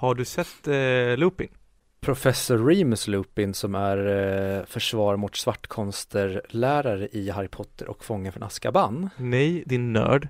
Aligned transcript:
Har 0.00 0.14
du 0.14 0.24
sett 0.24 0.68
eh, 0.68 1.16
Lupin? 1.16 1.48
Professor 2.00 2.58
Remus 2.58 3.08
Lupin 3.08 3.54
som 3.54 3.74
är 3.74 3.96
eh, 4.06 4.64
försvar 4.64 5.16
mot 5.16 5.36
svartkonster-lärare 5.36 7.08
i 7.12 7.30
Harry 7.30 7.48
Potter 7.48 7.88
och 7.88 8.04
Fången 8.04 8.32
från 8.32 8.42
Azkaban. 8.42 9.10
Nej, 9.16 9.62
din 9.66 9.92
nörd. 9.92 10.28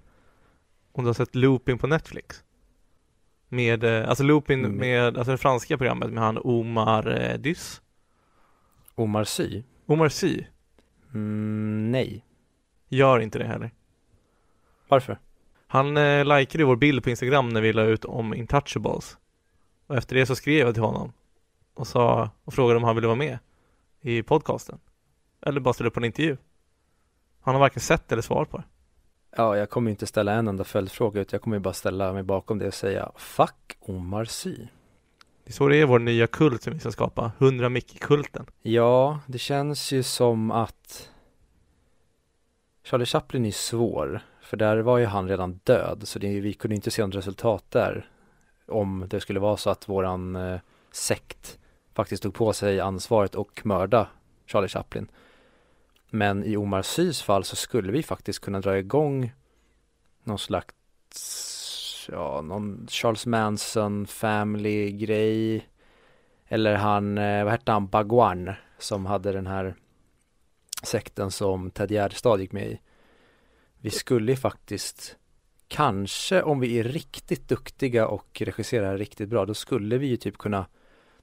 Om 0.92 1.04
du 1.04 1.08
har 1.08 1.14
sett 1.14 1.34
Lupin 1.34 1.78
på 1.78 1.86
Netflix? 1.86 2.44
Med, 3.48 3.84
eh, 3.84 4.08
alltså 4.08 4.24
Lupin 4.24 4.64
Mm. 4.64 4.76
med, 4.76 5.18
alltså 5.18 5.30
det 5.30 5.38
franska 5.38 5.78
programmet 5.78 6.10
med 6.10 6.22
han 6.22 6.38
Omar 6.44 7.20
eh, 7.20 7.38
Dys. 7.38 7.80
Omar 8.94 9.24
Sy? 9.24 9.62
Omar 9.86 10.08
Sy. 10.08 10.44
Mm, 11.14 11.90
nej. 11.92 12.24
Gör 12.88 13.20
inte 13.20 13.38
det 13.38 13.44
heller. 13.46 13.70
Varför? 14.88 15.18
Han 15.66 15.96
eh, 15.96 16.24
likade 16.38 16.64
vår 16.64 16.76
bild 16.76 17.04
på 17.04 17.10
Instagram 17.10 17.48
när 17.48 17.60
vi 17.60 17.72
la 17.72 17.82
ut 17.82 18.04
om 18.04 18.34
Intouchables. 18.34 19.16
Och 19.90 19.96
efter 19.96 20.16
det 20.16 20.26
så 20.26 20.36
skrev 20.36 20.66
jag 20.66 20.74
till 20.74 20.82
honom 20.82 21.12
och 21.74 21.86
sa 21.86 22.30
och 22.44 22.54
frågade 22.54 22.76
om 22.76 22.84
han 22.84 22.94
ville 22.94 23.06
vara 23.06 23.16
med 23.16 23.38
i 24.00 24.22
podcasten. 24.22 24.78
Eller 25.42 25.60
bara 25.60 25.74
ställa 25.74 25.88
upp 25.88 25.94
på 25.94 26.00
en 26.00 26.04
intervju. 26.04 26.36
Han 27.40 27.54
har 27.54 27.60
varken 27.60 27.80
sett 27.80 28.12
eller 28.12 28.22
svar 28.22 28.44
på 28.44 28.56
det. 28.56 28.64
Ja, 29.36 29.56
jag 29.56 29.70
kommer 29.70 29.90
ju 29.90 29.92
inte 29.92 30.06
ställa 30.06 30.32
en 30.32 30.48
enda 30.48 30.64
följdfråga 30.64 31.20
utan 31.20 31.36
jag 31.36 31.42
kommer 31.42 31.56
ju 31.56 31.60
bara 31.60 31.74
ställa 31.74 32.12
mig 32.12 32.22
bakom 32.22 32.58
det 32.58 32.66
och 32.66 32.74
säga 32.74 33.12
Fuck 33.16 33.76
Omar 33.80 34.24
Sy. 34.24 34.56
Det 35.44 35.50
är 35.50 35.52
så 35.52 35.68
det 35.68 35.76
är 35.76 35.86
vår 35.86 35.98
nya 35.98 36.26
kult 36.26 36.62
som 36.62 36.72
vi 36.72 36.78
ska 36.80 36.90
skapa. 36.90 37.32
100 37.38 37.68
Mickey-kulten. 37.68 38.46
Ja, 38.62 39.20
det 39.26 39.38
känns 39.38 39.92
ju 39.92 40.02
som 40.02 40.50
att 40.50 41.10
Charlie 42.84 43.06
Chaplin 43.06 43.44
är 43.44 43.50
svår, 43.50 44.20
för 44.40 44.56
där 44.56 44.78
var 44.78 44.98
ju 44.98 45.06
han 45.06 45.28
redan 45.28 45.60
död, 45.64 46.02
så 46.04 46.18
det, 46.18 46.40
vi 46.40 46.52
kunde 46.52 46.74
inte 46.74 46.90
se 46.90 47.06
något 47.06 47.14
resultat 47.14 47.64
där. 47.68 48.10
Om 48.70 49.06
det 49.10 49.20
skulle 49.20 49.40
vara 49.40 49.56
så 49.56 49.70
att 49.70 49.88
våran 49.88 50.36
eh, 50.36 50.60
sekt 50.90 51.58
faktiskt 51.94 52.22
tog 52.22 52.34
på 52.34 52.52
sig 52.52 52.80
ansvaret 52.80 53.34
och 53.34 53.60
mörda 53.64 54.08
Charlie 54.46 54.68
Chaplin. 54.68 55.10
Men 56.10 56.44
i 56.44 56.56
Omar 56.56 56.82
Sys 56.82 57.22
fall 57.22 57.44
så 57.44 57.56
skulle 57.56 57.92
vi 57.92 58.02
faktiskt 58.02 58.40
kunna 58.40 58.60
dra 58.60 58.78
igång 58.78 59.32
någon 60.24 60.38
slags, 60.38 62.08
ja, 62.08 62.40
någon 62.40 62.86
Charles 62.90 63.26
Manson 63.26 64.06
family 64.06 64.92
grej. 64.92 65.66
Eller 66.48 66.74
han, 66.74 67.18
eh, 67.18 67.44
vad 67.44 67.52
hette 67.52 67.72
han, 67.72 67.88
Bagwan 67.88 68.52
som 68.78 69.06
hade 69.06 69.32
den 69.32 69.46
här 69.46 69.74
sekten 70.82 71.30
som 71.30 71.70
Ted 71.70 71.90
Gärdestad 71.90 72.40
gick 72.40 72.52
med 72.52 72.66
i. 72.66 72.80
Vi 73.78 73.90
skulle 73.90 74.36
faktiskt, 74.36 75.16
kanske 75.70 76.42
om 76.42 76.60
vi 76.60 76.78
är 76.78 76.84
riktigt 76.84 77.48
duktiga 77.48 78.06
och 78.06 78.42
regisserar 78.44 78.98
riktigt 78.98 79.28
bra, 79.28 79.46
då 79.46 79.54
skulle 79.54 79.98
vi 79.98 80.06
ju 80.06 80.16
typ 80.16 80.38
kunna 80.38 80.66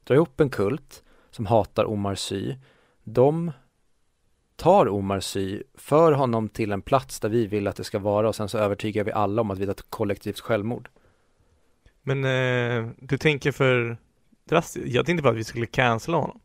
dra 0.04 0.16
ihop 0.16 0.40
en 0.40 0.50
kult 0.50 1.04
som 1.32 1.46
hatar 1.46 1.86
Omar 1.86 2.16
Sy. 2.16 2.56
De 3.04 3.52
tar 4.56 4.90
Omar 4.90 5.20
Sy, 5.20 5.64
för 5.74 6.12
honom 6.12 6.50
till 6.50 6.72
en 6.72 6.82
plats 6.82 7.20
där 7.20 7.30
vi 7.30 7.48
vill 7.48 7.68
att 7.68 7.76
det 7.76 7.84
ska 7.84 8.00
vara 8.00 8.28
och 8.28 8.36
sen 8.36 8.50
så 8.50 8.58
övertygar 8.58 9.04
vi 9.04 9.12
alla 9.12 9.42
om 9.42 9.52
att 9.52 9.60
vi 9.60 9.64
är 9.64 9.72
ett 9.72 9.90
kollektivt 9.90 10.40
självmord. 10.40 10.90
Men 12.02 12.26
eh, 12.26 12.90
du 13.00 13.18
tänker 13.18 13.52
för 13.52 13.98
drastiskt. 14.50 14.88
Jag 14.88 15.06
tänkte 15.06 15.24
bara 15.24 15.34
att 15.34 15.40
vi 15.40 15.44
skulle 15.44 15.66
cancella 15.66 16.18
honom. 16.18 16.40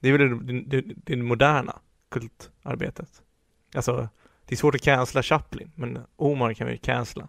Det 0.00 0.08
är 0.08 0.18
väl 0.18 0.46
det, 0.46 0.60
det, 0.60 0.94
det 1.04 1.16
moderna 1.16 1.78
kultarbetet. 2.08 3.22
Alltså, 3.74 4.08
det 4.46 4.54
är 4.54 4.56
svårt 4.56 4.74
att 4.74 4.82
cancella 4.82 5.22
Chaplin, 5.22 5.72
men 5.74 5.98
Omar 6.16 6.54
kan 6.54 6.66
vi 6.66 6.78
cancella. 6.78 7.28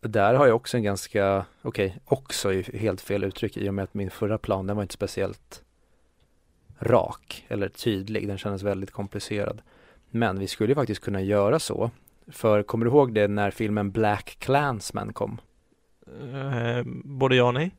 Där 0.00 0.34
har 0.34 0.46
jag 0.46 0.56
också 0.56 0.76
en 0.76 0.82
ganska, 0.82 1.44
okej, 1.62 1.98
också 2.04 2.52
är 2.52 2.78
helt 2.78 3.00
fel 3.00 3.24
uttryck 3.24 3.56
i 3.56 3.68
och 3.68 3.74
med 3.74 3.82
att 3.82 3.94
min 3.94 4.10
förra 4.10 4.38
plan, 4.38 4.66
den 4.66 4.76
var 4.76 4.82
inte 4.82 4.94
speciellt 4.94 5.62
rak 6.78 7.46
eller 7.48 7.68
tydlig, 7.68 8.28
den 8.28 8.38
kändes 8.38 8.62
väldigt 8.62 8.90
komplicerad. 8.90 9.62
Men 10.10 10.38
vi 10.38 10.46
skulle 10.46 10.70
ju 10.70 10.74
faktiskt 10.74 11.00
kunna 11.00 11.20
göra 11.20 11.58
så, 11.58 11.90
för 12.28 12.62
kommer 12.62 12.84
du 12.84 12.90
ihåg 12.90 13.14
det 13.14 13.28
när 13.28 13.50
filmen 13.50 13.90
Black 13.90 14.36
Klansman 14.38 15.12
kom? 15.12 15.40
Eh, 16.06 16.82
både 17.04 17.36
ja 17.36 17.44
och 17.44 17.54
nej. 17.54 17.70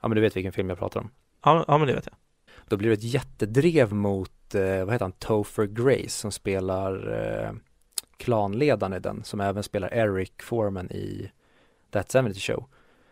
Ja 0.00 0.08
men 0.08 0.14
du 0.14 0.20
vet 0.20 0.36
vilken 0.36 0.52
film 0.52 0.68
jag 0.68 0.78
pratar 0.78 1.00
om. 1.00 1.10
Ja, 1.44 1.64
ja 1.68 1.78
men 1.78 1.86
det 1.86 1.94
vet 1.94 2.06
jag. 2.06 2.14
Då 2.68 2.76
blir 2.76 2.88
det 2.88 2.94
ett 2.94 3.12
jättedrev 3.12 3.92
mot, 3.92 4.32
eh, 4.54 4.84
vad 4.84 4.94
heter 4.94 5.04
han, 5.04 5.12
Topher 5.12 5.66
Grace 5.66 6.08
som 6.08 6.32
spelar 6.32 7.12
eh, 7.12 7.52
klanledaren 8.16 8.92
i 8.92 8.98
den, 8.98 9.24
som 9.24 9.40
även 9.40 9.62
spelar 9.62 9.94
Eric 9.94 10.32
Foreman 10.42 10.90
i 10.90 11.30
That 11.90 12.12
70 12.12 12.40
Show. 12.40 12.64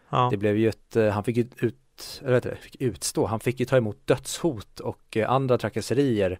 Ja. 0.09 0.29
Det 0.31 0.37
blev 0.37 0.57
ju 0.57 0.69
ett, 0.69 0.97
eh, 0.97 1.09
han 1.09 1.25
fick 1.25 1.37
ju 1.37 1.49
ut, 1.57 2.21
eller 2.23 2.33
vet 2.33 2.43
du, 2.43 2.55
fick 2.55 2.77
utstå, 2.81 3.27
han 3.27 3.41
fick 3.41 3.61
ju 3.61 3.67
ta 3.67 3.77
emot 3.77 4.07
dödshot 4.07 4.81
och 4.81 5.17
eh, 5.17 5.31
andra 5.31 5.59
trakasserier 5.59 6.39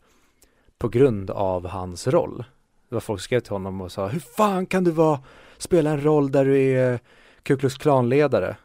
på 0.79 0.89
grund 0.89 1.31
av 1.31 1.67
hans 1.67 2.07
roll. 2.07 2.45
Det 2.89 2.95
var 2.95 3.01
folk 3.01 3.21
som 3.21 3.25
skrev 3.25 3.41
till 3.41 3.53
honom 3.53 3.81
och 3.81 3.93
sa, 3.93 4.09
hur 4.09 4.21
fan 4.21 4.67
kan 4.67 4.85
du 4.85 4.91
vara, 4.91 5.21
spela 5.59 5.91
en 5.91 6.05
roll 6.05 6.33
där 6.33 6.45
du 6.45 6.59
är 6.59 6.99
Ku 7.43 7.57
Klux 7.57 7.75
Klan-ledare? 7.75 8.57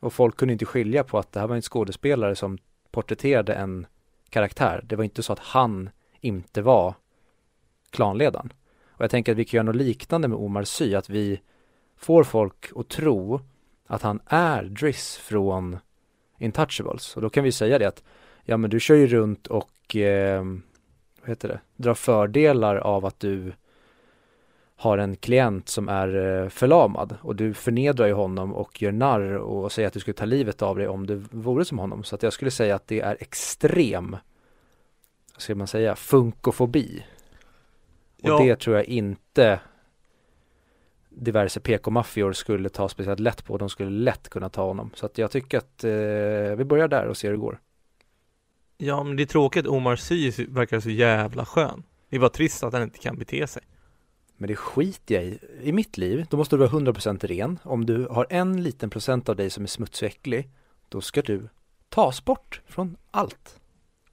Och 0.00 0.12
folk 0.12 0.36
kunde 0.36 0.52
inte 0.52 0.64
skilja 0.64 1.04
på 1.04 1.18
att 1.18 1.32
det 1.32 1.40
här 1.40 1.46
var 1.46 1.56
en 1.56 1.62
skådespelare 1.62 2.36
som 2.36 2.58
porträtterade 2.90 3.54
en 3.54 3.86
karaktär. 4.30 4.84
Det 4.84 4.96
var 4.96 5.04
inte 5.04 5.22
så 5.22 5.32
att 5.32 5.38
han 5.38 5.90
inte 6.20 6.62
var 6.62 6.94
klanledaren. 7.90 8.52
Och 8.86 9.04
jag 9.04 9.10
tänker 9.10 9.32
att 9.32 9.38
vi 9.38 9.44
kan 9.44 9.58
göra 9.58 9.66
något 9.66 9.76
liknande 9.76 10.28
med 10.28 10.38
Omar 10.38 10.64
Sy, 10.64 10.94
att 10.94 11.10
vi 11.10 11.40
får 11.96 12.24
folk 12.24 12.66
att 12.76 12.88
tro 12.88 13.40
att 13.86 14.02
han 14.02 14.20
är 14.26 14.62
Driss 14.62 15.16
från 15.16 15.78
Intouchables. 16.38 17.16
Och 17.16 17.22
då 17.22 17.30
kan 17.30 17.44
vi 17.44 17.52
säga 17.52 17.78
det 17.78 17.88
att, 17.88 18.02
ja 18.44 18.56
men 18.56 18.70
du 18.70 18.80
kör 18.80 18.94
ju 18.94 19.06
runt 19.06 19.46
och, 19.46 19.96
eh, 19.96 20.44
vad 21.20 21.28
heter 21.28 21.48
det, 21.48 21.60
drar 21.76 21.94
fördelar 21.94 22.76
av 22.76 23.06
att 23.06 23.20
du 23.20 23.52
har 24.80 24.98
en 24.98 25.16
klient 25.16 25.68
som 25.68 25.88
är 25.88 26.42
eh, 26.42 26.48
förlamad 26.48 27.16
och 27.22 27.36
du 27.36 27.54
förnedrar 27.54 28.06
ju 28.06 28.12
honom 28.12 28.54
och 28.54 28.82
gör 28.82 28.92
narr 28.92 29.32
och 29.36 29.72
säger 29.72 29.86
att 29.88 29.94
du 29.94 30.00
skulle 30.00 30.14
ta 30.14 30.24
livet 30.24 30.62
av 30.62 30.76
dig 30.76 30.88
om 30.88 31.06
du 31.06 31.14
vore 31.30 31.64
som 31.64 31.78
honom. 31.78 32.04
Så 32.04 32.14
att 32.14 32.22
jag 32.22 32.32
skulle 32.32 32.50
säga 32.50 32.74
att 32.74 32.86
det 32.86 33.00
är 33.00 33.16
extrem, 33.20 34.10
vad 35.34 35.42
ska 35.42 35.54
man 35.54 35.66
säga, 35.66 35.96
funkofobi. 35.96 37.04
Och 38.22 38.28
Ja. 38.28 38.38
det 38.38 38.56
tror 38.56 38.76
jag 38.76 38.84
inte 38.84 39.60
diverse 41.08 41.60
PK-maffior 41.60 42.32
skulle 42.32 42.68
ta 42.68 42.88
speciellt 42.88 43.20
lätt 43.20 43.44
på. 43.44 43.58
De 43.58 43.68
skulle 43.68 43.90
lätt 43.90 44.28
kunna 44.28 44.48
ta 44.48 44.64
honom. 44.66 44.90
Så 44.94 45.06
att 45.06 45.18
jag 45.18 45.30
tycker 45.30 45.58
att 45.58 45.84
eh, 45.84 46.56
vi 46.56 46.64
börjar 46.64 46.88
där 46.88 47.06
och 47.06 47.16
ser 47.16 47.28
hur 47.28 47.34
det 47.34 47.40
går. 47.40 47.60
Ja, 48.76 49.02
men 49.04 49.16
det 49.16 49.22
är 49.22 49.26
tråkigt. 49.26 49.66
Omar 49.66 49.96
Sy 49.96 50.32
verkar 50.48 50.80
så 50.80 50.90
jävla 50.90 51.44
skön. 51.46 51.82
Det 52.08 52.16
är 52.16 52.20
bara 52.20 52.30
trist 52.30 52.62
att 52.64 52.72
han 52.72 52.82
inte 52.82 52.98
kan 52.98 53.18
bete 53.18 53.46
sig. 53.46 53.62
Men 54.40 54.48
det 54.48 54.56
skiter 54.56 55.14
jag 55.14 55.24
i. 55.24 55.38
I 55.62 55.72
mitt 55.72 55.96
liv, 55.96 56.26
då 56.30 56.36
måste 56.36 56.56
du 56.56 56.60
vara 56.60 56.70
100% 56.70 57.26
ren. 57.26 57.58
Om 57.62 57.86
du 57.86 58.06
har 58.06 58.26
en 58.30 58.62
liten 58.62 58.90
procent 58.90 59.28
av 59.28 59.36
dig 59.36 59.50
som 59.50 59.64
är 59.64 59.68
smutsig 59.68 60.06
och 60.06 60.10
äcklig, 60.10 60.50
då 60.88 61.00
ska 61.00 61.22
du 61.22 61.48
tas 61.88 62.24
bort 62.24 62.60
från 62.66 62.96
allt. 63.10 63.60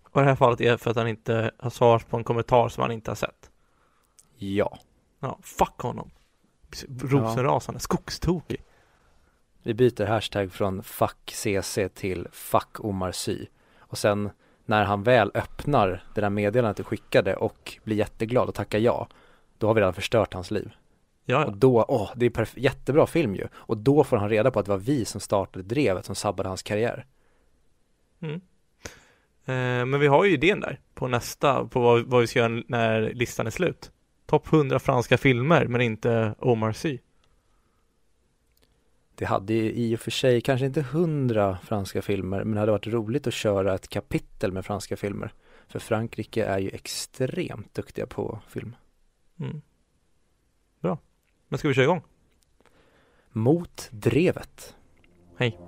Och 0.03 0.21
det 0.21 0.27
här 0.27 0.35
fallet 0.35 0.61
är 0.61 0.77
för 0.77 0.91
att 0.91 0.97
han 0.97 1.07
inte 1.07 1.51
har 1.57 1.69
svarat 1.69 2.09
på 2.09 2.17
en 2.17 2.23
kommentar 2.23 2.69
som 2.69 2.81
han 2.81 2.91
inte 2.91 3.11
har 3.11 3.15
sett. 3.15 3.51
Ja. 4.37 4.79
Ja, 5.19 5.39
fuck 5.41 5.79
honom. 5.79 6.09
Rosenrasande, 7.01 7.79
skogstokig. 7.79 8.63
Vi 9.63 9.73
byter 9.73 10.05
hashtag 10.05 10.51
från 10.51 10.83
fuck 10.83 11.31
CC 11.31 11.89
till 11.93 12.27
fuck 12.31 12.79
Omar 12.79 13.11
Sy. 13.11 13.45
Och 13.79 13.97
sen 13.97 14.29
när 14.65 14.83
han 14.83 15.03
väl 15.03 15.31
öppnar 15.33 16.03
det 16.13 16.21
där 16.21 16.29
meddelandet 16.29 16.77
du 16.77 16.83
skickade 16.83 17.35
och 17.35 17.77
blir 17.83 17.95
jätteglad 17.95 18.49
och 18.49 18.55
tackar 18.55 18.79
ja, 18.79 19.07
då 19.65 19.69
har 19.69 19.73
vi 19.73 19.81
redan 19.81 19.93
förstört 19.93 20.33
hans 20.33 20.51
liv. 20.51 20.71
Ja, 21.25 21.45
Och 21.45 21.57
då, 21.57 21.85
åh, 21.87 22.11
det 22.15 22.25
är 22.25 22.29
perf- 22.29 22.59
jättebra 22.59 23.07
film 23.07 23.35
ju. 23.35 23.47
Och 23.53 23.77
då 23.77 24.03
får 24.03 24.17
han 24.17 24.29
reda 24.29 24.51
på 24.51 24.59
att 24.59 24.65
det 24.65 24.71
var 24.71 24.77
vi 24.77 25.05
som 25.05 25.21
startade 25.21 25.65
drevet 25.65 26.05
som 26.05 26.15
sabbade 26.15 26.49
hans 26.49 26.63
karriär. 26.63 27.05
Mm. 28.19 28.33
Eh, 29.45 29.85
men 29.85 29.99
vi 29.99 30.07
har 30.07 30.25
ju 30.25 30.33
idén 30.33 30.59
där 30.59 30.79
på 30.93 31.07
nästa, 31.07 31.65
på 31.65 31.79
vad, 31.79 32.05
vad 32.05 32.21
vi 32.21 32.27
ska 32.27 32.39
göra 32.39 32.63
när 32.67 33.13
listan 33.13 33.47
är 33.47 33.51
slut. 33.51 33.91
Topp 34.25 34.53
100 34.53 34.79
franska 34.79 35.17
filmer, 35.17 35.67
men 35.67 35.81
inte 35.81 36.35
Omar 36.39 36.71
Sy. 36.71 36.97
Det 39.15 39.25
hade 39.25 39.53
ju 39.53 39.71
i 39.71 39.95
och 39.95 39.99
för 39.99 40.11
sig 40.11 40.41
kanske 40.41 40.65
inte 40.65 40.81
hundra 40.81 41.57
franska 41.63 42.01
filmer, 42.01 42.43
men 42.43 42.53
det 42.53 42.59
hade 42.59 42.71
varit 42.71 42.87
roligt 42.87 43.27
att 43.27 43.33
köra 43.33 43.75
ett 43.75 43.87
kapitel 43.87 44.51
med 44.51 44.65
franska 44.65 44.97
filmer. 44.97 45.33
För 45.67 45.79
Frankrike 45.79 46.45
är 46.45 46.59
ju 46.59 46.69
extremt 46.69 47.73
duktiga 47.73 48.05
på 48.05 48.39
film. 48.47 48.75
Mm. 49.39 49.61
Bra. 50.79 50.97
Men 51.47 51.57
ska 51.57 51.67
vi 51.67 51.73
köra 51.73 51.83
igång? 51.83 52.01
Mot 53.31 53.89
drevet. 53.91 54.75
Hej. 55.37 55.59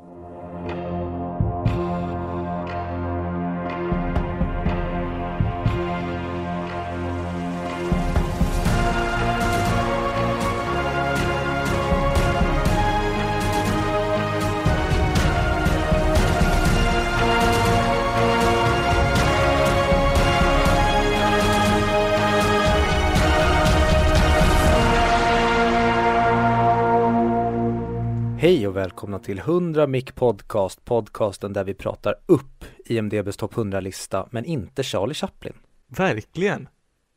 Hej 28.48 28.68
och 28.68 28.76
välkomna 28.76 29.20
till 29.20 29.40
100 29.40 29.88
Mic 29.88 30.06
Podcast, 30.06 30.86
podcasten 30.86 31.54
där 31.54 31.64
vi 31.64 31.74
pratar 31.74 32.16
upp 32.26 32.66
IMDBs 32.86 33.38
topp 33.38 33.54
100-lista, 33.54 34.28
men 34.32 34.46
inte 34.46 34.84
Charlie 34.84 35.14
Chaplin. 35.14 35.54
Verkligen. 35.88 36.68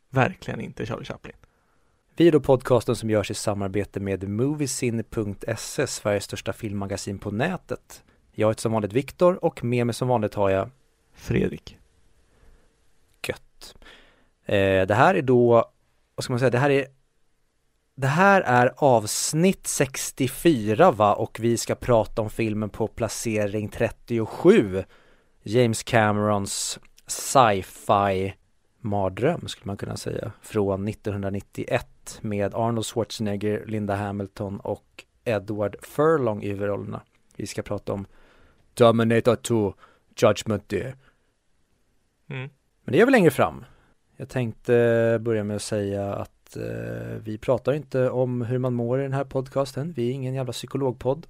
Verkligen 0.09 0.61
inte 0.61 0.87
Charlie 0.87 1.05
Chaplin. 1.05 1.37
Vi 2.17 2.29
är 2.29 2.32
då 2.32 2.41
podcasten 2.41 2.97
som 2.97 3.11
görs 3.11 3.31
i 3.31 3.35
samarbete 3.35 4.00
med 4.00 4.29
Moviesin.se, 4.29 5.87
Sveriges 5.87 6.25
största 6.25 6.53
filmmagasin 6.53 7.19
på 7.19 7.31
nätet. 7.31 8.05
Jag 8.33 8.49
heter 8.49 8.61
som 8.61 8.73
vanligt 8.73 8.93
Viktor 8.93 9.44
och 9.44 9.65
med 9.65 9.87
mig 9.87 9.94
som 9.94 10.09
vanligt 10.09 10.35
har 10.35 10.50
jag 10.50 10.71
Fredrik. 11.15 11.79
Gött. 13.29 13.75
Eh, 14.44 14.87
det 14.87 14.94
här 14.94 15.15
är 15.15 15.23
då, 15.23 15.71
vad 16.15 16.25
ska 16.25 16.33
man 16.33 16.41
säga, 16.41 16.50
det 16.50 16.59
här 16.59 16.71
är 16.71 16.87
det 18.00 18.06
här 18.06 18.41
är 18.41 18.73
avsnitt 18.76 19.67
64 19.67 20.91
va 20.91 21.14
och 21.14 21.38
vi 21.41 21.56
ska 21.56 21.75
prata 21.75 22.23
om 22.23 22.31
filmen 22.31 22.70
på 22.70 22.87
placering 22.87 23.69
37 23.69 24.85
James 25.43 25.82
Camerons 25.82 26.79
sci-fi 27.06 28.35
mardröm 28.79 29.49
skulle 29.49 29.67
man 29.67 29.76
kunna 29.76 29.97
säga 29.97 30.32
från 30.43 30.88
1991 30.88 32.19
med 32.20 32.55
Arnold 32.55 32.87
Schwarzenegger, 32.87 33.67
Linda 33.67 33.94
Hamilton 33.94 34.61
och 34.61 35.05
Edward 35.25 35.76
Furlong 35.82 36.43
i 36.43 36.49
huvudrollerna. 36.49 37.00
Vi 37.37 37.47
ska 37.47 37.62
prata 37.62 37.93
om 37.93 38.06
Dominator 38.75 39.37
2 39.37 39.75
Judgment 40.17 40.69
Day. 40.69 40.94
Mm. 42.31 42.50
Men 42.85 42.93
det 42.93 43.00
är 43.00 43.05
väl 43.05 43.12
längre 43.12 43.31
fram. 43.31 43.64
Jag 44.17 44.29
tänkte 44.29 45.19
börja 45.20 45.44
med 45.44 45.56
att 45.56 45.62
säga 45.62 46.14
att 46.14 46.39
eh, 46.56 47.17
vi 47.23 47.38
pratar 47.38 47.73
inte 47.73 48.11
om 48.11 48.43
hur 48.43 48.58
man 48.58 48.75
mår 48.75 49.00
i 49.00 49.02
den 49.02 49.12
här 49.12 49.25
podcasten. 49.25 49.93
Vi 49.93 50.08
är 50.08 50.12
ingen 50.12 50.35
jävla 50.35 50.52
psykologpodd. 50.52 51.26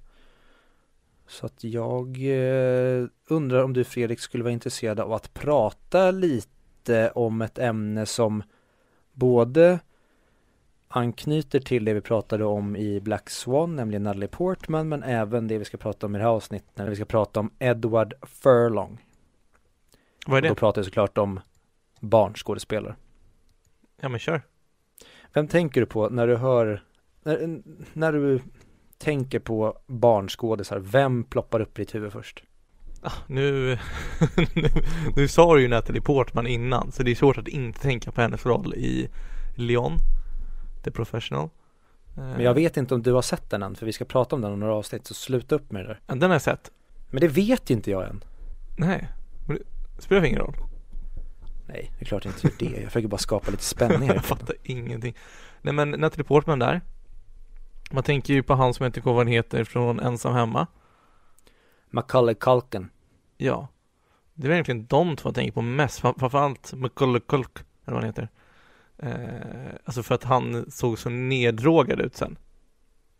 Så 1.27 1.45
att 1.45 1.63
jag 1.63 2.07
eh, 2.17 3.05
undrar 3.29 3.63
om 3.63 3.73
du 3.73 3.83
Fredrik 3.83 4.19
skulle 4.19 4.43
vara 4.43 4.53
intresserad 4.53 4.99
av 4.99 5.13
att 5.13 5.33
prata 5.33 6.11
lite 6.11 7.11
om 7.15 7.41
ett 7.41 7.59
ämne 7.59 8.05
som 8.05 8.43
både 9.13 9.79
anknyter 10.87 11.59
till 11.59 11.85
det 11.85 11.93
vi 11.93 12.01
pratade 12.01 12.45
om 12.45 12.75
i 12.75 13.01
Black 13.01 13.29
Swan, 13.29 13.75
nämligen 13.75 14.03
Natalie 14.03 14.27
Portman, 14.27 14.89
men 14.89 15.03
även 15.03 15.47
det 15.47 15.57
vi 15.57 15.65
ska 15.65 15.77
prata 15.77 16.05
om 16.05 16.15
i 16.15 16.17
det 16.17 16.23
här 16.23 16.31
avsnittet, 16.31 16.69
när 16.77 16.89
vi 16.89 16.95
ska 16.95 17.05
prata 17.05 17.39
om 17.39 17.51
Edward 17.59 18.13
Furlong. 18.21 19.05
Vad 20.27 20.37
är 20.37 20.41
Och 20.41 20.47
då 20.47 20.53
det? 20.53 20.59
pratar 20.59 20.79
jag 20.79 20.85
såklart 20.85 21.17
om 21.17 21.39
barnskådespelare. 21.99 22.95
Ja 24.01 24.09
men 24.09 24.19
kör. 24.19 24.41
Vem 25.33 25.47
tänker 25.47 25.81
du 25.81 25.87
på 25.87 26.09
när 26.09 26.27
du 26.27 26.35
hör, 26.35 26.83
när, 27.23 27.61
när 27.93 28.13
du 28.13 28.39
tänker 28.97 29.39
på 29.39 29.77
barnskådisar, 29.87 30.79
vem 30.79 31.23
ploppar 31.23 31.59
upp 31.59 31.79
i 31.79 31.81
ditt 31.81 31.95
huvud 31.95 32.11
först? 32.11 32.43
Ah, 33.01 33.11
nu, 33.27 33.77
nu, 34.55 34.67
nu 35.15 35.27
sa 35.27 35.55
du 35.55 35.61
ju 35.61 35.67
Natalie 35.67 36.01
Portman 36.01 36.47
innan 36.47 36.91
så 36.91 37.03
det 37.03 37.11
är 37.11 37.15
svårt 37.15 37.37
att 37.37 37.47
inte 37.47 37.79
tänka 37.79 38.11
på 38.11 38.21
hennes 38.21 38.45
roll 38.45 38.73
i 38.73 39.09
Leon, 39.55 39.97
The 40.83 40.91
Professional. 40.91 41.49
Men 42.15 42.43
jag 42.43 42.53
vet 42.53 42.77
inte 42.77 42.95
om 42.95 43.01
du 43.01 43.13
har 43.13 43.21
sett 43.21 43.49
den 43.49 43.63
än, 43.63 43.75
för 43.75 43.85
vi 43.85 43.93
ska 43.93 44.05
prata 44.05 44.35
om 44.35 44.41
den 44.41 44.53
om 44.53 44.59
några 44.59 44.75
avsnitt, 44.75 45.07
så 45.07 45.13
sluta 45.13 45.55
upp 45.55 45.71
med 45.71 45.85
det 45.85 45.87
där. 45.87 45.99
Den 46.05 46.21
har 46.21 46.35
jag 46.35 46.41
sett. 46.41 46.71
Men 47.09 47.21
det 47.21 47.27
vet 47.27 47.69
inte 47.69 47.91
jag 47.91 48.09
än. 48.09 48.23
Nej, 48.77 49.09
men 49.47 49.57
det 49.95 50.01
spelar 50.01 50.25
ingen 50.25 50.39
roll. 50.39 50.55
Nej, 51.71 51.91
det 51.99 52.03
är 52.03 52.05
klart 52.05 52.25
jag 52.25 52.33
inte 52.33 52.65
gör 52.65 52.71
det. 52.71 52.81
Jag 52.81 52.85
försöker 52.91 53.07
bara 53.07 53.17
skapa 53.17 53.51
lite 53.51 53.63
spänning 53.63 54.07
här. 54.07 54.15
jag 54.15 54.25
fattar 54.25 54.55
ingenting. 54.63 55.15
Nej 55.61 55.73
men 55.73 55.89
Natalie 55.91 56.23
Portman 56.23 56.59
där. 56.59 56.81
Man 57.91 58.03
tänker 58.03 58.33
ju 58.33 58.43
på 58.43 58.53
han 58.53 58.73
som 58.73 58.83
jag 58.83 58.89
inte 58.89 59.01
kommer 59.01 59.13
vad 59.15 59.25
han 59.25 59.33
heter 59.33 59.63
från 59.63 59.99
Ensam 59.99 60.33
Hemma. 60.33 60.67
Macaulay 61.89 62.35
Culkin. 62.35 62.89
Ja. 63.37 63.67
Det 64.33 64.47
är 64.47 64.51
verkligen 64.51 64.85
de 64.85 65.15
två 65.15 65.27
jag 65.29 65.35
tänker 65.35 65.51
på 65.53 65.61
mest. 65.61 65.99
Fram- 65.99 66.19
Framförallt 66.19 66.73
Macaulay 66.73 67.21
Culk, 67.27 67.57
eller 67.85 67.95
vad 67.95 68.03
han 68.03 68.09
heter. 68.09 68.29
Eh, 68.97 69.73
alltså 69.85 70.03
för 70.03 70.15
att 70.15 70.23
han 70.23 70.71
såg 70.71 70.99
så 70.99 71.09
neddrogad 71.09 71.99
ut 71.99 72.15
sen. 72.15 72.37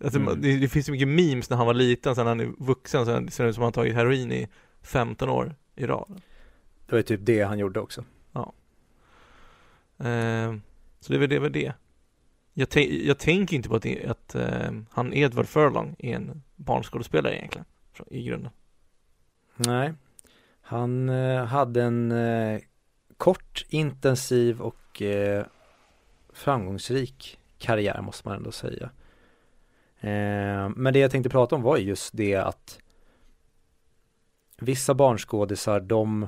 Alltså, 0.03 0.19
Mm. 0.19 0.41
det, 0.41 0.57
det 0.57 0.67
finns 0.69 0.85
så 0.85 0.91
mycket 0.91 1.07
memes 1.07 1.49
när 1.49 1.57
han 1.57 1.65
var 1.65 1.73
liten, 1.73 2.15
sen 2.15 2.25
när 2.25 2.29
han 2.31 2.39
är 2.39 2.51
vuxen, 2.57 3.05
sen 3.05 3.31
ser 3.31 3.43
det 3.43 3.49
ut 3.49 3.55
som 3.55 3.63
att 3.63 3.65
han 3.65 3.73
tagit 3.73 3.95
heroin 3.95 4.31
i 4.31 4.47
15 4.81 5.29
år 5.29 5.55
i 5.75 5.85
rad. 5.85 6.21
Det 6.85 6.91
var 6.91 6.97
ju 6.97 7.03
typ 7.03 7.19
det 7.23 7.41
han 7.41 7.59
gjorde 7.59 7.79
också. 7.79 8.03
Eh, 10.03 10.55
så 10.99 11.13
det 11.13 11.17
är 11.17 11.19
väl 11.19 11.29
det. 11.29 11.39
Var 11.39 11.49
det. 11.49 11.73
Jag, 12.53 12.67
tän- 12.69 13.07
jag 13.07 13.17
tänker 13.17 13.55
inte 13.55 13.69
på 13.69 13.75
att, 13.75 13.83
det, 13.83 14.05
att 14.05 14.35
eh, 14.35 14.71
han 14.91 15.13
Edward 15.13 15.47
Furlong 15.47 15.95
är 15.99 16.15
en 16.15 16.43
barnskådespelare 16.55 17.37
egentligen, 17.37 17.65
i 18.07 18.23
grunden. 18.23 18.51
Nej. 19.55 19.93
Han 20.61 21.09
eh, 21.09 21.45
hade 21.45 21.83
en 21.83 22.11
eh, 22.11 22.59
kort, 23.17 23.65
intensiv 23.69 24.61
och 24.61 25.01
eh, 25.01 25.45
framgångsrik 26.33 27.39
karriär 27.57 28.01
måste 28.01 28.27
man 28.27 28.37
ändå 28.37 28.51
säga. 28.51 28.89
Ehm, 29.99 30.73
men 30.77 30.93
det 30.93 30.99
jag 30.99 31.11
tänkte 31.11 31.29
prata 31.29 31.55
om 31.55 31.61
var 31.61 31.77
just 31.77 32.17
det 32.17 32.35
att 32.35 32.79
vissa 34.57 34.93
barnskådisar 34.93 35.79
de 35.79 36.27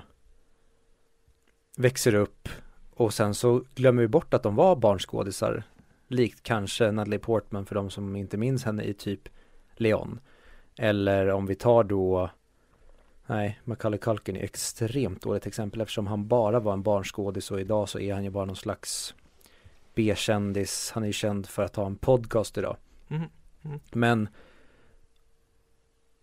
växer 1.78 2.16
upp 2.16 2.50
och 2.96 3.14
sen 3.14 3.34
så 3.34 3.64
glömmer 3.76 4.02
vi 4.02 4.08
bort 4.08 4.34
att 4.34 4.44
de 4.44 4.56
var 4.56 4.76
barnskådisar. 4.76 5.64
Likt 6.08 6.44
kanske 6.44 6.92
Natalie 6.92 7.20
Portman 7.20 7.66
för 7.66 7.76
de 7.76 7.90
som 7.90 8.16
inte 8.16 8.38
minns 8.38 8.64
henne 8.64 8.84
i 8.84 8.94
typ 8.94 9.30
Leon. 9.76 10.20
Eller 10.78 11.30
om 11.30 11.46
vi 11.46 11.56
tar 11.56 11.84
då 11.84 12.30
Nej, 13.26 13.60
Macaulay 13.64 14.00
Culkin 14.00 14.36
är 14.36 14.44
extremt 14.44 15.22
dåligt 15.22 15.48
exempel 15.48 15.82
eftersom 15.82 16.08
han 16.08 16.28
bara 16.28 16.60
var 16.60 16.74
en 16.74 16.84
barnskådis 16.84 17.52
och 17.52 17.62
idag 17.62 17.90
så 17.90 18.00
är 18.00 18.14
han 18.14 18.24
ju 18.24 18.30
bara 18.30 18.46
någon 18.46 18.56
slags 18.56 19.16
B-kändis. 19.96 20.92
Han 20.94 21.04
är 21.04 21.08
ju 21.08 21.14
känd 21.14 21.48
för 21.48 21.64
att 21.64 21.76
ha 21.76 21.86
en 21.86 21.96
podcast 21.96 22.58
idag. 22.58 22.78
Mhm. 23.08 23.30
Men 23.92 24.30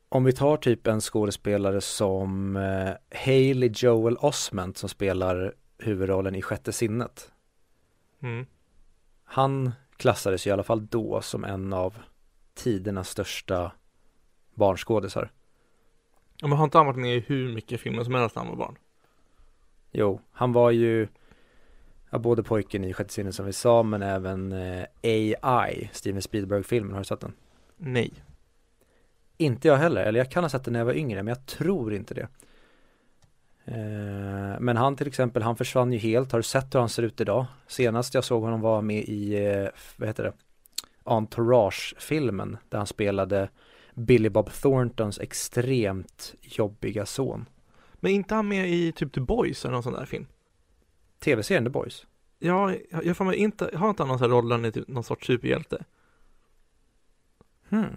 om 0.08 0.24
vi 0.24 0.32
tar 0.32 0.56
typ 0.56 0.86
en 0.86 1.00
skådespelare 1.00 1.80
som 1.80 2.56
eh, 2.56 3.18
Hailey 3.24 3.70
Joel 3.74 4.16
Osment 4.16 4.78
som 4.78 4.88
spelar 4.88 5.54
huvudrollen 5.82 6.34
i 6.34 6.42
Sjätte 6.42 6.72
sinnet. 6.72 7.32
Mm. 8.22 8.46
Han 9.24 9.72
klassades 9.96 10.46
i 10.46 10.50
alla 10.50 10.62
fall 10.62 10.86
då 10.86 11.20
som 11.20 11.44
en 11.44 11.72
av 11.72 11.98
tidernas 12.54 13.08
största 13.08 13.72
barnskådisar. 14.54 15.30
Ja, 16.40 16.48
Men 16.48 16.58
har 16.58 16.64
inte 16.64 16.78
han 16.78 16.86
varit 16.86 16.98
med 16.98 17.16
i 17.16 17.20
hur 17.20 17.54
mycket 17.54 17.80
filmer 17.80 18.04
som 18.04 18.14
helst 18.14 18.36
när 18.36 18.42
han 18.42 18.50
var 18.50 18.66
barn? 18.66 18.76
Jo, 19.92 20.20
han 20.32 20.52
var 20.52 20.70
ju 20.70 21.08
ja, 22.10 22.18
både 22.18 22.42
pojken 22.42 22.84
i 22.84 22.92
Sjätte 22.92 23.12
sinnet 23.12 23.34
som 23.34 23.46
vi 23.46 23.52
sa 23.52 23.82
men 23.82 24.02
även 24.02 24.52
eh, 24.52 24.84
AI, 25.40 25.90
Steven 25.92 26.22
Spielberg-filmen, 26.22 26.92
har 26.92 26.98
du 26.98 27.04
sett 27.04 27.20
den? 27.20 27.32
Nej. 27.76 28.12
Inte 29.36 29.68
jag 29.68 29.76
heller, 29.76 30.04
eller 30.04 30.20
jag 30.20 30.30
kan 30.30 30.44
ha 30.44 30.48
sett 30.48 30.64
den 30.64 30.72
när 30.72 30.80
jag 30.80 30.84
var 30.84 30.94
yngre 30.94 31.22
men 31.22 31.34
jag 31.34 31.46
tror 31.46 31.94
inte 31.94 32.14
det. 32.14 32.28
Eh, 33.64 34.60
men 34.60 34.76
han 34.76 34.96
till 34.96 35.06
exempel, 35.06 35.42
han 35.42 35.56
försvann 35.56 35.92
ju 35.92 35.98
helt, 35.98 36.32
har 36.32 36.38
du 36.38 36.42
sett 36.42 36.74
hur 36.74 36.80
han 36.80 36.88
ser 36.88 37.02
ut 37.02 37.20
idag? 37.20 37.46
Senast 37.66 38.14
jag 38.14 38.24
såg 38.24 38.42
honom 38.42 38.60
var 38.60 38.82
med 38.82 39.04
i, 39.04 39.46
eh, 39.46 39.68
vad 39.96 40.08
heter 40.08 40.22
det, 40.22 40.32
Entourage-filmen 41.04 42.56
där 42.68 42.78
han 42.78 42.86
spelade 42.86 43.48
Billy 43.94 44.28
Bob 44.28 44.50
Thorntons 44.52 45.18
extremt 45.18 46.34
jobbiga 46.40 47.06
son. 47.06 47.48
Men 47.94 48.12
inte 48.12 48.34
han 48.34 48.48
med 48.48 48.70
i 48.70 48.92
typ 48.92 49.12
The 49.12 49.20
Boys 49.20 49.64
eller 49.64 49.72
någon 49.72 49.82
sån 49.82 49.92
där 49.92 50.04
film? 50.04 50.26
Tv-serien 51.18 51.64
The 51.64 51.70
Boys. 51.70 52.06
Ja, 52.38 52.74
jag 53.04 53.16
får 53.16 53.24
mig 53.24 53.36
inte, 53.36 53.70
har 53.74 53.90
inte 53.90 54.02
han 54.02 54.08
någon 54.08 54.18
sån 54.18 54.30
här 54.30 54.36
roll 54.36 54.48
där 54.48 54.56
han 54.56 54.64
är 54.64 54.70
typ 54.70 54.88
någon 54.88 55.04
sorts 55.04 55.26
superhjälte? 55.26 55.84
Hmm. 57.68 57.96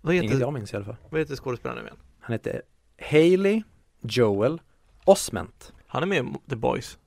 Vad 0.00 0.14
Inget 0.14 0.24
heter, 0.24 0.40
jag 0.40 0.52
minns 0.52 0.72
i 0.72 0.76
alla 0.76 0.84
fall. 0.84 0.96
vad 1.10 1.20
heter 1.20 1.36
skådespelaren 1.36 1.82
nu 1.82 1.88
igen? 1.88 2.00
Han 2.20 2.32
heter 2.32 2.62
Haley 2.98 3.62
Joel 4.00 4.60
Osment. 5.04 5.72
Han 5.86 6.02
är 6.02 6.06
med 6.06 6.24
i 6.24 6.50
The 6.50 6.56
Boys. 6.56 6.98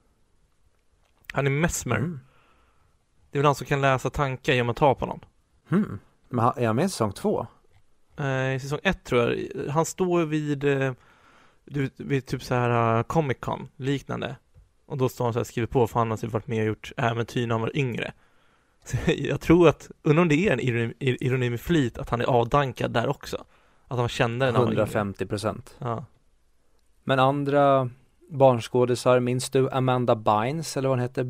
Han 1.33 1.47
är 1.47 1.51
Mesmer. 1.51 1.95
Mm. 1.95 2.19
Det 3.31 3.37
är 3.37 3.39
väl 3.39 3.45
han 3.45 3.55
som 3.55 3.67
kan 3.67 3.81
läsa 3.81 4.09
tankar 4.09 4.53
genom 4.53 4.69
att 4.69 4.77
ta 4.77 4.95
på 4.95 5.05
någon. 5.05 5.19
Hmm. 5.69 5.99
Men 6.29 6.45
är 6.55 6.67
han 6.67 6.75
med 6.75 6.85
i 6.85 6.89
säsong 6.89 7.11
två? 7.11 7.47
Eh, 8.17 8.55
I 8.55 8.59
säsong 8.59 8.79
ett 8.83 9.03
tror 9.03 9.21
jag, 9.21 9.67
han 9.71 9.85
står 9.85 10.25
vid, 10.25 10.63
eh, 10.63 10.93
du, 11.65 11.89
vid 11.95 12.25
typ 12.25 12.43
så 12.43 12.55
här 12.55 12.97
uh, 12.97 13.03
Comic 13.03 13.37
Con, 13.39 13.67
liknande. 13.75 14.35
Och 14.85 14.97
då 14.97 15.09
står 15.09 15.25
han 15.25 15.33
så 15.33 15.39
här 15.39 15.43
skriver 15.43 15.67
på 15.67 15.87
för 15.87 15.99
han 15.99 16.09
har 16.09 16.17
typ 16.17 16.31
varit 16.31 16.47
med 16.47 16.59
och 16.59 16.67
gjort 16.67 16.91
äventyr 16.97 17.47
när 17.47 17.55
han 17.55 17.61
var 17.61 17.77
yngre. 17.77 18.13
Så 18.85 18.97
jag 19.07 19.41
tror 19.41 19.67
att, 19.67 19.91
undrar 20.01 20.21
om 20.21 20.29
det 20.29 20.47
är 20.47 20.53
en 20.53 20.59
ironi, 20.59 20.93
ironi 20.99 21.49
med 21.49 21.61
flit 21.61 21.97
att 21.97 22.09
han 22.09 22.21
är 22.21 22.25
avdankad 22.25 22.91
där 22.91 23.07
också. 23.07 23.45
Att 23.87 23.97
han 23.97 24.09
kände 24.09 24.45
när 24.45 24.53
han 24.53 24.61
var 24.61 24.71
yngre. 24.71 24.81
150 24.81 25.25
procent. 25.25 25.75
Ja. 25.79 26.05
Men 27.03 27.19
andra 27.19 27.89
barnskådisar, 28.29 29.19
minns 29.19 29.49
du 29.49 29.69
Amanda 29.69 30.15
Bynes 30.15 30.77
eller 30.77 30.89
vad 30.89 30.97
hon 30.97 31.01
hette? 31.01 31.23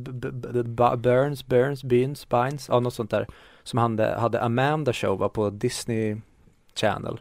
Burns, 0.98 1.46
Burns, 1.46 1.84
Bynes, 1.84 2.30
Bynes, 2.30 2.70
ja 2.70 2.80
något 2.80 2.94
sånt 2.94 3.12
där. 3.12 3.28
Som 3.64 3.80
hade, 3.80 4.16
hade 4.16 4.42
Amanda 4.42 4.94
show 4.94 5.20
var 5.20 5.30
på 5.30 5.50
Disney 5.50 6.18
Channel. 6.76 7.20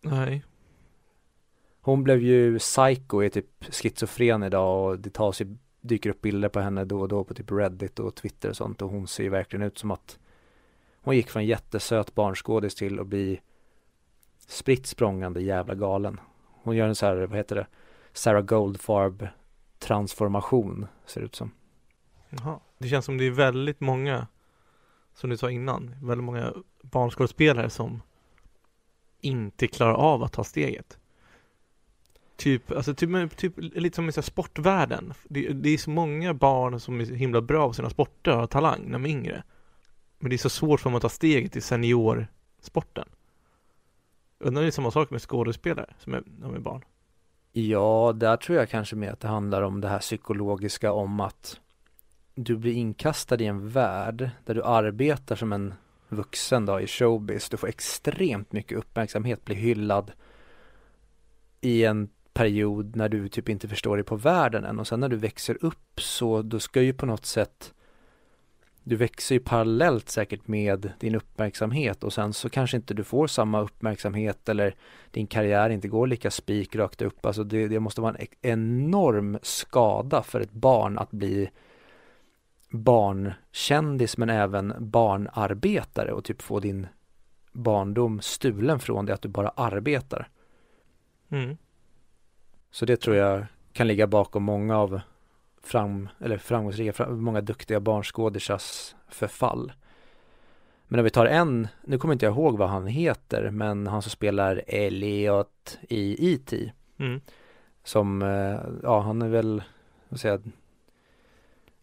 Nej. 0.00 0.44
Hon 1.80 2.04
blev 2.04 2.22
ju 2.22 2.58
psycho, 2.58 3.22
är 3.22 3.28
typ 3.28 3.64
schizofren 3.74 4.42
idag 4.42 4.84
och 4.84 4.98
det 4.98 5.10
tas 5.10 5.40
ju, 5.40 5.56
dyker 5.80 6.10
upp 6.10 6.20
bilder 6.20 6.48
på 6.48 6.60
henne 6.60 6.84
då 6.84 7.00
och 7.00 7.08
då 7.08 7.24
på 7.24 7.34
typ 7.34 7.52
Reddit 7.52 7.98
och 7.98 8.14
Twitter 8.14 8.48
och 8.48 8.56
sånt 8.56 8.82
och 8.82 8.90
hon 8.90 9.06
ser 9.06 9.22
ju 9.22 9.28
verkligen 9.28 9.62
ut 9.62 9.78
som 9.78 9.90
att 9.90 10.18
hon 11.02 11.16
gick 11.16 11.30
från 11.30 11.46
jättesöt 11.46 12.14
barnskådis 12.14 12.74
till 12.74 13.00
att 13.00 13.06
bli 13.06 13.40
spritt 14.46 14.86
språngande 14.86 15.42
jävla 15.42 15.74
galen. 15.74 16.20
Hon 16.62 16.76
gör 16.76 16.88
en 16.88 16.94
så 16.94 17.06
här, 17.06 17.16
vad 17.16 17.36
heter 17.36 17.56
det, 17.56 17.66
Sarah 18.12 18.42
Goldfarb 18.42 19.28
transformation 19.78 20.86
ser 21.06 21.20
det 21.20 21.24
ut 21.24 21.34
som. 21.34 21.50
Jaha. 22.30 22.60
Det 22.78 22.88
känns 22.88 23.04
som 23.04 23.18
det 23.18 23.24
är 23.24 23.30
väldigt 23.30 23.80
många, 23.80 24.26
som 25.14 25.30
du 25.30 25.36
sa 25.36 25.50
innan, 25.50 25.94
väldigt 26.02 26.24
många 26.24 26.52
barnskådespelare 26.82 27.70
som 27.70 28.02
inte 29.20 29.68
klarar 29.68 29.94
av 29.94 30.22
att 30.22 30.32
ta 30.32 30.44
steget. 30.44 30.98
Typ, 32.36 32.70
alltså 32.70 32.94
typ, 32.94 33.36
typ 33.36 33.54
lite 33.56 33.96
som 33.96 34.08
i 34.08 34.12
så 34.12 34.20
här 34.20 34.26
sportvärlden. 34.26 35.12
Det, 35.24 35.48
det 35.48 35.70
är 35.70 35.78
så 35.78 35.90
många 35.90 36.34
barn 36.34 36.80
som 36.80 37.00
är 37.00 37.04
himla 37.04 37.40
bra 37.40 37.68
på 37.68 37.74
sina 37.74 37.90
sporter 37.90 38.32
och 38.32 38.38
har 38.38 38.46
talang 38.46 38.82
när 38.84 38.92
de 38.92 39.04
är 39.06 39.10
yngre. 39.10 39.42
Men 40.18 40.30
det 40.30 40.36
är 40.36 40.38
så 40.38 40.50
svårt 40.50 40.80
för 40.80 40.90
dem 40.90 40.96
att 40.96 41.02
ta 41.02 41.08
steget 41.08 41.56
i 41.56 41.60
seniorsporten. 41.60 43.08
Undrar 44.40 44.60
om 44.60 44.64
det 44.64 44.68
är 44.68 44.70
samma 44.70 44.90
sak 44.90 45.10
med 45.10 45.22
skådespelare 45.22 45.94
som 45.98 46.14
är, 46.14 46.22
de 46.26 46.54
är 46.54 46.58
barn. 46.58 46.84
Ja, 47.52 48.12
där 48.16 48.36
tror 48.36 48.58
jag 48.58 48.68
kanske 48.68 48.96
mer 48.96 49.12
att 49.12 49.20
det 49.20 49.28
handlar 49.28 49.62
om 49.62 49.80
det 49.80 49.88
här 49.88 49.98
psykologiska 49.98 50.92
om 50.92 51.20
att 51.20 51.60
du 52.34 52.56
blir 52.56 52.72
inkastad 52.72 53.40
i 53.40 53.46
en 53.46 53.68
värld 53.68 54.30
där 54.44 54.54
du 54.54 54.62
arbetar 54.62 55.36
som 55.36 55.52
en 55.52 55.74
vuxen 56.08 56.66
då 56.66 56.80
i 56.80 56.86
showbiz. 56.86 57.48
Du 57.48 57.56
får 57.56 57.68
extremt 57.68 58.52
mycket 58.52 58.78
uppmärksamhet, 58.78 59.44
blir 59.44 59.56
hyllad 59.56 60.12
i 61.60 61.84
en 61.84 62.08
period 62.32 62.96
när 62.96 63.08
du 63.08 63.28
typ 63.28 63.48
inte 63.48 63.68
förstår 63.68 63.96
dig 63.96 64.04
på 64.04 64.16
världen 64.16 64.64
än 64.64 64.78
och 64.78 64.86
sen 64.86 65.00
när 65.00 65.08
du 65.08 65.16
växer 65.16 65.64
upp 65.64 66.00
så 66.00 66.42
då 66.42 66.60
ska 66.60 66.82
ju 66.82 66.92
på 66.92 67.06
något 67.06 67.26
sätt 67.26 67.74
du 68.84 68.96
växer 68.96 69.34
ju 69.34 69.40
parallellt 69.40 70.08
säkert 70.08 70.48
med 70.48 70.92
din 71.00 71.14
uppmärksamhet 71.14 72.04
och 72.04 72.12
sen 72.12 72.32
så 72.32 72.48
kanske 72.48 72.76
inte 72.76 72.94
du 72.94 73.04
får 73.04 73.26
samma 73.26 73.60
uppmärksamhet 73.60 74.48
eller 74.48 74.74
din 75.10 75.26
karriär 75.26 75.70
inte 75.70 75.88
går 75.88 76.06
lika 76.06 76.30
spikrakt 76.30 77.02
upp. 77.02 77.26
Alltså 77.26 77.44
det, 77.44 77.68
det 77.68 77.80
måste 77.80 78.00
vara 78.00 78.16
en 78.16 78.26
enorm 78.42 79.38
skada 79.42 80.22
för 80.22 80.40
ett 80.40 80.52
barn 80.52 80.98
att 80.98 81.10
bli 81.10 81.50
barnkändis 82.70 84.16
men 84.16 84.30
även 84.30 84.74
barnarbetare 84.78 86.12
och 86.12 86.24
typ 86.24 86.42
få 86.42 86.60
din 86.60 86.86
barndom 87.52 88.20
stulen 88.20 88.80
från 88.80 89.06
dig 89.06 89.14
att 89.14 89.22
du 89.22 89.28
bara 89.28 89.48
arbetar. 89.48 90.28
Mm. 91.28 91.56
Så 92.70 92.84
det 92.84 92.96
tror 92.96 93.16
jag 93.16 93.46
kan 93.72 93.86
ligga 93.86 94.06
bakom 94.06 94.42
många 94.42 94.78
av 94.78 95.00
fram, 95.62 96.08
eller 96.20 96.38
framgångsrika, 96.38 97.08
många 97.08 97.40
duktiga 97.40 97.80
barnskådisars 97.80 98.94
förfall. 99.08 99.72
Men 100.88 101.00
om 101.00 101.04
vi 101.04 101.10
tar 101.10 101.26
en, 101.26 101.68
nu 101.84 101.98
kommer 101.98 102.12
inte 102.12 102.26
jag 102.26 102.34
ihåg 102.34 102.58
vad 102.58 102.68
han 102.68 102.86
heter, 102.86 103.50
men 103.50 103.86
han 103.86 104.02
som 104.02 104.10
spelar 104.10 104.62
Elliot 104.66 105.78
i 105.88 106.32
E.T. 106.32 106.72
Mm. 106.98 107.20
Som, 107.84 108.22
eh, 108.22 108.60
ja 108.82 109.00
han 109.00 109.22
är 109.22 109.28
väl, 109.28 109.62
vad 110.08 110.20
säger 110.20 110.34
jag, 110.34 110.52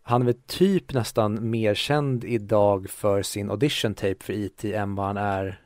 han 0.01 0.21
är 0.21 0.25
väl 0.25 0.41
typ 0.45 0.93
nästan 0.93 1.49
mer 1.49 1.73
känd 1.73 2.23
idag 2.23 2.89
för 2.89 3.21
sin 3.21 3.49
audition 3.49 3.93
tape 3.93 4.23
för 4.23 4.33
E.T. 4.33 4.73
än 4.73 4.95
vad 4.95 5.05
han 5.05 5.17
är 5.17 5.61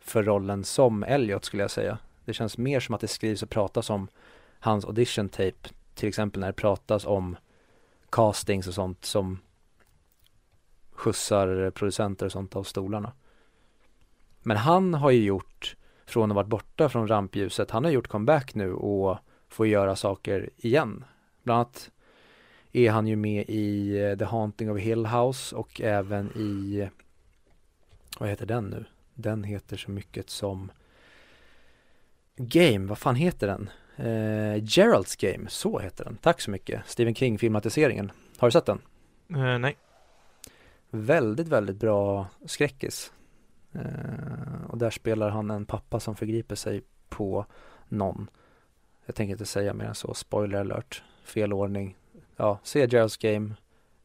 för 0.00 0.22
rollen 0.22 0.64
som 0.64 1.02
Elliot 1.02 1.44
skulle 1.44 1.62
jag 1.62 1.70
säga. 1.70 1.98
Det 2.24 2.32
känns 2.32 2.58
mer 2.58 2.80
som 2.80 2.94
att 2.94 3.00
det 3.00 3.08
skrivs 3.08 3.42
och 3.42 3.50
pratas 3.50 3.90
om 3.90 4.08
hans 4.60 4.84
audition 4.84 5.28
tape 5.28 5.68
till 5.94 6.08
exempel 6.08 6.40
när 6.40 6.46
det 6.46 6.52
pratas 6.52 7.06
om 7.06 7.36
castings 8.10 8.68
och 8.68 8.74
sånt 8.74 9.04
som 9.04 9.38
skjutsar 10.92 11.70
producenter 11.70 12.26
och 12.26 12.32
sånt 12.32 12.56
av 12.56 12.62
stolarna. 12.62 13.12
Men 14.42 14.56
han 14.56 14.94
har 14.94 15.10
ju 15.10 15.24
gjort, 15.24 15.76
från 16.06 16.24
att 16.24 16.34
ha 16.34 16.42
varit 16.42 16.50
borta 16.50 16.88
från 16.88 17.08
rampljuset, 17.08 17.70
han 17.70 17.84
har 17.84 17.90
gjort 17.90 18.08
comeback 18.08 18.54
nu 18.54 18.72
och 18.72 19.18
får 19.48 19.66
göra 19.66 19.96
saker 19.96 20.50
igen. 20.56 21.04
Bland 21.42 21.56
annat 21.56 21.90
är 22.72 22.90
han 22.90 23.06
ju 23.06 23.16
med 23.16 23.44
i 23.48 23.98
eh, 23.98 24.18
The 24.18 24.24
Haunting 24.24 24.70
of 24.70 24.78
Hill 24.78 25.06
House 25.06 25.56
och 25.56 25.80
även 25.80 26.30
i, 26.36 26.88
vad 28.18 28.28
heter 28.28 28.46
den 28.46 28.64
nu? 28.64 28.84
Den 29.14 29.44
heter 29.44 29.76
så 29.76 29.90
mycket 29.90 30.30
som 30.30 30.72
Game, 32.36 32.86
vad 32.86 32.98
fan 32.98 33.16
heter 33.16 33.46
den? 33.46 33.70
Eh, 33.96 34.64
Geralds 34.64 35.16
Game, 35.16 35.48
så 35.48 35.78
heter 35.78 36.04
den. 36.04 36.16
Tack 36.16 36.40
så 36.40 36.50
mycket. 36.50 36.80
Stephen 36.86 37.14
King 37.14 37.38
filmatiseringen. 37.38 38.12
Har 38.38 38.48
du 38.48 38.52
sett 38.52 38.66
den? 38.66 38.80
Eh, 39.28 39.58
nej. 39.58 39.76
Väldigt, 40.90 41.48
väldigt 41.48 41.76
bra 41.76 42.26
skräckis. 42.46 43.12
Eh, 43.72 44.64
och 44.68 44.78
där 44.78 44.90
spelar 44.90 45.30
han 45.30 45.50
en 45.50 45.66
pappa 45.66 46.00
som 46.00 46.16
förgriper 46.16 46.54
sig 46.54 46.82
på 47.08 47.46
någon. 47.88 48.30
Jag 49.06 49.14
tänker 49.14 49.32
inte 49.32 49.46
säga 49.46 49.74
mer 49.74 49.84
än 49.84 49.94
så. 49.94 50.14
Spoiler 50.14 50.60
alert. 50.60 51.02
Fel 51.24 51.52
ordning. 51.52 51.96
Ja, 52.36 52.58
se 52.62 52.86
Geralds 52.86 53.16
Game. 53.16 53.54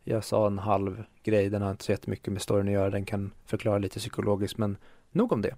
Jag 0.04 0.24
sa 0.24 0.48
en 0.48 0.60
halv 0.60 1.04
grej. 1.24 1.50
Den 1.50 1.62
har 1.62 1.72
inte 1.72 1.84
så 1.84 1.92
jättemycket 1.92 2.34
med 2.34 2.42
storyn 2.42 2.68
att 2.68 2.74
göra. 2.74 2.90
Den 2.90 3.06
kan 3.06 3.32
förklara 3.46 3.78
lite 3.78 4.00
psykologiskt, 4.00 4.58
men 4.58 4.78
nog 5.12 5.32
om 5.32 5.42
det. 5.42 5.56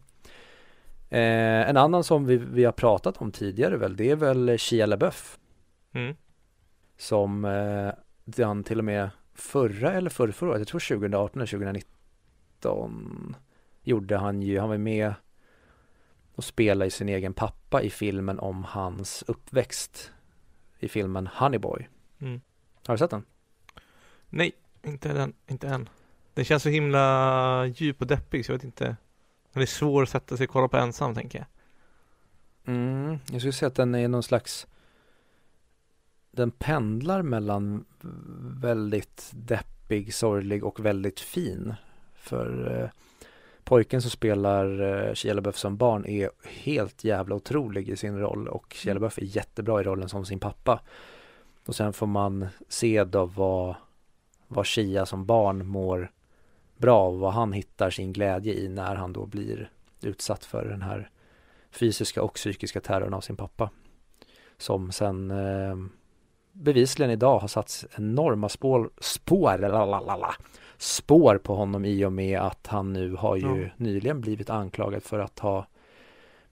Eh, 1.09 1.69
en 1.69 1.77
annan 1.77 2.03
som 2.03 2.25
vi, 2.25 2.37
vi 2.37 2.65
har 2.65 2.71
pratat 2.71 3.17
om 3.17 3.31
tidigare 3.31 3.77
väl, 3.77 3.95
det 3.95 4.11
är 4.11 4.15
väl 4.15 4.57
Shia 4.59 4.85
LaBeouf. 4.85 5.39
Mm. 5.93 6.15
Som 6.97 7.45
eh, 7.45 8.45
han 8.45 8.63
till 8.63 8.79
och 8.79 8.85
med 8.85 9.09
förra 9.33 9.93
eller 9.93 10.09
förra, 10.09 10.31
förra 10.31 10.49
året, 10.49 10.59
jag 10.59 10.67
tror 10.67 10.97
2018 10.97 11.41
eller 11.41 11.51
2019 11.51 13.35
gjorde 13.83 14.17
han 14.17 14.41
ju, 14.41 14.59
han 14.59 14.69
var 14.69 14.77
med 14.77 15.13
och 16.35 16.43
spelade 16.43 16.87
i 16.87 16.91
sin 16.91 17.09
egen 17.09 17.33
pappa 17.33 17.81
i 17.81 17.89
filmen 17.89 18.39
om 18.39 18.63
hans 18.63 19.23
uppväxt 19.27 20.11
i 20.79 20.87
filmen 20.87 21.27
Honeyboy. 21.27 21.89
Mm. 22.19 22.41
Har 22.87 22.93
du 22.93 22.97
sett 22.97 23.09
den? 23.09 23.25
Nej, 24.29 24.51
inte 24.83 25.13
den, 25.13 25.33
inte 25.47 25.67
än. 25.67 25.89
Den 26.33 26.45
känns 26.45 26.63
så 26.63 26.69
himla 26.69 27.65
djup 27.65 28.01
och 28.01 28.07
deppig 28.07 28.45
så 28.45 28.51
jag 28.51 28.57
vet 28.57 28.63
inte. 28.63 28.95
Den 29.53 29.61
är 29.61 29.65
svår 29.65 30.03
att 30.03 30.09
sätta 30.09 30.37
sig 30.37 30.47
och 30.47 30.53
kolla 30.53 30.67
på 30.67 30.77
ensam 30.77 31.15
tänker 31.15 31.39
jag. 31.39 31.47
Mm, 32.75 33.19
jag 33.31 33.41
skulle 33.41 33.53
säga 33.53 33.67
att 33.67 33.75
den 33.75 33.95
är 33.95 34.07
någon 34.07 34.23
slags 34.23 34.67
Den 36.31 36.51
pendlar 36.51 37.21
mellan 37.21 37.85
väldigt 38.61 39.31
deppig, 39.33 40.13
sorglig 40.13 40.63
och 40.63 40.85
väldigt 40.85 41.19
fin. 41.19 41.73
För 42.15 42.81
eh, 42.81 42.89
pojken 43.63 44.01
som 44.01 44.11
spelar 44.11 44.81
eh, 44.81 45.13
Shia 45.13 45.33
LaBeouf 45.33 45.57
som 45.57 45.77
barn 45.77 46.05
är 46.05 46.29
helt 46.45 47.03
jävla 47.03 47.35
otrolig 47.35 47.89
i 47.89 47.95
sin 47.95 48.19
roll 48.19 48.47
och 48.47 48.73
Shia 48.73 48.93
LaBeouf 48.93 49.17
är 49.17 49.23
jättebra 49.23 49.81
i 49.81 49.83
rollen 49.83 50.09
som 50.09 50.25
sin 50.25 50.39
pappa. 50.39 50.81
Och 51.65 51.75
sen 51.75 51.93
får 51.93 52.07
man 52.07 52.47
se 52.67 53.03
då 53.03 53.25
vad, 53.25 53.75
vad 54.47 54.67
Shia 54.67 55.05
som 55.05 55.25
barn 55.25 55.67
mår 55.67 56.11
bra 56.79 56.99
av, 56.99 57.19
vad 57.19 57.33
han 57.33 57.53
hittar 57.53 57.89
sin 57.89 58.13
glädje 58.13 58.53
i 58.53 58.69
när 58.69 58.95
han 58.95 59.13
då 59.13 59.25
blir 59.25 59.71
utsatt 60.01 60.45
för 60.45 60.65
den 60.65 60.81
här 60.81 61.09
fysiska 61.71 62.23
och 62.23 62.33
psykiska 62.33 62.81
terrorn 62.81 63.13
av 63.13 63.21
sin 63.21 63.35
pappa. 63.35 63.69
Som 64.57 64.91
sen 64.91 65.31
eh, 65.31 65.75
bevisligen 66.51 67.11
idag 67.11 67.39
har 67.39 67.47
satt 67.47 67.85
enorma 67.97 68.49
spår, 68.49 68.89
spår, 69.01 69.57
lalalala, 69.57 70.35
spår 70.77 71.37
på 71.37 71.55
honom 71.55 71.85
i 71.85 72.05
och 72.05 72.13
med 72.13 72.39
att 72.39 72.67
han 72.67 72.93
nu 72.93 73.15
har 73.15 73.35
ju 73.35 73.61
Ja. 73.61 73.69
nyligen 73.77 74.21
blivit 74.21 74.49
anklagad 74.49 75.03
för 75.03 75.19
att 75.19 75.39
ha 75.39 75.65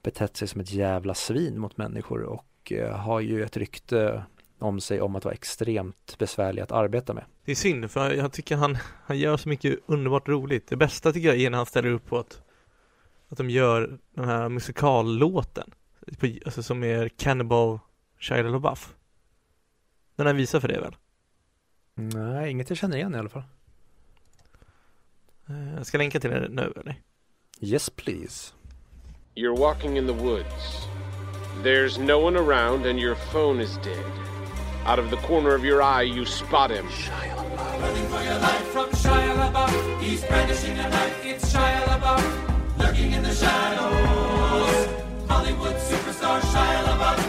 betett 0.02 0.36
sig 0.36 0.48
som 0.48 0.60
ett 0.60 0.72
jävla 0.72 1.14
svin 1.14 1.58
mot 1.58 1.76
människor 1.76 2.22
och 2.22 2.72
eh, 2.72 2.96
har 2.96 3.20
ju 3.20 3.44
ett 3.44 3.56
rykte 3.56 4.22
om 4.58 4.80
sig 4.80 5.00
om 5.00 5.16
att 5.16 5.24
vara 5.24 5.34
extremt 5.34 6.18
besvärlig 6.18 6.62
att 6.62 6.72
arbeta 6.72 7.14
med. 7.14 7.24
Det 7.48 7.52
är 7.52 7.56
synd 7.56 7.90
för 7.90 8.10
jag 8.10 8.32
tycker 8.32 8.56
han, 8.56 8.78
han 9.04 9.18
gör 9.18 9.36
så 9.36 9.48
mycket 9.48 9.78
underbart 9.86 10.28
roligt. 10.28 10.68
Det 10.68 10.76
bästa 10.76 11.12
tycker 11.12 11.28
jag 11.28 11.40
är 11.40 11.50
när 11.50 11.58
han 11.58 11.66
ställer 11.66 11.90
upp 11.90 12.06
på 12.06 12.18
att, 12.18 12.42
att 13.28 13.38
de 13.38 13.50
gör 13.50 13.98
den 14.14 14.24
här 14.24 14.48
musikallåten. 14.48 15.70
Alltså 16.44 16.62
som 16.62 16.84
är 16.84 17.08
Cannibal 17.08 17.78
Shia 18.20 18.42
LaBeouf. 18.42 18.94
Den 20.16 20.26
har 20.26 20.34
visat 20.34 20.60
för 20.60 20.68
det 20.68 20.80
väl? 20.80 20.96
Nej, 21.94 22.50
inget 22.50 22.68
jag 22.68 22.78
känner 22.78 22.96
igen 22.96 23.14
i 23.14 23.18
alla 23.18 23.28
fall. 23.28 23.44
Eh, 25.48 25.74
Jag 25.76 25.86
ska 25.86 25.98
länka 25.98 26.20
till 26.20 26.30
den 26.30 26.52
nu 26.52 26.72
eller? 26.80 26.96
Yes 27.60 27.90
please. 27.90 28.52
You're 29.34 29.58
walking 29.58 29.96
in 29.96 30.06
the 30.06 30.12
woods. 30.12 30.86
There's 31.62 32.00
no 32.00 32.26
one 32.26 32.38
around, 32.38 32.86
and 32.86 32.98
your 32.98 33.14
phone 33.14 33.62
is 33.62 33.74
dead. 33.74 34.37
Out 34.88 34.98
of 34.98 35.10
the 35.10 35.18
corner 35.18 35.54
of 35.54 35.66
your 35.66 35.82
eye, 35.82 36.00
you 36.00 36.24
spot 36.24 36.70
him. 36.70 36.86
Shia 36.86 37.36
LaBeouf. 37.36 37.82
Running 37.82 38.08
for 38.08 38.22
your 38.22 38.38
life 38.38 38.68
from 38.68 38.88
Shia 38.88 39.36
LaBeouf. 39.36 40.00
He's 40.00 40.24
brandishing 40.24 40.78
a 40.78 40.88
knife. 40.88 41.26
It's 41.26 41.52
Shia 41.52 41.82
LaBeouf. 41.82 42.78
Lurking 42.78 43.12
in 43.12 43.22
the 43.22 43.34
shadows. 43.34 44.88
Hollywood 45.28 45.76
superstar 45.76 46.40
Shia 46.40 46.84
LaBeouf. 46.84 47.27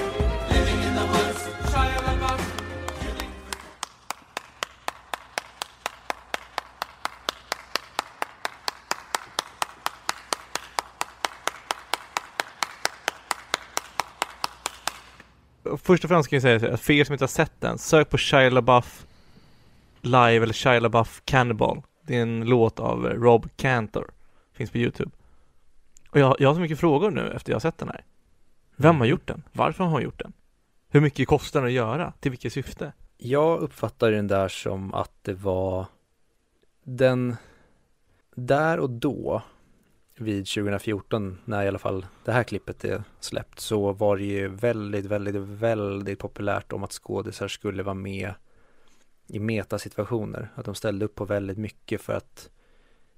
Först 15.78 16.04
och 16.04 16.10
främst 16.10 16.30
kan 16.30 16.38
jag 16.38 16.60
säga 16.60 16.74
att 16.74 16.82
för 16.82 16.94
er 16.94 17.04
som 17.04 17.14
inte 17.14 17.24
har 17.24 17.28
sett 17.28 17.62
den, 17.62 17.78
sök 17.78 18.10
på 18.10 18.18
Shia 18.18 18.50
LaBeouf 18.50 19.06
live 20.02 20.44
eller 20.44 20.54
Shia 20.54 20.80
LaBeouf 20.80 21.22
Cannibal. 21.26 21.82
Det 22.02 22.18
är 22.18 22.22
en 22.22 22.46
låt 22.46 22.80
av 22.80 23.06
Rob 23.06 23.50
Cantor. 23.56 24.12
Finns 24.54 24.72
på 24.72 24.78
Youtube. 24.78 25.12
Och 26.10 26.20
jag, 26.20 26.36
jag 26.40 26.50
har 26.50 26.56
så 26.56 26.62
mycket 26.62 26.80
frågor 26.80 27.12
nu 27.12 27.32
efter 27.32 27.52
jag 27.52 27.56
har 27.56 27.62
sett 27.62 27.78
den 27.78 27.90
här. 27.90 28.04
Vem 28.76 29.00
har 29.00 29.06
gjort 29.06 29.28
den? 29.28 29.44
Varför 29.52 29.84
har 29.84 29.92
han 29.92 30.02
gjort 30.02 30.20
den? 30.20 30.34
Hur 30.90 31.02
mycket 31.02 31.28
kostar 31.28 31.60
den 31.60 31.68
att 31.68 31.74
göra? 31.74 32.14
Till 32.20 32.32
vilket 32.32 32.54
syfte? 32.54 32.94
Jag 33.18 33.60
uppfattar 33.60 34.12
den 34.12 34.28
där 34.28 34.48
som 34.48 34.94
att 34.94 35.12
det 35.22 35.34
var 35.34 35.86
den 36.84 37.36
där 38.36 38.80
och 38.80 38.90
då 38.90 39.42
vid 40.22 40.48
2014 40.48 41.38
när 41.46 41.64
i 41.64 41.68
alla 41.68 41.80
fall 41.80 42.06
det 42.26 42.32
här 42.32 42.44
klippet 42.44 42.86
är 42.86 43.04
släppt 43.20 43.60
så 43.60 43.92
var 43.92 44.18
det 44.18 44.24
ju 44.24 44.48
väldigt, 44.48 45.06
väldigt, 45.06 45.36
väldigt 45.36 46.20
populärt 46.20 46.74
om 46.74 46.84
att 46.84 46.92
skådisar 46.92 47.48
skulle 47.48 47.84
vara 47.84 47.96
med 47.96 48.34
i 49.28 49.40
metasituationer. 49.40 50.50
Att 50.56 50.66
de 50.66 50.76
ställde 50.76 51.06
upp 51.06 51.16
på 51.16 51.26
väldigt 51.26 51.58
mycket 51.58 52.02
för 52.02 52.14
att 52.14 52.50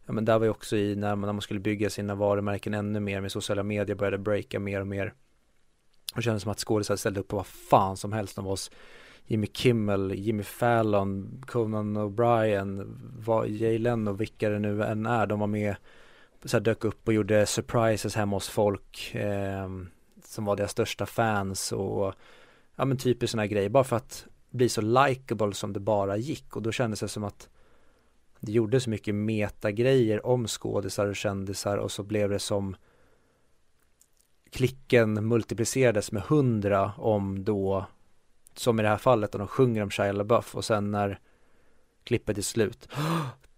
ja 0.05 0.13
men 0.13 0.25
där 0.25 0.39
var 0.39 0.45
ju 0.45 0.51
också 0.51 0.77
i 0.77 0.95
när 0.95 1.15
man, 1.15 1.27
när 1.27 1.33
man 1.33 1.41
skulle 1.41 1.59
bygga 1.59 1.89
sina 1.89 2.15
varumärken 2.15 2.73
ännu 2.73 2.99
mer 2.99 3.21
med 3.21 3.31
sociala 3.31 3.63
medier 3.63 3.95
började 3.95 4.17
breaka 4.17 4.59
mer 4.59 4.81
och 4.81 4.87
mer. 4.87 5.13
Och 6.15 6.23
kändes 6.23 6.43
som 6.43 6.51
att 6.51 6.59
skådisar 6.59 6.95
ställde 6.95 7.19
upp 7.19 7.27
på 7.27 7.35
vad 7.35 7.47
fan 7.47 7.97
som 7.97 8.13
helst. 8.13 8.35
De 8.35 8.45
var 8.45 8.59
Jimmy 9.25 9.47
Kimmel, 9.47 10.13
Jimmy 10.15 10.43
Fallon, 10.43 11.41
Conan 11.47 11.97
O'Brien, 11.97 12.97
Jay 13.47 13.77
Leno, 13.77 14.13
vilka 14.13 14.49
det 14.49 14.59
nu 14.59 14.83
än 14.83 15.05
är. 15.05 15.27
De 15.27 15.39
var 15.39 15.47
med, 15.47 15.75
så 16.45 16.57
här, 16.57 16.61
dök 16.61 16.85
upp 16.85 17.07
och 17.07 17.13
gjorde 17.13 17.45
surprises 17.45 18.15
hemma 18.15 18.35
hos 18.35 18.49
folk 18.49 19.15
eh, 19.15 19.69
som 20.23 20.45
var 20.45 20.55
deras 20.55 20.71
största 20.71 21.05
fans 21.05 21.71
och 21.71 22.13
ja 22.75 22.85
men 22.85 22.97
typiskt 22.97 23.31
sådana 23.31 23.47
grejer. 23.47 23.69
Bara 23.69 23.83
för 23.83 23.95
att 23.95 24.27
bli 24.49 24.69
så 24.69 24.81
likable 24.81 25.53
som 25.53 25.73
det 25.73 25.79
bara 25.79 26.17
gick. 26.17 26.55
Och 26.55 26.61
då 26.61 26.71
kändes 26.71 26.99
det 26.99 27.07
som 27.07 27.23
att 27.23 27.49
det 28.39 28.51
gjorde 28.51 28.79
så 28.79 28.89
mycket 28.89 29.15
metagrejer 29.15 30.25
om 30.25 30.47
skådisar 30.47 31.07
och 31.07 31.15
kändisar. 31.15 31.77
Och 31.77 31.91
så 31.91 32.03
blev 32.03 32.29
det 32.29 32.39
som 32.39 32.75
klicken 34.49 35.27
multiplicerades 35.27 36.11
med 36.11 36.23
hundra 36.23 36.93
om 36.97 37.43
då 37.43 37.85
som 38.53 38.79
i 38.79 38.83
det 38.83 38.89
här 38.89 38.97
fallet, 38.97 39.35
och 39.35 39.39
de 39.39 39.47
sjunger 39.47 39.83
om 39.83 39.91
Shia 39.91 40.11
LaBeouf. 40.11 40.55
Och 40.55 40.65
sen 40.65 40.91
när 40.91 41.19
klippet 42.03 42.37
är 42.37 42.41
slut 42.41 42.89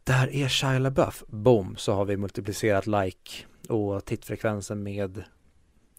där 0.03 0.35
är 0.35 0.47
Shia 0.47 0.79
LaBeouf, 0.79 1.23
boom, 1.27 1.75
så 1.75 1.93
har 1.93 2.05
vi 2.05 2.17
multiplicerat 2.17 2.87
like 2.87 3.45
och 3.69 4.05
tittfrekvensen 4.05 4.83
med 4.83 5.23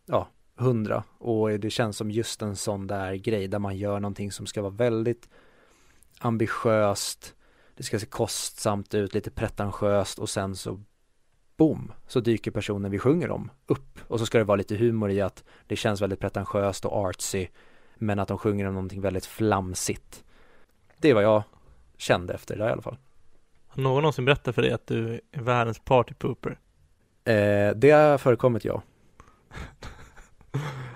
ja, 0.06 0.28
hundra 0.56 1.04
och 1.18 1.60
det 1.60 1.70
känns 1.70 1.96
som 1.96 2.10
just 2.10 2.42
en 2.42 2.56
sån 2.56 2.86
där 2.86 3.14
grej 3.14 3.48
där 3.48 3.58
man 3.58 3.76
gör 3.76 4.00
någonting 4.00 4.32
som 4.32 4.46
ska 4.46 4.62
vara 4.62 4.72
väldigt 4.72 5.28
ambitiöst 6.18 7.34
det 7.76 7.82
ska 7.82 7.98
se 7.98 8.06
kostsamt 8.06 8.94
ut, 8.94 9.14
lite 9.14 9.30
pretentiöst 9.30 10.18
och 10.18 10.30
sen 10.30 10.56
så 10.56 10.80
boom, 11.56 11.92
så 12.06 12.20
dyker 12.20 12.50
personen 12.50 12.90
vi 12.90 12.98
sjunger 12.98 13.30
om 13.30 13.50
upp 13.66 13.98
och 14.08 14.18
så 14.18 14.26
ska 14.26 14.38
det 14.38 14.44
vara 14.44 14.56
lite 14.56 14.76
humor 14.76 15.10
i 15.10 15.20
att 15.20 15.44
det 15.66 15.76
känns 15.76 16.00
väldigt 16.00 16.20
pretentiöst 16.20 16.84
och 16.84 16.92
artsy 16.92 17.46
men 17.94 18.18
att 18.18 18.28
de 18.28 18.38
sjunger 18.38 18.66
om 18.66 18.74
någonting 18.74 19.00
väldigt 19.00 19.26
flamsigt. 19.26 20.24
Det 20.98 21.10
är 21.10 21.14
vad 21.14 21.24
jag 21.24 21.42
kände 21.96 22.34
efter 22.34 22.56
det 22.56 22.62
där 22.62 22.68
i 22.68 22.72
alla 22.72 22.82
fall. 22.82 22.96
Har 23.74 23.82
någon 23.82 24.02
någonsin 24.02 24.24
berättat 24.24 24.54
för 24.54 24.62
dig 24.62 24.72
att 24.72 24.86
du 24.86 25.20
är 25.32 25.40
världens 25.40 25.78
partypooper? 25.78 26.58
Eh, 27.24 27.70
det 27.76 27.90
har 27.90 28.18
förekommit 28.18 28.64
ja. 28.64 28.82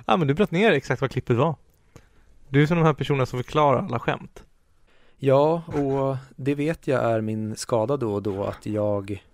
ja 0.06 0.16
men 0.16 0.28
du 0.28 0.34
bröt 0.34 0.50
ner 0.50 0.72
exakt 0.72 1.00
vad 1.00 1.10
klippet 1.10 1.36
var. 1.36 1.54
Du 2.48 2.62
är 2.62 2.66
som 2.66 2.76
de 2.76 2.84
här 2.84 2.92
personerna 2.92 3.26
som 3.26 3.38
förklarar 3.38 3.78
alla 3.78 3.98
skämt. 3.98 4.44
Ja, 5.16 5.62
och 5.66 6.16
det 6.36 6.54
vet 6.54 6.86
jag 6.86 7.04
är 7.04 7.20
min 7.20 7.56
skada 7.56 7.96
då 7.96 8.14
och 8.14 8.22
då 8.22 8.44
att 8.44 8.66
jag 8.66 9.24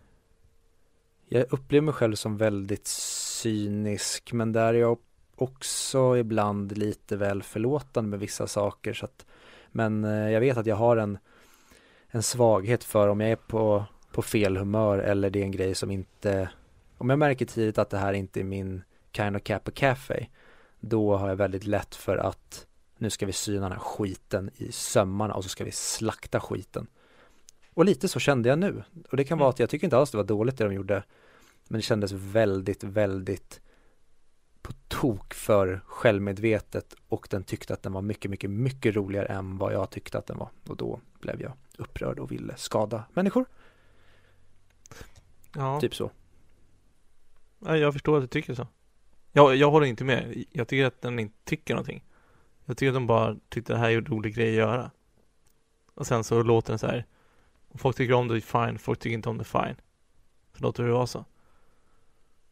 jag 1.29 1.47
upplever 1.51 1.85
mig 1.85 1.95
själv 1.95 2.15
som 2.15 2.37
väldigt 2.37 2.87
cynisk 2.87 4.33
men 4.33 4.53
där 4.53 4.75
är 4.75 4.79
jag 4.79 4.99
också 5.37 6.17
ibland 6.17 6.79
lite 6.79 7.17
väl 7.17 7.43
förlåtande 7.43 8.11
med 8.11 8.19
vissa 8.19 8.47
saker 8.47 8.93
så 8.93 9.05
att 9.05 9.27
men 9.73 10.05
eh, 10.05 10.31
jag 10.31 10.41
vet 10.41 10.57
att 10.57 10.67
jag 10.67 10.77
har 10.77 10.97
en 10.97 11.19
en 12.15 12.23
svaghet 12.23 12.85
för 12.85 13.09
om 13.09 13.21
jag 13.21 13.31
är 13.31 13.37
på, 13.37 13.85
på 14.13 14.23
fel 14.23 14.57
humör 14.57 14.99
eller 14.99 15.31
det 15.31 15.39
är 15.39 15.45
en 15.45 15.51
grej 15.51 15.75
som 15.75 15.91
inte 15.91 16.49
om 16.99 17.11
jag 17.11 17.19
märker 17.19 17.47
tidigt 17.47 17.79
att 17.79 17.91
det 17.91 17.99
här 17.99 18.13
inte 18.13 18.41
är 18.41 18.45
min 18.45 18.83
kind 19.13 19.37
of 19.37 19.43
cap 19.43 19.69
of 19.69 19.75
cafe 19.75 20.27
då 20.81 21.17
har 21.17 21.29
jag 21.29 21.37
väldigt 21.37 21.65
lätt 21.65 21.95
för 21.95 22.17
att 22.17 22.67
nu 22.99 23.11
ska 23.11 23.27
vi 23.27 23.33
syna 23.33 23.61
den 23.61 23.73
här 23.73 23.79
skiten 23.79 24.51
i 24.57 24.73
sömmarna 24.73 25.35
och 25.35 25.43
så 25.43 25.49
ska 25.49 25.65
vi 25.65 25.73
slakta 25.73 26.41
skiten. 26.41 26.87
Och 27.75 27.85
lite 27.85 28.09
så 28.09 28.21
kände 28.21 28.49
jag 28.49 28.59
nu. 28.59 28.83
Och 29.11 29.17
det 29.17 29.25
kan 29.25 29.39
vara 29.39 29.47
mm. 29.47 29.51
att 29.51 29.59
jag 29.59 29.71
tycker 29.71 29.87
inte 29.87 29.97
alls 29.97 30.11
det 30.11 30.17
var 30.17 30.25
dåligt 30.25 30.59
det 30.59 30.65
de 30.65 30.75
gjorde. 30.75 31.03
Men 31.69 31.79
det 31.79 31.83
kändes 31.83 32.13
väldigt, 32.13 32.85
väldigt 32.85 33.61
tok 35.05 35.35
för 35.35 35.81
självmedvetet 35.87 36.95
och 37.09 37.27
den 37.31 37.45
tyckte 37.45 37.75
att 37.75 37.83
den 37.83 37.93
var 37.93 38.03
mycket, 38.03 38.31
mycket, 38.31 38.51
mycket 38.51 38.97
roligare 38.97 39.27
än 39.27 39.59
vad 39.59 39.73
jag 39.73 39.91
tyckte 39.91 40.19
att 40.19 40.27
den 40.27 40.39
var. 40.39 40.49
Och 40.69 40.77
då 40.77 41.01
blev 41.21 41.43
jag 41.43 41.53
upprörd 41.79 42.19
och 42.19 42.33
ville 42.33 42.57
skada 42.57 43.05
människor. 43.13 43.47
Ja. 45.55 45.81
Typ 45.81 45.95
så. 45.95 46.11
Ja, 47.59 47.77
jag 47.77 47.93
förstår 47.93 48.17
att 48.17 48.23
du 48.23 48.27
tycker 48.27 48.55
så. 48.55 48.67
Jag, 49.33 49.57
jag 49.57 49.71
håller 49.71 49.87
inte 49.87 50.05
med. 50.05 50.45
Jag 50.51 50.69
tycker 50.69 50.85
att 50.85 51.01
den 51.01 51.19
inte 51.19 51.37
tycker 51.45 51.75
någonting. 51.75 52.05
Jag 52.65 52.77
tycker 52.77 52.91
att 52.91 52.97
de 52.97 53.07
bara 53.07 53.37
tyckte 53.49 53.73
det 53.73 53.79
här 53.79 53.91
är 53.91 53.99
en 53.99 54.07
rolig 54.07 54.35
grej 54.35 54.49
att 54.49 54.69
göra. 54.69 54.91
Och 55.95 56.07
sen 56.07 56.25
så 56.25 56.43
låter 56.43 56.73
den 56.73 56.79
så 56.79 56.87
här. 56.87 57.07
Om 57.69 57.79
folk 57.79 57.97
tycker 57.97 58.15
om 58.15 58.29
det, 58.29 58.41
fine. 58.41 58.79
Folk 58.79 58.99
tycker 58.99 59.15
inte 59.15 59.29
om 59.29 59.39
det, 59.39 59.45
fine. 59.45 59.77
Så 60.57 60.63
låter 60.63 60.85
det 60.85 60.93
vara 60.93 61.07
så. 61.07 61.25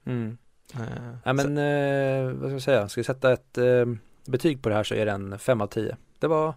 Mm. 0.05 0.39
Uh, 0.81 1.17
ja 1.25 1.33
men, 1.33 1.59
uh, 1.59 2.33
vad 2.33 2.51
ska 2.51 2.53
jag 2.53 2.63
säga? 2.63 2.89
Ska 2.89 2.99
jag 2.99 3.07
sätta 3.07 3.33
ett 3.33 3.59
uh, 3.59 3.95
betyg 4.27 4.63
på 4.63 4.69
det 4.69 4.75
här 4.75 4.85
så 4.85 4.95
är 4.95 5.07
det 5.07 5.13
en 5.13 5.39
5 5.39 5.61
av 5.61 5.67
10. 5.67 5.97
Det 6.19 6.27
var 6.27 6.55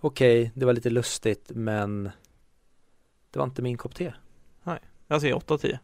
okej, 0.00 0.40
okay, 0.42 0.50
det 0.54 0.66
var 0.66 0.72
lite 0.72 0.90
lustigt 0.90 1.50
men 1.54 2.10
det 3.30 3.38
var 3.38 3.44
inte 3.44 3.62
min 3.62 3.76
kopp 3.76 3.94
te. 3.94 4.12
Nej, 4.62 4.78
jag 5.08 5.20
säger 5.20 5.36
8 5.36 5.54
av 5.54 5.58
10. 5.58 5.80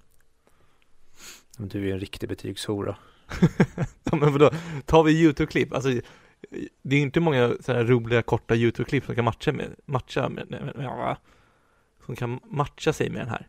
Men 1.59 1.69
du 1.69 1.79
är 1.79 1.85
ju 1.85 1.93
en 1.93 2.01
riktig 2.01 2.29
betygshora. 2.29 2.97
ja 4.05 4.17
men 4.17 4.33
vadå, 4.33 4.51
tar 4.85 5.03
vi 5.03 5.13
YouTube-klipp, 5.13 5.73
alltså 5.73 5.89
det 6.83 6.97
är 6.97 7.01
inte 7.01 7.21
många 7.21 7.55
sådana 7.61 7.85
roliga 7.85 8.23
korta 8.23 8.55
YouTube-klipp 8.55 9.05
som 9.05 9.15
kan 9.15 9.25
matcha 9.25 9.53
med, 9.53 9.75
matcha 9.85 10.29
med, 10.29 10.51
med, 10.51 10.77
med, 10.77 11.17
som 12.07 12.17
kan 12.17 12.41
matcha 12.45 12.93
sig 12.93 13.11
med 13.11 13.21
den 13.21 13.29
här. 13.29 13.49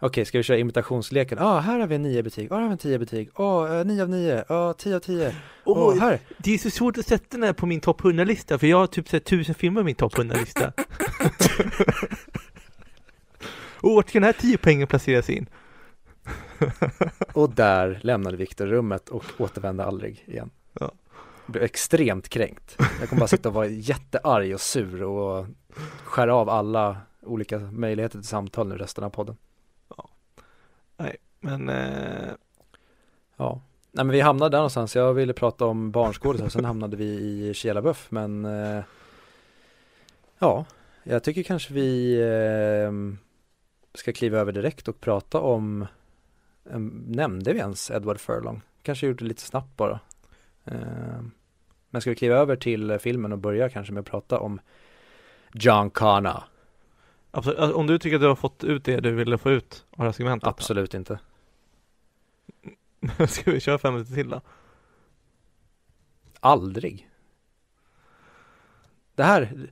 Okej, 0.00 0.24
ska 0.24 0.38
vi 0.38 0.42
köra 0.42 0.58
imitationsleken? 0.58 1.38
Ja, 1.38 1.44
ah, 1.44 1.60
här 1.60 1.78
har 1.78 1.86
vi 1.86 1.94
en 1.94 2.02
9 2.02 2.22
betyg, 2.22 2.52
ah, 2.52 2.54
här 2.54 2.62
har 2.62 2.68
vi 2.68 2.72
en 2.72 2.78
10 2.78 2.98
betyg, 2.98 3.30
åh, 3.34 3.64
oh, 3.64 3.84
9 3.84 4.02
av 4.02 4.08
9, 4.08 4.44
ja, 4.48 4.70
oh, 4.70 4.72
10 4.72 4.96
av 4.96 5.00
10, 5.00 5.34
åh, 5.64 5.88
oh, 5.88 6.00
här! 6.00 6.20
Det 6.38 6.54
är 6.54 6.58
så 6.58 6.70
svårt 6.70 6.98
att 6.98 7.06
sätta 7.06 7.24
den 7.28 7.42
här 7.42 7.52
på 7.52 7.66
min 7.66 7.80
topp 7.80 8.00
100-lista, 8.00 8.58
för 8.58 8.66
jag 8.66 8.76
har 8.76 8.86
typ 8.86 9.08
sett 9.08 9.24
tusen 9.24 9.54
filmer 9.54 9.80
på 9.80 9.84
min 9.84 9.94
topp 9.94 10.14
100-lista. 10.14 10.72
och 13.80 13.90
vart 13.94 14.08
ska 14.08 14.18
den 14.18 14.26
här 14.26 14.32
10 14.32 14.58
poängen 14.58 14.86
placeras 14.86 15.30
in? 15.30 15.46
och 17.32 17.50
där 17.50 18.00
lämnade 18.02 18.36
Viktor 18.36 18.66
rummet 18.66 19.08
och 19.08 19.24
återvände 19.38 19.84
aldrig 19.84 20.24
igen. 20.26 20.50
Ja. 20.80 20.92
blev 21.46 21.62
extremt 21.62 22.28
kränkt. 22.28 22.76
Jag 23.00 23.08
kommer 23.08 23.20
bara 23.20 23.28
sitta 23.28 23.48
och 23.48 23.54
vara 23.54 23.66
jättearg 23.66 24.54
och 24.54 24.60
sur 24.60 25.02
och 25.02 25.46
skära 26.04 26.34
av 26.34 26.48
alla 26.48 26.96
olika 27.22 27.58
möjligheter 27.58 28.18
till 28.18 28.28
samtal 28.28 28.68
nu 28.68 28.76
resten 28.76 29.04
av 29.04 29.10
podden. 29.10 29.36
Nej, 30.98 31.16
men 31.40 31.68
eh... 31.68 32.32
Ja, 33.36 33.60
nej 33.92 34.04
men 34.04 34.12
vi 34.12 34.20
hamnade 34.20 34.50
där 34.50 34.58
någonstans. 34.58 34.96
Jag 34.96 35.14
ville 35.14 35.32
prata 35.32 35.64
om 35.64 35.90
barnskådisar, 35.90 36.48
sen 36.48 36.64
hamnade 36.64 36.96
vi 36.96 37.04
i 37.04 37.54
Kielaböf, 37.54 38.06
men 38.10 38.44
eh... 38.44 38.84
ja, 40.38 40.64
jag 41.02 41.22
tycker 41.22 41.42
kanske 41.42 41.74
vi 41.74 42.20
eh... 42.20 42.92
ska 43.94 44.12
kliva 44.12 44.38
över 44.38 44.52
direkt 44.52 44.88
och 44.88 45.00
prata 45.00 45.40
om 45.40 45.82
eh, 46.70 46.78
Nämnde 47.06 47.52
vi 47.52 47.58
ens 47.58 47.90
Edward 47.90 48.20
Furlong? 48.20 48.62
Kanske 48.82 49.06
gjorde 49.06 49.24
det 49.24 49.28
lite 49.28 49.42
snabbt 49.42 49.76
bara. 49.76 50.00
Eh... 50.64 51.22
Men 51.90 52.00
ska 52.00 52.10
vi 52.10 52.16
kliva 52.16 52.36
över 52.36 52.56
till 52.56 52.98
filmen 52.98 53.32
och 53.32 53.38
börja 53.38 53.68
kanske 53.68 53.92
med 53.92 54.00
att 54.00 54.06
prata 54.06 54.38
om 54.38 54.60
John 55.52 55.90
Connor? 55.90 56.42
Absolut. 57.38 57.58
Alltså, 57.58 57.76
om 57.76 57.86
du 57.86 57.98
tycker 57.98 58.16
att 58.16 58.22
du 58.22 58.28
har 58.28 58.36
fått 58.36 58.64
ut 58.64 58.84
det 58.84 59.00
du 59.00 59.12
ville 59.14 59.38
få 59.38 59.50
ut 59.50 59.86
av 59.90 59.98
det 59.98 60.04
här 60.04 60.12
segmentet? 60.12 60.48
Absolut 60.48 60.90
då? 60.90 60.98
inte. 60.98 61.18
Ska 63.28 63.50
vi 63.50 63.60
köra 63.60 63.78
fem 63.78 63.92
minuter 63.94 64.14
till 64.14 64.28
då? 64.28 64.40
Aldrig. 66.40 67.10
Det 69.14 69.22
här, 69.22 69.70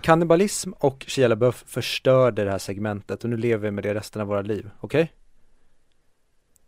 kannibalism 0.00 0.72
och 0.72 1.04
Shia 1.08 1.28
LaBeouf 1.28 1.64
förstörde 1.66 2.44
det 2.44 2.50
här 2.50 2.58
segmentet 2.58 3.24
och 3.24 3.30
nu 3.30 3.36
lever 3.36 3.62
vi 3.62 3.70
med 3.70 3.84
det 3.84 3.94
resten 3.94 4.22
av 4.22 4.28
våra 4.28 4.42
liv, 4.42 4.70
okej? 4.80 5.02
Okay? 5.02 5.14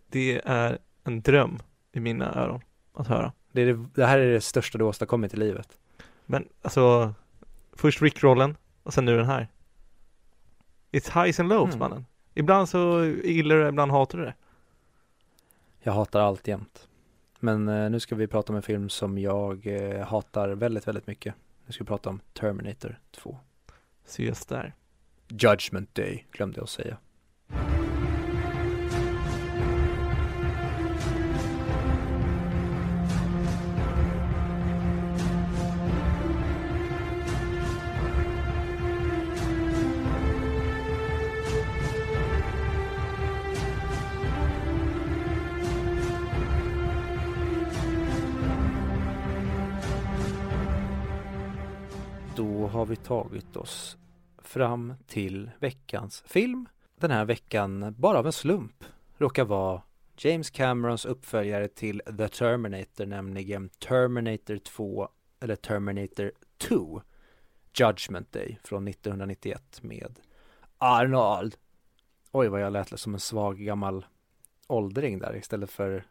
Det 0.07 0.41
är 0.45 0.79
en 1.05 1.23
dröm 1.23 1.59
i 1.93 2.01
mina 2.01 2.35
öron 2.35 2.61
att 2.95 3.07
höra. 3.07 3.33
Det, 3.53 3.65
det, 3.65 3.87
det 3.95 4.07
här 4.07 4.19
är 4.19 4.33
det 4.33 4.41
största 4.41 4.79
du 4.79 4.85
åstadkommit 4.85 5.35
i 5.35 5.37
livet. 5.37 5.79
Men 6.27 6.49
alltså, 6.63 7.15
först 7.73 8.03
Rick-rollen 8.03 8.57
och 8.83 8.95
sen 8.95 9.05
nu 9.05 9.17
den 9.17 9.27
här. 9.27 9.49
It's 10.91 11.25
highs 11.25 11.41
and 11.41 11.49
lows 11.49 11.75
Mm. 11.75 11.79
mannen. 11.79 12.07
Ibland 12.35 12.69
så 12.69 13.05
gillar 13.25 13.57
du 13.57 13.63
det, 13.63 13.69
ibland 13.69 13.93
hatar 13.93 14.19
du 14.19 14.25
det. 14.25 14.35
Jag 15.81 15.93
hatar 15.93 16.21
allt 16.21 16.49
jämt. 16.49 16.89
Men 17.41 17.69
eh, 17.69 17.91
nu 17.91 18.01
ska 18.01 18.15
vi 18.15 18.27
prata 18.27 18.53
om 18.53 18.57
en 18.57 18.63
film 18.63 18.89
som 18.89 19.19
jag 19.19 19.67
eh, 19.67 20.07
hatar 20.07 20.49
väldigt, 20.49 20.89
väldigt 20.89 21.07
mycket. 21.07 21.35
Nu 21.67 21.73
ska 21.73 21.85
vi 21.85 21.89
prata 21.89 22.11
om 22.11 22.21
Terminator 22.33 22.99
2. 23.11 23.39
Så 24.07 24.23
just 24.23 24.49
där. 24.49 24.75
Judgment 25.29 25.95
Day, 25.95 26.27
glömde 26.33 26.57
jag 26.59 26.63
att 26.65 26.71
säga. 26.71 26.97
Vi 52.91 52.97
tagit 52.97 53.57
oss 53.57 53.97
fram 54.43 54.95
till 55.07 55.51
veckans 55.59 56.23
film. 56.27 56.69
Den 56.97 57.11
här 57.11 57.25
veckan, 57.25 57.95
bara 57.99 58.19
av 58.19 58.27
en 58.27 58.33
slump, 58.33 58.85
råkar 59.19 59.45
vara 59.45 59.83
James 60.17 60.51
Camerons 60.51 61.05
uppföljare 61.05 61.69
till 61.69 62.03
The 62.19 62.29
Terminator, 62.29 63.07
nämligen 63.07 63.69
Terminator 63.69 64.59
2, 64.59 65.09
eller 65.41 65.57
Terminator 65.57 66.33
2, 66.59 67.03
Judgment 67.75 68.33
Day 68.33 68.59
från 68.65 68.89
1991 68.89 69.83
med 69.83 70.21
Arnold. 70.79 71.57
Oj, 72.33 72.49
vad 72.49 72.61
jag 72.61 72.73
lät 72.73 73.01
som 73.01 73.15
en 73.15 73.21
svag 73.21 73.59
gammal 73.59 74.07
åldring 74.67 75.19
där 75.19 75.37
istället 75.37 75.71
för 75.71 76.05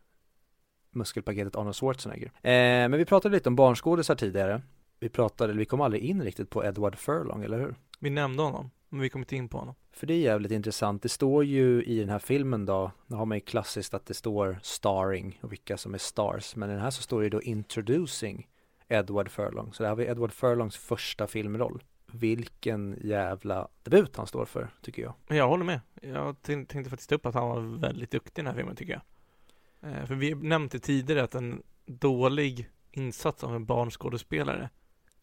muskelpaketet 0.91 1.55
Arnold 1.55 1.75
Schwarzenegger. 1.75 2.27
Eh, 2.27 2.89
men 2.89 2.91
vi 2.91 3.05
pratade 3.05 3.35
lite 3.35 3.49
om 3.49 3.55
barnskådisar 3.55 4.15
tidigare. 4.15 4.61
Vi 4.99 5.09
pratade, 5.09 5.53
vi 5.53 5.65
kom 5.65 5.81
aldrig 5.81 6.03
in 6.03 6.23
riktigt 6.23 6.49
på 6.49 6.65
Edward 6.65 6.97
Furlong, 6.97 7.43
eller 7.43 7.59
hur? 7.59 7.75
Vi 7.99 8.09
nämnde 8.09 8.43
honom, 8.43 8.71
men 8.89 9.01
vi 9.01 9.09
kom 9.09 9.21
inte 9.21 9.35
in 9.35 9.49
på 9.49 9.57
honom. 9.57 9.75
För 9.91 10.07
det 10.07 10.13
är 10.13 10.19
jävligt 10.19 10.51
intressant. 10.51 11.01
Det 11.03 11.09
står 11.09 11.43
ju 11.43 11.83
i 11.83 11.99
den 11.99 12.09
här 12.09 12.19
filmen 12.19 12.65
då, 12.65 12.91
nu 13.07 13.15
har 13.15 13.25
man 13.25 13.37
ju 13.37 13.41
klassiskt 13.41 13.93
att 13.93 14.05
det 14.05 14.13
står 14.13 14.59
starring 14.61 15.39
och 15.41 15.51
vilka 15.51 15.77
som 15.77 15.93
är 15.93 15.97
stars, 15.97 16.55
men 16.55 16.69
i 16.69 16.73
den 16.73 16.81
här 16.81 16.89
så 16.91 17.01
står 17.01 17.19
det 17.19 17.25
ju 17.25 17.29
då 17.29 17.41
introducing 17.41 18.47
Edward 18.87 19.29
Furlong. 19.29 19.73
Så 19.73 19.83
det 19.83 19.89
här 19.89 19.95
var 19.95 20.03
Edward 20.03 20.31
Furlongs 20.31 20.77
första 20.77 21.27
filmroll. 21.27 21.83
Vilken 22.11 22.97
jävla 23.03 23.67
debut 23.83 24.15
han 24.15 24.27
står 24.27 24.45
för, 24.45 24.69
tycker 24.81 25.01
jag. 25.01 25.13
Jag 25.27 25.47
håller 25.47 25.65
med. 25.65 25.79
Jag 26.01 26.35
tänk- 26.41 26.69
tänkte 26.69 26.89
faktiskt 26.89 27.11
upp 27.11 27.25
att 27.25 27.33
han 27.33 27.47
var 27.47 27.59
väldigt 27.79 28.11
duktig 28.11 28.41
i 28.41 28.45
den 28.45 28.47
här 28.47 28.55
filmen 28.55 28.75
tycker 28.75 28.93
jag. 28.93 29.01
Eh, 29.91 30.05
för 30.05 30.15
vi 30.15 30.35
nämnde 30.35 30.79
tidigare 30.79 31.23
att 31.23 31.35
en 31.35 31.63
dålig 31.85 32.69
insats 32.91 33.43
av 33.43 33.55
en 33.55 33.65
barnskådespelare 33.65 34.69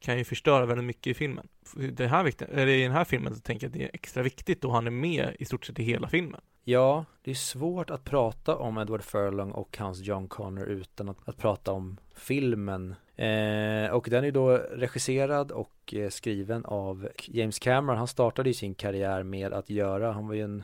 kan 0.01 0.19
ju 0.19 0.25
förstöra 0.25 0.67
väldigt 0.67 0.87
mycket 0.87 1.07
i 1.07 1.15
filmen. 1.15 1.49
Det 1.93 2.07
här 2.07 2.33
eller 2.43 2.67
I 2.67 2.83
den 2.83 2.93
här 2.93 3.05
filmen 3.05 3.35
så 3.35 3.41
tänker 3.41 3.67
jag 3.67 3.69
att 3.69 3.79
det 3.79 3.85
är 3.85 3.91
extra 3.93 4.23
viktigt 4.23 4.61
då 4.61 4.71
han 4.71 4.87
är 4.87 4.91
med 4.91 5.37
i 5.39 5.45
stort 5.45 5.67
sett 5.67 5.79
i 5.79 5.83
hela 5.83 6.09
filmen. 6.09 6.41
Ja, 6.65 7.05
det 7.23 7.31
är 7.31 7.35
svårt 7.35 7.91
att 7.91 8.05
prata 8.05 8.57
om 8.57 8.79
Edward 8.79 9.03
Furlong 9.03 9.51
och 9.51 9.79
hans 9.79 10.01
John 10.01 10.29
Connor 10.29 10.67
utan 10.67 11.09
att, 11.09 11.29
att 11.29 11.37
prata 11.37 11.73
om 11.73 11.97
filmen. 12.15 12.95
Eh, 13.17 13.91
och 13.91 14.07
den 14.11 14.25
är 14.25 14.31
då 14.31 14.57
regisserad 14.57 15.53
och 15.53 15.95
eh, 15.95 16.09
skriven 16.09 16.65
av 16.65 17.09
James 17.25 17.59
Cameron. 17.59 17.99
Han 17.99 18.09
startade 18.09 18.51
ju 18.51 18.55
sin 18.55 18.75
karriär 18.75 19.23
med 19.23 19.53
att 19.53 19.71
göra, 19.71 20.13
han 20.13 20.29
var 20.29 20.35
ju 20.35 20.43
en, 20.43 20.63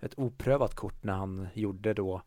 ett 0.00 0.18
oprövat 0.18 0.74
kort 0.74 1.04
när 1.04 1.12
han 1.12 1.48
gjorde 1.54 1.94
då 1.94 2.22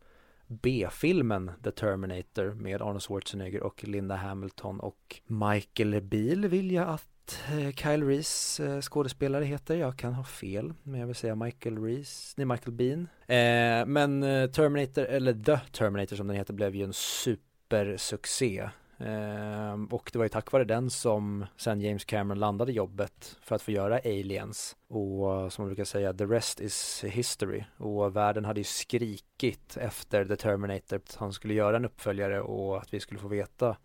B-filmen 0.47 1.51
The 1.63 1.71
Terminator 1.71 2.53
med 2.53 2.81
Arnold 2.81 3.01
Schwarzenegger 3.01 3.63
och 3.63 3.83
Linda 3.83 4.15
Hamilton 4.15 4.79
och 4.79 5.21
Michael 5.27 6.01
Beale 6.01 6.47
vill 6.47 6.71
jag 6.71 6.89
att 6.89 7.43
eh, 7.51 7.71
Kyle 7.71 8.03
Reese 8.03 8.59
eh, 8.59 8.81
skådespelare 8.81 9.45
heter. 9.45 9.75
Jag 9.75 9.97
kan 9.97 10.13
ha 10.13 10.23
fel, 10.23 10.73
men 10.83 10.99
jag 10.99 11.07
vill 11.07 11.15
säga 11.15 11.35
Michael 11.35 11.77
Reese, 11.83 12.33
nej 12.37 12.45
Michael 12.45 12.71
Bean. 12.71 13.07
Eh, 13.27 13.85
men 13.85 14.23
eh, 14.23 14.49
Terminator, 14.49 15.03
eller 15.03 15.33
The 15.33 15.59
Terminator 15.71 16.15
som 16.15 16.27
den 16.27 16.37
heter, 16.37 16.53
blev 16.53 16.75
ju 16.75 16.83
en 16.83 16.93
supersuccé. 16.93 18.69
Ehm, 18.97 19.85
och 19.85 20.09
det 20.13 20.17
var 20.17 20.25
ju 20.25 20.29
tack 20.29 20.51
vare 20.51 20.63
den 20.63 20.89
som 20.89 21.45
sen 21.57 21.81
James 21.81 22.05
Cameron 22.05 22.39
landade 22.39 22.71
jobbet 22.71 23.37
för 23.41 23.55
att 23.55 23.61
få 23.61 23.71
göra 23.71 23.97
Aliens. 23.97 24.75
Och 24.87 25.41
eh, 25.41 25.49
som 25.49 25.63
man 25.63 25.69
brukar 25.69 25.83
säga, 25.83 26.13
the 26.13 26.25
rest 26.25 26.61
is 26.61 27.03
history. 27.07 27.63
Och 27.77 28.15
världen 28.15 28.45
hade 28.45 28.59
ju 28.59 28.63
skrikit 28.63 29.77
efter 29.77 30.25
The 30.25 30.35
Terminator 30.35 30.95
att 30.95 31.15
han 31.19 31.33
skulle 31.33 31.53
göra 31.53 31.77
en 31.77 31.85
uppföljare 31.85 32.41
och 32.41 32.77
att 32.77 32.93
vi 32.93 32.99
skulle 32.99 33.19
få 33.19 33.27
veta 33.27 33.75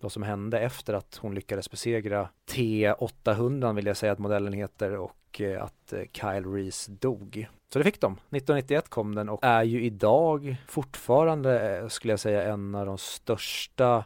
vad 0.00 0.12
som 0.12 0.22
hände 0.22 0.60
efter 0.60 0.94
att 0.94 1.18
hon 1.22 1.34
lyckades 1.34 1.70
besegra 1.70 2.28
T800 2.50 3.74
vill 3.74 3.86
jag 3.86 3.96
säga 3.96 4.12
att 4.12 4.18
modellen 4.18 4.52
heter 4.52 4.96
och 4.96 5.40
eh, 5.40 5.62
att 5.62 5.92
eh, 5.92 6.02
Kyle 6.12 6.46
Reese 6.46 6.86
dog. 6.86 7.48
Så 7.72 7.78
det 7.78 7.84
fick 7.84 8.00
de. 8.00 8.12
1991 8.12 8.88
kom 8.88 9.14
den 9.14 9.28
och 9.28 9.44
är 9.44 9.62
ju 9.62 9.84
idag 9.84 10.56
fortfarande 10.68 11.84
skulle 11.90 12.12
jag 12.12 12.20
säga 12.20 12.42
en 12.42 12.74
av 12.74 12.86
de 12.86 12.98
största 12.98 14.04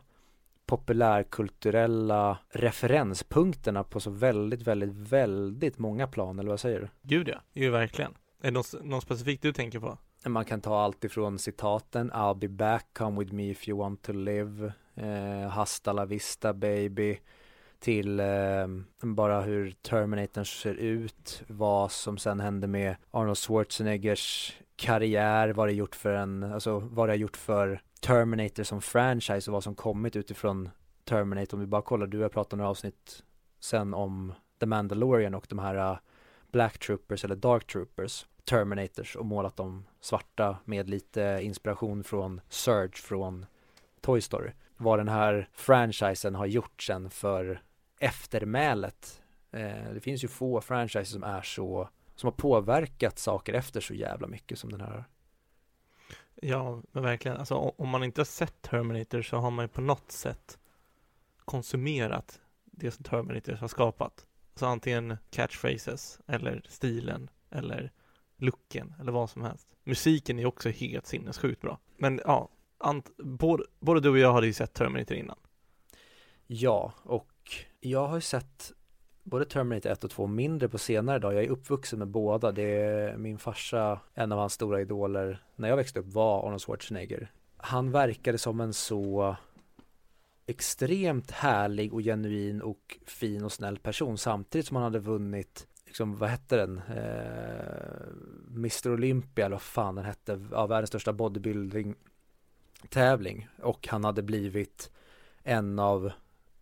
populärkulturella 0.66 2.38
referenspunkterna 2.50 3.84
på 3.84 4.00
så 4.00 4.10
väldigt, 4.10 4.62
väldigt, 4.62 4.92
väldigt 4.92 5.78
många 5.78 6.06
plan, 6.06 6.38
eller 6.38 6.50
vad 6.50 6.60
säger 6.60 6.80
du? 6.80 6.88
Gud 7.02 7.28
ja, 7.28 7.40
ju 7.52 7.70
verkligen. 7.70 8.12
Är 8.42 8.44
det 8.44 8.50
något, 8.50 8.74
något 8.82 9.02
specifikt 9.02 9.42
du 9.42 9.52
tänker 9.52 9.80
på? 9.80 9.98
Man 10.26 10.44
kan 10.44 10.60
ta 10.60 10.80
allt 10.80 11.04
ifrån 11.04 11.38
citaten 11.38 12.12
I'll 12.12 12.38
be 12.38 12.48
back, 12.48 12.86
come 12.92 13.18
with 13.18 13.32
me 13.32 13.50
if 13.50 13.68
you 13.68 13.78
want 13.78 14.02
to 14.02 14.12
live 14.12 14.72
eh, 14.94 15.48
Hasta 15.48 15.92
la 15.92 16.04
vista 16.04 16.54
baby 16.54 17.18
till 17.78 18.20
eh, 18.20 18.26
bara 19.00 19.40
hur 19.40 19.70
Terminatorn 19.70 20.44
ser 20.44 20.74
ut, 20.74 21.42
vad 21.46 21.92
som 21.92 22.18
sen 22.18 22.40
hände 22.40 22.66
med 22.66 22.96
Arnold 23.10 23.38
Schwarzeneggers 23.38 24.56
karriär, 24.76 25.48
vad 25.48 25.68
det 25.68 25.72
gjort 25.72 25.94
för 25.96 26.14
en, 26.14 26.42
alltså 26.42 26.78
vad 26.78 27.08
det 27.08 27.12
har 27.12 27.18
gjort 27.18 27.36
för 27.36 27.80
Terminator 28.00 28.62
som 28.62 28.80
franchise 28.80 29.50
och 29.50 29.52
vad 29.52 29.64
som 29.64 29.74
kommit 29.74 30.16
utifrån 30.16 30.70
Terminator. 31.04 31.56
Om 31.56 31.60
vi 31.60 31.66
bara 31.66 31.82
kollar, 31.82 32.06
du 32.06 32.22
har 32.22 32.28
pratat 32.28 32.58
några 32.58 32.70
avsnitt 32.70 33.22
sen 33.60 33.94
om 33.94 34.32
The 34.60 34.66
Mandalorian 34.66 35.34
och 35.34 35.46
de 35.48 35.58
här 35.58 35.74
äh, 35.92 35.98
Black 36.52 36.78
Troopers 36.78 37.24
eller 37.24 37.36
Dark 37.36 37.66
Troopers 37.66 38.26
Terminators 38.44 39.16
och 39.16 39.26
målat 39.26 39.56
dem 39.56 39.86
svarta 40.00 40.58
med 40.64 40.90
lite 40.90 41.38
inspiration 41.42 42.04
från 42.04 42.40
Surge 42.48 42.96
från 42.96 43.46
Toy 44.00 44.20
Story. 44.20 44.50
Vad 44.76 44.98
den 44.98 45.08
här 45.08 45.48
franchisen 45.52 46.34
har 46.34 46.46
gjort 46.46 46.82
sen 46.82 47.10
för 47.10 47.62
eftermälet. 48.00 49.22
Eh, 49.52 49.92
det 49.94 50.00
finns 50.00 50.24
ju 50.24 50.28
få 50.28 50.60
franchises 50.60 51.10
som 51.10 51.22
är 51.22 51.42
så, 51.42 51.88
som 52.14 52.26
har 52.26 52.32
påverkat 52.32 53.18
saker 53.18 53.52
efter 53.52 53.80
så 53.80 53.94
jävla 53.94 54.26
mycket 54.26 54.58
som 54.58 54.70
den 54.70 54.80
här. 54.80 55.04
Ja, 56.42 56.82
men 56.92 57.02
verkligen. 57.02 57.36
Alltså 57.36 57.54
om 57.54 57.88
man 57.88 58.04
inte 58.04 58.20
har 58.20 58.26
sett 58.26 58.62
Terminator 58.62 59.22
så 59.22 59.36
har 59.36 59.50
man 59.50 59.64
ju 59.64 59.68
på 59.68 59.80
något 59.80 60.10
sätt 60.12 60.58
konsumerat 61.44 62.40
det 62.64 62.90
som 62.90 63.04
Terminator 63.04 63.52
har 63.52 63.68
skapat. 63.68 64.26
Alltså 64.52 64.66
antingen 64.66 65.16
catchphrases 65.30 66.20
eller 66.26 66.62
stilen 66.68 67.30
eller 67.50 67.92
looken 68.36 68.94
eller 69.00 69.12
vad 69.12 69.30
som 69.30 69.42
helst. 69.42 69.68
Musiken 69.84 70.38
är 70.38 70.46
också 70.46 70.68
helt 70.68 71.06
sinnessjukt 71.06 71.60
bra. 71.60 71.78
Men 71.96 72.20
ja, 72.24 72.48
ant- 72.78 73.22
både, 73.22 73.64
både 73.80 74.00
du 74.00 74.08
och 74.10 74.18
jag 74.18 74.32
hade 74.32 74.46
ju 74.46 74.52
sett 74.52 74.74
Terminator 74.74 75.16
innan. 75.16 75.38
Ja, 76.46 76.92
och 77.02 77.32
jag 77.80 78.06
har 78.06 78.14
ju 78.14 78.20
sett 78.20 78.72
både 79.26 79.44
Terminator 79.44 79.90
1 79.90 80.04
och 80.04 80.10
2 80.10 80.26
mindre 80.26 80.68
på 80.68 80.78
senare 80.78 81.18
dag. 81.18 81.34
Jag 81.34 81.44
är 81.44 81.48
uppvuxen 81.48 81.98
med 81.98 82.08
båda. 82.08 82.52
Det 82.52 82.62
är 82.62 83.16
min 83.16 83.38
farsa, 83.38 84.00
en 84.14 84.32
av 84.32 84.38
hans 84.38 84.52
stora 84.52 84.80
idoler 84.80 85.42
när 85.56 85.68
jag 85.68 85.76
växte 85.76 86.00
upp 86.00 86.06
var 86.06 86.46
Arnold 86.46 86.62
Schwarzenegger. 86.62 87.32
Han 87.56 87.90
verkade 87.90 88.38
som 88.38 88.60
en 88.60 88.72
så 88.72 89.36
extremt 90.46 91.30
härlig 91.30 91.94
och 91.94 92.00
genuin 92.00 92.62
och 92.62 92.98
fin 93.06 93.44
och 93.44 93.52
snäll 93.52 93.78
person 93.78 94.18
samtidigt 94.18 94.66
som 94.66 94.76
han 94.76 94.84
hade 94.84 94.98
vunnit 94.98 95.66
liksom, 95.86 96.16
vad 96.16 96.28
hette 96.28 96.56
den? 96.56 96.78
Eh, 96.78 98.06
Mr 98.54 98.92
Olympia 98.92 99.46
eller 99.46 99.56
vad 99.56 99.62
fan 99.62 99.94
den 99.94 100.04
hette, 100.04 100.40
ja, 100.50 100.66
världens 100.66 100.88
största 100.88 101.12
bodybuilding 101.12 101.94
tävling 102.88 103.48
och 103.62 103.88
han 103.88 104.04
hade 104.04 104.22
blivit 104.22 104.90
en 105.42 105.78
av 105.78 106.12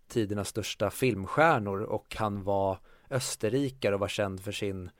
tidernas 0.08 0.48
största 0.48 0.90
filmstjärnor 0.90 1.80
och 1.80 2.16
han 2.16 2.42
var 2.42 2.78
österrikare 3.10 3.94
och 3.94 4.00
var 4.00 4.08
känd 4.08 4.40
för 4.40 4.52
sin 4.52 4.90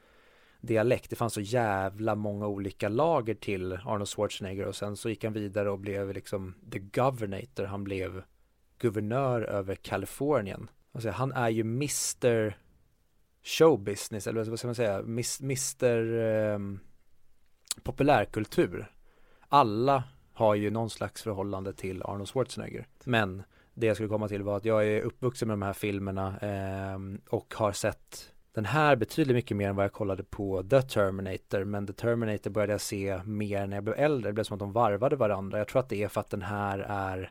dialekt. 0.61 1.11
Det 1.11 1.17
fanns 1.17 1.35
så 1.35 1.40
jävla 1.40 2.14
många 2.14 2.47
olika 2.47 2.88
lager 2.88 3.35
till 3.35 3.73
Arnold 3.73 4.09
Schwarzenegger 4.09 4.67
och 4.67 4.77
sen 4.77 4.97
så 4.97 5.09
gick 5.09 5.25
han 5.25 5.33
vidare 5.33 5.71
och 5.71 5.79
blev 5.79 6.12
liksom 6.12 6.55
the 6.73 6.79
governator. 6.79 7.64
Han 7.64 7.85
blev 7.85 8.23
guvernör 8.79 9.43
över 9.43 9.75
Kalifornien. 9.75 10.71
Alltså, 10.93 11.11
han 11.11 11.33
är 11.33 11.49
ju 11.49 11.61
Mr 11.61 12.57
Showbusiness, 13.43 14.27
eller 14.27 14.45
vad 14.45 14.59
ska 14.59 14.69
man 14.69 14.75
säga, 14.75 14.99
Mr 14.99 16.19
eh, 16.19 16.59
populärkultur. 17.83 18.93
Alla 19.49 20.05
har 20.33 20.55
ju 20.55 20.71
någon 20.71 20.90
slags 20.90 21.23
förhållande 21.23 21.73
till 21.73 22.03
Arnold 22.03 22.29
Schwarzenegger. 22.29 22.87
Men 23.05 23.43
det 23.74 23.87
jag 23.87 23.96
skulle 23.96 24.08
komma 24.08 24.28
till 24.28 24.42
var 24.42 24.56
att 24.56 24.64
jag 24.64 24.87
är 24.87 25.00
uppvuxen 25.00 25.48
med 25.48 25.52
de 25.52 25.62
här 25.62 25.72
filmerna 25.72 26.38
eh, 26.40 26.98
och 27.30 27.54
har 27.54 27.72
sett 27.72 28.34
den 28.54 28.64
här 28.64 28.96
betydligt 28.96 29.34
mycket 29.34 29.56
mer 29.56 29.68
än 29.68 29.76
vad 29.76 29.84
jag 29.84 29.92
kollade 29.92 30.24
på 30.24 30.62
The 30.62 30.82
Terminator 30.82 31.64
men 31.64 31.87
The 31.87 31.92
Terminator 31.92 32.50
började 32.50 32.72
jag 32.72 32.80
se 32.80 33.20
mer 33.24 33.66
när 33.66 33.76
jag 33.76 33.84
blev 33.84 33.98
äldre. 33.98 34.28
Det 34.28 34.32
blev 34.32 34.44
som 34.44 34.54
att 34.54 34.58
de 34.58 34.72
varvade 34.72 35.16
varandra. 35.16 35.58
Jag 35.58 35.68
tror 35.68 35.80
att 35.80 35.88
det 35.88 36.02
är 36.02 36.08
för 36.08 36.20
att 36.20 36.30
den 36.30 36.42
här 36.42 36.78
är 36.78 37.30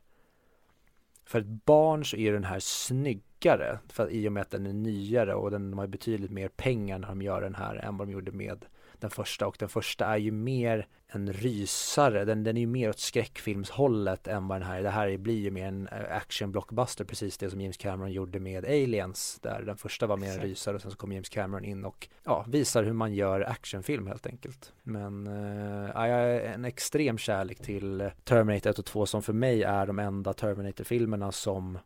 för 1.26 1.40
ett 1.40 1.66
barn 1.66 2.06
så 2.06 2.18
är 2.18 2.34
den 2.34 2.44
här 2.44 2.60
snyggare 2.60 3.80
för 3.88 4.10
i 4.10 4.28
och 4.28 4.32
med 4.32 4.42
att 4.42 4.52
den 4.52 4.66
är 4.66 4.74
nyare 4.74 5.36
och 5.36 5.52
den 5.52 5.74
har 5.74 5.88
betydligt 5.88 6.32
mer 6.32 6.48
pengar 6.48 7.00
när 7.00 7.08
de 7.08 7.22
gör 7.22 7.42
den 7.42 7.56
här 7.56 7.76
än 7.76 7.98
vad 7.98 8.08
de 8.08 8.12
gjorde 8.12 8.32
med 8.32 8.66
den 9.04 9.10
första 9.10 9.48
och 9.48 9.56
den 9.60 9.70
första 9.70 10.06
är 10.06 10.18
ju 10.18 10.32
mer 10.32 10.88
en 11.08 11.34
rysare, 11.34 12.26
den, 12.26 12.44
den 12.44 12.58
är 12.58 12.62
ju 12.62 12.68
mer 12.68 12.90
åt 12.90 13.00
skräckfilmshållet 13.00 14.28
än 14.28 14.48
vad 14.48 14.62
den 14.62 14.68
här, 14.68 14.84
det 14.84 14.90
här 14.90 15.18
blir 15.18 15.40
ju 15.40 15.52
mer 15.52 15.66
en 15.66 15.88
eh, 15.88 16.16
action 16.18 16.52
blockbuster, 16.52 17.06
precis 17.06 17.38
det 17.38 17.50
som 17.50 17.62
James 17.62 17.78
Cameron 17.78 18.12
gjorde 18.12 18.40
med 18.40 18.66
Aliens, 18.66 19.40
där 19.42 19.62
den 19.62 19.78
första 19.78 20.08
var 20.08 20.18
mer 20.18 20.32
en 20.32 20.40
rysare 20.40 20.76
och 20.76 20.82
sen 20.82 20.92
så 20.92 20.98
kom 20.98 21.12
James 21.12 21.30
Cameron 21.30 21.66
in 21.66 21.86
och 21.86 22.08
ja, 22.24 22.46
visar 22.48 22.84
hur 22.84 22.94
man 22.94 23.14
gör 23.14 23.42
actionfilm 23.42 24.08
helt 24.08 24.28
enkelt. 24.28 24.74
Men 24.84 25.28
äh, 25.28 26.08
jag 26.08 26.18
har 26.18 26.40
en 26.40 26.66
extrem 26.66 27.18
kärlek 27.18 27.60
till 27.60 28.12
Terminator 28.24 28.70
1 28.70 28.80
och 28.80 28.86
2 28.86 29.06
som 29.06 29.22
för 29.22 29.34
mig 29.34 29.64
är 29.64 29.86
de 29.86 30.00
enda 30.00 30.34
Terminator-filmerna 30.34 31.32
som 31.32 31.78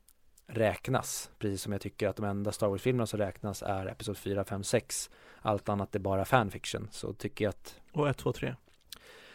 räknas, 0.48 1.30
precis 1.40 1.62
som 1.62 1.72
jag 1.72 1.82
tycker 1.82 2.08
att 2.08 2.16
de 2.16 2.26
enda 2.26 2.52
Star 2.52 2.68
Wars-filmerna 2.68 3.08
som 3.08 3.20
räknas 3.20 3.64
är 3.64 3.86
Episod 3.86 4.18
4, 4.18 4.44
5, 4.44 4.64
6 4.64 5.10
allt 5.42 5.70
annat 5.70 5.96
är 5.96 6.00
bara 6.00 6.26
fanfiction 6.26 6.88
så 6.92 7.14
tycker 7.14 7.46
jag 7.46 7.50
att 7.50 7.80
Och 7.92 8.10
1, 8.10 8.18
2, 8.18 8.34
3 8.34 8.56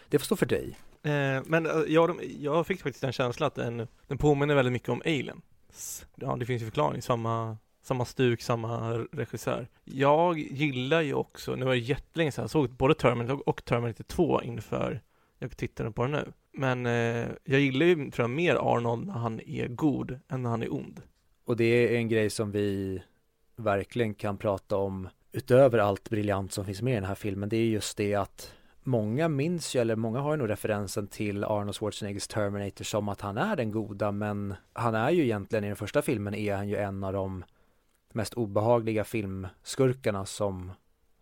Det 0.09 0.19
får 0.19 0.25
stå 0.25 0.37
för 0.37 0.47
dig. 0.47 0.79
Eh, 1.03 1.43
Men 1.47 1.67
eh, 1.67 1.73
jag, 1.89 2.25
jag 2.41 2.67
fick 2.67 2.83
faktiskt 2.83 3.05
en 3.05 3.13
känsla 3.13 3.47
att 3.47 3.55
den, 3.55 3.89
den 4.07 4.19
påminner 4.19 4.55
väldigt 4.55 4.73
mycket 4.73 4.89
om 4.89 5.03
Alien. 5.05 5.43
Ja 6.15 6.37
det 6.37 6.47
finns 6.47 6.63
ju 6.63 6.67
förklaring, 6.67 7.03
samma 7.03 7.57
samma 7.83 8.05
stuk, 8.05 8.43
samma 8.43 8.93
regissör. 9.13 9.69
Jag 9.85 10.39
gillar 10.39 11.01
ju 11.01 11.15
också, 11.15 11.55
nu 11.55 11.65
var 11.65 11.73
det 11.73 11.79
jättelänge 11.79 12.33
sedan 12.33 12.43
jag 12.43 12.51
såg 12.51 12.71
både 12.71 12.95
Terminator 12.95 13.49
och 13.49 13.65
Terminator 13.65 14.05
2 14.05 14.43
inför 14.43 15.03
jag 15.39 15.57
tittade 15.57 15.91
på 15.91 16.03
den 16.03 16.13
nu. 16.13 16.33
Men 16.53 16.87
eh, 16.87 17.29
jag 17.45 17.61
gillar 17.61 17.87
ju, 17.87 18.11
tror 18.11 18.23
jag, 18.25 18.31
mer 18.31 18.55
Arnold 18.55 19.07
när 19.07 19.15
han 19.15 19.41
är 19.41 19.69
god 19.69 20.19
än 20.29 20.43
när 20.43 20.51
han 20.51 20.63
är 20.63 20.75
ond. 20.75 21.03
Och 21.45 21.57
det 21.57 21.65
är 21.65 21.97
en 21.97 22.09
grej 22.09 22.31
som 22.31 22.51
vi 22.51 23.03
verkligen 23.57 24.15
kan 24.15 24.39
prata 24.39 24.77
om 24.77 25.09
utöver 25.33 25.79
allt 25.79 26.11
briljant 26.11 26.53
som 26.53 26.65
finns 26.65 26.83
med 26.83 26.93
i 26.93 26.95
den 26.95 27.05
här 27.05 27.15
filmen, 27.15 27.49
det 27.49 27.57
är 27.57 27.67
just 27.67 27.97
det 27.97 28.15
att 28.15 28.55
många 28.83 29.29
minns 29.29 29.77
ju, 29.77 29.81
eller 29.81 29.97
många 29.97 30.21
har 30.21 30.31
ju 30.33 30.37
nog 30.37 30.51
referensen 30.51 31.07
till 31.07 31.45
Arnold 31.45 31.75
Schwarzeneggers 31.75 32.29
Terminator 32.29 32.85
som 32.85 33.09
att 33.09 33.21
han 33.21 33.39
är 33.39 33.57
den 33.57 33.71
goda, 33.71 34.13
men 34.13 34.55
han 34.73 34.95
är 34.95 35.11
ju 35.11 35.23
egentligen 35.23 35.65
i 35.65 35.67
den 35.67 35.77
första 35.77 36.03
filmen 36.03 36.35
är 36.35 36.57
han 36.57 36.69
ju 36.69 36.77
en 36.77 37.05
av 37.05 37.13
de 37.13 37.45
mest 38.13 38.35
obehagliga 38.35 39.05
filmskurkarna 39.05 40.27
som 40.27 40.73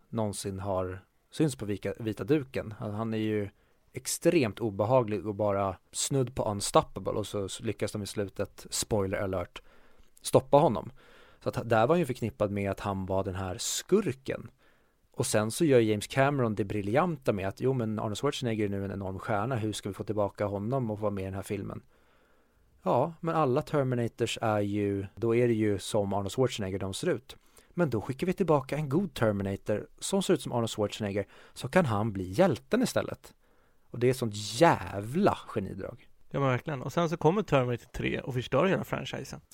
någonsin 0.09 0.59
har 0.59 0.99
syns 1.31 1.55
på 1.55 1.65
vita, 1.65 1.93
vita 1.99 2.23
duken. 2.23 2.73
Alltså, 2.79 2.97
han 2.97 3.13
är 3.13 3.17
ju 3.17 3.49
extremt 3.93 4.59
obehaglig 4.59 5.27
och 5.27 5.35
bara 5.35 5.77
snudd 5.91 6.35
på 6.35 6.43
unstoppable 6.43 7.11
och 7.11 7.27
så 7.27 7.47
lyckas 7.59 7.91
de 7.91 8.03
i 8.03 8.07
slutet, 8.07 8.67
spoiler 8.69 9.17
alert, 9.17 9.61
stoppa 10.21 10.57
honom. 10.57 10.91
Så 11.43 11.49
att 11.49 11.69
där 11.69 11.87
var 11.87 11.95
han 11.95 11.99
ju 11.99 12.05
förknippad 12.05 12.51
med 12.51 12.71
att 12.71 12.79
han 12.79 13.05
var 13.05 13.23
den 13.23 13.35
här 13.35 13.57
skurken. 13.57 14.51
Och 15.11 15.25
sen 15.25 15.51
så 15.51 15.65
gör 15.65 15.79
James 15.79 16.07
Cameron 16.07 16.55
det 16.55 16.65
briljanta 16.65 17.33
med 17.33 17.47
att 17.47 17.61
jo 17.61 17.73
men 17.73 17.99
Arnold 17.99 18.17
Schwarzenegger 18.17 18.65
är 18.65 18.69
nu 18.69 18.85
en 18.85 18.91
enorm 18.91 19.19
stjärna, 19.19 19.55
hur 19.55 19.73
ska 19.73 19.89
vi 19.89 19.93
få 19.93 20.03
tillbaka 20.03 20.45
honom 20.45 20.91
och 20.91 20.99
vara 20.99 21.11
med 21.11 21.21
i 21.21 21.25
den 21.25 21.33
här 21.33 21.41
filmen? 21.41 21.81
Ja, 22.83 23.13
men 23.19 23.35
alla 23.35 23.61
Terminators 23.61 24.37
är 24.41 24.59
ju, 24.59 25.05
då 25.15 25.35
är 25.35 25.47
det 25.47 25.53
ju 25.53 25.79
som 25.79 26.13
Arnold 26.13 26.31
Schwarzenegger 26.31 26.79
de 26.79 26.93
ser 26.93 27.09
ut. 27.09 27.35
Men 27.73 27.89
då 27.89 28.01
skickar 28.01 28.27
vi 28.27 28.33
tillbaka 28.33 28.75
en 28.75 28.89
god 28.89 29.13
Terminator 29.13 29.87
som 29.99 30.23
ser 30.23 30.33
ut 30.33 30.41
som 30.41 30.51
Arnold 30.51 30.69
Schwarzenegger 30.69 31.27
så 31.53 31.67
kan 31.67 31.85
han 31.85 32.11
bli 32.11 32.31
hjälten 32.31 32.81
istället. 32.81 33.33
Och 33.91 33.99
det 33.99 34.09
är 34.09 34.13
sånt 34.13 34.33
jävla 34.35 35.37
genidrag. 35.47 36.07
Ja 36.29 36.39
men 36.39 36.49
verkligen. 36.49 36.81
Och 36.81 36.93
sen 36.93 37.09
så 37.09 37.17
kommer 37.17 37.43
Terminator 37.43 37.85
3 37.85 38.19
och 38.19 38.33
förstör 38.33 38.65
hela 38.65 38.83
franchisen. 38.83 39.39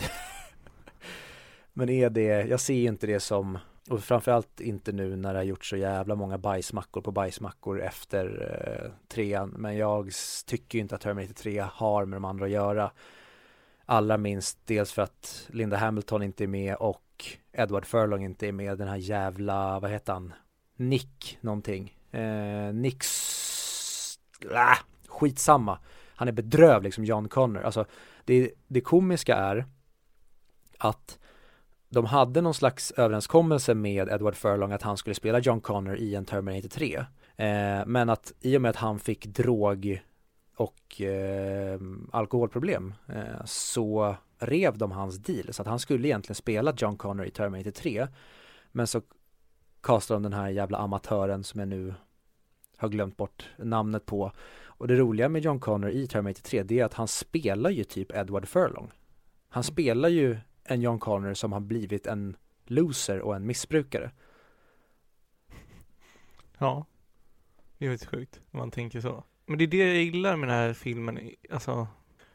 Men 1.73 1.89
är 1.89 2.09
det, 2.09 2.23
jag 2.23 2.59
ser 2.59 2.87
inte 2.87 3.07
det 3.07 3.19
som, 3.19 3.57
och 3.89 4.03
framförallt 4.03 4.61
inte 4.61 4.91
nu 4.91 5.15
när 5.15 5.33
det 5.33 5.39
har 5.39 5.43
gjort 5.43 5.65
så 5.65 5.77
jävla 5.77 6.15
många 6.15 6.37
bajsmackor 6.37 7.01
på 7.01 7.11
bajsmackor 7.11 7.81
efter 7.81 8.25
eh, 8.83 8.91
trean. 9.07 9.49
Men 9.49 9.77
jag 9.77 10.11
tycker 10.45 10.79
inte 10.79 10.95
att 10.95 11.01
Terminator 11.01 11.33
3 11.33 11.59
har 11.73 12.05
med 12.05 12.17
de 12.17 12.25
andra 12.25 12.45
att 12.45 12.51
göra. 12.51 12.91
Allra 13.85 14.17
minst 14.17 14.59
dels 14.65 14.91
för 14.91 15.01
att 15.01 15.47
Linda 15.51 15.77
Hamilton 15.77 16.23
inte 16.23 16.43
är 16.43 16.47
med 16.47 16.75
och 16.75 17.25
Edward 17.51 17.85
Furlong 17.85 18.23
inte 18.23 18.47
är 18.47 18.51
med. 18.51 18.77
Den 18.77 18.87
här 18.87 18.97
jävla, 18.97 19.79
vad 19.79 19.91
heter 19.91 20.13
han? 20.13 20.33
Nick 20.75 21.37
någonting. 21.41 21.97
Eh, 22.11 22.73
Nicks, 22.73 23.46
äh, 24.45 24.77
skitsamma. 25.07 25.79
Han 26.15 26.27
är 26.27 26.31
bedrövlig 26.31 26.93
som 26.93 27.05
John 27.05 27.29
Connor. 27.29 27.63
Alltså 27.63 27.85
det, 28.25 28.51
det 28.67 28.81
komiska 28.81 29.35
är 29.35 29.65
att 30.77 31.19
de 31.89 32.05
hade 32.05 32.41
någon 32.41 32.53
slags 32.53 32.91
överenskommelse 32.91 33.73
med 33.73 34.09
Edward 34.09 34.35
Furlong 34.35 34.71
att 34.71 34.81
han 34.81 34.97
skulle 34.97 35.15
spela 35.15 35.39
John 35.39 35.61
Connor 35.61 35.97
i 35.97 36.15
en 36.15 36.25
Terminator 36.25 36.69
3. 36.69 37.05
Eh, 37.37 37.85
men 37.85 38.09
att 38.09 38.33
i 38.41 38.57
och 38.57 38.61
med 38.61 38.69
att 38.69 38.75
han 38.75 38.99
fick 38.99 39.25
drog 39.25 40.01
och 40.55 41.01
eh, 41.01 41.79
alkoholproblem 42.11 42.93
eh, 43.07 43.45
så 43.45 44.15
rev 44.39 44.77
de 44.77 44.91
hans 44.91 45.17
deal 45.17 45.53
så 45.53 45.61
att 45.61 45.67
han 45.67 45.79
skulle 45.79 46.07
egentligen 46.07 46.35
spela 46.35 46.73
John 46.77 46.97
Connor 46.97 47.25
i 47.25 47.31
Terminator 47.31 47.71
3 47.71 48.07
men 48.71 48.87
så 48.87 49.01
castade 49.81 50.15
de 50.15 50.23
den 50.23 50.33
här 50.33 50.49
jävla 50.49 50.77
amatören 50.77 51.43
som 51.43 51.59
jag 51.59 51.69
nu 51.69 51.93
har 52.77 52.89
glömt 52.89 53.17
bort 53.17 53.49
namnet 53.57 54.05
på 54.05 54.31
och 54.65 54.87
det 54.87 54.95
roliga 54.95 55.29
med 55.29 55.41
John 55.41 55.59
Connor 55.59 55.89
i 55.89 56.07
Terminator 56.07 56.41
3 56.41 56.63
det 56.63 56.79
är 56.79 56.85
att 56.85 56.93
han 56.93 57.07
spelar 57.07 57.69
ju 57.69 57.83
typ 57.83 58.11
Edward 58.15 58.47
Furlong 58.47 58.91
han 59.49 59.63
spelar 59.63 60.09
ju 60.09 60.37
en 60.63 60.81
John 60.81 60.99
Connor 60.99 61.33
som 61.33 61.53
har 61.53 61.59
blivit 61.59 62.07
en 62.07 62.37
loser 62.65 63.19
och 63.19 63.35
en 63.35 63.45
missbrukare. 63.45 64.11
Ja, 66.57 66.85
det 67.77 67.85
är 67.85 67.89
väldigt 67.89 68.09
sjukt 68.09 68.41
om 68.51 68.59
man 68.59 68.71
tänker 68.71 69.01
så. 69.01 69.23
Men 69.45 69.57
det 69.57 69.63
är 69.63 69.67
det 69.67 69.77
jag 69.77 70.03
gillar 70.03 70.35
med 70.35 70.49
den 70.49 70.55
här 70.57 70.73
filmen, 70.73 71.31
alltså 71.51 71.87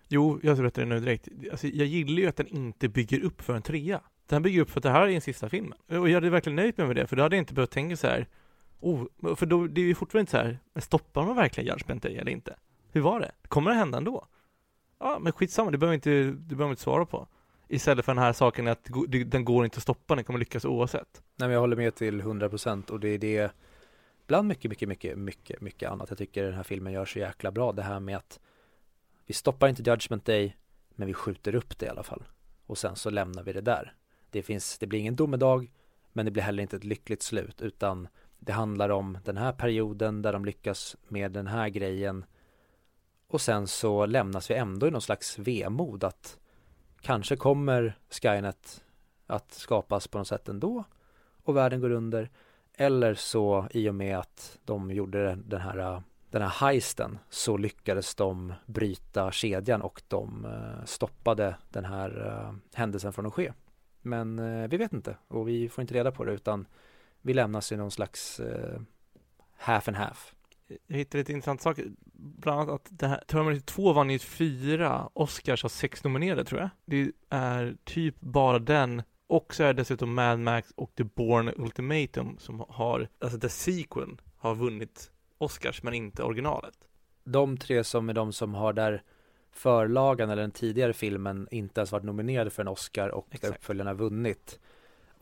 Jo, 0.08 0.40
jag 0.42 0.56
berättar 0.56 0.82
det 0.82 0.88
nu 0.88 1.00
direkt. 1.00 1.28
Alltså, 1.50 1.66
jag 1.66 1.86
gillar 1.86 2.18
ju 2.18 2.26
att 2.26 2.36
den 2.36 2.46
inte 2.46 2.88
bygger 2.88 3.20
upp 3.20 3.42
för 3.42 3.54
en 3.54 3.62
trea. 3.62 4.00
Den 4.26 4.42
bygger 4.42 4.60
upp 4.60 4.70
för 4.70 4.80
att 4.80 4.82
det 4.82 4.90
här 4.90 5.02
är 5.02 5.12
den 5.12 5.20
sista 5.20 5.48
filmen. 5.48 5.78
Och 5.88 6.08
jag 6.08 6.14
hade 6.14 6.30
verkligen 6.30 6.56
nöjt 6.56 6.76
mig 6.76 6.86
med 6.86 6.96
det, 6.96 7.06
för 7.06 7.16
då 7.16 7.22
hade 7.22 7.36
jag 7.36 7.42
inte 7.42 7.54
behövt 7.54 7.70
tänka 7.70 7.96
så 7.96 8.06
här. 8.06 8.26
Oh, 8.82 9.34
för 9.36 9.46
då, 9.46 9.66
det 9.66 9.80
är 9.80 9.84
ju 9.84 9.94
fortfarande 9.94 10.20
inte 10.22 10.30
så 10.30 10.36
här, 10.36 10.58
men 10.72 10.82
stoppar 10.82 11.26
man 11.26 11.36
verkligen 11.36 11.66
hjärnspänteri 11.66 12.12
Day 12.12 12.20
eller 12.20 12.32
inte? 12.32 12.56
Hur 12.92 13.00
var 13.00 13.20
det? 13.20 13.32
Kommer 13.48 13.70
det 13.70 13.76
hända 13.76 13.98
ändå? 13.98 14.26
Ja, 14.98 15.18
men 15.20 15.32
skitsamma, 15.32 15.70
det 15.70 15.78
behöver 15.78 15.94
inte, 15.94 16.10
det 16.24 16.54
behöver 16.54 16.70
inte 16.70 16.82
svara 16.82 17.06
på. 17.06 17.28
Istället 17.68 18.04
för 18.04 18.14
den 18.14 18.22
här 18.22 18.32
saken 18.32 18.68
att 18.68 18.88
den 19.26 19.44
går 19.44 19.64
inte 19.64 19.76
att 19.76 19.82
stoppa, 19.82 20.14
den 20.14 20.24
kommer 20.24 20.38
lyckas 20.38 20.64
oavsett. 20.64 21.22
Nej 21.36 21.48
men 21.48 21.50
jag 21.50 21.60
håller 21.60 21.76
med 21.76 21.94
till 21.94 22.22
100% 22.22 22.90
och 22.90 23.00
det 23.00 23.08
är 23.08 23.18
det 23.18 23.52
Bland 24.26 24.48
mycket, 24.48 24.70
mycket, 24.70 24.88
mycket, 24.88 25.18
mycket, 25.18 25.60
mycket 25.60 25.90
annat 25.90 26.10
jag 26.10 26.18
tycker 26.18 26.44
den 26.44 26.54
här 26.54 26.62
filmen 26.62 26.92
gör 26.92 27.04
så 27.04 27.18
jäkla 27.18 27.50
bra 27.50 27.72
det 27.72 27.82
här 27.82 28.00
med 28.00 28.16
att 28.16 28.40
Vi 29.26 29.34
stoppar 29.34 29.68
inte 29.68 29.82
Judgment 29.90 30.24
Day 30.24 30.56
Men 30.94 31.06
vi 31.06 31.14
skjuter 31.14 31.54
upp 31.54 31.78
det 31.78 31.86
i 31.86 31.88
alla 31.88 32.02
fall 32.02 32.24
Och 32.66 32.78
sen 32.78 32.96
så 32.96 33.10
lämnar 33.10 33.42
vi 33.42 33.52
det 33.52 33.60
där 33.60 33.94
Det 34.30 34.42
finns, 34.42 34.78
det 34.78 34.86
blir 34.86 34.98
ingen 34.98 35.16
domedag 35.16 35.72
Men 36.12 36.24
det 36.24 36.30
blir 36.30 36.42
heller 36.42 36.62
inte 36.62 36.76
ett 36.76 36.84
lyckligt 36.84 37.22
slut 37.22 37.62
utan 37.62 38.08
det 38.44 38.52
handlar 38.52 38.88
om 38.88 39.18
den 39.24 39.36
här 39.36 39.52
perioden 39.52 40.22
där 40.22 40.32
de 40.32 40.44
lyckas 40.44 40.96
med 41.08 41.32
den 41.32 41.46
här 41.46 41.68
grejen 41.68 42.24
Och 43.28 43.40
sen 43.40 43.66
så 43.66 44.06
lämnas 44.06 44.50
vi 44.50 44.54
ändå 44.54 44.86
i 44.86 44.90
någon 44.90 45.02
slags 45.02 45.38
vemod 45.38 46.04
att 46.04 46.38
Kanske 47.00 47.36
kommer 47.36 47.98
Skynet 48.10 48.84
att 49.26 49.52
skapas 49.52 50.08
på 50.08 50.18
något 50.18 50.28
sätt 50.28 50.48
ändå 50.48 50.84
och 51.42 51.56
världen 51.56 51.80
går 51.80 51.90
under. 51.90 52.30
Eller 52.74 53.14
så 53.14 53.66
i 53.70 53.88
och 53.88 53.94
med 53.94 54.18
att 54.18 54.58
de 54.64 54.90
gjorde 54.90 55.34
den 55.34 55.60
här, 55.60 56.02
den 56.30 56.42
här 56.42 56.66
heisten 56.66 57.18
så 57.30 57.56
lyckades 57.56 58.14
de 58.14 58.52
bryta 58.66 59.32
kedjan 59.32 59.82
och 59.82 60.02
de 60.08 60.44
eh, 60.44 60.84
stoppade 60.84 61.56
den 61.70 61.84
här 61.84 62.26
eh, 62.26 62.54
händelsen 62.78 63.12
från 63.12 63.26
att 63.26 63.34
ske. 63.34 63.52
Men 64.02 64.38
eh, 64.38 64.68
vi 64.68 64.76
vet 64.76 64.92
inte 64.92 65.16
och 65.28 65.48
vi 65.48 65.68
får 65.68 65.82
inte 65.82 65.94
reda 65.94 66.12
på 66.12 66.24
det 66.24 66.32
utan 66.32 66.66
vi 67.22 67.34
lämnas 67.34 67.72
i 67.72 67.76
någon 67.76 67.90
slags 67.90 68.40
half 69.56 69.88
and 69.88 69.96
half. 69.96 70.34
jag 70.86 70.96
hittade 70.96 71.18
lite 71.18 71.32
intressant 71.32 71.62
saker. 71.62 71.86
Bland 72.14 72.60
annat 72.60 72.74
att 72.74 72.88
det 72.90 73.06
här, 73.06 73.22
Terminator 73.26 73.60
2 73.60 73.92
vann 73.92 74.10
ju 74.10 74.18
fyra 74.18 75.08
Oscars 75.12 75.64
av 75.64 75.68
sex 75.68 76.04
nominerade 76.04 76.44
tror 76.44 76.60
jag. 76.60 76.70
Det 76.84 77.12
är 77.30 77.76
typ 77.84 78.20
bara 78.20 78.58
den 78.58 79.02
och 79.32 79.54
så 79.54 79.62
är 79.62 79.66
det 79.66 79.72
dessutom 79.72 80.14
Mad 80.14 80.40
Max 80.40 80.72
och 80.76 80.94
The 80.94 81.04
Bourne 81.04 81.52
Ultimatum 81.56 82.38
som 82.38 82.64
har, 82.68 83.08
alltså 83.18 83.38
the 83.38 83.48
sequel 83.48 84.20
har 84.36 84.54
vunnit 84.54 85.10
Oscars 85.38 85.82
men 85.82 85.94
inte 85.94 86.22
originalet. 86.22 86.74
De 87.24 87.56
tre 87.56 87.84
som 87.84 88.08
är 88.08 88.12
de 88.12 88.32
som 88.32 88.54
har 88.54 88.72
där 88.72 89.02
förlagan 89.52 90.30
eller 90.30 90.42
den 90.42 90.50
tidigare 90.50 90.92
filmen 90.92 91.48
inte 91.50 91.80
ens 91.80 91.92
varit 91.92 92.04
nominerade 92.04 92.50
för 92.50 92.62
en 92.62 92.68
Oscar 92.68 93.08
och 93.08 93.26
där 93.30 93.36
Exakt. 93.36 93.58
uppföljarna 93.58 93.94
vunnit. 93.94 94.60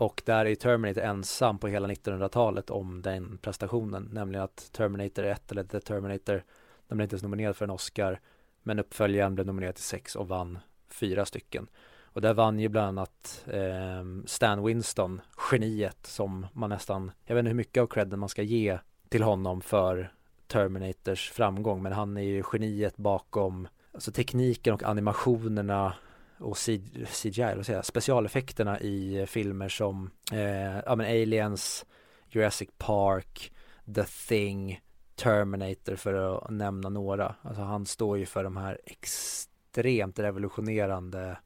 Och 0.01 0.23
där 0.25 0.45
är 0.45 0.55
Terminator 0.55 1.03
ensam 1.03 1.59
på 1.59 1.69
hela 1.69 1.89
1900-talet 1.89 2.71
om 2.71 3.03
den 3.03 3.39
prestationen, 3.39 4.09
nämligen 4.13 4.45
att 4.45 4.73
Terminator 4.73 5.25
1 5.25 5.53
eller 5.53 5.65
The 5.65 5.81
Terminator, 5.81 6.45
den 6.89 6.97
blev 6.99 7.05
inte 7.05 7.15
ens 7.15 7.23
nominerad 7.23 7.57
för 7.57 7.65
en 7.65 7.71
Oscar, 7.71 8.21
men 8.63 8.79
uppföljaren 8.79 9.35
blev 9.35 9.47
nominerad 9.47 9.75
till 9.75 9.85
sex 9.85 10.17
och 10.17 10.29
vann 10.29 10.59
fyra 10.89 11.25
stycken. 11.25 11.67
Och 12.05 12.21
där 12.21 12.35
vann 12.35 12.61
ju 12.61 12.69
bland 12.69 12.87
annat 12.89 13.45
eh, 13.47 14.05
Stan 14.27 14.65
Winston, 14.65 15.21
geniet 15.51 16.07
som 16.07 16.47
man 16.53 16.71
nästan, 16.71 17.13
jag 17.25 17.35
vet 17.35 17.41
inte 17.41 17.49
hur 17.49 17.57
mycket 17.57 17.83
av 17.83 17.87
credden 17.87 18.19
man 18.19 18.29
ska 18.29 18.43
ge 18.43 18.79
till 19.09 19.23
honom 19.23 19.61
för 19.61 20.13
Terminators 20.47 21.31
framgång, 21.31 21.83
men 21.83 21.93
han 21.93 22.17
är 22.17 22.23
ju 22.23 22.43
geniet 22.53 22.97
bakom 22.97 23.69
alltså 23.93 24.13
tekniken 24.13 24.75
och 24.75 24.83
animationerna 24.83 25.95
och 26.41 26.57
CGI, 26.57 27.55
vad 27.57 27.67
säger 27.67 27.83
specialeffekterna 27.83 28.81
i 28.81 29.27
filmer 29.27 29.69
som 29.69 30.11
eh, 30.33 30.79
ja, 30.87 30.97
men 30.97 31.07
Aliens, 31.07 31.87
Jurassic 32.29 32.69
Park, 32.79 33.53
The 33.95 34.05
Thing, 34.05 34.81
Terminator 35.15 35.97
för 35.97 36.15
att 36.15 36.51
nämna 36.51 36.89
några. 36.89 37.35
Alltså 37.43 37.63
han 37.63 37.87
står 37.87 38.19
ju 38.19 38.27
för 38.27 38.45
de 38.45 38.57
här 38.57 38.81
extremt 38.85 40.19
revolutionerande 40.19 41.39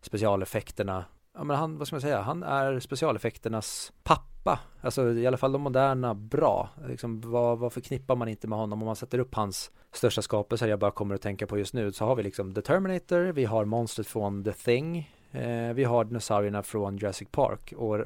specialeffekterna. 0.00 1.04
Ja 1.34 1.44
men 1.44 1.56
han, 1.56 1.78
vad 1.78 1.86
ska 1.86 1.94
man 1.96 2.00
säga, 2.00 2.20
han 2.20 2.42
är 2.42 2.80
specialeffekternas 2.80 3.92
pappa. 4.02 4.60
Alltså 4.80 5.12
i 5.12 5.26
alla 5.26 5.36
fall 5.36 5.52
de 5.52 5.62
moderna 5.62 6.14
bra. 6.14 6.68
Liksom, 6.88 7.20
vad, 7.20 7.58
vad 7.58 7.72
förknippar 7.72 8.16
man 8.16 8.28
inte 8.28 8.48
med 8.48 8.58
honom 8.58 8.82
om 8.82 8.86
man 8.86 8.96
sätter 8.96 9.18
upp 9.18 9.34
hans 9.34 9.70
största 9.92 10.22
skapelser 10.22 10.68
jag 10.68 10.78
bara 10.78 10.90
kommer 10.90 11.14
att 11.14 11.22
tänka 11.22 11.46
på 11.46 11.58
just 11.58 11.74
nu 11.74 11.92
så 11.92 12.04
har 12.04 12.16
vi 12.16 12.22
liksom 12.22 12.54
The 12.54 12.62
Terminator, 12.62 13.32
vi 13.32 13.44
har 13.44 13.64
monstret 13.64 14.06
från 14.06 14.44
The 14.44 14.52
Thing, 14.52 15.10
eh, 15.32 15.72
vi 15.74 15.84
har 15.84 16.04
dinosaurierna 16.04 16.62
från 16.62 16.96
Jurassic 16.96 17.28
Park 17.30 17.72
och 17.76 17.98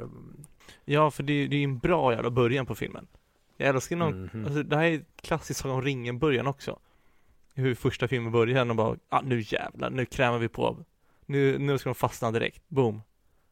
Ja, 0.85 1.11
för 1.11 1.23
det, 1.23 1.33
är- 1.33 1.55
är 1.55 1.65
en 1.65 1.79
bra 1.79 2.13
jävla 2.13 2.31
början 2.31 2.67
på 2.67 2.75
filmen. 2.75 3.07
Jag 3.57 3.69
älskar 3.69 3.97
någon, 3.97 4.23
Mhm. 4.25 4.45
alltså 4.45 4.63
det 4.63 4.77
här 4.77 4.85
är 4.85 5.05
klassiskt 5.21 5.61
Sagan 5.61 5.77
om 5.77 5.83
ringen 5.83 6.19
början 6.19 6.47
också. 6.47 6.79
Hur 7.55 7.75
första 7.75 8.09
filmen 8.09 8.33
börjar 8.33 8.71
och 8.71 8.77
bara, 8.77 8.97
ah, 9.09 9.21
nu 9.21 9.41
jävlar, 9.47 9.91
nu 9.91 10.05
krämer 10.05 10.39
vi 10.39 10.49
på. 10.49 10.77
Nu, 11.27 11.59
nu 11.59 11.79
ska 11.79 11.89
de 11.89 11.95
fastna 11.95 12.31
direkt, 12.31 12.63
boom. 12.69 13.03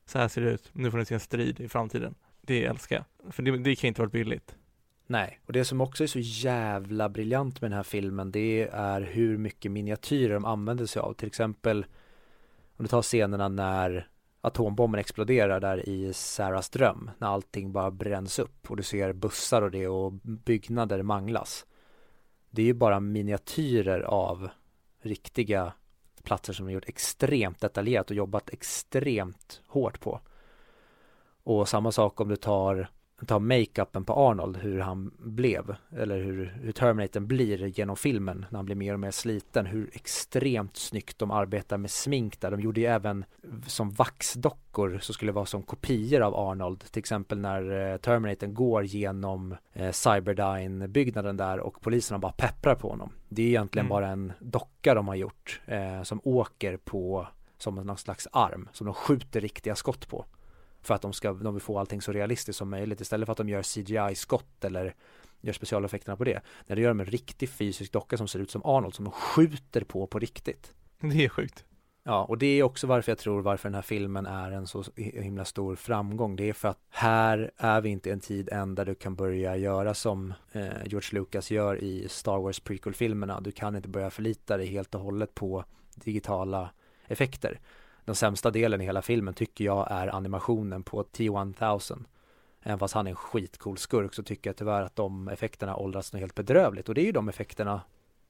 Så 0.07 0.19
här 0.19 0.29
ser 0.29 0.41
det 0.41 0.51
ut, 0.51 0.71
nu 0.73 0.91
får 0.91 0.99
ni 0.99 1.05
se 1.05 1.15
en 1.15 1.21
strid 1.21 1.61
i 1.61 1.69
framtiden. 1.69 2.15
Det 2.41 2.65
älskar 2.65 2.97
jag. 2.97 3.35
För 3.35 3.43
det, 3.43 3.57
det 3.59 3.77
kan 3.77 3.89
inte 3.89 4.01
varit 4.01 4.13
billigt. 4.13 4.57
Nej, 5.07 5.41
och 5.47 5.53
det 5.53 5.65
som 5.65 5.81
också 5.81 6.03
är 6.03 6.09
så 6.09 6.19
jävla 6.19 7.09
briljant 7.09 7.61
med 7.61 7.71
den 7.71 7.77
här 7.77 7.83
filmen 7.83 8.33
det 8.33 8.69
är 8.73 9.01
hur 9.01 9.39
mycket 9.39 9.73
miniatyrer 9.73 10.35
de 10.35 10.45
använder 10.45 10.87
sig 10.87 11.01
av. 11.01 11.13
Till 11.13 11.27
exempel 11.27 11.87
om 12.77 12.85
du 12.85 12.89
tar 12.89 13.03
scenerna 13.03 13.49
när 13.49 14.09
atombomben 14.41 15.01
exploderar 15.01 15.61
där 15.61 15.89
i 15.89 16.13
Sarahs 16.13 16.71
dröm. 16.71 17.11
När 17.19 17.29
allting 17.29 17.73
bara 17.73 17.91
bränns 17.91 18.39
upp 18.39 18.71
och 18.71 18.77
du 18.77 18.83
ser 18.83 19.13
bussar 19.13 19.63
och 19.63 19.71
det 19.71 19.89
och 19.89 20.13
byggnader 20.23 21.03
manglas. 21.03 21.67
Det 22.51 22.63
är 22.63 22.67
ju 22.67 22.75
bara 22.75 23.01
miniatyrer 23.01 24.01
av 24.01 24.49
riktiga 25.03 25.73
platser 26.27 26.53
som 26.53 26.67
de 26.67 26.73
gjort 26.73 26.89
extremt 26.89 27.61
detaljerat 27.61 28.11
och 28.11 28.17
jobbat 28.17 28.51
extremt 28.51 29.61
hårt 29.67 30.01
på. 30.01 30.21
Och 31.43 31.69
samma 31.69 31.93
sak 31.93 32.21
om 32.21 32.29
du 32.29 32.37
tar 32.37 32.91
ta 33.27 33.39
makeupen 33.39 34.05
på 34.05 34.13
Arnold, 34.13 34.57
hur 34.57 34.79
han 34.81 35.11
blev, 35.19 35.77
eller 35.97 36.19
hur, 36.19 36.57
hur 36.63 36.73
Terminatorn 36.73 37.27
blir 37.27 37.67
genom 37.79 37.97
filmen 37.97 38.47
när 38.51 38.59
han 38.59 38.67
blir 38.67 38.77
mer 38.77 38.95
och 38.95 39.01
mer 39.01 39.11
sliten, 39.11 39.67
hur 39.67 39.91
extremt 39.93 40.77
snyggt 40.77 41.19
de 41.19 41.31
arbetar 41.31 41.79
med 41.79 41.91
smink 41.91 42.41
där. 42.41 42.51
De 42.51 42.61
gjorde 42.61 42.81
ju 42.81 42.87
även 42.87 43.25
som 43.67 43.91
vaxdockor 43.91 44.99
så 45.03 45.13
skulle 45.13 45.33
vara 45.33 45.47
som 45.47 45.63
kopior 45.63 46.21
av 46.21 46.35
Arnold, 46.35 46.85
till 46.91 47.01
exempel 47.01 47.39
när 47.39 47.93
eh, 47.93 47.97
Terminatorn 47.97 48.55
går 48.55 48.85
genom 48.85 49.57
eh, 49.73 49.91
Cyberdyne-byggnaden 49.93 51.37
där 51.37 51.61
och 51.61 51.81
poliserna 51.81 52.19
bara 52.19 52.33
pepprar 52.33 52.75
på 52.75 52.89
honom. 52.89 53.13
Det 53.29 53.43
är 53.43 53.47
egentligen 53.47 53.87
Mm. 53.87 53.91
bara 53.91 54.09
en 54.09 54.33
docka 54.41 54.95
de 54.95 55.09
har 55.09 55.15
gjort 55.15 55.61
eh, 55.67 56.03
som 56.03 56.21
åker 56.25 56.77
på 56.77 57.27
som 57.59 57.75
någon 57.75 57.99
slags 57.99 58.29
arm 58.33 58.69
som 58.73 58.85
de 58.85 58.95
skjuter 58.95 59.41
riktiga 59.41 59.75
skott 59.75 60.09
på 60.09 60.25
för 60.87 60.95
att 60.95 61.03
de 61.03 61.13
ska, 61.13 61.33
de 61.33 61.55
vill 61.55 61.63
få 61.63 61.79
allting 61.79 62.03
så 62.03 62.13
realistiskt 62.13 62.59
som 62.59 62.71
möjligt 62.71 63.01
istället 63.01 63.27
för 63.27 63.33
att 63.33 63.39
de 63.39 63.49
gör 63.49 63.63
CGI-skott 63.63 64.65
eller 64.65 64.95
gör 65.41 65.53
specialeffekterna 65.53 66.17
på 66.17 66.25
det. 66.25 66.41
När 66.67 66.77
de 66.77 66.83
gör 66.83 66.89
de 66.89 67.01
en 67.01 67.07
riktig 67.07 67.49
fysisk 67.49 67.93
docka 67.93 68.17
som 68.17 68.29
ser 68.29 68.39
ut 68.39 68.51
som 68.51 68.63
Arnold 68.65 68.95
som 68.95 69.05
de 69.05 69.11
skjuter 69.11 69.81
på 69.81 70.07
på 70.07 70.19
riktigt. 70.19 70.73
Det 71.01 71.25
är 71.25 71.29
sjukt. 71.29 71.65
Ja, 72.09 72.25
och 72.25 72.39
det 72.39 72.47
är 72.47 72.63
också 72.63 72.87
varför 72.87 73.13
jag 73.13 73.19
tror 73.19 73.43
varför 73.43 73.69
den 73.69 73.75
här 73.75 73.83
filmen 73.83 74.27
är 74.27 74.51
en 74.53 74.67
så 74.67 74.85
himla 74.97 75.45
stor 75.45 75.77
framgång. 75.77 76.37
Det 76.37 76.49
är 76.49 76.53
för 76.53 76.69
att 76.69 76.79
här 76.89 77.51
är 77.57 77.81
vi 77.81 77.89
inte 77.89 78.09
i 78.09 78.13
en 78.13 78.21
tid 78.21 78.49
än 78.53 78.75
där 78.75 78.85
du 78.85 78.95
kan 78.95 79.15
börja 79.15 79.57
göra 79.57 79.95
som 79.95 80.35
eh, 80.53 80.87
George 80.87 81.09
Lucas 81.13 81.51
gör 81.51 81.85
i 81.85 82.09
Star 82.09 82.39
Wars 82.39 82.61
prequel-filmerna. 82.61 83.41
Du 83.41 83.53
kan 83.53 83.77
inte 83.77 83.89
börja 83.89 84.11
förlita 84.11 84.57
dig 84.57 84.67
helt 84.67 84.95
och 84.95 85.01
hållet 85.01 85.35
på 85.35 85.65
digitala 85.95 86.71
effekter. 87.07 87.61
Den 88.07 88.15
sämsta 88.15 88.51
delen 88.51 88.81
i 88.81 88.85
hela 88.85 89.03
filmen 89.03 89.35
tycker 89.35 89.65
jag 89.65 89.87
är 89.91 90.15
animationen 90.15 90.83
på 90.83 91.03
T-1000. 91.03 92.05
Även 92.63 92.79
fast 92.79 92.95
han 92.95 93.07
är 93.07 93.11
en 93.11 93.17
skitcool 93.17 93.79
skurk 93.79 94.15
så 94.15 94.23
tycker 94.23 94.51
jag 94.51 94.57
tyvärr 94.57 94.83
att 94.83 94.97
de 94.97 95.29
effekterna 95.29 95.77
åldras 95.77 96.13
helt 96.13 96.35
bedrövligt. 96.35 96.89
Och 96.89 96.95
det 96.95 97.01
är 97.01 97.05
ju 97.05 97.13
de 97.13 97.29
effekterna 97.29 97.81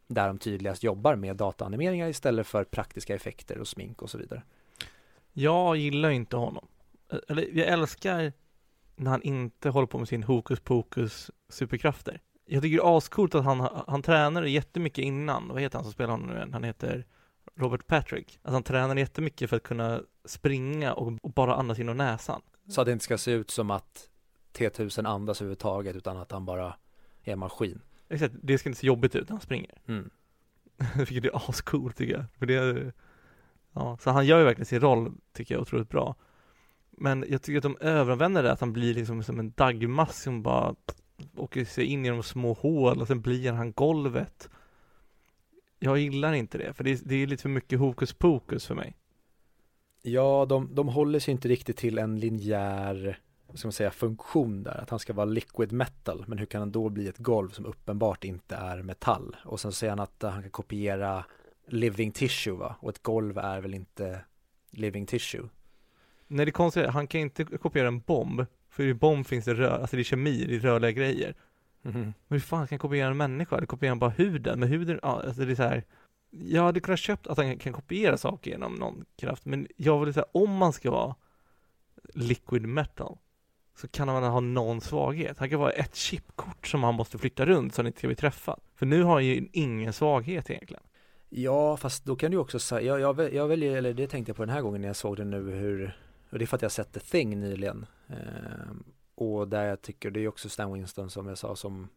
där 0.07 0.27
de 0.27 0.39
tydligast 0.39 0.83
jobbar 0.83 1.17
med 1.17 1.37
dataanimeringar 1.37 2.09
istället 2.09 2.47
för 2.47 2.65
praktiska 2.65 3.15
effekter 3.15 3.59
och 3.59 3.69
smink 3.69 4.03
och 4.03 4.11
så 4.11 4.19
vidare. 4.19 4.43
Jag 5.33 5.77
gillar 5.77 6.11
inte 6.11 6.37
honom. 6.37 6.67
Eller 7.29 7.59
jag 7.59 7.69
älskar 7.69 8.33
när 8.97 9.11
han 9.11 9.23
inte 9.23 9.69
håller 9.69 9.87
på 9.87 9.99
med 9.99 10.09
sin 10.09 10.23
hokus 10.23 10.61
pokus 10.61 11.31
superkrafter. 11.49 12.21
Jag 12.47 12.62
tycker 12.62 12.77
det 12.77 12.83
är 12.83 12.97
ascoolt 12.97 13.35
att 13.35 13.45
han, 13.45 13.69
han 13.87 14.03
tränade 14.03 14.51
jättemycket 14.51 15.05
innan. 15.05 15.49
Vad 15.49 15.62
heter 15.62 15.79
han 15.79 15.85
som 15.85 15.93
spelar 15.93 16.11
honom 16.11 16.27
nu 16.27 16.37
igen? 16.37 16.53
Han 16.53 16.65
heter 16.65 17.07
Robert 17.57 17.87
Patrick. 17.87 18.38
Alltså 18.42 18.55
han 18.55 18.62
tränade 18.62 19.01
jättemycket 19.01 19.51
för 19.51 19.57
att 19.57 19.62
kunna 19.62 20.03
springa 20.25 20.95
och, 20.95 21.12
och 21.23 21.31
bara 21.31 21.55
andas 21.55 21.79
genom 21.79 21.97
näsan. 21.97 22.42
Så 22.69 22.81
att 22.81 22.87
det 22.87 22.92
inte 22.92 23.05
ska 23.05 23.19
se 23.19 23.31
ut 23.31 23.51
som 23.51 23.71
att 23.71 24.11
T1000 24.53 25.09
andas 25.09 25.41
överhuvudtaget 25.41 25.97
utan 25.97 26.16
att 26.16 26.33
han 26.33 26.45
bara 26.45 26.76
är 27.24 27.33
en 27.33 27.39
maskin. 27.39 27.81
Exakt, 28.09 28.35
det 28.43 28.59
ska 28.59 28.68
inte 28.68 28.81
se 28.81 28.87
jobbigt 28.87 29.14
ut 29.14 29.28
när 29.28 29.35
han 29.35 29.41
springer. 29.41 29.74
Mm. 29.87 30.11
Det 31.09 31.26
är 31.26 31.51
ascoolt 31.51 31.97
tycker 31.97 32.14
jag. 32.14 32.24
För 32.39 32.47
det 32.47 32.93
ja, 33.72 33.99
så 34.01 34.11
han 34.11 34.26
gör 34.26 34.39
ju 34.39 34.45
verkligen 34.45 34.66
sin 34.66 34.81
roll, 34.81 35.12
tycker 35.33 35.55
jag, 35.55 35.62
otroligt 35.62 35.89
bra. 35.89 36.14
Men 36.91 37.24
jag 37.28 37.43
tycker 37.43 37.57
att 37.57 37.62
de 37.62 37.76
överanvänder 37.81 38.43
det, 38.43 38.53
att 38.53 38.61
han 38.61 38.72
blir 38.72 38.95
liksom 38.95 39.22
som 39.22 39.39
en 39.39 39.53
dagmask 39.57 40.22
som 40.22 40.43
bara 40.43 40.74
åker 41.37 41.64
sig 41.64 41.85
in 41.85 42.05
genom 42.05 42.22
små 42.22 42.53
hål 42.53 43.01
och 43.01 43.07
sen 43.07 43.20
blir 43.20 43.53
han 43.53 43.72
golvet. 43.72 44.51
Jag 45.79 45.99
gillar 45.99 46.33
inte 46.33 46.59
det, 46.59 46.72
för 46.72 46.85
det 46.85 46.91
är, 46.91 46.99
det 47.05 47.14
är 47.14 47.27
lite 47.27 47.43
för 47.43 47.49
mycket 47.49 47.79
hokus 47.79 48.12
pokus 48.12 48.66
för 48.66 48.74
mig. 48.74 48.97
Ja, 50.03 50.47
de, 50.49 50.74
de 50.74 50.89
håller 50.89 51.18
sig 51.18 51.33
inte 51.33 51.49
riktigt 51.49 51.77
till 51.77 51.99
en 51.99 52.20
linjär 52.20 53.18
ska 53.59 53.68
man 53.68 53.72
säga, 53.72 53.91
funktion 53.91 54.62
där, 54.62 54.81
att 54.83 54.91
han 54.91 54.99
ska 54.99 55.12
vara 55.12 55.27
liquid 55.27 55.72
metal, 55.72 56.24
men 56.29 56.39
hur 56.39 56.47
kan 56.47 56.61
han 56.61 56.72
då 56.72 56.89
bli 56.89 57.09
ett 57.09 57.18
golv 57.18 57.51
som 57.51 57.66
uppenbart 57.66 58.24
inte 58.24 58.57
är 58.57 58.83
metall? 58.83 59.37
Och 59.45 59.61
sen 59.61 59.72
säger 59.72 59.91
han 59.91 60.01
att 60.01 60.22
han 60.22 60.43
kan 60.43 60.51
kopiera 60.51 61.24
living 61.66 62.12
tissue 62.12 62.55
va, 62.55 62.77
och 62.81 62.91
ett 62.91 63.03
golv 63.03 63.39
är 63.39 63.61
väl 63.61 63.74
inte 63.74 64.20
living 64.70 65.07
tissue? 65.07 65.49
Nej, 66.27 66.47
det 66.47 66.53
konstiga 66.53 66.87
är, 66.87 66.91
han 66.91 67.07
kan 67.07 67.20
inte 67.20 67.45
kopiera 67.45 67.89
en 67.89 68.01
bomb, 68.01 68.47
för 68.68 68.83
i 68.83 68.95
bomb 68.95 69.27
finns 69.27 69.45
det 69.45 69.55
rör, 69.55 69.81
alltså 69.81 69.97
det 69.97 70.03
är 70.03 70.05
kemi, 70.05 70.45
det 70.49 70.57
är 70.57 70.61
rörliga 70.61 70.91
grejer. 70.91 71.35
Mhm. 71.87 72.03
Men 72.03 72.14
hur 72.28 72.41
fan 72.41 72.66
kan 72.66 72.68
han 72.70 72.78
kopiera 72.78 73.09
en 73.09 73.16
människa? 73.16 73.57
Eller 73.57 73.66
kopiera 73.66 73.97
bara 73.97 74.11
huden? 74.11 74.61
Men 74.61 74.68
huden, 74.68 75.01
ja, 75.03 75.22
alltså 75.26 75.45
det 75.45 75.53
är 75.53 75.57
så 75.57 75.62
här. 75.62 75.84
Jag 76.30 76.62
hade 76.62 76.80
kunnat 76.80 77.01
köpt 77.01 77.26
att 77.26 77.37
han 77.39 77.59
kan 77.59 77.72
kopiera 77.72 78.16
saker 78.16 78.51
genom 78.51 78.74
någon 78.74 79.05
kraft, 79.16 79.45
men 79.45 79.66
jag 79.76 80.05
vill 80.05 80.14
säga 80.14 80.26
om 80.32 80.57
man 80.57 80.72
ska 80.72 80.91
vara 80.91 81.14
liquid 82.14 82.62
metal 82.62 83.18
så 83.76 83.89
kan 83.89 84.09
han 84.09 84.22
ha 84.22 84.41
någon 84.41 84.80
svaghet. 84.80 85.39
Han 85.39 85.51
kan 85.51 85.61
vara 85.61 85.70
ett 85.70 85.95
chipkort 85.95 86.66
som 86.66 86.82
han 86.82 86.95
måste 86.95 87.18
flytta 87.18 87.47
runt 87.47 87.74
så 87.74 87.78
han 87.82 87.87
inte 87.87 87.99
ska 87.99 88.09
bli 88.09 88.16
träffad. 88.16 88.61
För 88.74 88.87
nu 88.87 89.03
har 89.03 89.12
han 89.12 89.24
ju 89.24 89.49
ingen 89.53 89.93
svaghet 89.93 90.51
egentligen. 90.51 90.82
Ja, 91.28 91.76
fast 91.76 92.05
då 92.05 92.16
kan 92.16 92.30
du 92.30 92.37
också 92.37 92.59
säga, 92.59 92.99
jag, 92.99 93.01
jag, 93.01 93.34
jag 93.34 93.49
väljer, 93.49 93.76
eller 93.76 93.95
det 93.95 94.07
tänkte 94.07 94.30
jag 94.30 94.37
på 94.37 94.43
den 94.43 94.55
här 94.55 94.61
gången 94.61 94.80
när 94.80 94.89
jag 94.89 94.97
såg 94.97 95.16
den 95.16 95.30
nu 95.30 95.51
hur, 95.51 95.99
och 96.30 96.39
det 96.39 96.45
är 96.45 96.47
för 96.47 96.57
att 96.57 96.62
jag 96.62 96.72
sett 96.72 96.93
The 96.93 97.01
Thing 97.01 97.41
nyligen. 97.41 97.87
Ehm, 98.09 98.84
och 99.17 99.49
där 99.49 99.64
jag 99.64 99.83
tycker, 99.83 100.11
det 100.11 100.21
är 100.21 100.29
också 100.29 100.49
Stan 100.49 100.73
Winston 100.73 101.11
som 101.11 101.29
jag 101.29 101.39
sa 101.39 101.57
som 101.57 101.89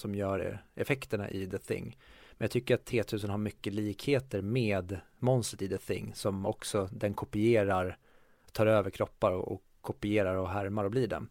som 0.00 0.14
gör 0.14 0.62
effekterna 0.74 1.30
i 1.30 1.46
The 1.46 1.58
Thing. 1.58 1.98
Men 2.32 2.44
jag 2.44 2.50
tycker 2.50 2.74
att 2.74 2.90
T1000 2.90 3.28
har 3.28 3.38
mycket 3.38 3.74
likheter 3.74 4.42
med 4.42 5.00
monstret 5.18 5.62
i 5.62 5.68
The 5.68 5.78
Thing 5.78 6.12
som 6.14 6.46
också 6.46 6.88
den 6.92 7.14
kopierar, 7.14 7.98
tar 8.52 8.66
över 8.66 8.90
kroppar 8.90 9.32
och, 9.32 9.52
och 9.52 9.62
kopierar 9.80 10.34
och 10.34 10.50
härmar 10.50 10.84
och 10.84 10.90
blir 10.90 11.08
den. 11.08 11.28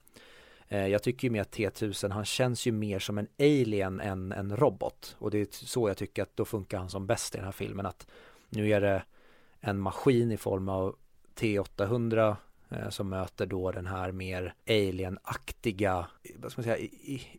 Eh, 0.67 0.87
jag 0.87 1.03
tycker 1.03 1.27
ju 1.27 1.31
mer 1.31 1.41
att 1.41 1.57
T1000, 1.57 2.09
han 2.09 2.25
känns 2.25 2.65
ju 2.65 2.71
mer 2.71 2.99
som 2.99 3.17
en 3.17 3.27
alien 3.39 3.99
än 3.99 4.31
en 4.31 4.57
robot. 4.57 5.15
Och 5.19 5.31
det 5.31 5.37
är 5.37 5.47
så 5.51 5.89
jag 5.89 5.97
tycker 5.97 6.23
att 6.23 6.35
då 6.35 6.45
funkar 6.45 6.77
han 6.77 6.89
som 6.89 7.07
bäst 7.07 7.35
i 7.35 7.37
den 7.37 7.45
här 7.45 7.51
filmen. 7.51 7.85
Att 7.85 8.07
nu 8.49 8.69
är 8.69 8.81
det 8.81 9.03
en 9.59 9.79
maskin 9.79 10.31
i 10.31 10.37
form 10.37 10.69
av 10.69 10.95
T800 11.35 12.35
Eh, 12.69 12.89
som 12.89 13.09
möter 13.09 13.45
då 13.45 13.71
den 13.71 13.87
här 13.87 14.11
mer 14.11 14.53
alien-aktiga, 14.67 16.07
vad 16.35 16.51
ska 16.51 16.61
man 16.61 16.63
säga, 16.63 16.89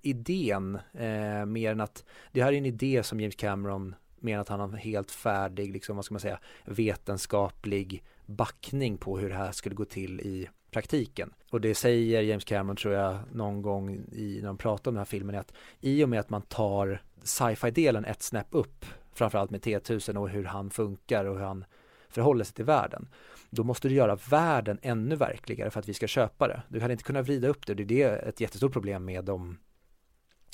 idén. 0.03 0.79
Eh, 0.93 1.47
mer 1.47 1.72
än 1.72 1.81
att, 1.81 2.05
det 2.33 2.43
här 2.43 2.53
är 2.53 2.57
en 2.57 2.66
idé 2.66 3.03
som 3.03 3.20
James 3.20 3.37
Cameron 3.37 3.95
menar 4.20 4.41
att 4.41 4.49
han 4.49 4.61
har 4.61 4.68
en 4.68 4.74
helt 4.74 5.11
färdig, 5.11 5.72
liksom, 5.72 5.97
vad 5.97 6.05
ska 6.05 6.14
man 6.14 6.20
säga, 6.20 6.39
vetenskaplig 6.64 8.03
backning 8.26 8.99
på 8.99 9.18
hur 9.18 9.29
det 9.29 9.35
här 9.35 9.53
skulle 9.53 9.74
gå 9.74 9.85
till 9.85 10.20
i 10.20 10.49
praktiken. 10.70 11.35
Och 11.51 11.61
det 11.61 11.74
säger 11.74 12.22
James 12.22 12.45
Cameron 12.45 12.76
tror 12.76 12.95
jag 12.95 13.18
någon 13.33 13.62
gång 13.62 13.91
i, 14.12 14.39
när 14.41 14.47
de 14.47 14.59
pratar 14.59 14.91
om 14.91 14.95
den 14.95 15.01
här 15.01 15.05
filmen 15.05 15.35
är 15.35 15.39
att 15.39 15.53
i 15.81 16.05
och 16.05 16.09
med 16.09 16.20
att 16.20 16.31
man 16.31 16.43
tar 16.43 17.03
sci-fi-delen 17.22 18.05
ett 18.05 18.22
snäpp 18.22 18.49
upp, 18.51 18.85
framförallt 19.12 19.51
med 19.51 19.61
T1000 19.61 20.16
och 20.16 20.29
hur 20.29 20.45
han 20.45 20.70
funkar 20.70 21.24
och 21.24 21.39
hur 21.39 21.45
han 21.45 21.64
förhåller 22.09 22.45
sig 22.45 22.55
till 22.55 22.64
världen. 22.64 23.09
Då 23.51 23.65
måste 23.65 23.89
du 23.89 23.95
göra 23.95 24.19
världen 24.31 24.79
ännu 24.83 25.17
verkligare 25.17 25.71
för 25.71 25.81
att 25.81 25.89
vi 25.89 25.95
ska 25.95 26.07
köpa 26.07 26.49
det. 26.49 26.63
Du 26.69 26.81
hade 26.81 26.93
inte 26.93 27.05
kunnat 27.05 27.27
vrida 27.27 27.49
upp 27.49 27.67
det. 27.67 27.75
Det 27.75 27.83
är 27.83 27.87
det 27.87 28.29
ett 28.29 28.41
jättestort 28.41 28.73
problem 28.73 29.05
med 29.05 29.25
de 29.25 29.59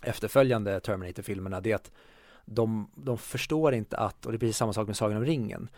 efterföljande 0.03 0.81
Terminator-filmerna. 0.81 1.61
Det 1.61 1.71
är 1.71 1.75
att 1.75 1.91
de, 2.45 2.91
de 2.97 3.19
förstår 3.19 3.75
inte 3.75 3.97
att, 3.97 4.27
och 4.27 4.33
det 4.33 4.37
är 4.37 4.41
precis 4.41 4.57
samma 4.57 4.73
sak 4.73 4.87
med 4.87 4.97
Sagan 4.97 5.17
om 5.17 5.25
ringen 5.25 5.69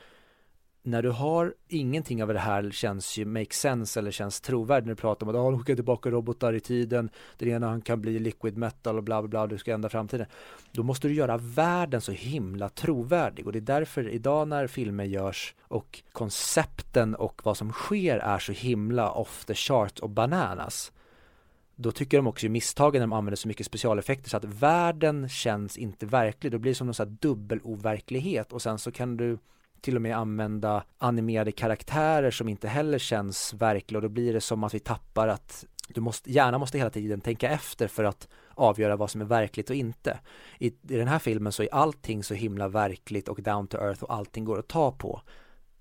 när 0.87 1.03
du 1.03 1.11
har 1.11 1.55
ingenting 1.69 2.23
av 2.23 2.29
det 2.29 2.39
här 2.39 2.71
känns 2.71 3.19
ju 3.19 3.25
make 3.25 3.55
sense 3.55 4.01
eller 4.01 4.11
känns 4.11 4.41
trovärdigt 4.41 4.87
när 4.87 4.95
du 4.95 5.01
pratar 5.01 5.27
om 5.27 5.31
att 5.31 5.37
ah, 5.37 5.51
de 5.51 5.59
skickar 5.59 5.75
tillbaka 5.75 6.11
robotar 6.11 6.53
i 6.53 6.61
tiden, 6.61 7.11
det 7.39 7.49
ena 7.49 7.69
han 7.69 7.81
kan 7.81 8.01
bli 8.01 8.19
liquid 8.19 8.57
metal 8.57 8.97
och 8.97 9.03
bla 9.03 9.23
bla 9.23 9.29
bla, 9.29 9.47
du 9.47 9.59
ska 9.59 9.73
ändra 9.73 9.89
framtiden. 9.89 10.27
Då 10.73 10.83
måste 10.83 11.09
du 11.09 11.15
göra 11.15 11.37
världen 11.37 12.01
så 12.01 12.13
himla 12.13 12.69
trovärdig 12.69 13.47
och 13.47 13.53
det 13.53 13.59
är 13.59 13.61
därför 13.61 14.09
idag 14.09 14.49
när 14.49 14.67
filmer 14.67 15.05
görs 15.05 15.55
och 15.63 16.03
koncepten 16.13 17.15
och 17.15 17.41
vad 17.45 17.57
som 17.57 17.73
sker 17.73 18.19
är 18.19 18.39
så 18.39 18.53
himla 18.53 19.11
off 19.11 19.45
the 19.45 19.55
chart 19.55 19.99
och 19.99 20.11
bananas 20.11 20.93
då 21.77 21.93
tycker 21.93 22.17
de 22.17 22.27
också 22.27 22.47
i 22.47 22.49
misstagen 22.49 23.01
när 23.01 23.07
de 23.07 23.13
använder 23.13 23.37
så 23.37 23.49
mycket 23.49 23.67
specialeffekter 23.67 24.31
så 24.31 24.37
att 24.37 24.45
världen 24.45 25.29
känns 25.29 25.79
inte 25.79 26.07
verklig. 26.07 26.53
Då 26.53 26.59
blir 26.59 26.71
det 26.73 26.75
som 26.75 26.87
någon 26.87 26.95
sån 26.95 27.09
här 27.09 27.17
dubbeloverklighet 27.21 28.53
och 28.53 28.63
sen 28.63 28.79
så 28.79 28.93
kan 28.93 29.17
du 29.17 29.39
till 29.87 29.97
och 29.97 30.03
med 30.03 30.17
använda 30.17 30.85
animerade 30.99 31.53
karaktärer 31.53 32.31
som 32.31 32.49
inte 32.49 32.69
heller 32.69 32.99
känns 32.99 33.55
verkliga 33.55 33.99
och 33.99 34.03
då 34.03 34.09
blir 34.09 34.33
det 34.33 34.41
som 34.41 34.65
att 34.65 34.75
vi 34.75 34.79
tappar 34.79 35.29
att 35.29 35.65
du 35.89 36.01
måste, 36.01 36.33
hjärnan 36.33 36.61
måste 36.61 36.79
hela 36.79 36.91
tiden 36.91 37.21
tänka 37.21 37.49
efter 37.49 37.89
för 37.89 38.05
att 38.05 38.29
avgöra 38.51 38.97
vad 38.97 39.11
som 39.11 39.21
är 39.21 39.25
verkligt 39.25 39.71
och 39.71 39.77
inte. 39.77 40.19
I, 40.59 40.67
I 40.67 40.73
den 40.83 41.09
här 41.09 41.19
filmen 41.19 41.53
så 41.53 41.63
är 41.63 41.75
allting 41.75 42.23
så 42.23 42.35
himla 42.35 42.69
verkligt 42.69 43.29
och 43.29 43.43
down 43.43 43.67
to 43.67 43.77
earth 43.77 44.03
och 44.03 44.15
allting 44.15 44.45
går 44.45 44.59
att 44.59 44.69
ta 44.69 44.93
på 44.93 45.23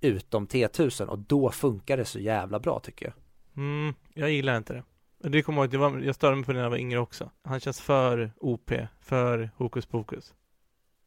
utom 0.01 0.47
T1000 0.47 1.05
och 1.05 1.19
då 1.19 1.51
funkar 1.51 1.97
det 1.97 2.05
så 2.05 2.19
jävla 2.19 2.59
bra 2.59 2.79
tycker 2.79 3.05
jag. 3.05 3.13
Mm, 3.57 3.93
jag 4.13 4.31
gillar 4.31 4.57
inte 4.57 4.73
det. 4.73 4.83
Det 5.29 5.41
kommer 5.41 5.75
ihåg, 5.75 6.03
jag 6.03 6.15
störde 6.15 6.35
mig 6.35 6.45
på 6.45 6.51
det 6.51 6.57
när 6.57 6.63
jag 6.63 6.69
var 6.69 6.77
yngre 6.77 6.99
också. 6.99 7.31
Han 7.43 7.59
känns 7.59 7.81
för 7.81 8.31
OP, 8.37 8.71
för 8.99 9.49
hokus 9.57 9.85
pokus. 9.85 10.33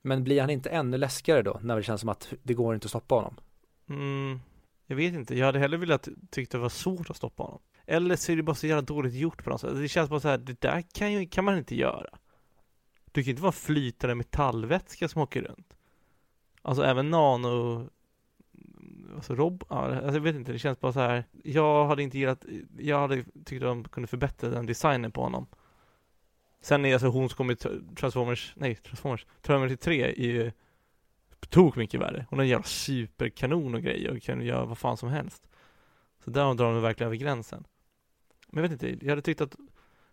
Men 0.03 0.25
blir 0.25 0.41
han 0.41 0.51
inte 0.51 0.71
ännu 0.71 0.99
läskigare 0.99 1.43
då, 1.43 1.61
när 1.63 1.77
det 1.77 1.83
känns 1.83 2.01
som 2.01 2.09
att 2.09 2.33
det 2.43 2.55
går 2.55 2.75
inte 2.75 2.85
att 2.85 2.91
stoppa 2.91 3.15
honom? 3.15 3.35
Mm, 3.89 4.41
jag 4.87 4.97
vet 4.97 5.15
inte. 5.15 5.39
Jag 5.39 5.47
hade 5.47 5.59
hellre 5.59 5.79
velat 5.79 6.09
tyckt 6.31 6.53
det 6.53 6.59
var 6.59 6.69
svårt 6.69 7.11
att 7.11 7.17
stoppa 7.17 7.43
honom. 7.43 7.61
Eller 7.87 8.17
så 8.17 8.33
är 8.33 8.37
det 8.37 8.43
bara 8.43 8.57
så 8.57 8.67
jävla 8.67 8.83
dåligt 8.83 9.15
gjort 9.15 9.45
på 9.45 9.51
något 9.51 9.61
sätt. 9.61 9.77
Det 9.77 9.89
känns 9.89 10.11
bara 10.11 10.21
så 10.21 10.29
här, 10.29 10.39
det 10.39 10.61
där 10.61 10.83
kan, 10.93 11.13
ju, 11.13 11.27
kan 11.27 11.45
man 11.45 11.59
inte 11.59 11.75
göra. 11.77 12.19
Du 13.13 13.23
kan 13.23 13.31
inte 13.31 13.43
vara 13.43 13.53
flytande 13.53 14.15
metallvätska 14.15 15.09
som 15.09 15.23
åker 15.23 15.43
runt. 15.43 15.77
Alltså 16.63 16.83
även 16.83 17.11
nano 17.11 17.89
Alltså 19.15 19.35
Rob, 19.35 19.65
alltså 19.69 20.15
jag 20.15 20.21
vet 20.21 20.37
inte, 20.37 20.53
det 20.53 20.59
känns 20.59 20.81
bara 20.81 20.93
så 20.93 21.01
här. 21.01 21.25
Jag 21.45 21.87
hade 21.87 22.03
inte 22.03 22.19
gillat, 22.19 22.45
jag 22.79 22.99
hade 23.01 23.25
tyckt 23.45 23.63
att 23.63 23.69
de 23.69 23.85
kunde 23.85 24.07
förbättra 24.07 24.51
den 24.51 24.67
designen 24.67 25.13
på 25.13 25.23
honom. 25.23 25.47
Sen 26.61 26.85
är 26.85 26.93
alltså 26.93 27.09
hon 27.09 27.29
som 27.29 27.37
kommer 27.37 27.53
i 27.53 27.95
Transformers, 27.95 28.53
nej 28.57 28.75
Transformers, 28.75 29.27
Terminator 29.43 29.77
3 29.77 30.03
är 30.03 30.23
ju 30.23 30.53
tok 31.49 31.77
mycket 31.77 32.01
värre. 32.01 32.27
Hon 32.31 32.39
är 32.39 32.43
en 32.43 32.49
jävla 32.49 32.65
superkanon 32.65 33.75
och 33.75 33.83
grejer 33.83 34.17
och 34.17 34.23
kan 34.23 34.43
göra 34.43 34.65
vad 34.65 34.79
fan 34.79 34.97
som 34.97 35.09
helst. 35.09 35.49
Så 36.25 36.31
där 36.31 36.55
drar 36.55 36.73
de 36.73 36.83
verkligen 36.83 37.07
över 37.07 37.17
gränsen. 37.17 37.65
Men 38.49 38.63
jag 38.63 38.71
vet 38.71 38.83
inte, 38.83 39.07
jag 39.07 39.13
hade 39.13 39.23
tyckt 39.23 39.41
att 39.41 39.57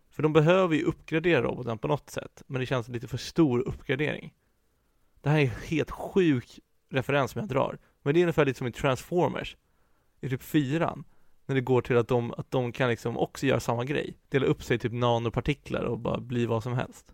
för 0.10 0.24
de 0.24 0.34
behöver 0.34 0.76
ju 0.76 0.84
uppgradera 0.84 1.42
roboten 1.42 1.78
på 1.78 1.88
något 1.88 2.10
sätt, 2.10 2.44
men 2.48 2.60
det 2.60 2.66
känns 2.66 2.88
lite 2.88 3.08
för 3.08 3.18
stor 3.18 3.60
uppgradering. 3.60 4.34
Det 5.22 5.30
här 5.30 5.38
är 5.38 5.42
en 5.42 5.50
helt 5.50 5.92
sjuk 5.92 6.60
referens 6.90 7.32
som 7.32 7.40
jag 7.40 7.50
drar. 7.50 7.78
Men 8.02 8.14
det 8.14 8.20
är 8.20 8.22
ungefär 8.22 8.46
lite 8.46 8.58
som 8.58 8.68
i 8.68 8.72
Transformers, 8.72 9.58
i 10.22 10.30
typ 10.30 10.42
fyran 10.42 11.04
när 11.46 11.56
det 11.56 11.62
går 11.62 11.82
till 11.82 11.98
att 11.98 12.08
de, 12.08 12.34
att 12.34 12.52
de 12.52 12.72
kan 12.72 12.90
liksom 12.90 13.18
också 13.18 13.46
göra 13.46 13.60
samma 13.60 13.86
grej. 13.86 14.18
Dela 14.30 14.46
upp 14.46 14.64
sig 14.64 14.80
typ 14.80 14.94
nanopartiklar 14.94 15.84
och 15.84 16.00
bara 16.00 16.20
bli 16.20 16.46
vad 16.46 16.64
som 16.64 16.74
helst. 16.74 17.14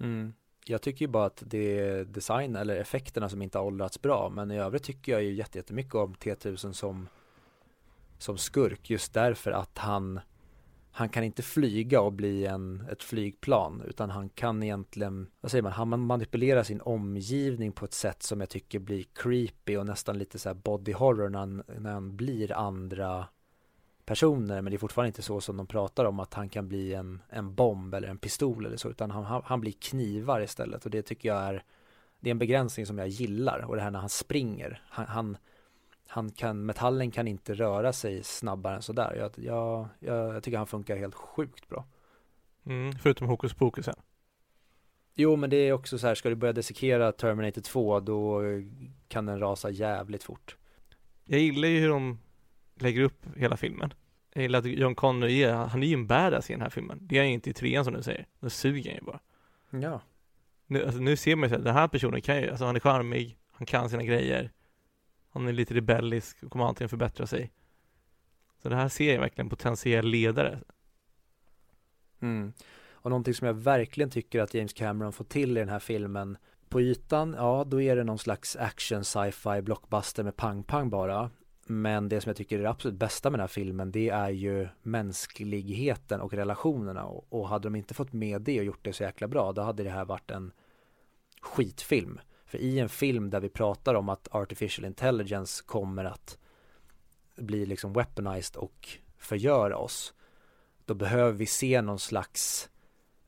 Mm. 0.00 0.34
Jag 0.64 0.82
tycker 0.82 1.04
ju 1.04 1.12
bara 1.12 1.26
att 1.26 1.42
det 1.46 1.78
är 1.78 2.04
design 2.04 2.56
eller 2.56 2.76
effekterna 2.76 3.28
som 3.28 3.42
inte 3.42 3.58
har 3.58 3.64
åldrats 3.64 4.02
bra. 4.02 4.30
Men 4.30 4.50
i 4.50 4.58
övrigt 4.58 4.82
tycker 4.82 5.12
jag 5.12 5.22
ju 5.22 5.32
jättemycket 5.32 5.94
om 5.94 6.14
T1000 6.14 6.72
som, 6.72 7.08
som 8.18 8.38
skurk. 8.38 8.90
Just 8.90 9.14
därför 9.14 9.50
att 9.50 9.78
han, 9.78 10.20
han 10.90 11.08
kan 11.08 11.24
inte 11.24 11.42
flyga 11.42 12.00
och 12.00 12.12
bli 12.12 12.46
en, 12.46 12.86
ett 12.92 13.02
flygplan. 13.02 13.82
Utan 13.88 14.10
han 14.10 14.28
kan 14.28 14.62
egentligen, 14.62 15.30
vad 15.40 15.50
säger 15.50 15.62
man, 15.62 15.72
han 15.72 16.00
manipulerar 16.00 16.62
sin 16.62 16.80
omgivning 16.80 17.72
på 17.72 17.84
ett 17.84 17.94
sätt 17.94 18.22
som 18.22 18.40
jag 18.40 18.48
tycker 18.48 18.78
blir 18.78 19.04
creepy 19.14 19.76
och 19.76 19.86
nästan 19.86 20.18
lite 20.18 20.38
så 20.38 20.48
här 20.48 20.54
body 20.54 20.92
horror 20.92 21.28
när 21.28 21.38
han, 21.38 21.62
när 21.78 21.92
han 21.92 22.16
blir 22.16 22.52
andra 22.52 23.28
personer 24.12 24.62
men 24.62 24.70
det 24.70 24.76
är 24.76 24.78
fortfarande 24.78 25.08
inte 25.08 25.22
så 25.22 25.40
som 25.40 25.56
de 25.56 25.66
pratar 25.66 26.04
om 26.04 26.20
att 26.20 26.34
han 26.34 26.48
kan 26.48 26.68
bli 26.68 26.94
en, 26.94 27.22
en 27.28 27.54
bomb 27.54 27.94
eller 27.94 28.08
en 28.08 28.18
pistol 28.18 28.66
eller 28.66 28.76
så 28.76 28.90
utan 28.90 29.10
han, 29.10 29.42
han 29.44 29.60
blir 29.60 29.72
knivar 29.72 30.40
istället. 30.40 30.84
Och 30.84 30.90
det 30.90 31.02
tycker 31.02 31.28
jag 31.28 31.38
är 31.38 31.64
det 32.20 32.28
är 32.28 32.30
en 32.30 32.38
begränsning 32.38 32.86
som 32.86 32.98
jag 32.98 33.08
gillar. 33.08 33.58
Och 33.58 33.76
det 33.76 33.82
här 33.82 33.90
när 33.90 33.98
han 33.98 34.08
springer 34.08 34.82
han, 34.88 35.06
han, 35.06 35.36
han 36.06 36.30
kan, 36.30 36.66
metallen 36.66 37.10
kan 37.10 37.28
inte 37.28 37.54
röra 37.54 37.92
sig 37.92 38.22
snabbare 38.22 38.76
än 38.76 38.82
sådär 38.82 39.14
jag, 39.18 39.44
jag, 39.44 39.88
jag, 40.00 40.34
jag 40.34 40.42
tycker 40.42 40.58
han 40.58 40.66
funkar 40.66 40.96
helt 40.96 41.14
sjukt 41.14 41.68
bra. 41.68 41.84
Mm, 42.66 42.92
förutom 42.92 43.28
hokus 43.28 43.54
pokusen. 43.54 43.94
Jo 45.14 45.36
men 45.36 45.50
det 45.50 45.56
är 45.56 45.72
också 45.72 45.98
så 45.98 46.06
här, 46.06 46.14
ska 46.14 46.28
du 46.28 46.34
börja 46.34 46.52
dissekera 46.52 47.12
Terminator 47.12 47.62
2 47.62 48.00
då 48.00 48.42
kan 49.08 49.26
den 49.26 49.38
rasa 49.38 49.70
jävligt 49.70 50.22
fort. 50.22 50.56
Jag 51.24 51.40
gillar 51.40 51.68
ju 51.68 51.80
hur 51.80 51.88
de 51.88 52.18
lägger 52.74 53.00
upp 53.00 53.26
hela 53.36 53.56
filmen. 53.56 53.94
Jag 54.32 54.42
gillar 54.42 54.58
att 54.58 54.66
John 54.66 54.94
Connor 54.94 55.28
är, 55.28 55.52
han 55.52 55.82
är 55.82 55.86
ju 55.86 55.94
en 55.94 56.06
badass 56.06 56.50
i 56.50 56.52
den 56.52 56.62
här 56.62 56.70
filmen. 56.70 56.98
Det 57.02 57.16
är 57.16 57.20
han 57.20 57.28
ju 57.28 57.34
inte 57.34 57.50
i 57.50 57.52
trean 57.52 57.84
som 57.84 57.94
du 57.94 58.02
säger. 58.02 58.26
Då 58.40 58.50
suger 58.50 58.90
han 58.90 58.98
ju 58.98 59.04
bara. 59.04 59.20
Ja. 59.70 60.00
Nu, 60.66 60.84
alltså, 60.84 61.00
nu 61.00 61.16
ser 61.16 61.36
man 61.36 61.48
ju 61.48 61.56
att 61.56 61.64
den 61.64 61.74
här 61.74 61.88
personen 61.88 62.22
kan 62.22 62.40
ju, 62.40 62.50
alltså 62.50 62.64
han 62.64 62.76
är 62.76 62.80
charmig, 62.80 63.38
han 63.50 63.66
kan 63.66 63.90
sina 63.90 64.02
grejer. 64.02 64.52
Han 65.28 65.48
är 65.48 65.52
lite 65.52 65.74
rebellisk 65.74 66.42
och 66.42 66.50
kommer 66.52 66.66
alltid 66.66 66.90
förbättra 66.90 67.26
sig. 67.26 67.52
Så 68.62 68.68
det 68.68 68.76
här 68.76 68.88
ser 68.88 69.12
jag 69.12 69.20
verkligen 69.20 69.48
potentiell 69.48 70.06
ledare. 70.06 70.60
Mm. 72.20 72.52
Och 72.92 73.10
någonting 73.10 73.34
som 73.34 73.46
jag 73.46 73.54
verkligen 73.54 74.10
tycker 74.10 74.40
att 74.40 74.54
James 74.54 74.72
Cameron 74.72 75.12
får 75.12 75.24
till 75.24 75.56
i 75.56 75.60
den 75.60 75.68
här 75.68 75.78
filmen 75.78 76.36
på 76.68 76.80
ytan, 76.80 77.34
ja 77.38 77.64
då 77.64 77.80
är 77.80 77.96
det 77.96 78.04
någon 78.04 78.18
slags 78.18 78.56
action 78.56 79.04
sci-fi 79.04 79.62
blockbuster 79.62 80.22
med 80.24 80.36
pang-pang 80.36 80.90
bara. 80.90 81.30
Men 81.72 82.08
det 82.08 82.20
som 82.20 82.30
jag 82.30 82.36
tycker 82.36 82.58
är 82.58 82.62
det 82.62 82.70
absolut 82.70 82.98
bästa 82.98 83.30
med 83.30 83.38
den 83.38 83.42
här 83.42 83.48
filmen 83.48 83.92
det 83.92 84.08
är 84.08 84.30
ju 84.30 84.68
mänskligheten 84.82 86.20
och 86.20 86.34
relationerna 86.34 87.04
och, 87.04 87.26
och 87.28 87.48
hade 87.48 87.66
de 87.66 87.76
inte 87.76 87.94
fått 87.94 88.12
med 88.12 88.42
det 88.42 88.58
och 88.58 88.64
gjort 88.64 88.84
det 88.84 88.92
så 88.92 89.02
jäkla 89.02 89.28
bra 89.28 89.52
då 89.52 89.62
hade 89.62 89.82
det 89.82 89.90
här 89.90 90.04
varit 90.04 90.30
en 90.30 90.52
skitfilm. 91.40 92.20
För 92.44 92.58
i 92.58 92.78
en 92.78 92.88
film 92.88 93.30
där 93.30 93.40
vi 93.40 93.48
pratar 93.48 93.94
om 93.94 94.08
att 94.08 94.28
artificial 94.30 94.84
intelligence 94.84 95.62
kommer 95.66 96.04
att 96.04 96.38
bli 97.36 97.66
liksom 97.66 97.92
weaponized 97.92 98.56
och 98.56 98.88
förgöra 99.18 99.76
oss 99.76 100.14
då 100.84 100.94
behöver 100.94 101.32
vi 101.32 101.46
se 101.46 101.82
någon 101.82 101.98
slags 101.98 102.70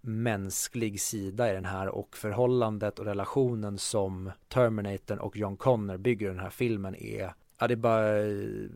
mänsklig 0.01 1.01
sida 1.01 1.51
i 1.51 1.55
den 1.55 1.65
här 1.65 1.89
och 1.89 2.17
förhållandet 2.17 2.99
och 2.99 3.05
relationen 3.05 3.79
som 3.79 4.31
Terminator 4.49 5.19
och 5.19 5.37
John 5.37 5.57
Connor 5.57 5.97
bygger 5.97 6.29
den 6.29 6.39
här 6.39 6.51
filmen 6.51 6.95
är 6.95 7.35
ja, 7.59 7.67
det 7.67 7.75
är 7.75 7.77
bara 7.77 8.19
eh, 8.19 8.69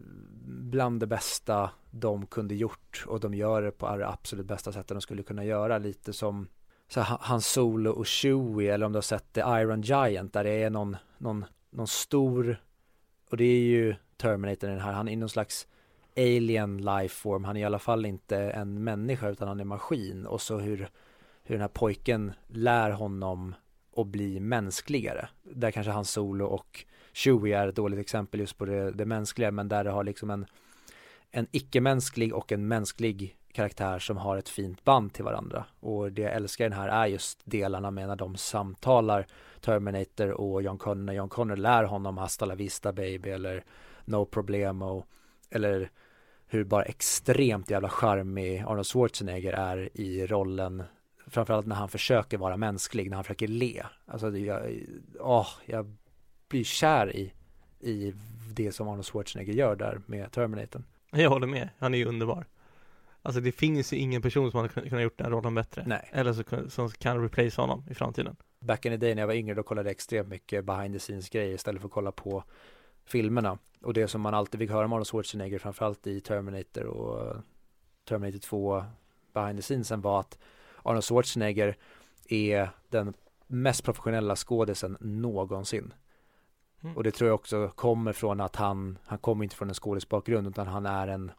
bland 0.47 1.01
det 1.01 1.07
bästa 1.07 1.70
de 1.91 2.26
kunde 2.26 2.55
gjort 2.55 3.05
och 3.07 3.20
de 3.20 3.35
gör 3.35 3.62
det 3.62 3.70
på 3.70 3.97
det 3.97 4.09
absolut 4.09 4.47
bästa 4.47 4.72
sättet 4.72 4.89
de 4.89 5.01
skulle 5.01 5.22
kunna 5.22 5.45
göra. 5.45 5.79
Lite 5.79 6.12
som 6.12 6.49
så 6.89 7.01
Han 7.01 7.41
Solo 7.41 7.91
och 7.91 8.07
Chewie 8.07 8.74
eller 8.74 8.87
om 8.87 8.93
du 8.93 8.97
har 8.97 9.03
sett 9.03 9.33
The 9.33 9.41
Iron 9.41 9.83
Giant 9.83 10.33
där 10.33 10.45
det 10.45 10.62
är 10.62 10.70
någon, 10.70 10.97
någon, 11.18 11.45
någon 11.70 11.89
stor 11.89 12.62
och 13.31 13.37
det 13.37 13.45
är 13.45 13.62
ju 13.62 13.95
Terminator 14.16 14.68
den 14.68 14.81
här, 14.81 14.93
han 14.93 15.09
är 15.09 15.16
någon 15.16 15.29
slags 15.29 15.66
alien 16.16 16.79
life 16.79 17.14
form, 17.14 17.45
han 17.45 17.57
är 17.57 17.61
i 17.61 17.64
alla 17.64 17.79
fall 17.79 18.07
inte 18.07 18.37
en 18.39 18.85
människa 18.85 19.29
utan 19.29 19.49
han 19.49 19.61
är 19.61 19.64
maskin. 19.64 20.26
Och 20.26 20.41
så 20.41 20.59
hur, 20.59 20.89
hur 21.43 21.55
den 21.55 21.61
här 21.61 21.68
pojken 21.68 22.33
lär 22.47 22.91
honom 22.91 23.55
att 23.97 24.07
bli 24.07 24.41
mänskligare. 24.41 25.29
Där 25.43 25.70
kanske 25.70 25.93
han 25.93 26.05
Solo 26.05 26.45
och 26.45 26.85
Chewie 27.19 27.59
är 27.59 27.69
ett 27.69 27.77
dåligt 27.77 28.01
exempel 28.01 28.41
just 28.41 28.59
på 28.59 28.64
det, 28.64 28.91
det 28.91 29.07
mänskliga 29.07 29.51
men 29.51 29.69
där 29.69 29.85
det 29.85 29.91
har 29.91 30.05
liksom 30.05 30.31
en 30.31 30.47
en 31.31 31.47
icke-mänsklig 31.51 32.35
och 32.35 32.53
en 32.53 32.69
mänsklig 32.69 33.37
karaktär 33.53 33.99
som 33.99 34.16
har 34.16 34.37
ett 34.37 34.49
fint 34.49 34.85
band 34.85 35.12
till 35.12 35.25
varandra. 35.25 35.64
Och 35.81 36.12
det 36.12 36.23
jag 36.23 36.33
älskar 36.33 36.66
i 36.66 36.69
den 36.69 36.79
här 36.79 36.89
är 36.89 37.07
just 37.07 37.41
delarna 37.45 37.91
med 37.91 38.09
när 38.09 38.16
de 38.16 38.37
samtalar 38.37 39.27
Terminator 39.61 40.31
och 40.31 40.62
John 40.62 40.79
Connor 40.79 41.03
när 41.03 41.12
John 41.12 41.29
Connor 41.29 41.57
lär 41.57 41.85
honom 41.85 42.19
Hasta 42.19 42.47
la 42.47 42.55
vista 42.55 42.93
baby 42.93 43.31
eller 43.31 43.64
No 44.05 44.25
problemo 44.25 45.05
eller 45.51 45.91
hur 46.47 46.64
bara 46.64 46.83
extremt 46.83 47.71
jävla 47.71 47.89
charmig 47.89 48.61
Arnold 48.61 48.87
Schwarzenegger 48.87 49.53
är 49.53 49.91
i 49.95 50.27
rollen 50.27 50.83
framförallt 51.27 51.66
när 51.66 51.77
han 51.77 51.89
försöker 51.89 52.39
vara 52.39 52.57
mänsklig, 52.57 53.11
när 53.11 53.16
han 53.16 53.25
försöker 53.25 53.49
le. 53.49 53.83
Alltså 54.07 54.31
det, 54.31 54.39
jag, 54.39 54.85
åh, 55.21 55.49
jag 55.66 55.97
blir 56.49 56.65
kär 56.65 57.17
i, 57.17 57.33
i 57.81 58.15
det 58.53 58.73
som 58.73 58.89
Arnold 58.89 59.07
Schwarzenegger 59.07 59.53
gör 59.53 59.77
där 59.77 60.01
med 60.07 60.33
Terminator 60.33 60.83
Jag 61.11 61.31
håller 61.31 61.47
med, 61.47 61.69
han 61.79 61.95
är 61.95 61.99
ju 61.99 62.05
underbar 62.05 62.47
Alltså 63.23 63.41
det 63.41 63.53
finns 63.53 63.93
ju 63.93 63.97
ingen 63.97 64.23
person 64.23 64.51
som 64.51 64.61
hade 64.61 64.89
kunnat 64.89 65.03
gjort 65.03 65.19
den 65.19 65.31
rollen 65.31 65.55
bättre 65.55 65.85
Nej. 65.87 66.09
Eller 66.13 66.33
så, 66.33 66.71
som 66.71 66.89
kan 66.91 67.23
replace 67.23 67.61
honom 67.61 67.85
i 67.91 67.95
framtiden 67.95 68.37
Back 68.61 68.87
in 68.87 68.93
the 68.93 68.97
day 68.97 69.15
när 69.15 69.23
jag 69.23 69.27
var 69.27 69.35
yngre 69.35 69.55
då 69.55 69.63
kollade 69.63 69.89
jag 69.89 69.95
extremt 69.95 70.29
mycket 70.29 70.65
behind 70.65 70.95
the 70.95 70.99
scenes 70.99 71.29
grejer 71.29 71.55
istället 71.55 71.81
för 71.81 71.89
att 71.89 71.93
kolla 71.93 72.13
på 72.13 72.45
filmerna. 73.05 73.59
Och 73.83 73.95
det 73.95 74.09
som 74.09 74.21
man 74.21 74.35
alltid 74.35 74.61
fick 74.61 74.71
höra 74.71 74.85
om 74.85 74.93
Arnold 74.93 75.07
Schwarzenegger 75.07 75.59
framförallt 75.59 76.07
i 76.07 76.21
Terminator 76.21 76.85
och 76.85 77.37
Terminator 78.09 78.39
2 78.39 78.85
behind 79.33 79.59
the 79.59 79.63
scenes 79.63 79.91
var 79.91 80.21
att 80.21 80.39
Arnold 80.83 81.05
Schwarzenegger 81.05 81.77
är 82.29 82.71
den 82.89 83.15
mest 83.47 83.85
professionella 83.85 84.37
skådisen 84.37 84.97
någonsin. 85.01 85.93
Mm. 86.83 86.97
Och 86.97 87.05
det 87.05 87.11
tror 87.11 87.29
jag 87.29 87.35
också 87.35 87.68
kommer 87.68 88.12
från 88.12 88.41
att 88.41 88.57
han, 88.57 88.99
han 89.05 89.18
kommer 89.18 89.45
inte 89.45 89.57
från 89.57 89.68
en 89.68 89.74
skådisbakgrund 89.74 90.47
utan 90.47 90.66
han 90.66 90.87
är 90.87 91.09
en, 91.09 91.33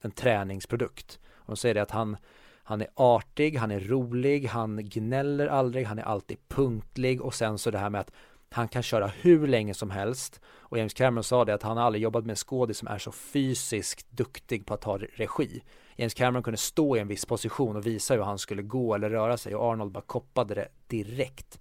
en 0.00 0.10
träningsprodukt. 0.10 1.20
Och 1.34 1.46
de 1.46 1.56
säger 1.56 1.74
det 1.74 1.82
att 1.82 1.90
han, 1.90 2.16
han 2.62 2.80
är 2.80 2.88
artig, 2.94 3.56
han 3.56 3.70
är 3.70 3.80
rolig, 3.80 4.46
han 4.46 4.84
gnäller 4.84 5.46
aldrig, 5.46 5.86
han 5.86 5.98
är 5.98 6.02
alltid 6.02 6.48
punktlig 6.48 7.22
och 7.22 7.34
sen 7.34 7.58
så 7.58 7.70
det 7.70 7.78
här 7.78 7.90
med 7.90 8.00
att 8.00 8.10
han 8.50 8.68
kan 8.68 8.82
köra 8.82 9.06
hur 9.06 9.46
länge 9.46 9.74
som 9.74 9.90
helst 9.90 10.40
och 10.58 10.78
James 10.78 10.94
Cameron 10.94 11.24
sa 11.24 11.44
det 11.44 11.54
att 11.54 11.62
han 11.62 11.76
har 11.76 11.84
aldrig 11.84 12.02
jobbat 12.02 12.24
med 12.24 12.30
en 12.30 12.36
skådis 12.36 12.78
som 12.78 12.88
är 12.88 12.98
så 12.98 13.12
fysiskt 13.12 14.10
duktig 14.10 14.66
på 14.66 14.74
att 14.74 14.80
ta 14.80 14.98
regi. 14.98 15.62
James 15.96 16.14
Cameron 16.14 16.42
kunde 16.42 16.58
stå 16.58 16.96
i 16.96 17.00
en 17.00 17.08
viss 17.08 17.24
position 17.24 17.76
och 17.76 17.86
visa 17.86 18.14
hur 18.14 18.22
han 18.22 18.38
skulle 18.38 18.62
gå 18.62 18.94
eller 18.94 19.10
röra 19.10 19.36
sig 19.36 19.54
och 19.54 19.72
Arnold 19.72 19.92
bara 19.92 20.04
koppade 20.04 20.54
det 20.54 20.68
direkt. 20.86 21.60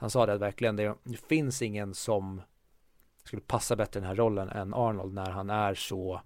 Han 0.00 0.10
sa 0.10 0.26
det 0.26 0.32
att 0.32 0.40
verkligen 0.40 0.76
det, 0.76 0.94
det 1.04 1.28
finns 1.28 1.62
ingen 1.62 1.94
som 1.94 2.42
skulle 3.24 3.42
passa 3.42 3.76
bättre 3.76 3.98
i 3.98 4.00
den 4.00 4.08
här 4.08 4.16
rollen 4.16 4.48
än 4.48 4.74
Arnold 4.74 5.14
när 5.14 5.30
han 5.30 5.50
är 5.50 5.74
så 5.74 6.20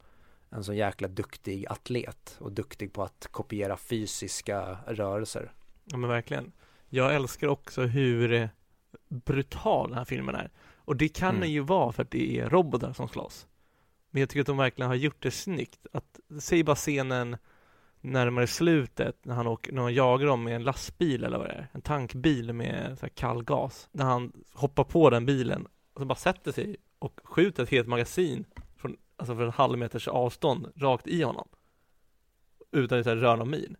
en 0.50 0.64
så 0.64 0.74
jäkla 0.74 1.08
duktig 1.08 1.66
atlet 1.68 2.36
och 2.40 2.52
duktig 2.52 2.92
på 2.92 3.02
att 3.02 3.28
kopiera 3.30 3.76
fysiska 3.76 4.78
rörelser. 4.86 5.52
Ja 5.84 5.96
men 5.96 6.10
verkligen 6.10 6.52
Jag 6.88 7.14
älskar 7.14 7.48
också 7.48 7.82
hur 7.82 8.48
brutal 9.08 9.88
den 9.88 9.98
här 9.98 10.04
filmen 10.04 10.34
är 10.34 10.50
Och 10.76 10.96
det 10.96 11.08
kan 11.08 11.28
Mm. 11.28 11.40
den 11.40 11.52
ju 11.52 11.60
vara 11.60 11.92
för 11.92 12.02
att 12.02 12.10
det 12.10 12.40
är 12.40 12.48
robotar 12.48 12.92
som 12.92 13.08
slåss 13.08 13.46
Men 14.10 14.20
jag 14.20 14.28
tycker 14.28 14.40
att 14.40 14.46
de 14.46 14.56
verkligen 14.56 14.88
har 14.88 14.96
gjort 14.96 15.22
det 15.22 15.30
snyggt 15.30 15.86
att, 15.92 16.20
Säg 16.40 16.64
bara 16.64 16.76
scenen 16.76 17.36
närmare 18.04 18.46
slutet 18.46 19.24
när 19.24 19.34
han, 19.34 19.46
åker, 19.46 19.72
när 19.72 19.82
han 19.82 19.94
jagar 19.94 20.26
dem 20.26 20.44
med 20.44 20.56
en 20.56 20.64
lastbil 20.64 21.24
eller 21.24 21.38
vad 21.38 21.46
det 21.46 21.52
är 21.52 21.68
En 21.72 21.80
tankbil 21.80 22.52
med 22.52 22.98
så 22.98 23.06
här 23.06 23.10
kall 23.10 23.44
gas 23.44 23.88
När 23.92 24.04
han 24.04 24.32
hoppar 24.52 24.84
på 24.84 25.10
den 25.10 25.26
bilen 25.26 25.66
och 25.94 26.00
så 26.00 26.06
bara 26.06 26.14
sätter 26.14 26.52
sig 26.52 26.76
och 26.98 27.20
skjuter 27.24 27.62
ett 27.62 27.70
helt 27.70 27.88
magasin 27.88 28.44
från, 28.76 28.96
alltså 29.16 29.36
för 29.36 29.44
en 29.44 29.52
halv 29.52 29.78
meters 29.78 30.08
avstånd 30.08 30.72
rakt 30.76 31.06
i 31.06 31.22
honom 31.22 31.48
Utan 32.72 32.98
att 32.98 33.06
röra 33.06 33.36
någon 33.36 33.50
min 33.50 33.76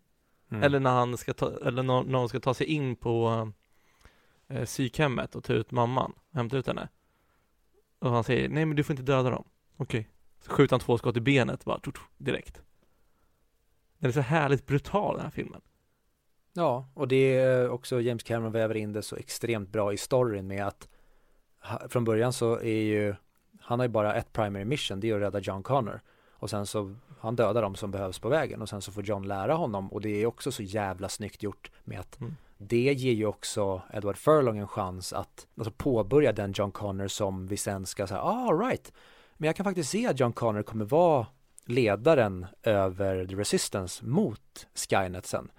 Mm. 0.51 0.63
eller 0.63 0.81
när 0.81 0.91
han 0.91 1.17
ska 1.17 1.35
ta, 1.35 1.53
eller 1.65 1.83
när 1.83 2.13
de 2.13 2.29
ska 2.29 2.41
ta 2.41 2.55
sig 2.55 2.67
in 2.67 2.97
på 2.97 3.53
eh, 4.49 4.65
psykhemmet 4.65 5.35
och 5.35 5.45
ta 5.45 5.53
ut 5.53 5.71
mamman, 5.71 6.13
hämta 6.33 6.57
ut 6.57 6.67
henne. 6.67 6.89
Och 7.99 8.11
han 8.11 8.25
säger, 8.25 8.49
nej 8.49 8.65
men 8.65 8.77
du 8.77 8.85
får 8.85 8.93
inte 8.93 9.13
döda 9.13 9.31
dem. 9.31 9.45
Okej. 9.77 10.09
Så 10.41 10.51
skjuter 10.51 10.73
han 10.73 10.81
två 10.81 10.99
skott 10.99 11.17
i 11.17 11.21
benet 11.21 11.65
bara, 11.65 11.81
direkt. 12.19 12.63
Den 14.05 14.09
är 14.09 14.13
så 14.13 14.21
härligt 14.21 14.67
brutal 14.67 15.15
den 15.15 15.25
här 15.25 15.31
filmen. 15.31 15.61
Ja, 16.53 16.89
och 16.95 17.09
det 17.09 17.37
är 17.37 17.69
också 17.69 18.01
James 18.01 18.23
Cameron 18.23 18.53
väver 18.53 18.75
in 18.75 18.93
det 18.93 19.03
så 19.03 19.17
extremt 19.17 19.69
bra 19.69 19.93
i 19.93 19.97
storyn 19.97 20.47
med 20.47 20.67
att 20.67 20.89
från 21.89 22.05
början 22.05 22.33
så 22.33 22.61
är 22.61 22.83
ju 22.83 23.15
han 23.61 23.79
har 23.79 23.87
ju 23.87 23.93
bara 23.93 24.15
ett 24.15 24.33
primary 24.33 24.65
mission, 24.65 25.01
det 25.01 25.11
är 25.11 25.15
att 25.15 25.21
rädda 25.23 25.39
John 25.39 25.63
Connor 25.63 26.01
och 26.31 26.51
sen 26.51 26.67
så 26.67 26.97
han 27.21 27.37
dödar 27.37 27.63
dem 27.63 27.75
som 27.75 27.91
behövs 27.91 28.19
på 28.19 28.29
vägen 28.29 28.63
och 28.63 28.69
sen 28.69 28.83
så 28.83 28.93
får 28.93 29.05
John 29.05 29.29
lära 29.29 29.55
honom 29.55 29.93
och 29.93 30.01
det 30.01 30.23
är 30.23 30.27
också 30.27 30.53
så 30.53 30.63
jävla 30.63 31.09
snyggt 31.09 31.43
gjort 31.43 31.71
med 31.85 32.01
att 32.01 32.21
Mm. 32.21 32.37
det 32.59 32.93
ger 32.93 33.13
ju 33.13 33.27
också 33.27 33.83
Edward 33.93 34.17
Furlong 34.17 34.59
en 34.59 34.69
chans 34.69 35.13
att 35.13 35.47
alltså, 35.57 35.73
påbörja 35.77 36.33
den 36.33 36.53
John 36.53 36.73
Connor 36.73 37.09
som 37.09 37.47
vi 37.47 37.57
sen 37.57 37.87
ska 37.87 38.07
säga, 38.07 38.21
ah 38.23 38.53
right, 38.53 38.93
men 39.37 39.47
jag 39.47 39.57
kan 39.57 39.65
faktiskt 39.65 39.91
se 39.91 40.07
att 40.07 40.21
John 40.21 40.33
Connor 40.33 40.63
kommer 40.63 40.85
vara 40.85 41.27
ledaren 41.65 42.47
över 42.63 43.27
The 43.27 43.35
Resistance 43.35 44.05
mot 44.05 44.67
Skynet 44.75 45.27
sen. 45.27 45.51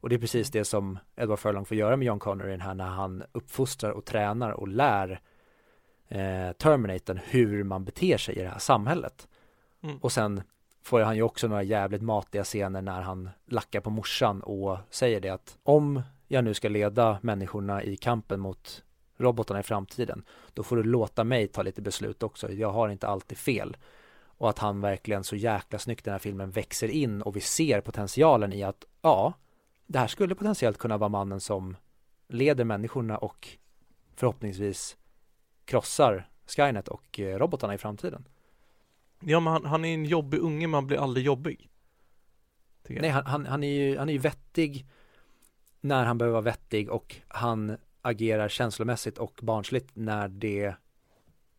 Och 0.00 0.08
det 0.08 0.14
är 0.14 0.18
precis 0.18 0.50
det 0.50 0.64
som 0.64 0.98
Edward 1.16 1.38
Furlong 1.38 1.64
får 1.64 1.76
göra 1.76 1.96
med 1.96 2.06
John 2.06 2.38
den 2.38 2.60
här 2.60 2.74
när 2.74 2.88
han 2.88 3.22
uppfostrar 3.32 3.90
och 3.90 4.04
tränar 4.04 4.50
och 4.50 4.68
lär 4.68 5.20
eh, 6.08 6.52
Terminatorn 6.52 7.20
hur 7.24 7.64
man 7.64 7.84
beter 7.84 8.18
sig 8.18 8.36
i 8.36 8.42
det 8.42 8.48
här 8.48 8.58
samhället. 8.58 9.28
Mm. 9.82 9.98
Och 9.98 10.12
sen 10.12 10.42
får 10.82 11.00
han 11.00 11.16
ju 11.16 11.22
också 11.22 11.48
några 11.48 11.62
jävligt 11.62 12.02
matiga 12.02 12.44
scener 12.44 12.82
när 12.82 13.00
han 13.00 13.30
lackar 13.46 13.80
på 13.80 13.90
morsan 13.90 14.42
och 14.42 14.78
säger 14.90 15.20
det 15.20 15.28
att 15.28 15.58
om 15.62 16.02
jag 16.28 16.44
nu 16.44 16.54
ska 16.54 16.68
leda 16.68 17.18
människorna 17.22 17.82
i 17.82 17.96
kampen 17.96 18.40
mot 18.40 18.84
robotarna 19.16 19.60
i 19.60 19.62
framtiden, 19.62 20.24
då 20.54 20.62
får 20.62 20.76
du 20.76 20.82
låta 20.82 21.24
mig 21.24 21.48
ta 21.48 21.62
lite 21.62 21.82
beslut 21.82 22.22
också. 22.22 22.52
Jag 22.52 22.72
har 22.72 22.88
inte 22.88 23.08
alltid 23.08 23.38
fel. 23.38 23.76
Och 24.38 24.48
att 24.48 24.58
han 24.58 24.80
verkligen 24.80 25.24
så 25.24 25.36
jäkla 25.36 25.78
snyggt 25.78 26.04
den 26.04 26.12
här 26.12 26.18
filmen 26.18 26.50
växer 26.50 26.88
in 26.88 27.22
och 27.22 27.36
vi 27.36 27.40
ser 27.40 27.80
potentialen 27.80 28.52
i 28.52 28.62
att 28.62 28.84
ja, 29.02 29.32
det 29.86 29.98
här 29.98 30.06
skulle 30.06 30.34
potentiellt 30.34 30.78
kunna 30.78 30.96
vara 30.98 31.08
mannen 31.08 31.40
som 31.40 31.76
leder 32.28 32.64
människorna 32.64 33.18
och 33.18 33.48
förhoppningsvis 34.14 34.96
krossar 35.64 36.28
Skynet 36.46 36.88
och 36.88 37.20
eh, 37.20 37.38
robotarna 37.38 37.74
i 37.74 37.78
framtiden. 37.78 38.24
Ja 39.20 39.40
men 39.40 39.52
han, 39.52 39.64
han 39.64 39.84
är 39.84 39.94
en 39.94 40.04
jobbig 40.04 40.38
unge 40.38 40.66
men 40.66 40.74
han 40.74 40.86
blir 40.86 40.98
aldrig 40.98 41.26
jobbig. 41.26 41.70
Nej, 42.88 43.10
han, 43.10 43.26
han, 43.26 43.46
han, 43.46 43.64
är 43.64 43.72
ju, 43.72 43.98
han 43.98 44.08
är 44.08 44.12
ju 44.12 44.18
vettig 44.18 44.86
när 45.80 46.04
han 46.04 46.18
behöver 46.18 46.32
vara 46.32 46.42
vettig 46.42 46.90
och 46.90 47.16
han 47.28 47.76
agerar 48.02 48.48
känslomässigt 48.48 49.18
och 49.18 49.40
barnsligt 49.42 49.90
när 49.94 50.28
det 50.28 50.74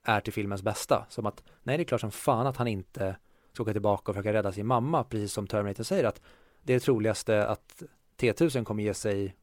är 0.04 0.22
till 0.22 0.34
filmens 0.34 0.62
bästa. 0.64 1.06
Som 1.10 1.26
att, 1.26 1.44
nej 1.64 1.78
det 1.78 1.84
är 1.84 1.86
klart 1.86 2.02
som 2.02 2.12
fan 2.12 2.48
att 2.48 2.58
han 2.58 2.68
inte 2.68 3.16
ska 3.54 3.64
åka 3.64 3.72
tillbaka 3.72 4.12
och 4.12 4.16
försöka 4.16 4.34
rädda 4.34 4.52
sin 4.52 4.68
mamma, 4.68 5.04
precis 5.04 5.34
som 5.34 5.48
Terminator 5.48 5.84
säger 5.84 6.04
att 6.04 6.22
det 6.62 6.74
är 6.74 6.76
det 6.76 6.84
troligaste 6.84 7.48
att 7.48 7.84
T1000 8.18 8.64
kommer 8.64 8.84
ge 8.84 8.94
sig 8.94 9.36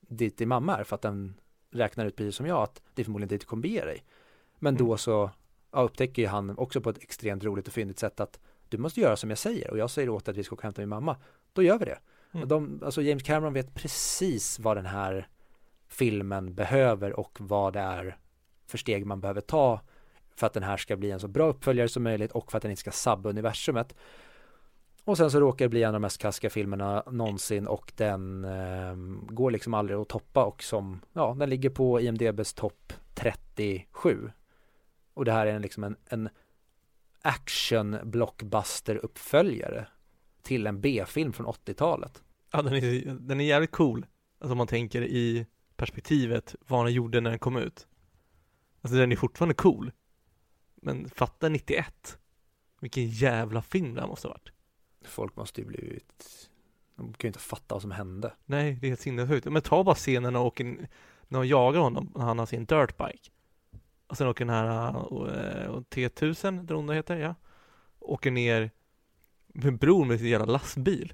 dit 0.00 0.38
din 0.38 0.48
mamma 0.48 0.76
är 0.76 0.84
för 0.84 0.94
att 0.94 1.02
den 1.02 1.34
räknar 1.70 2.06
ut 2.06 2.16
precis 2.16 2.36
som 2.36 2.46
jag 2.46 2.62
att 2.62 2.82
det 2.94 3.02
är 3.02 3.04
förmodligen 3.04 3.28
dit 3.28 3.40
du 3.40 3.46
kommer 3.46 3.62
bege 3.62 3.84
dig. 3.84 4.04
Men 4.58 4.76
då 4.76 4.84
Mm. 4.84 4.98
så 4.98 5.30
ja, 5.72 5.80
upptäcker 5.80 6.22
ju 6.22 6.28
han 6.28 6.58
också 6.58 6.80
på 6.80 6.90
ett 6.90 7.02
extremt 7.02 7.44
roligt 7.44 7.66
och 7.66 7.72
fyndigt 7.72 7.98
sätt 7.98 8.20
att 8.20 8.40
du 8.68 8.78
måste 8.78 9.00
göra 9.00 9.16
som 9.16 9.30
jag 9.30 9.38
säger 9.38 9.70
och 9.70 9.78
jag 9.78 9.90
säger 9.90 10.08
åt 10.08 10.28
att 10.28 10.36
vi 10.36 10.44
ska 10.44 10.54
åka 10.54 10.60
och 10.60 10.64
hämta 10.64 10.82
min 10.82 10.88
mamma. 10.88 11.16
Då 11.52 11.62
gör 11.62 11.78
vi 11.78 11.84
det. 11.84 11.98
Mm. 12.32 12.48
De, 12.48 12.82
alltså 12.84 13.02
James 13.02 13.22
Cameron 13.22 13.52
vet 13.52 13.74
precis 13.74 14.58
vad 14.58 14.76
den 14.76 14.86
här 14.86 15.28
filmen 15.88 16.54
behöver 16.54 17.20
och 17.20 17.38
vad 17.40 17.72
det 17.72 17.80
är 17.80 18.16
för 18.68 18.78
steg 18.78 19.06
man 19.06 19.20
behöver 19.20 19.40
ta 19.40 19.80
för 20.36 20.46
att 20.46 20.52
den 20.52 20.62
här 20.62 20.76
ska 20.76 20.96
bli 20.96 21.10
en 21.10 21.20
så 21.20 21.28
bra 21.28 21.48
uppföljare 21.48 21.88
som 21.88 22.02
möjligt 22.02 22.32
och 22.32 22.50
för 22.50 22.58
att 22.58 22.62
den 22.62 22.70
inte 22.70 22.80
ska 22.80 22.90
sabba 22.90 23.28
universumet. 23.30 23.94
Och 25.04 25.16
sen 25.16 25.30
så 25.30 25.40
råkar 25.40 25.64
det 25.64 25.68
bli 25.68 25.82
en 25.82 25.88
av 25.88 25.92
de 25.92 26.02
mest 26.02 26.18
kaskiga 26.18 26.50
filmerna 26.50 27.02
någonsin 27.10 27.66
och 27.66 27.92
den 27.96 28.44
eh, 28.44 28.94
går 29.28 29.50
liksom 29.50 29.74
aldrig 29.74 29.98
att 29.98 30.08
toppa 30.08 30.44
och 30.44 30.62
som, 30.62 31.00
ja, 31.12 31.36
den 31.38 31.50
ligger 31.50 31.70
på 31.70 32.00
IMDBs 32.00 32.54
topp 32.54 32.92
37. 33.14 34.30
Och 35.14 35.24
det 35.24 35.32
här 35.32 35.46
är 35.46 35.52
en, 35.52 35.62
liksom 35.62 35.84
en, 35.84 35.96
en 36.06 36.28
action 37.22 37.96
blockbuster 38.02 38.96
uppföljare 38.96 39.86
till 40.42 40.66
en 40.66 40.80
B-film 40.80 41.32
från 41.32 41.46
80-talet. 41.46 42.22
Ja 42.52 42.62
den 42.62 42.74
är, 42.74 43.16
den 43.20 43.40
är 43.40 43.44
jävligt 43.44 43.72
cool. 43.72 44.06
Alltså 44.38 44.52
om 44.52 44.58
man 44.58 44.66
tänker 44.66 45.02
i 45.02 45.46
perspektivet 45.76 46.54
vad 46.66 46.86
den 46.86 46.92
gjorde 46.92 47.20
när 47.20 47.30
den 47.30 47.38
kom 47.38 47.56
ut. 47.56 47.86
Alltså 48.80 48.98
den 48.98 49.12
är 49.12 49.16
fortfarande 49.16 49.54
cool. 49.54 49.92
Men 50.74 51.08
fatta 51.08 51.48
91. 51.48 52.18
Vilken 52.80 53.08
jävla 53.08 53.62
film 53.62 53.94
det 53.94 54.00
här 54.00 54.08
måste 54.08 54.28
ha 54.28 54.32
varit. 54.32 54.52
Folk 55.04 55.36
måste 55.36 55.60
ju 55.60 55.66
blivit, 55.66 56.50
de 56.96 57.12
kan 57.12 57.28
ju 57.28 57.28
inte 57.28 57.38
fatta 57.38 57.74
vad 57.74 57.82
som 57.82 57.90
hände. 57.90 58.32
Nej, 58.44 58.72
det 58.80 58.86
är 58.86 58.88
helt 58.88 59.00
sinnessjukt. 59.00 59.46
Men 59.46 59.62
ta 59.62 59.84
bara 59.84 59.94
scenen 59.94 60.32
när, 60.32 60.40
åker, 60.40 60.64
när 61.28 61.38
de 61.38 61.46
jagar 61.46 61.80
honom, 61.80 62.12
när 62.14 62.24
han 62.24 62.38
har 62.38 62.46
sin 62.46 62.64
dirtbike. 62.64 63.30
Och 64.06 64.16
sen 64.16 64.28
åker 64.28 64.44
den 64.44 64.54
här 64.54 64.88
uh, 65.12 65.80
T1000, 65.80 66.66
det 66.66 66.74
onda 66.74 66.94
heter, 66.94 67.16
ja. 67.16 67.34
Åker 67.98 68.30
ner 68.30 68.70
med 69.46 69.78
bror 69.78 70.04
med 70.04 70.18
sin 70.18 70.28
jävla 70.28 70.46
lastbil. 70.46 71.12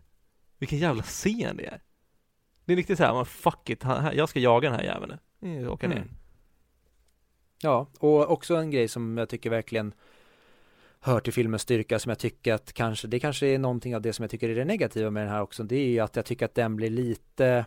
Vilken 0.58 0.78
jävla 0.78 1.02
scen 1.02 1.56
det 1.56 1.66
är. 1.66 1.82
Det 2.64 2.72
är 2.72 2.76
riktigt 2.76 2.98
såhär, 2.98 3.24
fuck 3.24 3.70
it, 3.70 3.84
jag 4.12 4.28
ska 4.28 4.40
jaga 4.40 4.70
den 4.70 4.78
här 4.78 4.86
jäveln. 4.86 5.18
Jag 5.40 5.72
åker 5.72 5.88
ner. 5.88 5.96
Mm. 5.96 6.14
Ja, 7.62 7.86
och 7.98 8.30
också 8.30 8.56
en 8.56 8.70
grej 8.70 8.88
som 8.88 9.18
jag 9.18 9.28
tycker 9.28 9.50
verkligen 9.50 9.94
hör 11.00 11.20
till 11.20 11.32
filmens 11.32 11.62
styrka 11.62 11.98
som 11.98 12.10
jag 12.10 12.18
tycker 12.18 12.54
att 12.54 12.72
kanske, 12.72 13.08
det 13.08 13.20
kanske 13.20 13.46
är 13.46 13.58
någonting 13.58 13.96
av 13.96 14.02
det 14.02 14.12
som 14.12 14.22
jag 14.22 14.30
tycker 14.30 14.48
är 14.48 14.54
det 14.54 14.64
negativa 14.64 15.10
med 15.10 15.22
den 15.22 15.30
här 15.30 15.42
också, 15.42 15.62
det 15.62 15.76
är 15.76 15.88
ju 15.88 16.00
att 16.00 16.16
jag 16.16 16.24
tycker 16.24 16.44
att 16.44 16.54
den 16.54 16.76
blir 16.76 16.90
lite, 16.90 17.66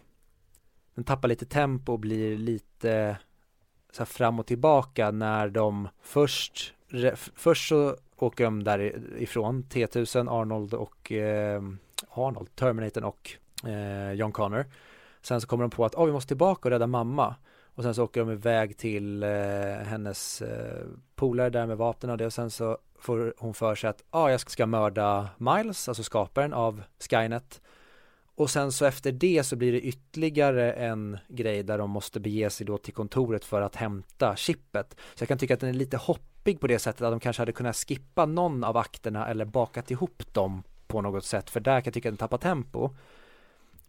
den 0.96 1.04
tappar 1.04 1.28
lite 1.28 1.46
tempo 1.46 1.92
och 1.92 2.00
blir 2.00 2.38
lite 2.38 3.18
så 3.92 4.00
här 4.02 4.06
fram 4.06 4.40
och 4.40 4.46
tillbaka 4.46 5.12
när 5.12 5.50
de 5.50 5.88
först, 6.02 6.74
först 7.36 7.70
så 7.70 7.96
åker 8.16 8.44
de 8.44 8.64
därifrån, 8.64 9.64
T1000, 9.64 10.42
Arnold 10.42 10.74
och 10.74 11.12
eh, 11.12 11.62
Arnold, 12.10 12.56
Terminator 12.56 13.04
och 13.04 13.32
eh, 13.70 14.12
John 14.12 14.32
Connor. 14.32 14.66
Sen 15.22 15.42
så 15.42 15.48
kommer 15.48 15.64
de 15.64 15.70
på 15.70 15.86
att, 15.86 15.96
oh, 15.96 16.06
vi 16.06 16.12
måste 16.12 16.28
tillbaka 16.28 16.68
och 16.68 16.72
rädda 16.72 16.88
mamma. 16.88 17.36
Och 17.78 17.84
sen 17.84 17.96
så 17.96 18.04
åker 18.04 18.20
de 18.20 18.32
iväg 18.32 18.78
till 18.78 19.24
eh, 19.24 19.30
hennes 19.86 20.42
eh, 20.42 20.86
polare 21.16 21.50
där 21.50 21.66
med 21.66 21.78
vapen 21.78 22.10
och 22.10 22.18
det 22.18 22.26
och 22.26 22.34
sen 22.34 22.52
så 22.52 22.78
får 23.00 23.34
hon 23.38 23.54
för 23.54 23.76
sig 23.76 23.90
att 23.90 24.04
ah, 24.10 24.30
jag 24.30 24.40
ska 24.40 24.66
mörda 24.66 25.30
Miles, 25.38 25.88
alltså 25.88 26.04
skaparen 26.04 26.54
av 26.54 26.84
Skynet. 27.10 27.62
Och 28.36 28.50
sen 28.50 28.72
så 28.72 28.86
efter 28.86 29.12
det 29.12 29.44
så 29.44 29.56
blir 29.56 29.72
det 29.72 29.82
ytterligare 29.82 30.74
en 30.74 31.18
grej 31.28 31.64
där 31.64 31.78
de 31.78 31.90
måste 31.90 32.20
bege 32.20 32.50
sig 32.50 32.66
då 32.66 32.78
till 32.78 32.94
kontoret 32.94 33.46
för 33.46 33.62
att 33.62 33.76
hämta 33.76 34.36
chippet. 34.36 34.96
Så 35.16 35.22
jag 35.22 35.28
kan 35.28 35.38
tycka 35.38 35.54
att 35.54 35.60
den 35.60 35.70
är 35.70 35.74
lite 35.74 35.98
hoppig 35.98 36.60
på 36.60 36.68
det 36.68 36.80
sättet 36.80 37.02
att 37.02 37.12
de 37.12 37.20
kanske 37.20 37.42
hade 37.42 37.52
kunnat 37.52 37.76
skippa 37.76 38.26
någon 38.26 38.64
av 38.64 38.78
akterna 38.78 39.28
eller 39.28 39.46
bakat 39.46 39.92
ihop 39.92 40.34
dem 40.34 40.64
på 40.88 41.02
något 41.02 41.26
sätt. 41.26 41.50
För 41.50 41.60
där 41.60 41.82
kan 41.82 41.86
jag 41.86 41.94
tycka 41.94 42.10
att 42.10 42.14
den 42.14 42.18
tappar 42.18 42.38
tempo. 42.38 42.90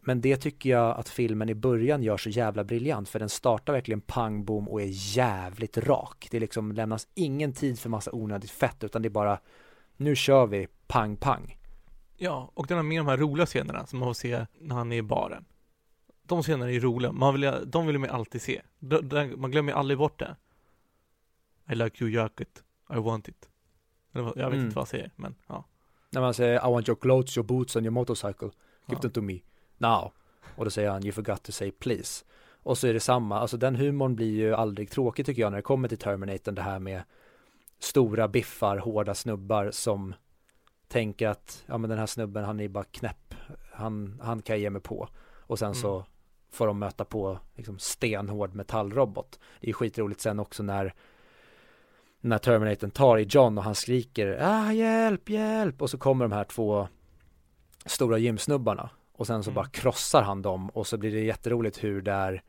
Men 0.08 0.20
det 0.20 0.36
tycker 0.36 0.70
jag 0.70 0.96
att 0.96 1.08
filmen 1.08 1.48
i 1.48 1.54
början 1.54 2.02
gör 2.02 2.16
så 2.16 2.28
jävla 2.28 2.64
briljant 2.64 3.08
för 3.08 3.18
den 3.18 3.28
startar 3.28 3.72
verkligen 3.72 4.00
pang 4.00 4.44
bom 4.44 4.68
och 4.68 4.82
är 4.82 5.16
jävligt 5.16 5.78
rak. 5.78 6.28
Det 6.30 6.40
liksom 6.40 6.72
lämnas 6.72 7.08
ingen 7.14 7.52
tid 7.52 7.78
för 7.78 7.88
massa 7.88 8.10
onödigt 8.12 8.50
fett 8.50 8.84
utan 8.84 9.02
det 9.02 9.08
är 9.08 9.10
bara 9.10 9.38
nu 9.96 10.16
kör 10.16 10.46
vi 10.46 10.68
pang 10.86 11.16
pang. 11.16 11.58
Ja, 12.16 12.50
och 12.54 12.66
den 12.66 12.76
har 12.76 12.84
med 12.84 13.00
de 13.00 13.06
här 13.06 13.16
roliga 13.16 13.46
scenerna 13.46 13.86
som 13.86 13.98
man 13.98 14.08
får 14.08 14.14
se 14.14 14.46
när 14.58 14.74
han 14.74 14.92
är 14.92 14.96
i 14.96 15.02
baren. 15.02 15.44
De 16.22 16.42
scenerna 16.42 16.72
är 16.72 16.80
roliga, 16.80 17.12
man 17.12 17.34
vill, 17.34 17.52
de 17.66 17.86
vill 17.86 17.98
man 17.98 18.10
alltid 18.10 18.42
se. 18.42 18.62
Man 19.36 19.50
glömmer 19.50 19.72
aldrig 19.72 19.98
bort 19.98 20.18
det. 20.18 20.36
I 21.72 21.74
like 21.74 22.04
your 22.04 22.14
jacket, 22.14 22.64
I 22.94 22.98
want 22.98 23.28
it. 23.28 23.48
Jag 24.12 24.24
vet 24.24 24.36
mm. 24.36 24.60
inte 24.60 24.74
vad 24.74 24.82
han 24.82 24.86
säger, 24.86 25.10
men 25.16 25.34
ja. 25.46 25.64
När 26.10 26.20
man 26.20 26.34
säger 26.34 26.68
I 26.68 26.72
want 26.72 26.88
your 26.88 26.96
clothes, 26.96 27.36
your 27.36 27.46
boots 27.46 27.76
and 27.76 27.86
your 27.86 27.92
motorcycle, 27.92 28.50
give 28.86 28.96
ja. 28.96 28.98
them 28.98 29.10
to 29.10 29.22
me 29.22 29.40
now. 29.80 30.12
Och 30.56 30.64
då 30.64 30.70
säger 30.70 30.90
han 30.90 31.04
you 31.04 31.12
forgot 31.12 31.42
to 31.42 31.52
say 31.52 31.70
please. 31.70 32.24
Och 32.62 32.78
så 32.78 32.86
är 32.86 32.94
det 32.94 33.00
samma, 33.00 33.38
alltså 33.38 33.56
den 33.56 33.76
humorn 33.76 34.14
blir 34.14 34.30
ju 34.30 34.54
aldrig 34.54 34.90
tråkig 34.90 35.26
tycker 35.26 35.42
jag 35.42 35.50
när 35.50 35.58
det 35.58 35.62
kommer 35.62 35.88
till 35.88 35.98
Terminator, 35.98 36.52
det 36.52 36.62
här 36.62 36.78
med 36.78 37.02
stora 37.78 38.28
biffar, 38.28 38.76
hårda 38.76 39.14
snubbar 39.14 39.70
som 39.70 40.14
tänker 40.88 41.28
att 41.28 41.64
ja 41.66 41.78
men 41.78 41.90
den 41.90 41.98
här 41.98 42.06
snubben 42.06 42.44
han 42.44 42.60
är 42.60 42.68
bara 42.68 42.84
knäpp, 42.84 43.34
han, 43.72 44.20
han 44.22 44.42
kan 44.42 44.56
jag 44.56 44.60
ge 44.60 44.70
mig 44.70 44.82
på. 44.82 45.08
Och 45.36 45.58
sen 45.58 45.66
mm. 45.66 45.74
så 45.74 46.04
får 46.50 46.66
de 46.66 46.78
möta 46.78 47.04
på 47.04 47.38
liksom 47.54 47.78
stenhård 47.78 48.54
metallrobot. 48.54 49.38
Det 49.60 49.68
är 49.68 49.72
skitroligt 49.72 50.20
sen 50.20 50.40
också 50.40 50.62
när 50.62 50.94
när 52.20 52.38
Terminatorn 52.38 52.90
tar 52.90 53.18
i 53.18 53.22
John 53.22 53.58
och 53.58 53.64
han 53.64 53.74
skriker 53.74 54.38
ah 54.42 54.72
hjälp, 54.72 55.28
hjälp 55.28 55.82
och 55.82 55.90
så 55.90 55.98
kommer 55.98 56.24
de 56.24 56.32
här 56.32 56.44
två 56.44 56.88
stora 57.86 58.18
gymsnubbarna 58.18 58.90
och 59.18 59.26
sen 59.26 59.42
så 59.42 59.50
mm. 59.50 59.54
bara 59.54 59.66
krossar 59.66 60.22
han 60.22 60.42
dem 60.42 60.70
och 60.70 60.86
så 60.86 60.96
blir 60.96 61.12
det 61.12 61.20
jätteroligt 61.20 61.84
hur 61.84 62.02
där 62.02 62.42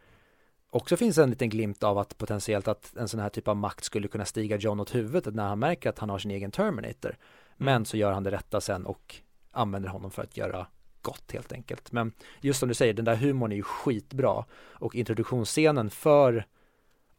också 0.69 0.97
finns 0.97 1.17
en 1.17 1.29
liten 1.29 1.49
glimt 1.49 1.83
av 1.83 1.97
att 1.97 2.17
potentiellt 2.17 2.67
att 2.67 2.97
en 2.97 3.07
sån 3.07 3.19
här 3.19 3.29
typ 3.29 3.47
av 3.47 3.57
makt 3.57 3.83
skulle 3.83 4.07
kunna 4.07 4.25
stiga 4.25 4.57
John 4.57 4.79
åt 4.79 4.95
huvudet 4.95 5.35
när 5.35 5.47
han 5.47 5.59
märker 5.59 5.89
att 5.89 5.99
han 5.99 6.09
har 6.09 6.19
sin 6.19 6.31
egen 6.31 6.51
Terminator. 6.51 7.09
Mm. 7.09 7.17
Men 7.57 7.85
så 7.85 7.97
gör 7.97 8.11
han 8.11 8.23
det 8.23 8.31
rätta 8.31 8.61
sen 8.61 8.85
och 8.85 9.15
använder 9.51 9.89
honom 9.89 10.11
för 10.11 10.23
att 10.23 10.37
göra 10.37 10.67
gott 11.01 11.31
helt 11.31 11.51
enkelt. 11.51 11.91
Men 11.91 12.13
just 12.41 12.59
som 12.59 12.69
du 12.69 12.75
säger, 12.75 12.93
den 12.93 13.05
där 13.05 13.15
humorn 13.15 13.51
är 13.51 13.55
ju 13.55 13.63
skitbra 13.63 14.45
och 14.55 14.95
introduktionsscenen 14.95 15.89
för 15.89 16.45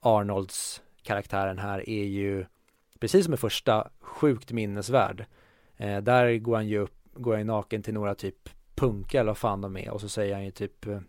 Arnolds 0.00 0.82
karaktären 1.02 1.58
här 1.58 1.88
är 1.88 2.04
ju 2.04 2.46
precis 3.00 3.24
som 3.24 3.34
i 3.34 3.36
första 3.36 3.90
sjukt 4.00 4.52
minnesvärd. 4.52 5.24
Eh, 5.76 6.00
där 6.00 6.38
går 6.38 6.54
han 6.54 6.68
ju 6.68 6.78
upp, 6.78 6.94
går 7.12 7.36
han 7.36 7.46
naken 7.46 7.82
till 7.82 7.94
några 7.94 8.14
typ 8.14 8.48
punka 8.80 9.20
eller 9.20 9.30
vad 9.30 9.38
fan 9.38 9.60
de 9.60 9.76
är 9.76 9.90
och 9.90 10.00
så 10.00 10.08
säger 10.08 10.34
han 10.34 10.44
ju 10.44 10.50
typ 10.50 10.86
eh, 10.86 11.00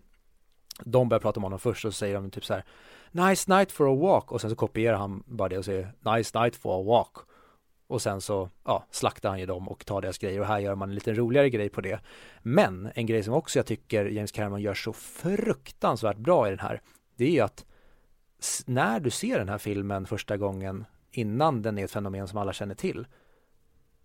de 0.84 1.10
börjar 1.10 1.22
prata 1.22 1.40
om 1.40 1.44
honom 1.44 1.60
först 1.60 1.86
och 1.86 1.94
så 1.94 1.98
säger 1.98 2.16
de 2.16 2.32
typ 2.32 2.46
så 2.46 2.54
här 2.54 2.66
Nice 3.12 3.56
night 3.56 3.72
for 3.72 3.94
a 3.94 3.96
walk 3.96 4.32
och 4.32 4.42
sen 4.42 4.50
så 4.50 4.56
kopierar 4.56 4.98
han 4.98 5.24
bara 5.26 5.50
det 5.50 5.58
och 5.58 5.66
säger 5.66 5.94
Nice 6.16 6.40
night 6.40 6.56
for 6.56 6.82
a 6.82 6.84
walk 6.84 7.18
och 7.88 8.02
sen 8.02 8.22
så 8.22 8.50
ja, 8.66 8.86
slaktar 8.92 9.30
han 9.30 9.40
ju 9.40 9.46
dem 9.46 9.70
och 9.70 9.86
tar 9.86 10.02
deras 10.02 10.18
grejer 10.18 10.40
och 10.40 10.46
här 10.46 10.60
gör 10.60 10.76
man 10.76 10.90
en 10.90 10.96
lite 10.96 11.14
roligare 11.14 11.50
grej 11.50 11.70
på 11.70 11.82
det. 11.82 12.00
Men 12.42 12.92
en 12.96 13.06
grej 13.06 13.24
som 13.24 13.34
också 13.34 13.60
jag 13.60 13.66
tycker 13.66 14.06
James 14.06 14.32
Cameron 14.32 14.62
gör 14.62 14.74
så 14.74 14.94
fruktansvärt 14.94 16.18
bra 16.18 16.48
i 16.48 16.50
den 16.50 16.60
här 16.60 16.82
det 17.16 17.26
är 17.26 17.32
ju 17.32 17.40
att 17.40 17.66
när 18.66 19.00
du 19.00 19.10
ser 19.10 19.38
den 19.38 19.50
här 19.50 19.58
filmen 19.58 20.06
första 20.06 20.38
gången 20.38 20.86
innan 21.12 21.62
den 21.62 21.78
är 21.78 21.84
ett 21.84 21.92
fenomen 21.92 22.28
som 22.28 22.38
alla 22.38 22.54
känner 22.54 22.76
till 22.76 23.08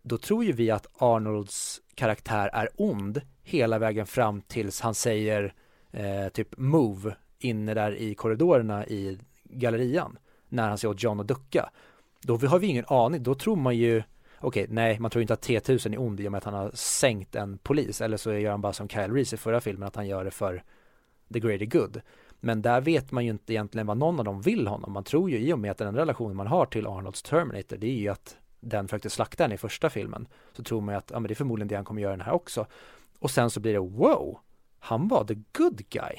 då 0.08 0.18
tror 0.18 0.44
ju 0.44 0.52
vi 0.52 0.70
att 0.70 0.86
Arnolds 0.98 1.80
karaktär 1.94 2.50
är 2.52 2.68
ond 2.76 3.20
hela 3.42 3.78
vägen 3.78 4.06
fram 4.06 4.40
tills 4.40 4.80
han 4.80 4.94
säger 4.94 5.54
eh, 5.90 6.28
typ 6.28 6.58
move 6.58 7.16
inne 7.38 7.74
där 7.74 7.94
i 7.94 8.14
korridorerna 8.14 8.86
i 8.86 9.18
gallerian 9.44 10.18
när 10.48 10.68
han 10.68 10.78
ser 10.78 10.88
åt 10.88 11.02
John 11.02 11.20
att 11.20 11.28
ducka. 11.28 11.70
Då 12.22 12.36
har 12.36 12.58
vi 12.58 12.66
ingen 12.66 12.84
aning, 12.88 13.22
då 13.22 13.34
tror 13.34 13.56
man 13.56 13.76
ju 13.76 14.02
okej, 14.40 14.62
okay, 14.62 14.74
nej, 14.74 15.00
man 15.00 15.10
tror 15.10 15.22
inte 15.22 15.34
att 15.34 15.48
T1000 15.48 15.92
är 15.92 16.00
ond 16.00 16.20
i 16.20 16.28
och 16.28 16.32
med 16.32 16.38
att 16.38 16.44
han 16.44 16.54
har 16.54 16.70
sänkt 16.74 17.34
en 17.34 17.58
polis 17.58 18.00
eller 18.00 18.16
så 18.16 18.32
gör 18.32 18.50
han 18.50 18.60
bara 18.60 18.72
som 18.72 18.88
Kyle 18.88 19.12
Reese 19.12 19.32
i 19.32 19.36
förra 19.36 19.60
filmen 19.60 19.86
att 19.86 19.96
han 19.96 20.08
gör 20.08 20.24
det 20.24 20.30
för 20.30 20.62
the 21.32 21.40
greater 21.40 21.66
good. 21.66 22.00
Men 22.40 22.62
där 22.62 22.80
vet 22.80 23.12
man 23.12 23.24
ju 23.24 23.30
inte 23.30 23.52
egentligen 23.52 23.86
vad 23.86 23.96
någon 23.96 24.18
av 24.18 24.24
dem 24.24 24.40
vill 24.40 24.66
honom. 24.66 24.92
Man 24.92 25.04
tror 25.04 25.30
ju 25.30 25.38
i 25.38 25.52
och 25.52 25.58
med 25.58 25.70
att 25.70 25.78
den 25.78 25.96
relationen 25.96 26.36
man 26.36 26.46
har 26.46 26.66
till 26.66 26.86
Arnolds 26.86 27.22
Terminator 27.22 27.76
det 27.76 27.86
är 27.86 27.98
ju 28.00 28.08
att 28.08 28.36
den 28.68 28.88
försökte 28.88 29.10
slakta 29.10 29.44
henne 29.44 29.54
i 29.54 29.58
första 29.58 29.90
filmen 29.90 30.28
så 30.52 30.62
tror 30.62 30.80
man 30.80 30.94
ju 30.94 30.98
att 30.98 31.10
ja, 31.10 31.20
men 31.20 31.28
det 31.28 31.32
är 31.32 31.36
förmodligen 31.36 31.68
det 31.68 31.74
han 31.74 31.84
kommer 31.84 32.02
göra 32.02 32.16
den 32.16 32.26
här 32.26 32.32
också. 32.32 32.66
Och 33.18 33.30
sen 33.30 33.50
så 33.50 33.60
blir 33.60 33.72
det 33.72 33.78
wow, 33.78 34.38
han 34.78 35.08
var 35.08 35.24
the 35.24 35.34
good 35.52 35.88
guy. 35.88 36.18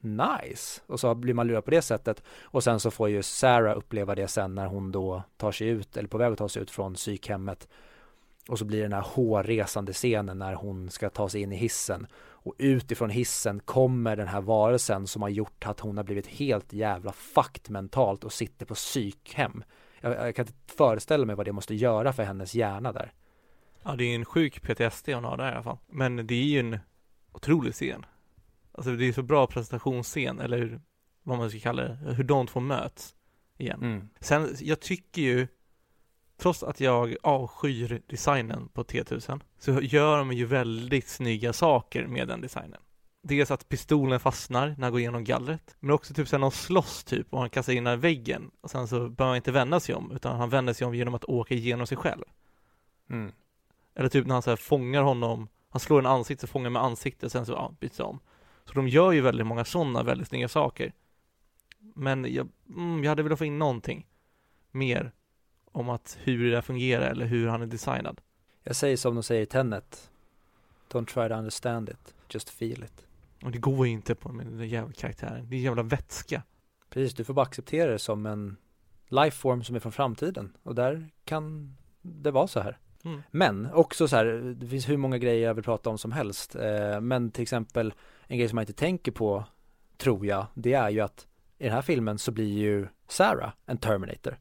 Nice! 0.00 0.80
Och 0.86 1.00
så 1.00 1.14
blir 1.14 1.34
man 1.34 1.46
lurad 1.46 1.64
på 1.64 1.70
det 1.70 1.82
sättet 1.82 2.22
och 2.42 2.64
sen 2.64 2.80
så 2.80 2.90
får 2.90 3.08
ju 3.08 3.22
Sarah 3.22 3.78
uppleva 3.78 4.14
det 4.14 4.28
sen 4.28 4.54
när 4.54 4.66
hon 4.66 4.92
då 4.92 5.22
tar 5.36 5.52
sig 5.52 5.68
ut 5.68 5.96
eller 5.96 6.08
på 6.08 6.18
väg 6.18 6.32
att 6.32 6.38
ta 6.38 6.48
sig 6.48 6.62
ut 6.62 6.70
från 6.70 6.94
psykhemmet 6.94 7.68
och 8.48 8.58
så 8.58 8.64
blir 8.64 8.78
det 8.78 8.84
den 8.84 8.92
här 8.92 9.08
hårresande 9.14 9.92
scenen 9.92 10.38
när 10.38 10.54
hon 10.54 10.90
ska 10.90 11.10
ta 11.10 11.28
sig 11.28 11.40
in 11.40 11.52
i 11.52 11.56
hissen 11.56 12.06
och 12.16 12.54
utifrån 12.58 13.10
hissen 13.10 13.60
kommer 13.60 14.16
den 14.16 14.28
här 14.28 14.40
varelsen 14.40 15.06
som 15.06 15.22
har 15.22 15.28
gjort 15.28 15.66
att 15.66 15.80
hon 15.80 15.96
har 15.96 16.04
blivit 16.04 16.26
helt 16.26 16.72
jävla 16.72 17.12
fucked 17.12 17.70
mentalt 17.70 18.24
och 18.24 18.32
sitter 18.32 18.66
på 18.66 18.74
psykhem 18.74 19.62
jag, 20.00 20.12
jag, 20.12 20.36
kan 20.36 20.46
inte 20.46 20.74
föreställa 20.76 21.26
mig 21.26 21.36
vad 21.36 21.46
det 21.46 21.52
måste 21.52 21.74
göra 21.74 22.12
för 22.12 22.22
hennes 22.22 22.54
hjärna 22.54 22.92
där. 22.92 23.12
Ja, 23.82 23.96
det 23.96 24.04
är 24.04 24.14
en 24.14 24.24
sjuk 24.24 24.62
PTSD 24.62 25.08
hon 25.08 25.24
har 25.24 25.36
där 25.36 25.48
i 25.48 25.54
alla 25.54 25.62
fall. 25.62 25.78
Men 25.86 26.26
det 26.26 26.34
är 26.34 26.44
ju 26.44 26.60
en 26.60 26.78
otrolig 27.32 27.74
scen. 27.74 28.06
Alltså 28.72 28.90
det 28.90 29.08
är 29.08 29.12
så 29.12 29.22
bra 29.22 29.46
presentationsscen, 29.46 30.40
eller 30.40 30.80
vad 31.22 31.38
man 31.38 31.50
ska 31.50 31.58
kalla 31.58 31.82
det, 31.82 31.98
hur 32.14 32.24
de 32.24 32.46
två 32.46 32.60
möts 32.60 33.14
igen. 33.56 33.82
Mm. 33.82 34.08
Sen, 34.20 34.56
jag 34.60 34.80
tycker 34.80 35.22
ju, 35.22 35.46
trots 36.36 36.62
att 36.62 36.80
jag 36.80 37.16
avskyr 37.22 38.02
designen 38.06 38.68
på 38.68 38.84
T1000, 38.84 39.40
så 39.58 39.80
gör 39.80 40.18
de 40.18 40.32
ju 40.32 40.46
väldigt 40.46 41.08
snygga 41.08 41.52
saker 41.52 42.06
med 42.06 42.28
den 42.28 42.40
designen 42.40 42.80
dels 43.28 43.50
att 43.50 43.68
pistolen 43.68 44.20
fastnar 44.20 44.68
när 44.68 44.82
han 44.82 44.92
går 44.92 45.00
igenom 45.00 45.24
gallret, 45.24 45.76
men 45.80 45.90
också 45.90 46.14
typ 46.14 46.28
såhär 46.28 46.40
någon 46.40 46.52
slåss 46.52 47.04
typ 47.04 47.26
och 47.30 47.40
han 47.40 47.50
kastar 47.50 47.72
in 47.72 47.84
den 47.84 47.94
i 47.94 47.96
väggen 47.96 48.50
och 48.60 48.70
sen 48.70 48.88
så 48.88 48.96
behöver 48.96 49.24
han 49.24 49.36
inte 49.36 49.52
vända 49.52 49.80
sig 49.80 49.94
om 49.94 50.12
utan 50.12 50.36
han 50.36 50.50
vänder 50.50 50.72
sig 50.72 50.86
om 50.86 50.94
genom 50.94 51.14
att 51.14 51.24
åka 51.24 51.54
igenom 51.54 51.86
sig 51.86 51.96
själv. 51.96 52.24
Mm. 53.10 53.32
Eller 53.94 54.08
typ 54.08 54.26
när 54.26 54.34
han 54.34 54.42
så 54.42 54.50
här 54.50 54.56
fångar 54.56 55.02
honom, 55.02 55.48
han 55.68 55.80
slår 55.80 55.98
en 55.98 56.06
ansikte, 56.06 56.46
fångar 56.46 56.70
med 56.70 56.82
ansiktet, 56.82 57.32
sen 57.32 57.46
så 57.46 57.52
ja, 57.52 57.74
byts 57.80 58.00
om. 58.00 58.20
Så 58.64 58.72
de 58.74 58.88
gör 58.88 59.12
ju 59.12 59.20
väldigt 59.20 59.46
många 59.46 59.64
sådana 59.64 60.02
väldigt 60.02 60.28
snygga 60.28 60.48
saker. 60.48 60.92
Men 61.78 62.34
jag, 62.34 62.48
mm, 62.68 63.04
jag 63.04 63.10
hade 63.10 63.22
velat 63.22 63.38
få 63.38 63.44
in 63.44 63.58
någonting 63.58 64.06
mer 64.70 65.12
om 65.72 65.88
att 65.88 66.18
hur 66.22 66.44
det 66.44 66.50
där 66.50 66.60
fungerar 66.60 67.10
eller 67.10 67.26
hur 67.26 67.48
han 67.48 67.62
är 67.62 67.66
designad. 67.66 68.20
Jag 68.62 68.76
säger 68.76 68.96
som 68.96 69.14
de 69.14 69.22
säger 69.22 69.42
i 69.42 69.46
Tenet. 69.46 70.10
Don't 70.90 71.06
try 71.06 71.28
to 71.28 71.34
understand 71.34 71.88
it, 71.88 72.14
just 72.28 72.50
feel 72.50 72.84
it. 72.84 73.07
Och 73.42 73.50
det 73.50 73.58
går 73.58 73.86
ju 73.86 73.92
inte 73.92 74.14
på 74.14 74.32
med 74.32 74.46
den 74.46 74.68
jävla 74.68 74.92
karaktären. 74.92 75.50
Det 75.50 75.56
är 75.56 75.60
jävla 75.60 75.82
vätska. 75.82 76.42
Precis, 76.90 77.14
du 77.14 77.24
får 77.24 77.34
bara 77.34 77.46
acceptera 77.46 77.90
det 77.90 77.98
som 77.98 78.26
en 78.26 78.56
lifeform 79.08 79.64
som 79.64 79.76
är 79.76 79.80
från 79.80 79.92
framtiden. 79.92 80.56
Och 80.62 80.74
där 80.74 81.10
kan 81.24 81.76
det 82.02 82.30
vara 82.30 82.46
så 82.46 82.60
här. 82.60 82.78
Mm. 83.04 83.22
Men 83.30 83.72
också 83.72 84.08
så 84.08 84.16
här, 84.16 84.24
det 84.56 84.66
finns 84.66 84.88
hur 84.88 84.96
många 84.96 85.18
grejer 85.18 85.46
jag 85.46 85.54
vill 85.54 85.64
prata 85.64 85.90
om 85.90 85.98
som 85.98 86.12
helst. 86.12 86.54
Eh, 86.54 87.00
men 87.00 87.30
till 87.30 87.42
exempel 87.42 87.94
en 88.26 88.38
grej 88.38 88.48
som 88.48 88.56
man 88.56 88.62
inte 88.62 88.72
tänker 88.72 89.12
på, 89.12 89.44
tror 89.96 90.26
jag, 90.26 90.46
det 90.54 90.72
är 90.72 90.90
ju 90.90 91.00
att 91.00 91.26
i 91.58 91.64
den 91.64 91.72
här 91.72 91.82
filmen 91.82 92.18
så 92.18 92.32
blir 92.32 92.58
ju 92.58 92.88
Sarah 93.08 93.52
en 93.66 93.78
Terminator. 93.78 94.38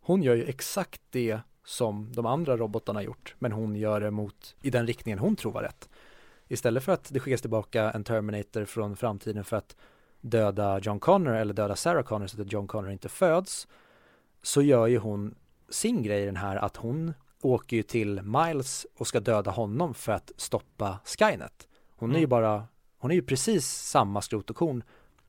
Hon 0.00 0.22
gör 0.22 0.34
ju 0.34 0.44
exakt 0.44 1.02
det 1.10 1.40
som 1.64 2.12
de 2.12 2.26
andra 2.26 2.56
robotarna 2.56 3.02
gjort, 3.02 3.34
men 3.38 3.52
hon 3.52 3.76
gör 3.76 4.00
det 4.00 4.10
mot, 4.10 4.56
i 4.62 4.70
den 4.70 4.86
riktningen 4.86 5.18
hon 5.18 5.36
tror 5.36 5.52
var 5.52 5.62
rätt. 5.62 5.88
Istället 6.52 6.84
för 6.84 6.92
att 6.92 7.08
det 7.12 7.20
skickas 7.20 7.40
tillbaka 7.40 7.90
en 7.90 8.04
Terminator 8.04 8.64
från 8.64 8.96
framtiden 8.96 9.44
för 9.44 9.56
att 9.56 9.76
döda 10.20 10.78
John 10.78 11.00
Connor 11.00 11.34
eller 11.34 11.54
döda 11.54 11.76
Sarah 11.76 12.02
Connor 12.02 12.26
så 12.26 12.42
att 12.42 12.52
John 12.52 12.66
Connor 12.66 12.90
inte 12.90 13.08
föds, 13.08 13.68
så 14.42 14.62
gör 14.62 14.86
ju 14.86 14.98
hon 14.98 15.34
sin 15.68 16.02
grej 16.02 16.22
i 16.22 16.26
den 16.26 16.36
här 16.36 16.56
att 16.56 16.76
hon 16.76 17.14
åker 17.42 17.76
ju 17.76 17.82
till 17.82 18.22
Miles 18.22 18.86
och 18.98 19.06
ska 19.06 19.20
döda 19.20 19.50
honom 19.50 19.94
för 19.94 20.12
att 20.12 20.32
stoppa 20.36 20.98
Skynet. 21.04 21.68
Hon 21.96 22.10
är 22.10 22.14
ju 22.14 22.18
Mm. 22.20 22.30
bara, 22.30 22.66
hon 22.98 23.10
är 23.10 23.14
ju 23.14 23.22
precis 23.22 23.66
samma 23.66 24.22
skrot 24.22 24.50
och 24.50 24.56
korn, 24.56 24.82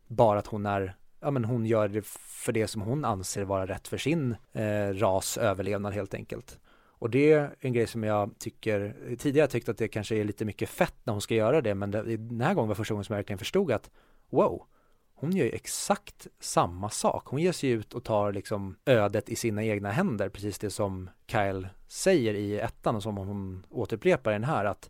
bara 0.08 0.40
att 0.40 0.48
hon 0.48 0.66
är, 0.66 0.96
ja 1.20 1.32
men 1.32 1.46
hon 1.46 1.66
gör 1.66 1.88
det 1.88 2.06
för 2.46 2.52
det 2.52 2.68
som 2.68 2.82
hon 2.82 3.06
anser 3.06 3.44
vara 3.44 3.66
rätt 3.66 3.88
för 3.88 3.98
sin 3.98 4.36
eh, 4.52 4.88
ras 4.94 5.38
överlevnad 5.38 5.94
helt 5.94 6.14
enkelt. 6.14 6.60
Och 7.04 7.10
det 7.10 7.32
är 7.32 7.56
en 7.60 7.74
grej 7.74 7.88
som 7.88 8.04
jag 8.04 8.40
tycker, 8.40 8.96
tidigare 9.20 9.48
tyckt 9.48 9.70
att 9.70 9.78
det 9.78 9.88
kanske 9.88 10.16
är 10.16 10.24
lite 10.24 10.46
mycket 10.46 10.70
fett 10.70 10.96
när 11.04 11.14
hon 11.14 11.22
ska 11.22 11.36
göra 11.36 11.62
det, 11.62 11.76
men 11.76 11.92
det, 11.92 12.18
den 12.18 12.42
här 12.42 12.54
gången 12.54 12.68
var 12.68 12.76
första 12.76 12.94
gången 12.94 13.06
som 13.06 13.14
jag 13.14 13.18
verkligen 13.18 13.38
förstod 13.38 13.72
att 13.72 13.90
wow, 14.30 14.66
hon 15.14 15.32
gör 15.32 15.46
ju 15.46 15.52
exakt 15.52 16.28
samma 16.40 16.90
sak. 16.90 17.28
Hon 17.28 17.42
ger 17.42 17.52
sig 17.52 17.70
ut 17.70 17.94
och 17.94 18.04
tar 18.04 18.32
liksom 18.32 18.76
ödet 18.86 19.30
i 19.30 19.36
sina 19.36 19.64
egna 19.64 19.92
händer, 19.92 20.30
precis 20.30 20.60
det 20.60 20.70
som 20.70 21.10
Kyle 21.28 21.68
säger 21.88 22.34
i 22.34 22.60
ettan 22.60 22.96
och 22.96 23.04
som 23.04 23.18
hon 23.18 23.66
återupprepar 23.70 24.32
i 24.32 24.36
den 24.36 24.44
här 24.44 24.66
att 24.66 24.90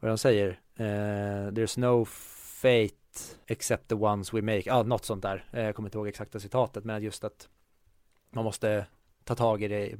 vad 0.00 0.10
de 0.10 0.18
säger, 0.18 0.60
eh, 0.76 1.52
there's 1.52 1.80
no 1.80 2.04
fate 2.04 3.36
except 3.46 3.88
the 3.88 3.94
ones 3.94 4.34
we 4.34 4.42
make, 4.42 4.62
ja 4.66 4.82
något 4.82 5.04
sånt 5.04 5.22
där, 5.22 5.48
eh, 5.52 5.62
jag 5.62 5.74
kommer 5.74 5.88
inte 5.88 5.98
ihåg 5.98 6.08
exakta 6.08 6.40
citatet, 6.40 6.84
men 6.84 7.02
just 7.02 7.24
att 7.24 7.48
man 8.30 8.44
måste 8.44 8.86
ta 9.24 9.34
tag 9.34 9.62
i 9.62 9.68
det 9.68 9.96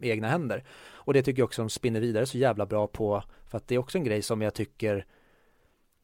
egna 0.00 0.28
händer. 0.28 0.64
Och 0.88 1.12
det 1.12 1.22
tycker 1.22 1.40
jag 1.40 1.46
också 1.46 1.62
de 1.62 1.70
spinner 1.70 2.00
vidare 2.00 2.26
så 2.26 2.38
jävla 2.38 2.66
bra 2.66 2.86
på, 2.86 3.22
för 3.46 3.56
att 3.58 3.68
det 3.68 3.74
är 3.74 3.78
också 3.78 3.98
en 3.98 4.04
grej 4.04 4.22
som 4.22 4.42
jag 4.42 4.54
tycker 4.54 5.06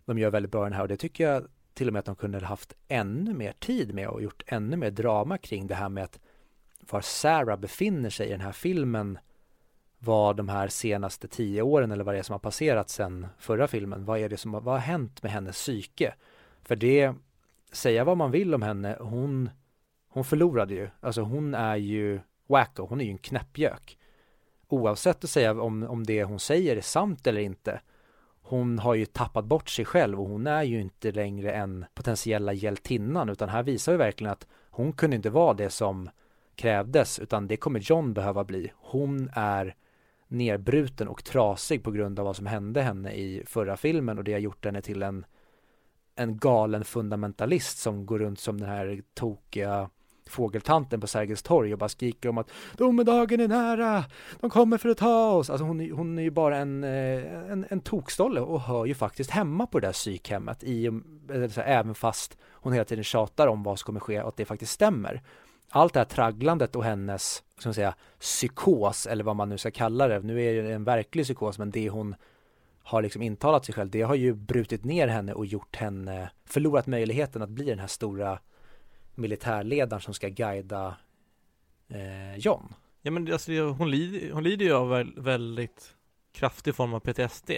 de 0.05 0.19
gör 0.19 0.31
väldigt 0.31 0.53
bra 0.53 0.63
i 0.63 0.67
den 0.67 0.73
här 0.73 0.83
och 0.83 0.89
det 0.89 0.97
tycker 0.97 1.25
jag 1.25 1.47
till 1.75 1.87
och 1.87 1.93
med 1.93 2.01
att 2.01 2.07
de 2.07 2.17
kunde 2.17 2.45
haft 2.45 2.75
ännu 2.89 3.35
mer 3.35 3.53
tid 3.53 3.95
med 3.95 4.09
och 4.09 4.23
gjort 4.23 4.43
ännu 4.47 4.77
mer 4.77 4.91
drama 4.91 5.39
kring 5.39 5.67
det 5.67 5.75
här 5.75 5.89
med 5.89 6.05
att 6.05 6.19
var 6.91 7.01
Sarah 7.01 7.57
befinner 7.59 8.11
sig 8.11 8.27
i 8.27 8.31
den 8.31 8.41
här 8.41 8.53
filmen 8.53 9.19
vad 9.99 10.37
de 10.37 10.49
här 10.49 10.69
senaste 10.69 11.29
tio 11.29 11.63
åren 11.63 11.93
eller 11.93 12.05
vad 12.05 12.15
det 12.15 12.19
är 12.19 12.23
som 12.23 12.33
har 12.33 12.39
passerat 12.39 12.91
sedan 12.91 13.27
förra 13.39 13.69
filmen. 13.69 14.05
Vad 14.05 14.19
är 14.19 14.29
det 14.29 14.37
som 14.37 14.53
vad 14.53 14.65
har 14.65 14.79
hänt 14.79 15.23
med 15.23 15.33
hennes 15.33 15.57
psyke? 15.57 16.15
För 16.63 16.77
det, 16.77 17.15
säga 17.73 18.05
vad 18.05 18.17
man 18.17 18.31
vill 18.31 18.55
om 18.55 18.63
henne, 18.63 18.97
hon, 19.01 19.51
hon 20.09 20.25
förlorade 20.25 20.75
ju. 20.75 20.89
Alltså 21.01 21.23
hon 21.23 21.55
är 21.55 21.77
ju 21.77 22.21
wacko, 22.53 22.87
hon 22.87 23.01
är 23.01 23.05
ju 23.05 23.11
en 23.11 23.19
knäppjök. 23.19 23.99
Oavsett 24.69 25.25
att 25.25 25.31
säga 25.31 25.63
om, 25.63 25.83
om 25.83 26.05
det 26.05 26.25
hon 26.25 26.41
säger 26.41 26.77
är 26.77 26.81
sant 26.81 27.27
eller 27.27 27.41
inte. 27.41 27.81
Hon 28.43 28.79
har 28.79 28.95
ju 28.95 29.07
tappat 29.07 29.45
bort 29.45 29.69
sig 29.69 29.85
själv 29.85 30.21
och 30.21 30.29
hon 30.29 30.47
är 30.47 30.63
ju 30.63 30.81
inte 30.81 31.13
längre 31.13 31.53
en 31.53 31.85
potentiella 31.95 32.53
hjältinnan 32.53 33.29
utan 33.29 33.49
här 33.49 33.63
visar 33.63 33.93
vi 33.93 33.99
verkligen 33.99 34.33
att 34.33 34.47
hon 34.71 34.93
kunde 34.93 35.17
inte 35.17 35.31
vara 35.31 35.55
det 35.55 35.71
som 35.71 36.11
krävdes 36.55 37.19
utan 37.19 37.49
det 37.49 37.57
kommer 37.57 37.81
John 37.81 38.13
behöva 38.15 38.45
bli. 38.45 38.73
Hon 38.77 39.31
är 39.33 39.75
nerbruten 40.29 41.09
och 41.09 41.25
trasig 41.25 41.85
på 41.85 41.91
grund 41.91 42.19
av 42.19 42.25
vad 42.25 42.37
som 42.37 42.47
hände 42.47 42.83
henne 42.83 43.13
i 43.13 43.43
förra 43.47 43.77
filmen 43.77 44.19
och 44.19 44.25
det 44.25 44.33
har 44.33 44.41
gjort 44.41 44.65
henne 44.65 44.83
till 44.83 45.03
en 45.03 45.25
en 46.15 46.39
galen 46.39 46.85
fundamentalist 46.85 47.79
som 47.79 48.07
går 48.07 48.19
runt 48.19 48.41
som 48.41 48.61
den 48.61 48.69
här 48.69 49.03
tokiga 49.15 49.91
fågeltanten 50.29 51.01
på 51.01 51.07
Sergels 51.07 51.43
torg 51.43 51.73
och 51.73 51.79
bara 51.79 51.89
skriker 51.89 52.29
om 52.29 52.39
att 52.39 52.51
domedagen 52.77 53.41
är 53.41 53.49
nära, 53.49 54.05
de 54.41 54.51
kommer 54.51 54.79
för 54.79 54.89
att 54.89 54.99
ta 54.99 55.31
oss. 55.33 55.51
Alltså 55.51 55.65
hon, 55.65 55.81
är- 55.81 55.93
hon 55.93 56.19
är 56.19 56.23
ju 56.23 56.31
bara 56.31 56.57
en, 56.59 56.85
eh, 56.85 57.51
en, 57.53 57.67
en 57.71 57.81
tokstolle 57.81 58.41
och 58.41 58.61
hör 58.61 58.87
ju 58.87 58.95
faktiskt 58.95 59.31
hemma 59.31 59.67
på 59.67 59.81
det 59.81 59.87
där 59.87 59.93
psykhemmet 59.93 60.65
i, 60.65 60.91
alltså, 61.35 61.61
även 61.61 61.95
fast 61.95 62.39
hon 62.53 62.73
hela 62.73 62.85
tiden 62.85 63.05
tjatar 63.05 63.47
om 63.47 63.63
vad 63.63 63.79
som 63.79 63.87
kommer 63.87 64.01
ske 64.01 64.23
och 64.23 64.29
att 64.29 64.37
det 64.37 64.45
faktiskt 64.45 64.73
stämmer. 64.73 65.23
Allt 65.71 65.93
det 65.95 66.01
här 66.01 66.05
tragglandet 66.05 66.77
och 66.77 66.85
hennes, 66.85 67.43
ska 67.59 67.69
man 67.69 67.75
säga, 67.75 67.95
psykos 68.21 69.07
eller 69.07 69.25
vad 69.25 69.37
man 69.37 69.49
nu 69.49 69.59
ska 69.59 69.71
kalla 69.71 70.09
det. 70.09 70.21
Nu 70.21 70.43
är 70.43 70.63
det 70.63 70.73
en 70.73 70.85
verklig 70.85 71.25
psykos 71.25 71.59
men 71.59 71.71
det 71.71 71.89
hon 71.89 72.15
har 72.83 73.03
liksom 73.03 73.23
intalat 73.23 73.65
sig 73.65 73.75
själv, 73.75 73.91
det 73.91 74.03
har 74.03 74.15
ju 74.15 74.33
brutit 74.35 74.85
ner 74.85 75.09
henne 75.09 75.33
och 75.35 75.47
gjort 75.47 75.77
henne, 75.77 76.31
förlorat 76.45 76.87
möjligheten 76.87 77.43
att 77.43 77.49
bli 77.51 77.65
den 77.65 77.79
här 77.79 77.87
stora 77.87 78.39
militärledaren 79.15 80.01
som 80.01 80.15
ska 80.15 80.29
guida 80.29 80.97
eh, 81.89 82.37
John. 82.37 82.75
Ja 83.03 83.11
men 83.11 83.33
alltså, 83.33 83.53
hon, 83.53 83.91
lider, 83.91 84.33
hon 84.33 84.43
lider 84.43 84.65
ju 84.67 84.73
av 84.73 84.89
väl- 84.89 85.15
väldigt 85.21 85.95
kraftig 86.33 86.75
form 86.75 86.95
av 86.95 87.01
PTSD. 87.01 87.51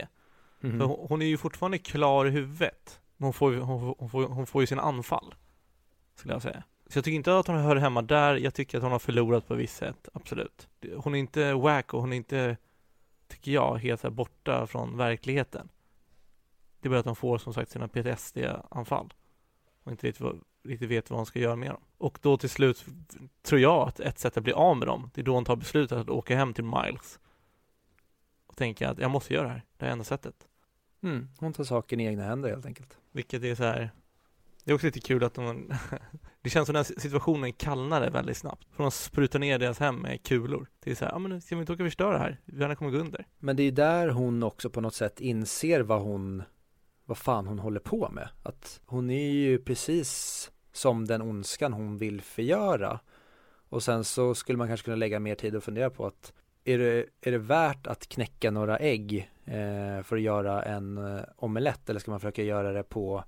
För 0.78 0.84
hon, 0.84 1.06
hon 1.08 1.22
är 1.22 1.26
ju 1.26 1.36
fortfarande 1.36 1.78
klar 1.78 2.26
i 2.26 2.30
huvudet. 2.30 3.00
Men 3.16 3.24
hon 3.24 3.32
får, 3.32 3.52
hon, 3.54 3.94
hon, 3.98 4.10
får, 4.10 4.26
hon 4.26 4.46
får 4.46 4.62
ju 4.62 4.66
sina 4.66 4.82
anfall. 4.82 5.34
Skulle 6.14 6.34
jag 6.34 6.42
säga. 6.42 6.62
Så 6.86 6.98
jag 6.98 7.04
tycker 7.04 7.16
inte 7.16 7.38
att 7.38 7.46
hon 7.46 7.56
hör 7.56 7.76
hemma 7.76 8.02
där. 8.02 8.36
Jag 8.36 8.54
tycker 8.54 8.78
att 8.78 8.82
hon 8.82 8.92
har 8.92 8.98
förlorat 8.98 9.48
på 9.48 9.54
visst 9.54 9.76
sätt. 9.76 10.08
Absolut. 10.14 10.68
Hon 10.96 11.14
är 11.14 11.18
inte 11.18 11.52
wack 11.52 11.94
och 11.94 12.00
hon 12.00 12.12
är 12.12 12.16
inte, 12.16 12.56
tycker 13.28 13.52
jag, 13.52 13.76
helt 13.76 14.02
här 14.02 14.10
borta 14.10 14.66
från 14.66 14.96
verkligheten. 14.96 15.68
Det 16.80 16.88
är 16.88 16.90
bara 16.90 17.00
att 17.00 17.06
hon 17.06 17.16
får 17.16 17.38
som 17.38 17.54
sagt 17.54 17.70
sina 17.70 17.88
PTSD-anfall. 17.88 19.12
Och 19.84 19.90
inte 19.92 20.06
riktigt, 20.06 20.26
riktigt 20.64 20.90
vet 20.90 21.10
vad 21.10 21.18
hon 21.18 21.26
ska 21.26 21.38
göra 21.38 21.56
med 21.56 21.70
dem. 21.70 21.80
Och 21.98 22.18
då 22.22 22.36
till 22.36 22.50
slut 22.50 22.84
tror 23.42 23.60
jag 23.60 23.88
att 23.88 24.00
ett 24.00 24.18
sätt 24.18 24.36
att 24.36 24.44
bli 24.44 24.52
av 24.52 24.76
med 24.76 24.88
dem, 24.88 25.10
det 25.14 25.20
är 25.20 25.24
då 25.24 25.34
hon 25.34 25.44
tar 25.44 25.56
beslutet 25.56 25.98
att 25.98 26.10
åka 26.10 26.36
hem 26.36 26.54
till 26.54 26.64
Miles. 26.64 27.18
Och 28.46 28.56
tänka 28.56 28.90
att 28.90 28.98
jag 28.98 29.10
måste 29.10 29.34
göra 29.34 29.46
det 29.46 29.52
här. 29.52 29.64
Det 29.76 29.86
är 29.86 29.90
enda 29.90 30.04
sättet. 30.04 30.34
Mm, 31.02 31.28
hon 31.38 31.52
tar 31.52 31.64
saken 31.64 32.00
i 32.00 32.04
egna 32.04 32.24
händer 32.24 32.50
helt 32.50 32.66
enkelt. 32.66 32.98
Vilket 33.12 33.42
är 33.42 33.54
så 33.54 33.64
här. 33.64 33.90
Det 34.64 34.70
är 34.70 34.74
också 34.74 34.86
lite 34.86 35.00
kul 35.00 35.24
att 35.24 35.34
de 35.34 35.72
Det 36.44 36.50
känns 36.50 36.66
som 36.66 36.72
den 36.72 36.84
här 36.84 37.00
situationen 37.00 37.52
kallnade 37.52 38.10
väldigt 38.10 38.36
snabbt. 38.36 38.66
För 38.72 38.82
de 38.82 38.90
sprutar 38.90 39.38
ner 39.38 39.58
deras 39.58 39.78
hem 39.78 39.96
med 39.96 40.22
kulor. 40.22 40.66
Det 40.80 40.90
är 40.90 40.94
så 40.94 41.04
här, 41.04 41.12
ja 41.12 41.18
men 41.18 41.42
ska 41.42 41.56
vi 41.56 41.60
inte 41.60 41.72
åka 41.72 41.82
och 41.82 41.86
förstöra 41.86 42.12
det 42.12 42.18
här? 42.18 42.40
Världen 42.44 42.76
kommer 42.76 42.90
gå 42.90 42.98
under. 42.98 43.26
Men 43.38 43.56
det 43.56 43.62
är 43.62 43.72
där 43.72 44.08
hon 44.08 44.42
också 44.42 44.70
på 44.70 44.80
något 44.80 44.94
sätt 44.94 45.20
inser 45.20 45.80
vad 45.80 46.02
hon, 46.02 46.42
vad 47.04 47.18
fan 47.18 47.46
hon 47.46 47.58
håller 47.58 47.80
på 47.80 48.08
med. 48.12 48.28
Att 48.42 48.80
hon 48.86 49.10
är 49.10 49.30
ju 49.30 49.58
precis 49.58 50.50
som 50.76 51.04
den 51.06 51.22
ondskan 51.22 51.72
hon 51.72 51.98
vill 51.98 52.20
förgöra. 52.20 53.00
Och 53.68 53.82
sen 53.82 54.04
så 54.04 54.34
skulle 54.34 54.58
man 54.58 54.68
kanske 54.68 54.84
kunna 54.84 54.96
lägga 54.96 55.20
mer 55.20 55.34
tid 55.34 55.56
och 55.56 55.64
fundera 55.64 55.90
på 55.90 56.06
att 56.06 56.32
är 56.64 56.78
det, 56.78 57.06
är 57.20 57.32
det 57.32 57.38
värt 57.38 57.86
att 57.86 58.08
knäcka 58.08 58.50
några 58.50 58.78
ägg 58.78 59.30
eh, 59.44 60.02
för 60.02 60.16
att 60.16 60.22
göra 60.22 60.62
en 60.62 60.98
eh, 60.98 61.22
omelett 61.36 61.90
eller 61.90 62.00
ska 62.00 62.10
man 62.10 62.20
försöka 62.20 62.42
göra 62.42 62.72
det 62.72 62.82
på, 62.82 63.24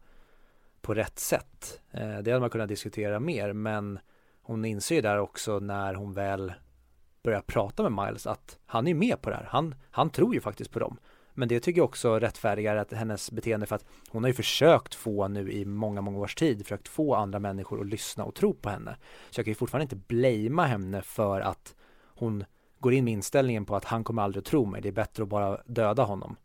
på 0.81 0.95
rätt 0.95 1.19
sätt? 1.19 1.81
Eh, 1.91 2.19
det 2.19 2.31
hade 2.31 2.41
man 2.41 2.51
kunnat 2.51 2.69
diskutera 2.69 3.21
mer 3.21 3.53
men 3.53 3.99
hon 4.43 4.65
inser 4.65 4.95
ju 4.95 5.01
där 5.01 5.19
också 5.19 5.59
när 5.59 5.95
hon 5.95 6.13
väl 6.13 6.53
börjar 7.23 7.41
prata 7.41 7.91
med 7.91 8.07
Miles 8.07 8.27
att 8.27 8.59
han 8.67 8.87
är 8.87 8.95
med 8.95 9.23
på 9.23 9.31
det 9.31 9.37
här. 9.37 9.49
Han, 9.51 9.75
han 9.91 10.11
tror 10.11 10.35
ju 10.35 10.41
faktiskt 10.41 10.71
på 10.71 10.79
dem. 10.79 10.99
Men 11.39 11.49
det 11.49 11.61
tycker 11.61 11.81
jag 11.81 11.85
också 11.85 12.19
rättfärdigar 12.19 12.77
att 12.77 12.93
hennes 12.93 13.31
beteende 13.31 13.67
för 13.67 13.77
att 13.77 13.85
hon 14.11 14.25
har 14.25 14.29
ju 14.29 14.35
försökt 14.35 14.95
få 14.95 15.29
nu 15.29 15.53
i 15.53 15.65
många, 15.65 16.01
många 16.01 16.19
års 16.19 16.35
tid 16.35 16.63
försökt 16.63 16.89
få 16.89 17.15
andra 17.15 17.39
människor 17.39 17.81
att 17.81 17.87
lyssna 17.87 18.25
och 18.25 18.35
tro 18.35 18.55
på 18.55 18.69
henne. 18.69 18.97
Så 19.31 19.39
jag 19.39 19.47
kan 19.47 19.51
ju 19.51 19.55
fortfarande 19.55 19.83
inte 19.83 19.97
blamea 19.97 20.67
henne 20.67 21.03
för 21.03 21.41
att 21.41 21.75
hon 22.05 22.45
går 22.79 22.93
in 22.93 23.05
med 23.05 23.13
inställningen 23.13 23.65
på 23.65 23.77
att 23.77 23.85
han 23.85 24.05
kommer 24.05 24.23
aldrig 24.23 24.41
att 24.41 24.47
tro 24.47 24.67
mig. 24.67 24.83
Det 24.83 24.89
är 24.89 24.93
bättre 24.93 25.23
att 25.23 25.29
bara 25.29 25.63
döda 25.67 26.03
honom. 26.03 26.37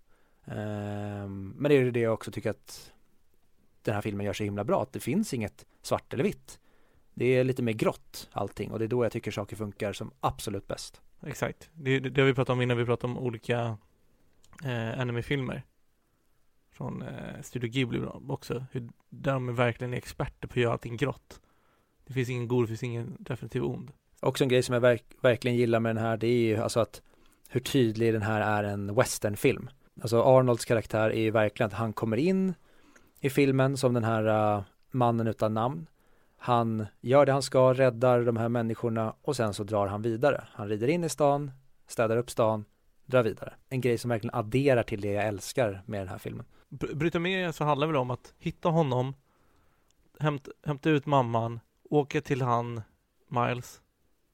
Ehm, 0.45 1.53
men 1.57 1.69
det 1.69 1.75
är 1.75 1.79
ju 1.79 1.91
det 1.91 1.99
jag 1.99 2.13
också 2.13 2.31
tycker 2.31 2.49
att 2.49 2.91
den 3.81 3.93
här 3.93 4.01
filmen 4.01 4.25
gör 4.25 4.33
så 4.33 4.43
himla 4.43 4.63
bra. 4.63 4.81
Att 4.81 4.93
det 4.93 4.99
finns 4.99 5.33
inget 5.33 5.65
svart 5.81 6.13
eller 6.13 6.23
vitt. 6.23 6.59
Det 7.13 7.25
är 7.25 7.43
lite 7.43 7.63
mer 7.63 7.73
grått 7.73 8.29
allting 8.31 8.71
och 8.71 8.79
det 8.79 8.85
är 8.85 8.89
då 8.89 9.05
jag 9.05 9.11
tycker 9.11 9.31
saker 9.31 9.55
funkar 9.55 9.93
som 9.93 10.11
absolut 10.19 10.67
bäst. 10.67 11.01
Exakt. 11.25 11.69
Det, 11.73 11.99
det, 11.99 12.09
det 12.09 12.21
har 12.21 12.27
vi 12.27 12.33
pratat 12.33 12.53
om 12.53 12.61
innan 12.61 12.77
vi 12.77 12.85
pratade 12.85 13.13
om 13.13 13.19
olika 13.19 13.77
eh, 14.63 14.99
anime-filmer. 14.99 15.63
från 16.71 17.01
eh, 17.01 17.41
Studio 17.41 17.69
Ghibli 17.69 18.01
också. 18.27 18.65
Hur, 18.71 18.89
där 19.09 19.33
de 19.33 19.55
verkligen 19.55 19.93
är 19.93 19.97
experter 19.97 20.47
på 20.47 20.51
att 20.51 20.57
göra 20.57 20.71
allting 20.71 20.97
grått. 20.97 21.41
Det 22.07 22.13
finns 22.13 22.29
ingen 22.29 22.47
god, 22.47 22.63
det 22.63 22.67
finns 22.67 22.83
ingen 22.83 23.17
definitiv 23.19 23.63
ond. 23.63 23.91
Också 24.19 24.43
en 24.43 24.49
grej 24.49 24.63
som 24.63 24.73
jag 24.73 24.81
verk, 24.81 25.03
verkligen 25.21 25.57
gillar 25.57 25.79
med 25.79 25.95
den 25.95 26.03
här, 26.03 26.17
det 26.17 26.27
är 26.27 26.41
ju 26.41 26.57
alltså 26.57 26.79
att 26.79 27.01
hur 27.49 27.61
tydlig 27.61 28.13
den 28.13 28.21
här 28.21 28.41
är 28.41 28.63
en 28.63 28.95
westernfilm. 28.95 29.69
Alltså 30.01 30.23
Arnolds 30.23 30.65
karaktär 30.65 31.09
är 31.09 31.21
ju 31.21 31.31
verkligen 31.31 31.67
att 31.67 31.73
han 31.73 31.93
kommer 31.93 32.17
in 32.17 32.53
i 33.19 33.29
filmen 33.29 33.77
som 33.77 33.93
den 33.93 34.03
här 34.03 34.55
uh, 34.57 34.63
mannen 34.91 35.27
utan 35.27 35.53
namn. 35.53 35.87
Han 36.37 36.85
gör 37.01 37.25
det 37.25 37.31
han 37.31 37.41
ska, 37.41 37.73
räddar 37.73 38.21
de 38.21 38.37
här 38.37 38.49
människorna 38.49 39.15
och 39.21 39.35
sen 39.35 39.53
så 39.53 39.63
drar 39.63 39.87
han 39.87 40.01
vidare. 40.01 40.47
Han 40.51 40.69
rider 40.69 40.87
in 40.87 41.03
i 41.03 41.09
stan, 41.09 41.51
städar 41.87 42.17
upp 42.17 42.29
stan, 42.29 42.65
drar 43.11 43.23
vidare. 43.23 43.53
En 43.69 43.81
grej 43.81 43.97
som 43.97 44.09
verkligen 44.09 44.35
adderar 44.35 44.83
till 44.83 45.01
det 45.01 45.11
jag 45.11 45.27
älskar 45.27 45.81
med 45.85 46.01
den 46.01 46.07
här 46.07 46.17
filmen. 46.17 46.45
Bryta 46.69 47.19
med 47.19 47.55
så 47.55 47.63
handlar 47.63 47.87
det 47.87 47.93
väl 47.93 48.01
om 48.01 48.11
att 48.11 48.33
hitta 48.39 48.69
honom, 48.69 49.15
hämta, 50.19 50.51
hämta 50.65 50.89
ut 50.89 51.05
mamman, 51.05 51.59
åka 51.89 52.21
till 52.21 52.41
han, 52.41 52.81
Miles, 53.27 53.81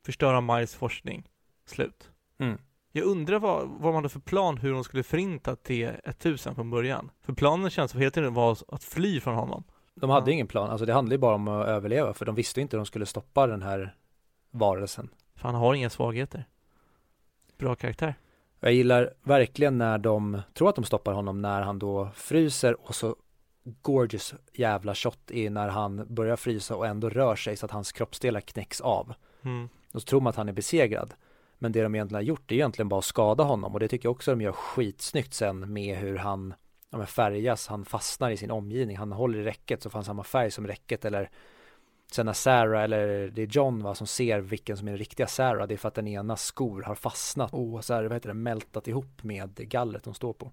förstöra 0.06 0.42
Miles 0.42 0.76
forskning, 0.76 1.30
slut. 1.66 2.12
Mm. 2.38 2.58
Jag 2.92 3.06
undrar 3.06 3.40
vad, 3.40 3.68
vad 3.68 3.82
man 3.82 3.96
hade 3.96 4.10
för 4.10 4.20
plan 4.20 4.58
hur 4.58 4.74
de 4.74 4.84
skulle 4.84 5.04
förinta 5.04 5.56
T1000 5.56 6.56
från 6.56 6.70
början. 6.70 7.12
För 7.22 7.34
planen 7.34 7.70
känns 7.70 7.92
som 7.92 8.00
hela 8.00 8.12
tiden 8.12 8.34
var 8.34 8.58
att 8.68 8.84
fly 8.84 9.20
från 9.20 9.36
honom. 9.36 9.64
De 9.96 10.10
hade 10.10 10.32
ja. 10.32 10.34
ingen 10.34 10.48
plan, 10.48 10.70
alltså 10.70 10.86
det 10.86 10.94
handlade 10.94 11.16
ju 11.16 11.20
bara 11.20 11.36
om 11.36 11.48
att 11.48 11.68
överleva 11.68 12.14
för 12.14 12.26
de 12.26 12.36
visste 12.36 12.62
inte 12.62 12.78
hur 12.78 12.80
de 12.80 12.86
skulle 12.86 13.06
stoppa 13.06 13.48
den 13.48 13.62
här 13.62 13.96
varelsen. 14.52 15.10
För 15.36 15.48
han 15.48 15.56
har 15.56 15.74
inga 15.74 15.90
svagheter. 15.90 16.46
Bra 17.58 17.76
karaktär. 17.76 18.16
Jag 18.60 18.74
gillar 18.74 19.14
verkligen 19.24 19.78
när 19.78 19.98
de 19.98 20.42
tror 20.54 20.70
att 20.70 20.76
de 20.76 20.84
stoppar 20.86 21.14
honom 21.14 21.42
när 21.42 21.62
han 21.62 21.80
då 21.80 22.10
fryser 22.16 22.88
och 22.88 22.96
så 22.96 23.16
gorgeous 23.82 24.34
jävla 24.54 24.96
shot 24.96 25.32
är 25.32 25.50
när 25.50 25.68
han 25.68 26.06
börjar 26.10 26.36
frysa 26.36 26.76
och 26.76 26.88
ändå 26.88 27.10
rör 27.10 27.36
sig 27.36 27.58
så 27.58 27.66
att 27.66 27.72
hans 27.72 27.92
kroppsdelar 27.92 28.40
knäcks 28.42 28.82
av. 28.82 29.14
Mm. 29.42 29.70
Och 29.94 30.02
så 30.02 30.06
tror 30.06 30.22
man 30.22 30.30
att 30.30 30.36
han 30.36 30.50
är 30.50 30.54
besegrad. 30.54 31.14
Men 31.60 31.72
det 31.72 31.82
de 31.82 31.96
egentligen 31.96 32.24
har 32.24 32.28
gjort 32.28 32.52
är 32.52 32.56
egentligen 32.56 32.90
bara 32.90 33.00
att 33.00 33.06
skada 33.06 33.44
honom 33.44 33.74
och 33.74 33.80
det 33.80 33.88
tycker 33.88 34.06
jag 34.06 34.12
också 34.12 34.32
de 34.32 34.42
gör 34.42 34.52
skitsnyggt 34.52 35.34
sen 35.34 35.74
med 35.74 35.98
hur 35.98 36.18
han 36.18 36.54
ja, 36.90 37.06
färgas, 37.06 37.68
han 37.68 37.86
fastnar 37.86 38.30
i 38.30 38.38
sin 38.38 38.52
omgivning, 38.52 38.98
han 38.98 39.12
håller 39.12 39.40
i 39.40 39.44
räcket 39.44 39.84
så 39.84 39.90
får 39.90 39.98
han 39.98 40.06
samma 40.06 40.24
färg 40.24 40.52
som 40.52 40.68
räcket 40.68 41.06
eller 41.06 41.30
sen 42.12 42.26
när 42.26 42.34
Sarah 42.34 42.84
eller 42.84 43.28
det 43.28 43.42
är 43.42 43.48
John 43.48 43.84
va 43.84 43.96
som 43.96 44.08
ser 44.08 44.40
vilken 44.40 44.78
som 44.78 44.88
är 44.88 44.92
den 44.92 44.98
riktiga 44.98 45.28
Sarah 45.28 45.68
det 45.68 45.76
är 45.76 45.78
för 45.78 45.88
att 45.88 45.96
den 45.96 46.08
ena 46.08 46.36
skor 46.36 46.82
har 46.82 46.96
fastnat 46.96 47.54
och 47.54 47.86
så 47.86 47.94
här, 47.94 48.04
vad 48.04 48.14
heter 48.14 48.30
det, 48.30 48.34
mältat 48.34 48.88
ihop 48.88 49.24
med 49.24 49.70
gallret 49.70 50.04
de 50.04 50.14
står 50.14 50.34
på. 50.34 50.52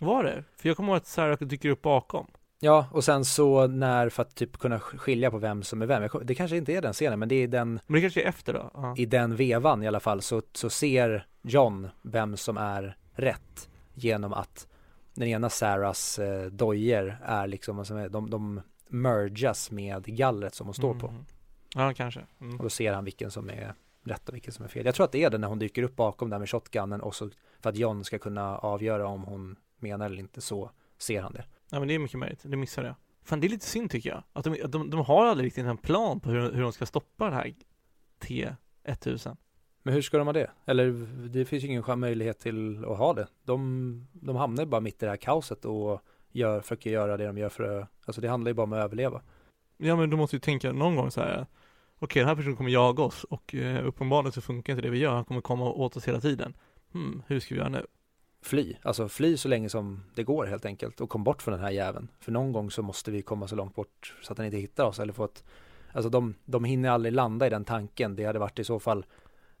Var 0.00 0.24
det? 0.24 0.44
För 0.56 0.68
jag 0.68 0.76
kommer 0.76 0.88
ihåg 0.88 0.96
att 0.96 1.06
Sarah 1.06 1.38
dyker 1.38 1.68
upp 1.68 1.82
bakom. 1.82 2.26
Ja, 2.60 2.86
och 2.92 3.04
sen 3.04 3.24
så 3.24 3.66
när, 3.66 4.08
för 4.08 4.22
att 4.22 4.34
typ 4.34 4.58
kunna 4.58 4.80
skilja 4.80 5.30
på 5.30 5.38
vem 5.38 5.62
som 5.62 5.82
är 5.82 5.86
vem, 5.86 6.08
det 6.24 6.34
kanske 6.34 6.56
inte 6.56 6.72
är 6.72 6.82
den 6.82 6.92
scenen, 6.92 7.18
men 7.18 7.28
det 7.28 7.34
är 7.34 7.48
den 7.48 7.80
Men 7.86 7.94
det 7.94 8.00
kanske 8.00 8.22
är 8.22 8.28
efter 8.28 8.52
då? 8.52 8.70
Uh. 8.80 8.92
I 8.96 9.06
den 9.06 9.36
vevan 9.36 9.82
i 9.82 9.86
alla 9.86 10.00
fall 10.00 10.22
så, 10.22 10.42
så 10.52 10.70
ser 10.70 11.26
John 11.42 11.88
vem 12.02 12.36
som 12.36 12.56
är 12.56 12.96
rätt 13.12 13.68
genom 13.94 14.32
att 14.32 14.68
den 15.14 15.28
ena 15.28 15.50
Sarahs 15.50 16.18
eh, 16.18 16.46
dojer 16.46 17.18
är 17.24 17.46
liksom, 17.46 18.08
de, 18.10 18.30
de 18.30 18.60
mergas 18.88 19.70
med 19.70 20.04
gallret 20.04 20.54
som 20.54 20.66
hon 20.66 20.74
står 20.74 20.90
mm. 20.90 21.00
på. 21.00 21.14
Ja, 21.74 21.94
kanske. 21.94 22.26
Mm. 22.40 22.56
Och 22.56 22.62
då 22.62 22.70
ser 22.70 22.92
han 22.92 23.04
vilken 23.04 23.30
som 23.30 23.50
är 23.50 23.74
rätt 24.04 24.28
och 24.28 24.34
vilken 24.34 24.52
som 24.52 24.64
är 24.64 24.68
fel. 24.68 24.86
Jag 24.86 24.94
tror 24.94 25.04
att 25.04 25.12
det 25.12 25.24
är 25.24 25.30
det 25.30 25.38
när 25.38 25.48
hon 25.48 25.58
dyker 25.58 25.82
upp 25.82 25.96
bakom 25.96 26.30
där 26.30 26.38
med 26.38 26.50
shotgunnen 26.50 27.00
och 27.00 27.14
så 27.14 27.30
för 27.60 27.70
att 27.70 27.76
John 27.76 28.04
ska 28.04 28.18
kunna 28.18 28.58
avgöra 28.58 29.06
om 29.08 29.24
hon 29.24 29.56
menar 29.78 30.06
eller 30.06 30.18
inte 30.18 30.40
så 30.40 30.70
ser 30.98 31.22
han 31.22 31.32
det. 31.32 31.44
Ja 31.70 31.78
men 31.78 31.88
det 31.88 31.94
är 31.94 31.98
mycket 31.98 32.18
möjligt, 32.18 32.40
det 32.42 32.56
missade 32.56 32.86
jag. 32.86 32.96
Fan 33.24 33.40
det 33.40 33.46
är 33.46 33.48
lite 33.48 33.66
synd 33.66 33.90
tycker 33.90 34.10
jag. 34.10 34.22
Att 34.32 34.44
de, 34.44 34.56
de, 34.68 34.90
de 34.90 35.00
har 35.00 35.26
aldrig 35.26 35.46
riktigt 35.46 35.64
en 35.64 35.76
plan 35.76 36.20
på 36.20 36.30
hur, 36.30 36.52
hur 36.52 36.62
de 36.62 36.72
ska 36.72 36.86
stoppa 36.86 37.30
det 37.30 37.34
här 37.34 37.54
T1000. 38.20 39.36
Men 39.82 39.94
hur 39.94 40.02
ska 40.02 40.18
de 40.18 40.26
ha 40.26 40.32
det? 40.32 40.50
Eller 40.64 40.92
det 41.28 41.44
finns 41.44 41.64
ju 41.64 41.68
ingen 41.68 41.98
möjlighet 42.00 42.38
till 42.38 42.84
att 42.84 42.98
ha 42.98 43.14
det. 43.14 43.28
De, 43.44 44.06
de 44.12 44.36
hamnar 44.36 44.64
bara 44.64 44.80
mitt 44.80 45.02
i 45.02 45.06
det 45.06 45.10
här 45.10 45.16
kaoset 45.16 45.64
och 45.64 46.02
gör, 46.36 46.60
försöker 46.60 46.90
göra 46.90 47.16
det 47.16 47.26
de 47.26 47.38
gör 47.38 47.48
för 47.48 47.80
att, 47.80 47.88
alltså 48.04 48.20
det 48.20 48.28
handlar 48.28 48.50
ju 48.50 48.54
bara 48.54 48.64
om 48.64 48.72
att 48.72 48.84
överleva. 48.84 49.22
Ja 49.76 49.96
men 49.96 50.10
du 50.10 50.16
måste 50.16 50.36
ju 50.36 50.40
tänka 50.40 50.72
någon 50.72 50.96
gång 50.96 51.10
så 51.10 51.20
här, 51.20 51.32
okej 51.32 51.46
okay, 52.00 52.20
den 52.20 52.28
här 52.28 52.36
personen 52.36 52.56
kommer 52.56 52.70
jaga 52.70 53.02
oss 53.02 53.24
och 53.24 53.54
eh, 53.54 53.86
uppenbarligen 53.86 54.32
så 54.32 54.40
funkar 54.40 54.72
inte 54.72 54.82
det 54.82 54.90
vi 54.90 54.98
gör, 54.98 55.14
han 55.14 55.24
kommer 55.24 55.40
komma 55.40 55.70
åt 55.70 55.96
oss 55.96 56.08
hela 56.08 56.20
tiden. 56.20 56.54
Hmm, 56.92 57.22
hur 57.26 57.40
ska 57.40 57.54
vi 57.54 57.58
göra 57.58 57.68
nu? 57.68 57.86
Fly, 58.42 58.76
alltså 58.82 59.08
fly 59.08 59.36
så 59.36 59.48
länge 59.48 59.68
som 59.68 60.02
det 60.14 60.22
går 60.22 60.46
helt 60.46 60.64
enkelt 60.64 61.00
och 61.00 61.10
kom 61.10 61.24
bort 61.24 61.42
från 61.42 61.52
den 61.52 61.60
här 61.60 61.70
jäveln. 61.70 62.08
För 62.20 62.32
någon 62.32 62.52
gång 62.52 62.70
så 62.70 62.82
måste 62.82 63.10
vi 63.10 63.22
komma 63.22 63.48
så 63.48 63.56
långt 63.56 63.74
bort 63.74 64.14
så 64.22 64.32
att 64.32 64.36
den 64.36 64.46
inte 64.46 64.58
hittar 64.58 64.84
oss 64.84 65.00
eller 65.00 65.12
få 65.12 65.24
ett, 65.24 65.44
alltså 65.92 66.10
de, 66.10 66.34
de 66.44 66.64
hinner 66.64 66.90
aldrig 66.90 67.14
landa 67.14 67.46
i 67.46 67.50
den 67.50 67.64
tanken. 67.64 68.16
Det 68.16 68.24
hade 68.24 68.38
varit 68.38 68.58
i 68.58 68.64
så 68.64 68.80
fall 68.80 69.06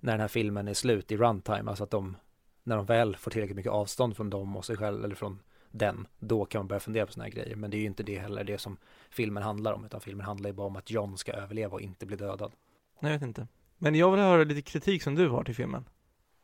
när 0.00 0.12
den 0.12 0.20
här 0.20 0.28
filmen 0.28 0.68
är 0.68 0.74
slut 0.74 1.12
i 1.12 1.16
runtime, 1.16 1.70
alltså 1.70 1.84
att 1.84 1.90
de, 1.90 2.16
när 2.62 2.76
de 2.76 2.86
väl 2.86 3.16
får 3.16 3.30
tillräckligt 3.30 3.56
mycket 3.56 3.72
avstånd 3.72 4.16
från 4.16 4.30
dem 4.30 4.56
och 4.56 4.64
sig 4.64 4.76
själv 4.76 5.04
eller 5.04 5.14
från 5.14 5.38
den, 5.78 6.06
då 6.18 6.44
kan 6.44 6.58
man 6.58 6.66
börja 6.66 6.80
fundera 6.80 7.06
på 7.06 7.12
sådana 7.12 7.24
här 7.24 7.32
grejer. 7.32 7.56
Men 7.56 7.70
det 7.70 7.76
är 7.76 7.80
ju 7.80 7.86
inte 7.86 8.02
det 8.02 8.18
heller 8.18 8.44
det 8.44 8.58
som 8.58 8.76
filmen 9.10 9.42
handlar 9.42 9.72
om, 9.72 9.84
utan 9.84 10.00
filmen 10.00 10.26
handlar 10.26 10.50
ju 10.50 10.54
bara 10.54 10.66
om 10.66 10.76
att 10.76 10.90
John 10.90 11.18
ska 11.18 11.32
överleva 11.32 11.74
och 11.74 11.80
inte 11.80 12.06
bli 12.06 12.16
dödad. 12.16 12.52
Jag 13.00 13.10
vet 13.10 13.22
inte. 13.22 13.46
Men 13.78 13.94
jag 13.94 14.10
vill 14.10 14.20
höra 14.20 14.44
lite 14.44 14.62
kritik 14.62 15.02
som 15.02 15.14
du 15.14 15.28
har 15.28 15.44
till 15.44 15.54
filmen. 15.54 15.84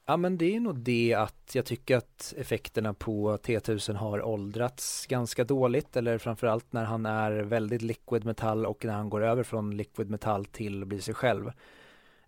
Ja 0.07 0.17
men 0.17 0.39
det 0.39 0.57
är 0.57 0.61
nog 0.61 0.79
det 0.79 1.15
att 1.15 1.51
jag 1.55 1.65
tycker 1.65 1.97
att 1.97 2.35
effekterna 2.37 2.95
på 2.95 3.37
T1000 3.37 3.95
har 3.95 4.23
åldrats 4.23 5.07
ganska 5.07 5.45
dåligt 5.45 5.97
eller 5.97 6.19
framförallt 6.19 6.73
när 6.73 6.85
han 6.85 7.07
är 7.07 7.33
väldigt 7.33 7.83
liquid 7.83 8.25
metall 8.25 8.67
och 8.67 8.85
när 8.85 8.93
han 8.93 9.11
går 9.11 9.23
över 9.23 9.43
från 9.43 9.77
liquid 9.77 10.11
metall 10.11 10.45
till 10.45 10.83
att 10.83 10.89
bli 10.89 11.01
sig 11.01 11.15
själv. 11.15 11.47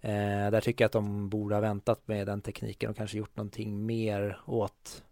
Eh, 0.01 0.51
där 0.51 0.61
tycker 0.61 0.85
jag 0.85 0.89
att 0.89 0.93
de 0.93 1.29
borde 1.29 1.55
ha 1.55 1.61
väntat 1.61 2.09
med 2.09 2.27
den 2.27 2.41
tekniken 2.41 2.91
och 2.91 2.97
kanske 2.97 3.19
gjort 3.19 3.37
någonting 3.37 3.87
mer 3.87 4.41
åt 4.47 5.05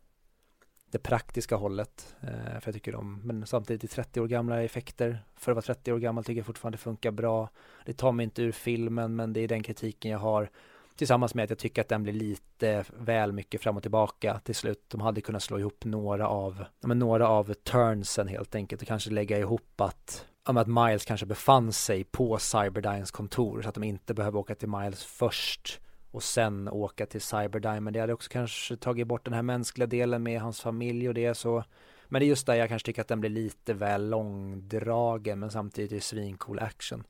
det 0.92 0.98
praktiska 0.98 1.56
hållet. 1.56 2.16
Eh, 2.20 2.60
för 2.60 2.62
jag 2.64 2.74
tycker 2.74 2.92
de, 2.92 3.20
men 3.24 3.46
samtidigt 3.46 3.84
i 3.84 3.88
30 3.88 4.20
år 4.20 4.28
gamla 4.28 4.62
effekter, 4.62 5.24
för 5.36 5.52
att 5.52 5.56
vara 5.56 5.62
30 5.62 5.92
år 5.92 5.98
gammal 5.98 6.24
tycker 6.24 6.38
jag 6.38 6.46
fortfarande 6.46 6.78
funkar 6.78 7.10
bra. 7.10 7.48
Det 7.86 7.92
tar 7.92 8.12
mig 8.12 8.24
inte 8.24 8.42
ur 8.42 8.52
filmen 8.52 9.16
men 9.16 9.32
det 9.32 9.40
är 9.40 9.48
den 9.48 9.62
kritiken 9.62 10.10
jag 10.10 10.18
har. 10.18 10.50
Tillsammans 10.96 11.34
med 11.34 11.44
att 11.44 11.50
jag 11.50 11.58
tycker 11.58 11.82
att 11.82 11.88
den 11.88 12.02
blir 12.02 12.12
lite 12.12 12.84
väl 12.98 13.32
mycket 13.32 13.62
fram 13.62 13.76
och 13.76 13.82
tillbaka 13.82 14.40
till 14.44 14.54
slut. 14.54 14.84
De 14.88 15.00
hade 15.00 15.20
kunnat 15.20 15.42
slå 15.42 15.58
ihop 15.58 15.84
några 15.84 16.28
av, 16.28 16.64
men 16.80 16.98
några 16.98 17.28
av 17.28 17.54
turnsen 17.54 18.28
helt 18.28 18.54
enkelt 18.54 18.82
och 18.82 18.88
kanske 18.88 19.10
lägga 19.10 19.38
ihop 19.38 19.80
att 19.80 20.26
att 20.44 20.66
Miles 20.66 21.04
kanske 21.04 21.26
befann 21.26 21.72
sig 21.72 22.04
på 22.04 22.38
Cyberdynes 22.38 23.10
kontor 23.10 23.62
så 23.62 23.68
att 23.68 23.74
de 23.74 23.84
inte 23.84 24.14
behöver 24.14 24.38
åka 24.38 24.54
till 24.54 24.68
Miles 24.68 25.04
först 25.04 25.80
och 26.12 26.22
sen 26.22 26.68
åka 26.68 27.06
till 27.06 27.20
Cyberdyne. 27.20 27.80
Men 27.80 27.92
det 27.92 28.00
hade 28.00 28.12
också 28.12 28.30
kanske 28.30 28.76
tagit 28.76 29.06
bort 29.06 29.24
den 29.24 29.34
här 29.34 29.42
mänskliga 29.42 29.86
delen 29.86 30.22
med 30.22 30.40
hans 30.40 30.60
familj 30.60 31.08
och 31.08 31.14
det 31.14 31.34
så. 31.34 31.64
Men 32.08 32.20
det 32.20 32.26
är 32.26 32.28
just 32.28 32.46
där 32.46 32.54
jag 32.54 32.68
kanske 32.68 32.86
tycker 32.86 33.00
att 33.00 33.08
den 33.08 33.20
blir 33.20 33.30
lite 33.30 33.74
väl 33.74 34.10
långdragen 34.10 35.38
men 35.38 35.50
samtidigt 35.50 35.92
är 35.92 35.96
det 35.96 36.00
svincool 36.00 36.58
action. 36.58 37.04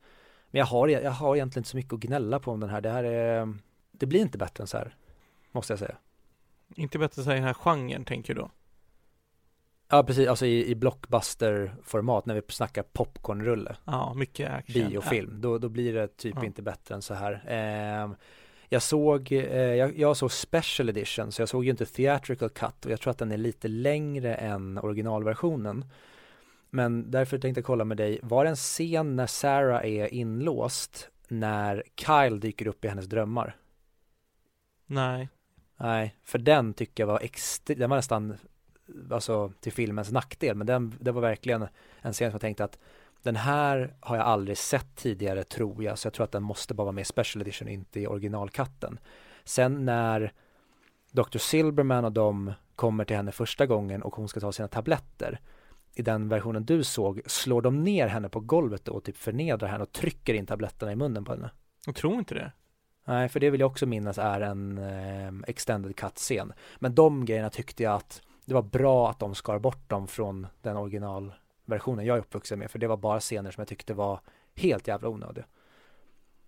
Men 0.51 0.59
jag 0.59 0.67
har, 0.67 0.89
jag 0.89 1.11
har 1.11 1.37
egentligen 1.37 1.61
inte 1.61 1.71
så 1.71 1.77
mycket 1.77 1.93
att 1.93 2.01
gnälla 2.01 2.41
på 2.41 2.51
om 2.51 2.61
den 2.61 2.71
här. 2.71 2.81
Det 2.81 2.91
här 2.91 3.05
är, 3.05 3.55
det 3.93 4.07
blir 4.07 4.21
inte 4.21 4.39
bättre 4.39 4.63
än 4.63 4.69
så 4.69 4.79
här. 4.79 4.97
Måste 5.53 5.73
jag 5.73 5.79
säga. 5.79 5.97
Inte 6.77 6.99
bättre 6.99 7.23
än 7.23 7.29
den 7.29 7.45
här 7.45 7.55
genren 7.55 8.05
tänker 8.05 8.35
du 8.35 8.41
då? 8.41 8.51
Ja 9.89 10.03
precis, 10.03 10.29
alltså 10.29 10.47
i, 10.47 10.71
i 10.71 10.75
blockbuster-format 10.75 12.27
när 12.27 12.35
vi 12.35 12.43
snackar 12.49 12.83
popcornrulle. 12.83 13.77
Ja, 13.85 14.15
mycket 14.15 14.51
action. 14.51 14.89
Biofilm, 14.89 15.31
ja. 15.33 15.39
då, 15.41 15.59
då 15.59 15.69
blir 15.69 15.95
det 15.95 16.17
typ 16.17 16.35
ja. 16.37 16.45
inte 16.45 16.63
bättre 16.63 16.95
än 16.95 17.03
så 17.03 17.15
här. 17.15 17.33
Eh, 17.33 18.11
jag 18.73 18.83
såg, 18.83 19.33
eh, 19.33 19.75
jag, 19.75 19.99
jag, 19.99 20.17
såg 20.17 20.33
special 20.33 20.89
edition, 20.89 21.33
så 21.33 21.43
jag 21.43 21.49
såg 21.49 21.65
ju 21.65 21.71
inte 21.71 21.87
theatrical 21.87 22.49
cut 22.49 22.85
och 22.85 22.91
jag 22.91 23.01
tror 23.01 23.11
att 23.11 23.19
den 23.19 23.33
är 23.33 23.37
lite 23.37 23.69
längre 23.69 24.35
än 24.35 24.79
originalversionen. 24.79 25.85
Men 26.71 27.11
därför 27.11 27.39
tänkte 27.39 27.59
jag 27.59 27.67
kolla 27.67 27.85
med 27.85 27.97
dig, 27.97 28.19
var 28.23 28.45
det 28.45 28.51
en 28.51 28.57
scen 28.57 29.17
när 29.17 29.27
Sarah 29.27 29.87
är 29.87 30.15
inlåst 30.15 31.11
när 31.29 31.85
Kyle 31.97 32.41
dyker 32.41 32.67
upp 32.67 32.85
i 32.85 32.89
hennes 32.89 33.07
drömmar? 33.07 33.57
Nej. 34.87 35.29
Nej, 35.77 36.17
för 36.23 36.39
den 36.39 36.75
tycker 36.75 37.03
jag 37.03 37.09
var 37.09 37.21
extremt, 37.21 37.81
den 37.81 37.91
var 37.91 37.97
nästan, 37.97 38.37
alltså 39.11 39.53
till 39.61 39.73
filmens 39.73 40.13
nackdel, 40.13 40.57
men 40.57 40.67
den, 40.67 40.95
det 41.01 41.13
var 41.13 41.21
verkligen 41.21 41.63
en 42.01 42.13
scen 42.13 42.31
som 42.31 42.35
jag 42.35 42.41
tänkte 42.41 42.65
att 42.65 42.79
den 43.23 43.37
här 43.37 43.95
har 44.01 44.17
jag 44.17 44.27
aldrig 44.27 44.59
sett 44.59 44.97
tidigare 44.97 45.45
tror 45.45 45.85
jag, 45.85 45.99
så 45.99 46.07
jag 46.07 46.13
tror 46.13 46.25
att 46.25 46.33
den 46.33 46.43
måste 46.43 46.75
bara 46.75 46.85
vara 46.85 46.93
med 46.93 47.03
i 47.03 47.05
special 47.05 47.43
edition, 47.43 47.69
inte 47.69 48.01
i 48.01 48.07
originalkatten. 48.07 48.99
Sen 49.45 49.85
när 49.85 50.33
Dr. 51.13 51.39
Silberman 51.39 52.05
och 52.05 52.13
de 52.13 52.53
kommer 52.75 53.05
till 53.05 53.17
henne 53.17 53.33
första 53.33 53.67
gången 53.67 54.03
och 54.03 54.15
hon 54.15 54.29
ska 54.29 54.41
ta 54.41 54.53
sina 54.53 54.69
tabletter, 54.69 55.41
i 55.95 56.03
den 56.03 56.29
versionen 56.29 56.65
du 56.65 56.85
såg, 56.85 57.21
slår 57.27 57.63
de 57.63 57.85
ner 57.85 58.07
henne 58.07 58.29
på 58.29 58.41
golvet 58.41 58.89
och 58.89 59.05
typ 59.05 59.17
förnedrar 59.17 59.69
henne 59.69 59.83
och 59.83 59.93
trycker 59.93 60.35
in 60.35 60.47
tabletterna 60.47 60.93
i 60.93 60.97
munnen 60.97 61.25
på 61.25 61.33
henne. 61.33 61.51
Jag 61.87 61.95
tror 61.95 62.15
inte 62.15 62.35
det. 62.35 62.53
Nej, 63.05 63.29
för 63.29 63.41
det 63.41 63.51
vill 63.51 63.61
jag 63.61 63.71
också 63.71 63.87
minnas 63.87 64.19
är 64.19 64.41
en 64.41 64.79
eh, 64.79 65.49
extended 65.51 65.97
cut-scen. 65.97 66.53
Men 66.79 66.95
de 66.95 67.25
grejerna 67.25 67.51
tyckte 67.51 67.83
jag 67.83 67.95
att 67.95 68.23
det 68.45 68.55
var 68.55 68.63
bra 68.63 69.11
att 69.11 69.19
de 69.19 69.35
skar 69.35 69.59
bort 69.59 69.91
dem 69.91 70.07
från 70.07 70.47
den 70.63 70.77
originalversionen 71.67 72.07
jag 72.07 72.17
är 72.17 72.21
uppvuxen 72.21 72.59
med, 72.59 72.71
för 72.71 72.79
det 72.79 72.87
var 72.87 72.97
bara 72.97 73.21
scener 73.21 73.51
som 73.51 73.61
jag 73.61 73.69
tyckte 73.69 73.95
var 73.95 74.21
helt 74.55 74.89
jävla 74.89 75.09
onödiga. 75.09 75.45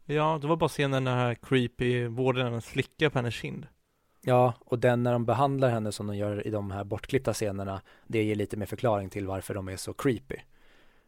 Ja, 0.06 0.38
det 0.40 0.46
var 0.46 0.56
bara 0.56 0.68
scenen 0.68 1.04
när 1.04 1.10
den 1.10 1.20
här 1.20 1.34
creepy 1.34 2.06
vårdaren 2.06 2.60
slickar 2.62 3.10
på 3.10 3.18
hennes 3.18 3.34
kind. 3.34 3.66
Ja, 4.22 4.54
och 4.60 4.78
den 4.78 5.02
när 5.02 5.12
de 5.12 5.24
behandlar 5.24 5.70
henne 5.70 5.92
som 5.92 6.06
de 6.06 6.16
gör 6.16 6.46
i 6.46 6.50
de 6.50 6.70
här 6.70 6.84
bortklippta 6.84 7.32
scenerna, 7.32 7.82
det 8.06 8.22
ger 8.22 8.34
lite 8.34 8.56
mer 8.56 8.66
förklaring 8.66 9.10
till 9.10 9.26
varför 9.26 9.54
de 9.54 9.68
är 9.68 9.76
så 9.76 9.92
creepy. 9.92 10.36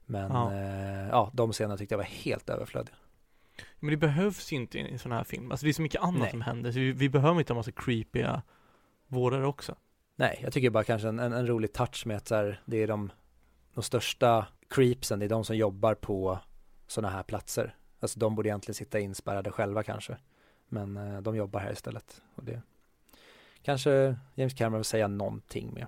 Men 0.07 0.31
Ja. 0.33 0.53
eh, 0.53 1.09
ja, 1.09 1.31
de 1.35 1.53
scenerna 1.53 1.77
tyckte 1.77 1.93
jag 1.93 1.99
var 1.99 2.05
helt 2.05 2.51
överflödiga. 2.51 2.95
Men 3.81 3.91
det 3.91 3.97
behövs 3.97 4.53
ju 4.53 4.57
inte 4.57 4.79
i 4.79 4.93
en 4.93 4.99
sån 4.99 5.13
här 5.13 5.25
film. 5.25 5.51
Alltså 5.51 5.67
det 5.67 5.71
är 5.71 5.73
så 5.75 5.83
mycket 5.83 6.03
annat 6.03 6.21
Nej. 6.21 6.31
som 6.31 6.41
händer, 6.41 6.73
så 6.73 6.79
vi, 6.79 6.93
vi 6.93 7.09
behöver 7.09 7.39
inte 7.39 7.53
ha 7.53 7.59
massa 7.59 7.73
creepiga 7.73 8.43
vårdare 9.09 9.47
också. 9.47 9.75
Nej, 10.17 10.39
jag 10.43 10.53
tycker 10.53 10.71
bara 10.71 10.85
kanske 10.85 11.09
en, 11.09 11.19
en, 11.19 11.33
en 11.33 11.47
rolig 11.47 11.73
touch 11.73 12.07
med 12.07 12.17
att 12.17 12.29
så 12.29 12.35
här, 12.35 12.61
det 12.65 12.83
är 12.83 12.87
de, 12.87 13.11
de 13.77 13.83
största 13.83 14.47
creepsen, 14.69 15.19
det 15.19 15.25
är 15.25 15.29
de 15.29 15.45
som 15.45 15.57
jobbar 15.57 15.95
på 15.95 16.39
sådana 16.87 17.15
här 17.15 17.23
platser. 17.23 17.75
Alltså 18.01 18.19
de 18.19 18.35
borde 18.35 18.49
egentligen 18.49 18.75
sitta 18.75 18.99
inspärrade 18.99 19.51
själva 19.51 19.83
kanske. 19.83 20.17
Men 20.69 20.97
eh, 20.97 21.21
de 21.21 21.37
jobbar 21.37 21.61
här 21.61 21.73
istället. 21.73 22.23
Och 22.35 22.45
det 22.45 22.63
kanske 23.63 24.17
James 24.35 24.55
Cameron 24.55 24.79
vill 24.79 24.85
säga 24.85 25.09
någonting 25.09 25.75
med. 25.75 25.87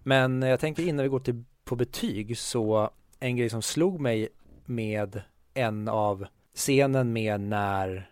Men 0.00 0.42
eh, 0.42 0.48
jag 0.48 0.60
tänkte 0.60 0.82
innan 0.82 1.02
vi 1.02 1.08
går 1.08 1.20
till, 1.20 1.44
på 1.64 1.76
betyg 1.76 2.38
så 2.38 2.90
en 3.20 3.36
grej 3.36 3.50
som 3.50 3.62
slog 3.62 4.00
mig 4.00 4.28
med 4.64 5.22
en 5.54 5.88
av 5.88 6.26
scenen 6.54 7.12
med 7.12 7.40
när 7.40 8.10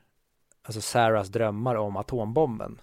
alltså 0.62 0.80
Sarahs 0.80 1.28
drömmar 1.28 1.74
om 1.74 1.96
atombomben 1.96 2.80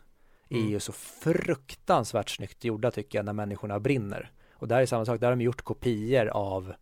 är 0.50 0.58
Mm. 0.58 0.70
ju 0.70 0.80
så 0.80 0.92
fruktansvärt 0.92 2.30
snyggt 2.30 2.64
gjorda 2.64 2.92
tycker 2.92 3.18
jag 3.18 3.26
när 3.26 3.34
människorna 3.34 3.80
brinner. 3.80 4.32
Och 4.66 4.70
där 4.70 4.82
är 4.82 4.86
samma 4.86 5.06
sak, 5.06 5.20
där 5.20 5.28
har 5.28 5.36
de 5.36 5.44
gjort 5.44 5.62
kopior 5.62 6.28
av 6.28 6.74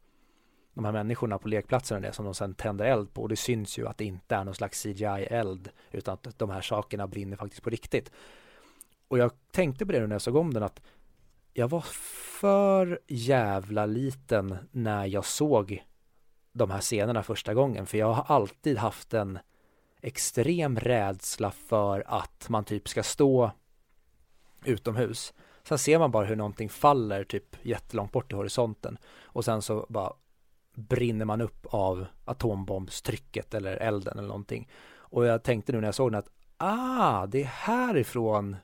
de 0.73 0.85
här 0.85 0.91
människorna 0.91 1.37
på 1.37 1.47
lekplatsen 1.47 1.95
och 1.95 2.01
det 2.01 2.13
som 2.13 2.25
de 2.25 2.33
sen 2.33 2.53
tänder 2.53 2.85
eld 2.85 3.13
på 3.13 3.21
och 3.21 3.29
det 3.29 3.35
syns 3.35 3.77
ju 3.77 3.87
att 3.87 3.97
det 3.97 4.05
inte 4.05 4.35
är 4.35 4.43
någon 4.43 4.55
slags 4.55 4.83
CGI-eld 4.83 5.69
utan 5.91 6.13
att 6.13 6.39
de 6.39 6.49
här 6.49 6.61
sakerna 6.61 7.07
brinner 7.07 7.37
faktiskt 7.37 7.63
på 7.63 7.69
riktigt. 7.69 8.11
Och 9.07 9.17
jag 9.17 9.31
tänkte 9.51 9.85
på 9.85 9.91
det 9.91 10.07
när 10.07 10.15
jag 10.15 10.21
såg 10.21 10.35
om 10.35 10.53
den 10.53 10.63
att 10.63 10.81
jag 11.53 11.67
var 11.67 11.81
för 12.39 12.99
jävla 13.07 13.85
liten 13.85 14.57
när 14.71 15.05
jag 15.05 15.25
såg 15.25 15.83
de 16.53 16.71
här 16.71 16.81
scenerna 16.81 17.23
första 17.23 17.53
gången 17.53 17.85
för 17.85 17.97
jag 17.97 18.13
har 18.13 18.35
alltid 18.35 18.77
haft 18.77 19.13
en 19.13 19.39
extrem 20.01 20.79
rädsla 20.79 21.51
för 21.51 22.03
att 22.07 22.49
man 22.49 22.63
typ 22.63 22.87
ska 22.87 23.03
stå 23.03 23.51
utomhus. 24.65 25.33
Sen 25.67 25.77
ser 25.77 25.99
man 25.99 26.11
bara 26.11 26.25
hur 26.25 26.35
någonting 26.35 26.69
faller 26.69 27.23
typ 27.23 27.55
jättelångt 27.61 28.11
bort 28.11 28.31
i 28.31 28.35
horisonten 28.35 28.97
och 29.23 29.45
sen 29.45 29.61
så 29.61 29.85
bara 29.89 30.13
brinner 30.75 31.25
man 31.25 31.41
upp 31.41 31.65
av 31.69 32.05
atombombstrycket 32.25 33.53
eller 33.53 33.77
elden 33.77 34.17
eller 34.17 34.27
någonting. 34.27 34.69
Och 34.95 35.25
jag 35.25 35.43
tänkte 35.43 35.71
nu 35.71 35.81
när 35.81 35.87
jag 35.87 35.95
såg 35.95 36.11
den 36.11 36.19
att 36.19 36.29
ah, 36.57 37.25
det 37.25 37.41
är 37.41 37.45
härifrån 37.45 38.55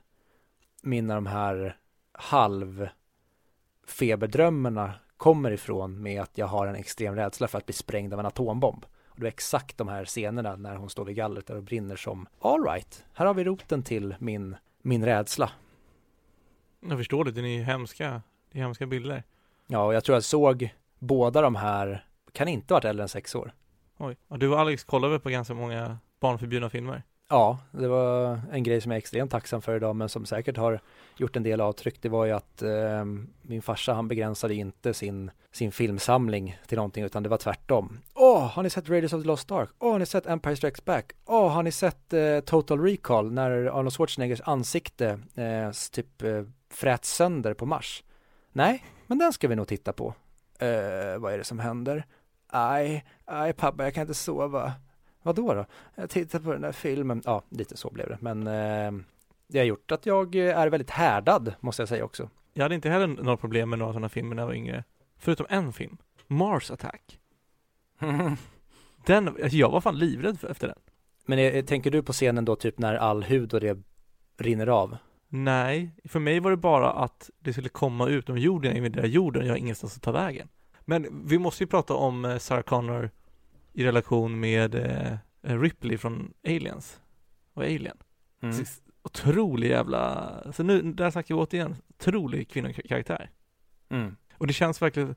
mina 0.82 1.14
de 1.14 1.26
här 1.26 1.76
halvfeberdrömmarna 2.12 4.94
kommer 5.16 5.50
ifrån 5.50 6.02
med 6.02 6.22
att 6.22 6.38
jag 6.38 6.46
har 6.46 6.66
en 6.66 6.74
extrem 6.74 7.16
rädsla 7.16 7.48
för 7.48 7.58
att 7.58 7.66
bli 7.66 7.74
sprängd 7.74 8.12
av 8.12 8.20
en 8.20 8.26
atombomb. 8.26 8.86
Och 9.06 9.20
det 9.20 9.26
är 9.26 9.32
exakt 9.32 9.78
de 9.78 9.88
här 9.88 10.04
scenerna 10.04 10.56
när 10.56 10.76
hon 10.76 10.90
står 10.90 11.04
vid 11.04 11.16
gallret 11.16 11.46
där 11.46 11.56
och 11.56 11.62
brinner 11.62 11.96
som 11.96 12.26
all 12.40 12.64
right, 12.64 13.04
här 13.12 13.26
har 13.26 13.34
vi 13.34 13.44
roten 13.44 13.82
till 13.82 14.14
min, 14.18 14.56
min 14.82 15.04
rädsla. 15.04 15.50
Jag 16.88 16.98
förstår 16.98 17.24
det, 17.24 17.30
det 17.30 17.40
är 17.40 17.62
hemska, 17.62 18.22
det 18.52 18.58
är 18.58 18.62
hemska 18.62 18.86
bilder. 18.86 19.22
Ja, 19.66 19.84
och 19.84 19.94
jag 19.94 20.04
tror 20.04 20.16
jag 20.16 20.24
såg 20.24 20.74
båda 20.98 21.40
de 21.40 21.54
här, 21.54 22.04
kan 22.32 22.48
inte 22.48 22.74
varit 22.74 22.84
äldre 22.84 23.02
än 23.02 23.08
sex 23.08 23.34
år. 23.34 23.52
Oj, 23.98 24.16
och 24.28 24.38
du 24.38 24.48
och 24.48 24.60
Alex 24.60 24.84
kollar 24.84 25.08
väl 25.08 25.20
på 25.20 25.28
ganska 25.28 25.54
många 25.54 25.98
barnförbjudna 26.20 26.70
filmer? 26.70 27.02
Ja, 27.28 27.58
det 27.70 27.88
var 27.88 28.40
en 28.52 28.62
grej 28.62 28.80
som 28.80 28.90
jag 28.90 28.96
är 28.96 28.98
extremt 28.98 29.30
tacksam 29.30 29.62
för 29.62 29.76
idag 29.76 29.96
men 29.96 30.08
som 30.08 30.26
säkert 30.26 30.56
har 30.56 30.80
gjort 31.16 31.36
en 31.36 31.42
del 31.42 31.60
avtryck. 31.60 32.02
Det 32.02 32.08
var 32.08 32.24
ju 32.24 32.32
att 32.32 32.62
eh, 32.62 33.04
min 33.42 33.62
farsa 33.62 33.92
han 33.92 34.08
begränsade 34.08 34.54
inte 34.54 34.94
sin, 34.94 35.30
sin 35.52 35.72
filmsamling 35.72 36.58
till 36.66 36.76
någonting 36.76 37.04
utan 37.04 37.22
det 37.22 37.28
var 37.28 37.36
tvärtom. 37.36 37.98
Åh, 38.14 38.46
har 38.46 38.62
ni 38.62 38.70
sett 38.70 38.88
Raiders 38.88 39.12
of 39.12 39.22
the 39.22 39.26
Lost 39.26 39.50
Ark? 39.50 39.70
Åh, 39.78 39.92
har 39.92 39.98
ni 39.98 40.06
sett 40.06 40.26
Empire 40.26 40.56
Strikes 40.56 40.84
Back? 40.84 41.12
Åh, 41.26 41.52
har 41.52 41.62
ni 41.62 41.72
sett 41.72 42.12
eh, 42.12 42.40
Total 42.40 42.80
Recall 42.80 43.32
när 43.32 43.50
Arnold 43.50 43.92
Schwarzeneggers 43.92 44.40
ansikte 44.44 45.08
eh, 45.34 45.70
typ 45.92 46.22
eh, 46.22 46.42
fräts 46.70 47.14
sönder 47.14 47.54
på 47.54 47.66
Mars? 47.66 48.04
Nej, 48.52 48.84
men 49.06 49.18
den 49.18 49.32
ska 49.32 49.48
vi 49.48 49.56
nog 49.56 49.68
titta 49.68 49.92
på. 49.92 50.14
Eh, 50.58 51.18
vad 51.18 51.32
är 51.32 51.38
det 51.38 51.44
som 51.44 51.58
händer? 51.58 52.06
Aj, 52.46 53.04
aj 53.24 53.52
pappa, 53.52 53.84
jag 53.84 53.94
kan 53.94 54.00
inte 54.00 54.14
sova. 54.14 54.72
Vad 55.22 55.34
då 55.34 55.54
då? 55.54 55.66
Jag 55.94 56.10
tittar 56.10 56.38
på 56.38 56.52
den 56.52 56.62
där 56.62 56.72
filmen. 56.72 57.22
Ja, 57.24 57.42
lite 57.48 57.76
så 57.76 57.90
blev 57.90 58.08
det. 58.08 58.18
Men 58.20 58.46
eh, 58.46 59.02
det 59.46 59.58
har 59.58 59.66
gjort 59.66 59.92
att 59.92 60.06
jag 60.06 60.34
är 60.34 60.68
väldigt 60.68 60.90
härdad, 60.90 61.54
måste 61.60 61.82
jag 61.82 61.88
säga 61.88 62.04
också. 62.04 62.28
Jag 62.52 62.62
hade 62.62 62.74
inte 62.74 62.90
heller 62.90 63.06
några 63.06 63.36
problem 63.36 63.70
med 63.70 63.78
några 63.78 63.92
sådana 63.92 64.08
filmer 64.08 64.34
när 64.34 64.42
jag 64.42 64.46
var 64.46 64.54
yngre. 64.54 64.84
Förutom 65.18 65.46
en 65.48 65.72
film. 65.72 65.96
Mars 66.26 66.70
Attack. 66.70 67.18
Den, 69.06 69.28
alltså 69.28 69.56
jag 69.56 69.70
var 69.70 69.80
fan 69.80 69.98
livrädd 69.98 70.40
för, 70.40 70.48
efter 70.48 70.66
den. 70.68 70.78
Men 71.26 71.38
eh, 71.38 71.64
tänker 71.64 71.90
du 71.90 72.02
på 72.02 72.12
scenen 72.12 72.44
då 72.44 72.56
typ 72.56 72.78
när 72.78 72.94
all 72.94 73.22
hud 73.24 73.54
och 73.54 73.60
det 73.60 73.78
rinner 74.38 74.66
av? 74.66 74.96
Nej, 75.32 75.90
för 76.04 76.20
mig 76.20 76.40
var 76.40 76.50
det 76.50 76.56
bara 76.56 76.92
att 76.92 77.30
det 77.38 77.52
skulle 77.52 77.68
komma 77.68 78.08
ut 78.08 78.28
om 78.28 78.38
jorden, 78.38 78.76
invadera 78.76 79.06
jorden, 79.06 79.46
jag 79.46 79.52
har 79.52 79.58
ingenstans 79.58 79.96
att 79.96 80.02
ta 80.02 80.12
vägen. 80.12 80.48
Men 80.80 81.26
vi 81.26 81.38
måste 81.38 81.64
ju 81.64 81.66
prata 81.68 81.94
om 81.94 82.24
eh, 82.24 82.38
Sarah 82.38 82.62
Connor 82.62 83.10
i 83.72 83.84
relation 83.84 84.40
med 84.40 84.74
eh, 84.74 85.18
Ripley 85.60 85.98
från 85.98 86.32
Aliens 86.44 87.00
och 87.54 87.62
Alien. 87.62 87.96
Mm. 88.42 88.64
Otrolig 89.02 89.68
jävla, 89.68 90.32
så 90.52 90.62
nu, 90.62 90.82
där 90.82 91.10
snackar 91.10 91.34
vi 91.34 91.40
återigen, 91.40 91.76
otrolig 91.88 92.48
kvinnokaraktär. 92.50 93.30
Mm. 93.88 94.16
Och 94.34 94.46
det 94.46 94.52
känns 94.52 94.82
verkligen, 94.82 95.14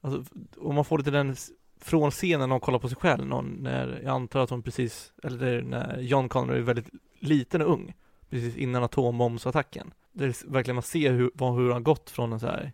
alltså, 0.00 0.24
om 0.56 0.74
man 0.74 0.84
får 0.84 0.98
till 0.98 1.12
den, 1.12 1.36
från 1.80 2.10
scenen 2.10 2.48
när 2.48 2.54
hon 2.54 2.60
kollar 2.60 2.78
på 2.78 2.88
sig 2.88 2.96
själv, 2.96 3.26
någon, 3.26 3.46
när, 3.46 4.00
jag 4.04 4.14
antar 4.14 4.40
att 4.40 4.50
hon 4.50 4.62
precis, 4.62 5.12
eller 5.22 5.62
när 5.62 6.00
John 6.00 6.28
Connor 6.28 6.54
är 6.54 6.60
väldigt 6.60 6.90
liten 7.18 7.62
och 7.62 7.72
ung, 7.72 7.94
precis 8.34 8.56
innan 8.56 8.82
atombombsattacken. 8.84 9.94
Där 10.12 10.26
det 10.26 10.44
verkligen 10.44 10.74
man 10.76 10.82
ser 10.82 11.12
hur, 11.12 11.30
vad, 11.34 11.54
hur 11.54 11.72
han 11.72 11.82
gått 11.84 12.10
från 12.10 12.32
en 12.32 12.40
så 12.40 12.46
här 12.46 12.72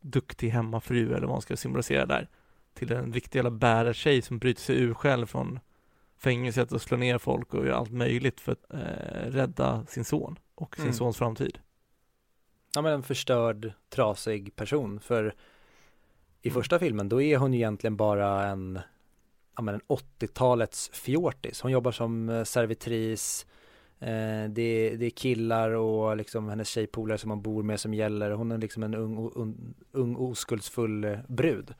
duktig 0.00 0.48
hemmafru, 0.50 1.06
eller 1.08 1.20
vad 1.26 1.30
man 1.34 1.42
ska 1.42 1.56
symbolisera 1.56 2.06
där, 2.06 2.28
till 2.74 2.92
en 2.92 3.12
riktig 3.12 3.38
jävla 3.38 3.50
bärartjej 3.50 4.22
som 4.22 4.38
bryter 4.38 4.60
sig 4.62 4.76
ur 4.76 4.94
själv 4.94 5.26
från 5.26 5.60
fängelset 6.18 6.72
och 6.72 6.82
slår 6.82 6.98
ner 6.98 7.18
folk 7.18 7.54
och 7.54 7.66
gör 7.66 7.72
allt 7.72 7.90
möjligt 7.92 8.40
för 8.40 8.52
att 8.52 8.72
eh, 8.74 9.30
rädda 9.30 9.86
sin 9.86 10.04
son 10.04 10.38
och 10.54 10.74
sin 10.76 10.84
Mm. 10.84 10.94
sons 10.94 11.16
framtid. 11.16 11.58
Ja 12.74 12.82
men 12.82 12.92
en 12.92 13.02
förstörd, 13.02 13.72
trasig 13.90 14.56
person. 14.56 15.00
För 15.00 15.34
i 16.42 16.48
Mm. 16.48 16.54
första 16.62 16.78
filmen 16.78 17.08
då 17.08 17.22
är 17.22 17.36
hon 17.36 17.54
egentligen 17.54 17.96
bara 17.96 18.46
en, 18.46 18.80
ja 19.56 19.62
men 19.62 19.74
en 19.74 19.80
80-talets 19.88 20.90
fjortis. 20.94 21.60
Hon 21.60 21.72
jobbar 21.72 21.92
som 21.92 22.28
eh, 22.28 22.44
servitris, 22.44 23.46
eh, 24.02 24.50
det, 24.50 24.96
det 24.96 25.06
är 25.06 25.10
killar 25.10 25.70
och 25.70 26.16
liksom 26.16 26.48
hennes 26.48 26.68
tjejpolare 26.68 27.18
som 27.18 27.30
hon 27.30 27.42
bor 27.42 27.62
med 27.62 27.80
som 27.80 27.94
gäller. 27.94 28.30
Hon 28.30 28.52
är 28.52 28.58
liksom 28.58 28.82
en 28.82 28.94
ung, 28.94 29.30
ung, 29.34 29.74
ung 29.92 30.16
oskuldsfull 30.16 31.04
eh, 31.04 31.18
brud. 31.28 31.74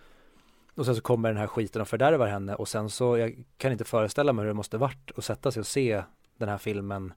Och 0.74 0.84
sen 0.84 0.94
så 0.96 1.00
kommer 1.00 1.28
den 1.28 1.38
här 1.38 1.46
skiten 1.46 1.82
och 1.82 1.88
fördärvar 1.88 2.26
henne 2.26 2.54
och 2.54 2.68
sen 2.68 2.90
så, 2.90 3.18
jag 3.18 3.44
kan 3.56 3.72
inte 3.72 3.84
föreställa 3.84 4.32
mig 4.32 4.42
hur 4.42 4.48
det 4.48 4.54
måste 4.54 4.78
varit 4.78 5.10
att 5.16 5.24
sätta 5.24 5.50
sig 5.50 5.60
och 5.60 5.66
se 5.66 6.02
den 6.36 6.48
här 6.48 6.58
filmen 6.58 7.12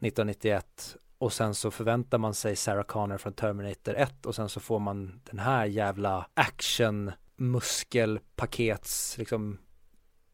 1991 0.00 0.96
och 1.18 1.32
sen 1.32 1.54
så 1.54 1.70
förväntar 1.70 2.18
man 2.18 2.34
sig 2.34 2.56
Sarah 2.56 2.84
Connor 2.84 3.18
från 3.18 3.32
Terminator 3.32 3.94
1 3.94 4.26
och 4.26 4.34
sen 4.34 4.48
så 4.48 4.60
får 4.60 4.78
man 4.78 5.20
den 5.24 5.38
här 5.38 5.66
jävla 5.66 6.26
action 6.34 7.12
muskelpakets 7.36 9.18
liksom 9.18 9.58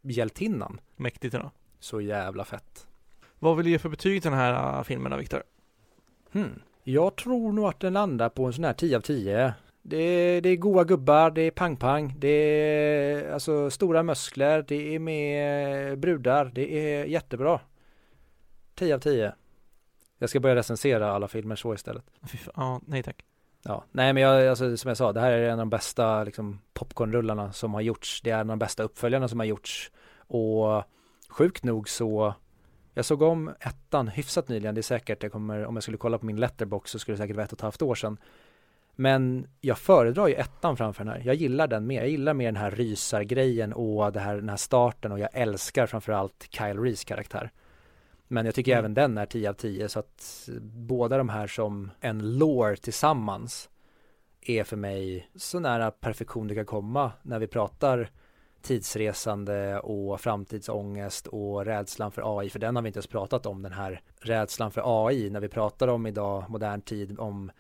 hjältinnan. 0.03 0.80
Mäktigt 0.97 1.34
då. 1.34 1.51
Så 1.80 2.01
jävla 2.01 2.45
fett. 2.45 2.88
Vad 3.39 3.57
vill 3.57 3.64
du 3.64 3.70
ge 3.70 3.78
för 3.78 3.89
betyg 3.89 4.22
till 4.22 4.30
den 4.30 4.41
här 4.41 4.78
uh, 4.78 4.82
filmen 4.82 5.11
då, 5.12 5.18
Viktor? 5.18 5.43
Hmm. 6.32 6.61
Jag 6.84 7.16
tror 7.16 7.53
nog 7.53 7.64
att 7.64 7.80
den 7.80 7.93
landar 7.93 8.28
på 8.28 8.45
en 8.45 8.53
sån 8.53 8.64
här 8.64 8.72
10 8.72 8.97
av 8.97 9.01
10. 9.01 9.55
Det 9.82 9.97
är, 9.97 10.41
det 10.41 10.49
är 10.49 10.57
goa 10.57 10.84
gubbar, 10.84 11.30
det 11.30 11.43
är 11.43 11.51
pang-pang, 11.51 12.14
det 12.18 12.28
är 12.28 13.32
alltså 13.32 13.70
stora 13.70 14.03
muskler, 14.03 14.64
det 14.68 14.95
är 14.95 14.99
med 14.99 15.99
brudar, 15.99 16.45
det 16.55 16.95
är 16.95 17.05
jättebra. 17.05 17.61
10 18.74 18.95
av 18.95 18.99
10. 18.99 19.34
Jag 20.18 20.30
ska 20.30 20.41
börja 20.41 20.55
recensera 20.55 21.12
alla 21.12 21.28
filmer 21.28 21.57
så 21.57 21.74
istället. 21.74 22.05
Ja, 22.55 22.80
nej 22.86 23.03
tack. 23.03 23.24
Ja, 23.62 23.84
nej 23.93 24.12
men 24.12 24.22
jag, 24.22 24.47
alltså, 24.47 24.76
som 24.76 24.89
jag 24.89 24.97
sa, 24.97 25.12
det 25.12 25.20
här 25.20 25.32
är 25.32 25.45
en 25.45 25.53
av 25.53 25.59
de 25.59 25.70
bästa 25.70 26.24
liksom, 26.24 26.61
popcornrullarna 26.72 27.53
som 27.53 27.74
har 27.74 27.80
gjorts. 27.80 28.20
Det 28.22 28.30
är 28.30 28.34
en 28.34 28.41
av 28.41 28.47
de 28.47 28.59
bästa 28.59 28.82
uppföljarna 28.82 29.28
som 29.28 29.39
har 29.39 29.47
gjorts. 29.47 29.91
Och 30.16 30.84
sjukt 31.28 31.64
nog 31.64 31.89
så, 31.89 32.34
Jag 32.99 33.05
såg 33.05 33.22
om 33.22 33.55
ettan 33.61 34.09
hyfsat 34.09 34.49
nyligen, 34.49 34.74
det 34.74 34.80
är 34.80 34.82
säkert, 34.82 35.22
jag 35.22 35.32
kommer, 35.32 35.66
om 35.66 35.76
jag 35.76 35.82
skulle 35.82 35.99
kolla 35.99 36.18
på 36.18 36.26
min 36.26 36.36
letterbox 36.36 36.90
så 36.90 36.99
skulle 36.99 37.14
det 37.14 37.18
säkert 37.18 37.36
vara 37.36 37.44
ett 37.44 37.53
och 37.53 37.59
ett 37.59 37.62
halvt 37.62 37.82
år 37.82 37.94
sedan. 37.94 38.18
Men 38.96 39.46
jag 39.61 39.78
föredrar 39.78 40.28
ju 40.28 40.34
ettan 40.34 40.76
framför 40.76 41.05
den 41.05 41.12
här. 41.12 41.22
Jag 41.24 41.34
gillar 41.34 41.66
den 41.66 41.86
mer. 41.86 42.01
Jag 42.01 42.09
gillar 42.09 42.34
mer 42.34 42.46
den 42.46 42.57
här 42.57 42.70
rysargrejen 42.70 43.72
och 43.72 44.12
det 44.12 44.20
här, 44.20 44.36
den 44.36 44.49
här 44.49 44.57
starten 44.57 45.12
och 45.12 45.18
jag 45.18 45.28
älskar 45.32 45.86
framförallt 45.86 46.46
Kyle 46.51 46.78
Reese 46.78 47.05
karaktär. 47.05 47.51
Men 48.28 48.46
jag 48.46 48.55
tycker 48.55 48.72
Mm. 48.72 48.78
även 48.78 48.94
den 48.94 49.18
är 49.18 49.26
10 49.26 49.49
av 49.49 49.55
10 49.55 49.88
så 49.88 49.99
att 49.99 50.49
båda 50.62 51.18
de 51.18 51.28
här 51.28 51.46
som 51.46 51.90
en 52.01 52.38
lore 52.38 52.76
tillsammans 52.76 53.70
är 54.40 54.64
för 54.64 54.76
mig 54.76 55.30
så 55.36 55.61
nära 55.61 55.90
perfektion 55.90 56.49
det 56.49 56.55
kan 56.55 56.66
komma 56.66 57.12
när 57.22 57.38
vi 57.38 57.46
pratar 57.46 58.11
tidsresande 58.62 59.80
och 59.80 60.20
framtidsångest 60.20 61.26
och 61.26 61.64
rädslan 61.64 62.12
för 62.12 62.38
AI, 62.38 62.50
för 62.50 62.59
den 62.59 62.76
har 62.76 62.82
vi 62.82 62.86
inte 62.86 62.96
ens 62.96 63.06
pratat 63.06 63.46
om 63.46 63.62
den 63.62 63.72
här 63.72 64.00
rädslan 64.20 64.70
för 64.70 65.06
AI 65.06 65.30
när 65.30 65.40
vi 65.40 65.48
pratar 65.48 65.88
om 65.88 66.06
idag, 66.06 66.44
modern 66.48 66.80
tid, 66.80 67.20
om 67.20 67.50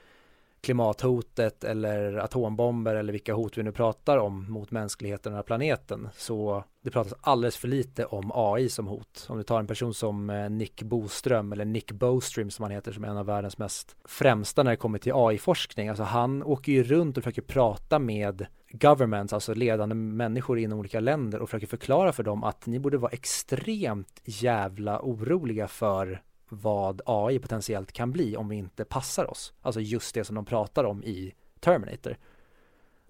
klimathotet 0.60 1.64
eller 1.64 2.16
atombomber 2.16 2.94
eller 2.94 3.12
vilka 3.12 3.34
hot 3.34 3.58
vi 3.58 3.62
nu 3.62 3.72
pratar 3.72 4.16
om 4.16 4.52
mot 4.52 4.70
mänskligheten 4.70 5.34
och 5.34 5.46
planeten 5.46 6.08
så 6.16 6.64
det 6.82 6.90
pratas 6.90 7.14
alldeles 7.20 7.56
för 7.56 7.68
lite 7.68 8.04
om 8.04 8.32
AI 8.34 8.68
som 8.68 8.86
hot. 8.86 9.26
Om 9.28 9.38
du 9.38 9.42
tar 9.42 9.58
en 9.58 9.66
person 9.66 9.94
som 9.94 10.30
eh, 10.30 10.50
Nick 10.50 10.82
Boström 10.82 11.52
eller 11.52 11.64
Nick 11.64 11.92
Bostrom 11.92 12.50
som 12.50 12.62
han 12.62 12.72
heter 12.72 12.92
som 12.92 13.04
är 13.04 13.08
en 13.08 13.16
av 13.16 13.26
världens 13.26 13.58
mest 13.58 13.96
främsta 14.04 14.62
när 14.62 14.70
det 14.70 14.76
kommer 14.76 14.98
till 14.98 15.12
AI-forskning. 15.14 15.88
Alltså 15.88 16.02
han 16.04 16.42
åker 16.42 16.72
ju 16.72 16.82
runt 16.82 17.16
och 17.16 17.24
försöker 17.24 17.42
prata 17.42 17.98
med 17.98 18.46
governments, 18.70 19.32
alltså 19.32 19.54
ledande 19.54 19.94
människor 19.94 20.58
inom 20.58 20.78
olika 20.78 21.00
länder 21.00 21.40
och 21.40 21.48
försöker 21.48 21.66
förklara 21.66 22.12
för 22.12 22.22
dem 22.22 22.44
att 22.44 22.66
ni 22.66 22.78
borde 22.78 22.98
vara 22.98 23.12
extremt 23.12 24.20
jävla 24.24 25.00
oroliga 25.02 25.68
för 25.68 26.22
vad 26.48 27.00
AI 27.06 27.38
potentiellt 27.38 27.92
kan 27.92 28.12
bli 28.12 28.36
om 28.36 28.48
vi 28.48 28.56
inte 28.56 28.84
passar 28.84 29.30
oss. 29.30 29.52
Alltså 29.62 29.80
just 29.80 30.14
det 30.14 30.24
som 30.24 30.34
de 30.34 30.44
pratar 30.44 30.84
om 30.84 31.04
i 31.04 31.34
Terminator. 31.60 32.16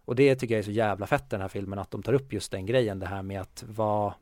Och 0.04 0.16
det 0.16 0.36
tycker 0.36 0.54
jag 0.54 0.58
är 0.58 0.64
så 0.64 0.70
jävla 0.70 1.06
fett 1.06 1.24
i 1.24 1.26
den 1.30 1.40
här 1.40 1.48
filmen 1.48 1.78
att 1.78 1.90
de 1.90 2.02
tar 2.02 2.12
upp 2.12 2.32
just 2.32 2.52
den 2.52 2.66
grejen, 2.66 2.98
det 2.98 3.06
här 3.06 3.22
med 3.22 3.40
att 3.40 3.64
vad 3.68 4.12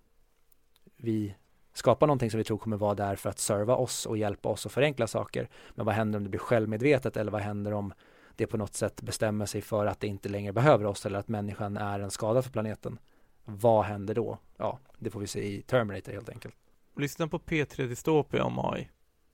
vi 0.96 1.34
skapar 1.72 2.06
någonting 2.06 2.30
som 2.30 2.38
vi 2.38 2.44
tror 2.44 2.58
kommer 2.58 2.76
vara 2.76 2.94
där 2.94 3.16
för 3.16 3.30
att 3.30 3.38
serva 3.38 3.74
oss 3.74 4.06
och 4.06 4.18
hjälpa 4.18 4.48
oss 4.48 4.66
att 4.66 4.72
förenkla 4.72 5.06
saker. 5.06 5.48
Men 5.74 5.86
vad 5.86 5.94
händer 5.94 6.16
om 6.16 6.22
det 6.24 6.30
blir 6.30 6.40
självmedvetet 6.40 7.16
eller 7.16 7.32
vad 7.32 7.40
händer 7.40 7.72
om 7.72 7.92
det 8.36 8.46
på 8.46 8.56
något 8.56 8.74
sätt 8.74 9.02
bestämmer 9.02 9.46
sig 9.46 9.62
för 9.62 9.86
att 9.86 10.00
det 10.00 10.06
inte 10.06 10.28
längre 10.28 10.52
behöver 10.52 10.84
oss 10.84 11.06
eller 11.06 11.18
att 11.18 11.28
människan 11.28 11.76
är 11.76 12.00
en 12.00 12.10
skada 12.10 12.42
för 12.42 12.50
planeten. 12.50 12.98
Vad 13.44 13.84
händer 13.84 14.14
då? 14.14 14.38
Ja, 14.56 14.78
det 14.98 15.10
får 15.10 15.20
vi 15.20 15.26
se 15.26 15.40
i 15.40 15.62
Terminator 15.62 16.12
helt 16.12 16.28
enkelt. 16.28 16.54
Lyssna 16.96 17.28
på 17.28 17.38
P3 17.38 17.88
Dystopia 17.88 18.44
om 18.44 18.58
AI. 18.58 18.88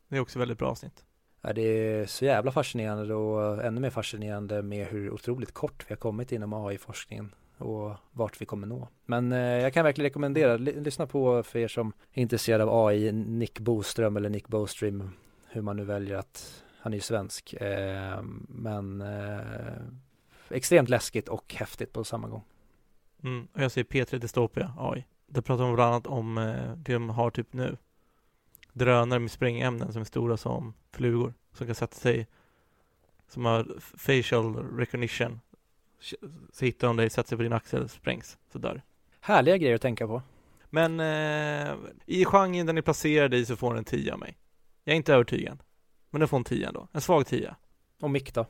Det 0.08 0.16
är 0.16 0.20
också 0.20 0.38
väldigt 0.38 0.58
bra 0.58 0.68
avsnitt. 0.68 1.04
Ja, 1.40 1.52
det 1.52 1.62
är 1.62 2.06
så 2.06 2.24
jävla 2.24 2.52
fascinerande 2.52 3.14
och 3.14 3.64
ännu 3.64 3.80
mer 3.80 3.90
fascinerande 3.90 4.62
med 4.62 4.86
hur 4.86 5.10
otroligt 5.10 5.52
kort 5.52 5.84
vi 5.88 5.94
har 5.94 5.96
kommit 5.96 6.32
inom 6.32 6.52
AI-forskningen 6.52 7.34
och 7.58 7.92
vart 8.10 8.40
vi 8.40 8.46
kommer 8.46 8.66
nå. 8.66 8.88
Men 9.06 9.32
eh, 9.32 9.38
jag 9.38 9.74
kan 9.74 9.84
verkligen 9.84 10.06
rekommendera, 10.06 10.56
lyssna 10.56 11.06
på 11.06 11.42
för 11.42 11.58
er 11.58 11.68
som 11.68 11.92
är 12.12 12.22
intresserade 12.22 12.64
av 12.64 12.86
AI, 12.86 13.12
Nick 13.12 13.58
Boström 13.58 14.16
eller 14.16 14.28
Nick 14.28 14.48
Bostream, 14.48 15.10
hur 15.46 15.62
man 15.62 15.76
nu 15.76 15.84
väljer 15.84 16.16
att, 16.16 16.64
han 16.82 16.92
är 16.92 16.96
ju 16.96 17.00
svensk, 17.00 17.52
eh, 17.52 18.22
men 18.48 19.00
eh, 19.00 19.82
extremt 20.48 20.88
läskigt 20.88 21.28
och 21.28 21.54
häftigt 21.54 21.92
på 21.92 22.04
samma 22.04 22.28
gång. 22.28 22.44
Mm. 23.24 23.48
Och 23.52 23.62
jag 23.62 23.72
säger 23.72 23.84
P3 23.84 24.18
Dystopia 24.18 24.74
AI. 24.78 25.06
Där 25.26 25.42
pratar 25.42 25.64
de 25.64 25.74
bland 25.74 25.94
annat 25.94 26.06
om 26.06 26.38
eh, 26.38 26.72
det 26.76 26.92
de 26.92 27.10
har 27.10 27.30
typ 27.30 27.52
nu. 27.52 27.76
Drönare 28.72 29.18
med 29.18 29.30
sprängämnen 29.30 29.92
som 29.92 30.00
är 30.00 30.04
stora 30.04 30.36
som 30.36 30.74
flugor. 30.92 31.34
Som 31.52 31.66
kan 31.66 31.74
sätta 31.74 31.96
sig, 31.96 32.26
som 33.28 33.44
har 33.44 33.76
facial 33.80 34.56
recognition. 34.78 35.40
Så 36.52 36.64
hittar 36.64 36.86
de 36.86 36.96
dig, 36.96 37.10
sätter 37.10 37.28
sig 37.28 37.38
på 37.38 37.42
din 37.42 37.52
axel, 37.52 37.88
sprängs, 37.88 38.38
så 38.52 38.58
dör. 38.58 38.82
Härliga 39.20 39.56
grejer 39.56 39.74
att 39.74 39.82
tänka 39.82 40.06
på. 40.06 40.22
Men 40.70 41.00
eh, 41.00 41.76
i 42.06 42.24
genren 42.24 42.66
den 42.66 42.78
är 42.78 42.82
placerad 42.82 43.34
i 43.34 43.46
så 43.46 43.56
får 43.56 43.70
den 43.70 43.78
en 43.78 43.84
10 43.84 44.12
av 44.12 44.18
mig. 44.18 44.38
Jag 44.84 44.92
är 44.92 44.96
inte 44.96 45.14
övertygad. 45.14 45.62
Men 46.12 46.18
den 46.18 46.28
får 46.28 46.36
en 46.36 46.44
10 46.44 46.68
ändå. 46.68 46.88
En 46.92 47.00
svag 47.00 47.26
10. 47.26 47.54
Och 48.00 48.10
Mick 48.10 48.34
då? 48.34 48.46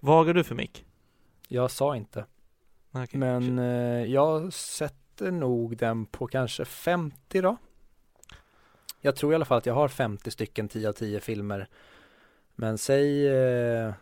Vad 0.00 0.26
har 0.26 0.34
du 0.34 0.44
för 0.44 0.54
mick? 0.54 0.84
Jag 1.48 1.70
sa 1.70 1.96
inte. 1.96 2.24
Okej. 2.92 3.20
Men 3.20 3.58
eh, 3.58 4.04
jag 4.04 4.52
sätter 4.52 5.30
nog 5.30 5.76
den 5.76 6.06
på 6.06 6.26
kanske 6.26 6.64
50 6.64 7.40
då. 7.40 7.56
Jag 9.00 9.16
tror 9.16 9.32
i 9.32 9.34
alla 9.34 9.44
fall 9.44 9.58
att 9.58 9.66
jag 9.66 9.74
har 9.74 9.88
50 9.88 10.30
stycken 10.30 10.68
10 10.68 10.88
av 10.88 10.92
10 10.92 11.20
filmer. 11.20 11.68
Men 12.54 12.78
säg 12.78 13.28
eh, 13.28 13.92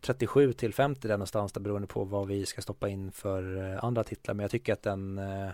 37 0.00 0.52
till 0.52 0.74
50 0.74 1.08
där 1.08 1.14
någonstans 1.14 1.52
där 1.52 1.60
beroende 1.60 1.88
på 1.88 2.04
vad 2.04 2.28
vi 2.28 2.46
ska 2.46 2.62
stoppa 2.62 2.88
in 2.88 3.12
för 3.12 3.72
eh, 3.72 3.84
andra 3.84 4.04
titlar. 4.04 4.34
Men 4.34 4.44
jag 4.44 4.50
tycker 4.50 4.72
att 4.72 4.82
den 4.82 5.18
eh, 5.18 5.50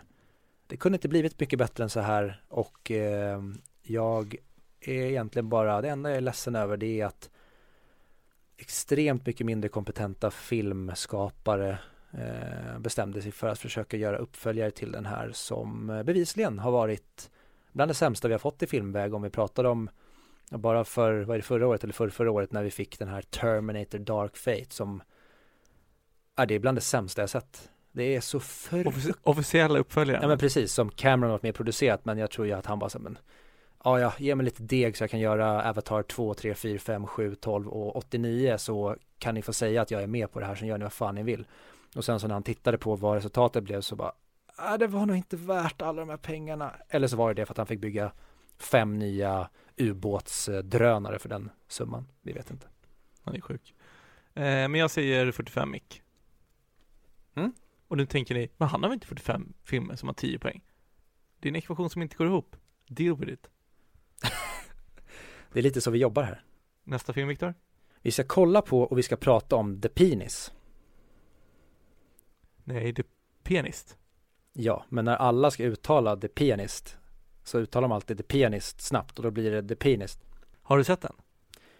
det 0.66 0.76
kunde 0.76 0.96
inte 0.96 1.08
blivit 1.08 1.40
mycket 1.40 1.58
bättre 1.58 1.84
än 1.84 1.90
så 1.90 2.00
här 2.00 2.42
och 2.48 2.90
eh, 2.90 3.42
jag 3.82 4.36
är 4.80 4.92
egentligen 4.92 5.48
bara, 5.48 5.80
det 5.80 5.88
enda 5.88 6.10
jag 6.10 6.16
är 6.16 6.20
ledsen 6.20 6.56
över 6.56 6.76
det 6.76 7.00
är 7.00 7.06
att 7.06 7.30
extremt 8.56 9.26
mycket 9.26 9.46
mindre 9.46 9.68
kompetenta 9.68 10.30
filmskapare 10.30 11.78
eh, 12.12 12.78
bestämde 12.78 13.22
sig 13.22 13.32
för 13.32 13.48
att 13.48 13.58
försöka 13.58 13.96
göra 13.96 14.16
uppföljare 14.16 14.70
till 14.70 14.92
den 14.92 15.06
här 15.06 15.30
som 15.32 15.90
eh, 15.90 16.02
bevisligen 16.02 16.58
har 16.58 16.70
varit 16.70 17.30
bland 17.72 17.90
det 17.90 17.94
sämsta 17.94 18.28
vi 18.28 18.34
har 18.34 18.38
fått 18.38 18.62
i 18.62 18.66
filmväg 18.66 19.14
om 19.14 19.22
vi 19.22 19.30
pratar 19.30 19.64
om 19.64 19.90
bara 20.50 20.84
för, 20.84 21.20
vad 21.20 21.34
är 21.34 21.38
det, 21.38 21.42
förra 21.42 21.66
året 21.66 21.84
eller 21.84 21.94
för 21.94 22.08
förra 22.08 22.30
året 22.30 22.52
när 22.52 22.62
vi 22.62 22.70
fick 22.70 22.98
den 22.98 23.08
här 23.08 23.22
Terminator 23.22 23.98
Dark 23.98 24.36
Fate 24.36 24.66
som 24.68 25.02
är 26.36 26.46
det 26.46 26.54
är 26.54 26.58
bland 26.58 26.76
det 26.76 26.80
sämsta 26.82 27.22
jag 27.22 27.30
sett. 27.30 27.70
Det 27.92 28.16
är 28.16 28.20
så 28.20 28.38
Offici- 28.38 29.14
officiella 29.22 29.78
uppföljare. 29.78 30.18
Ja 30.22 30.28
men 30.28 30.38
precis, 30.38 30.72
som 30.72 30.90
Cameron 30.90 31.30
varit 31.30 31.42
med 31.42 31.50
och 31.50 31.56
producerat 31.56 32.04
men 32.04 32.18
jag 32.18 32.30
tror 32.30 32.46
ju 32.46 32.52
att 32.52 32.66
han 32.66 32.78
bara 32.78 32.90
så, 32.90 32.98
men 32.98 33.18
Ja, 33.84 34.00
ja, 34.00 34.12
ge 34.18 34.34
mig 34.34 34.44
lite 34.44 34.62
deg 34.62 34.96
så 34.96 35.02
jag 35.02 35.10
kan 35.10 35.20
göra 35.20 35.62
Avatar 35.62 36.02
2, 36.02 36.34
3, 36.34 36.54
4, 36.54 36.78
5, 36.78 37.06
7, 37.06 37.34
12 37.34 37.68
och 37.68 37.96
89 37.96 38.58
så 38.58 38.96
kan 39.18 39.34
ni 39.34 39.42
få 39.42 39.52
säga 39.52 39.82
att 39.82 39.90
jag 39.90 40.02
är 40.02 40.06
med 40.06 40.32
på 40.32 40.40
det 40.40 40.46
här, 40.46 40.54
så 40.54 40.66
gör 40.66 40.78
ni 40.78 40.82
vad 40.82 40.92
fan 40.92 41.14
ni 41.14 41.22
vill. 41.22 41.46
Och 41.96 42.04
sen 42.04 42.20
så 42.20 42.26
när 42.26 42.34
han 42.34 42.42
tittade 42.42 42.78
på 42.78 42.96
vad 42.96 43.14
resultatet 43.14 43.64
blev 43.64 43.80
så 43.80 43.96
bara, 43.96 44.12
ah, 44.56 44.76
det 44.76 44.86
var 44.86 45.06
nog 45.06 45.16
inte 45.16 45.36
värt 45.36 45.82
alla 45.82 46.00
de 46.00 46.08
här 46.08 46.16
pengarna. 46.16 46.74
Eller 46.88 47.08
så 47.08 47.16
var 47.16 47.28
det 47.28 47.42
det 47.42 47.46
för 47.46 47.52
att 47.52 47.58
han 47.58 47.66
fick 47.66 47.80
bygga 47.80 48.12
fem 48.58 48.98
nya 48.98 49.48
ubåtsdrönare 49.76 51.18
för 51.18 51.28
den 51.28 51.50
summan. 51.68 52.06
Vi 52.22 52.32
vet 52.32 52.50
inte. 52.50 52.66
Han 53.22 53.34
är 53.34 53.40
sjuk. 53.40 53.74
Eh, 54.34 54.42
men 54.42 54.74
jag 54.74 54.90
säger 54.90 55.32
45 55.32 55.70
mick. 55.70 56.02
Mm. 57.34 57.52
Och 57.88 57.96
nu 57.96 58.06
tänker 58.06 58.34
ni, 58.34 58.50
men 58.56 58.68
han 58.68 58.82
har 58.82 58.90
väl 58.90 58.94
inte 58.94 59.06
45 59.06 59.52
filmer 59.62 59.96
som 59.96 60.08
har 60.08 60.14
10 60.14 60.38
poäng? 60.38 60.62
Det 61.38 61.48
är 61.48 61.50
en 61.50 61.56
ekvation 61.56 61.90
som 61.90 62.02
inte 62.02 62.16
går 62.16 62.26
ihop. 62.26 62.56
Deal 62.88 63.16
with 63.16 63.32
it. 63.32 63.50
Det 65.52 65.58
är 65.58 65.62
lite 65.62 65.80
så 65.80 65.90
vi 65.90 65.98
jobbar 65.98 66.22
här. 66.22 66.44
Nästa 66.84 67.12
film, 67.12 67.28
Viktor? 67.28 67.54
Vi 68.02 68.10
ska 68.10 68.24
kolla 68.24 68.62
på 68.62 68.82
och 68.82 68.98
vi 68.98 69.02
ska 69.02 69.16
prata 69.16 69.56
om 69.56 69.80
The 69.80 69.88
Penis. 69.88 70.52
Nej, 72.64 72.88
är 72.88 73.04
Pianist. 73.42 73.96
Ja, 74.52 74.84
men 74.88 75.04
när 75.04 75.16
alla 75.16 75.50
ska 75.50 75.64
uttala 75.64 76.16
The 76.16 76.28
Pianist 76.28 76.98
så 77.44 77.58
uttalar 77.58 77.88
de 77.88 77.92
alltid 77.92 78.16
The 78.16 78.22
Pianist 78.22 78.80
snabbt 78.80 79.18
och 79.18 79.22
då 79.22 79.30
blir 79.30 79.50
det 79.50 79.68
The 79.68 79.76
Pianist. 79.76 80.20
Har 80.62 80.78
du 80.78 80.84
sett 80.84 81.00
den? 81.00 81.14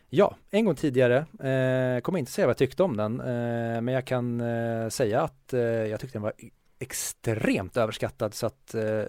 Ja, 0.09 0.37
en 0.51 0.65
gång 0.65 0.75
tidigare. 0.75 1.17
Eh, 1.19 2.01
kommer 2.01 2.19
inte 2.19 2.33
säga 2.33 2.47
vad 2.47 2.51
jag 2.51 2.59
tyckte 2.59 2.83
om 2.83 2.97
den, 2.97 3.21
eh, 3.21 3.81
men 3.81 3.89
jag 3.89 4.07
kan 4.07 4.41
eh, 4.41 4.89
säga 4.89 5.23
att 5.23 5.53
eh, 5.53 5.61
jag 5.61 6.01
tyckte 6.01 6.19
den 6.19 6.23
var 6.23 6.33
extremt 6.79 7.77
överskattad 7.77 8.35
så 8.35 8.47
att 8.47 8.75
eh, 8.75 9.03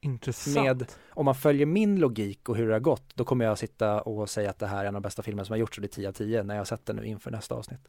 Intressant. 0.00 0.66
med, 0.66 0.92
om 1.10 1.24
man 1.24 1.34
följer 1.34 1.66
min 1.66 2.00
logik 2.00 2.48
och 2.48 2.56
hur 2.56 2.66
det 2.66 2.72
har 2.72 2.80
gått, 2.80 3.16
då 3.16 3.24
kommer 3.24 3.44
jag 3.44 3.58
sitta 3.58 4.00
och 4.00 4.30
säga 4.30 4.50
att 4.50 4.58
det 4.58 4.66
här 4.66 4.84
är 4.84 4.88
en 4.88 4.96
av 4.96 5.02
de 5.02 5.06
bästa 5.06 5.22
filmerna 5.22 5.44
som 5.44 5.52
har 5.52 5.58
gjorts 5.58 5.78
och 5.78 5.82
det 5.82 5.86
är 5.86 5.88
10 5.88 6.08
av 6.08 6.12
10 6.12 6.42
när 6.42 6.54
jag 6.54 6.60
har 6.60 6.64
sett 6.64 6.86
den 6.86 6.96
nu 6.96 7.06
inför 7.06 7.30
nästa 7.30 7.54
avsnitt. 7.54 7.88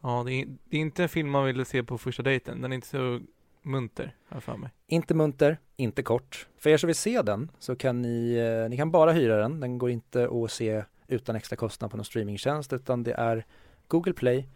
Ja, 0.00 0.22
det 0.26 0.32
är, 0.32 0.46
det 0.64 0.76
är 0.76 0.80
inte 0.80 1.02
en 1.02 1.08
film 1.08 1.30
man 1.30 1.44
ville 1.44 1.64
se 1.64 1.82
på 1.82 1.98
första 1.98 2.22
dejten. 2.22 2.62
Den 2.62 2.72
är 2.72 2.74
inte 2.74 2.88
så 2.88 3.20
munter, 3.62 4.16
har 4.28 4.40
för 4.40 4.56
mig. 4.56 4.70
Inte 4.86 5.14
munter, 5.14 5.58
inte 5.76 6.02
kort. 6.02 6.48
För 6.56 6.70
er 6.70 6.76
som 6.76 6.86
vill 6.86 6.96
se 6.96 7.22
den 7.22 7.50
så 7.58 7.76
kan 7.76 8.02
ni, 8.02 8.34
eh, 8.34 8.70
ni 8.70 8.76
kan 8.76 8.90
bara 8.90 9.12
hyra 9.12 9.36
den. 9.36 9.60
Den 9.60 9.78
går 9.78 9.90
inte 9.90 10.28
att 10.44 10.50
se 10.50 10.84
utan 11.06 11.36
extra 11.36 11.56
kostnad 11.56 11.90
på 11.90 11.96
någon 11.96 12.04
streamingtjänst 12.04 12.72
utan 12.72 13.02
det 13.02 13.12
är 13.12 13.44
Google 13.88 14.12
Play, 14.12 14.48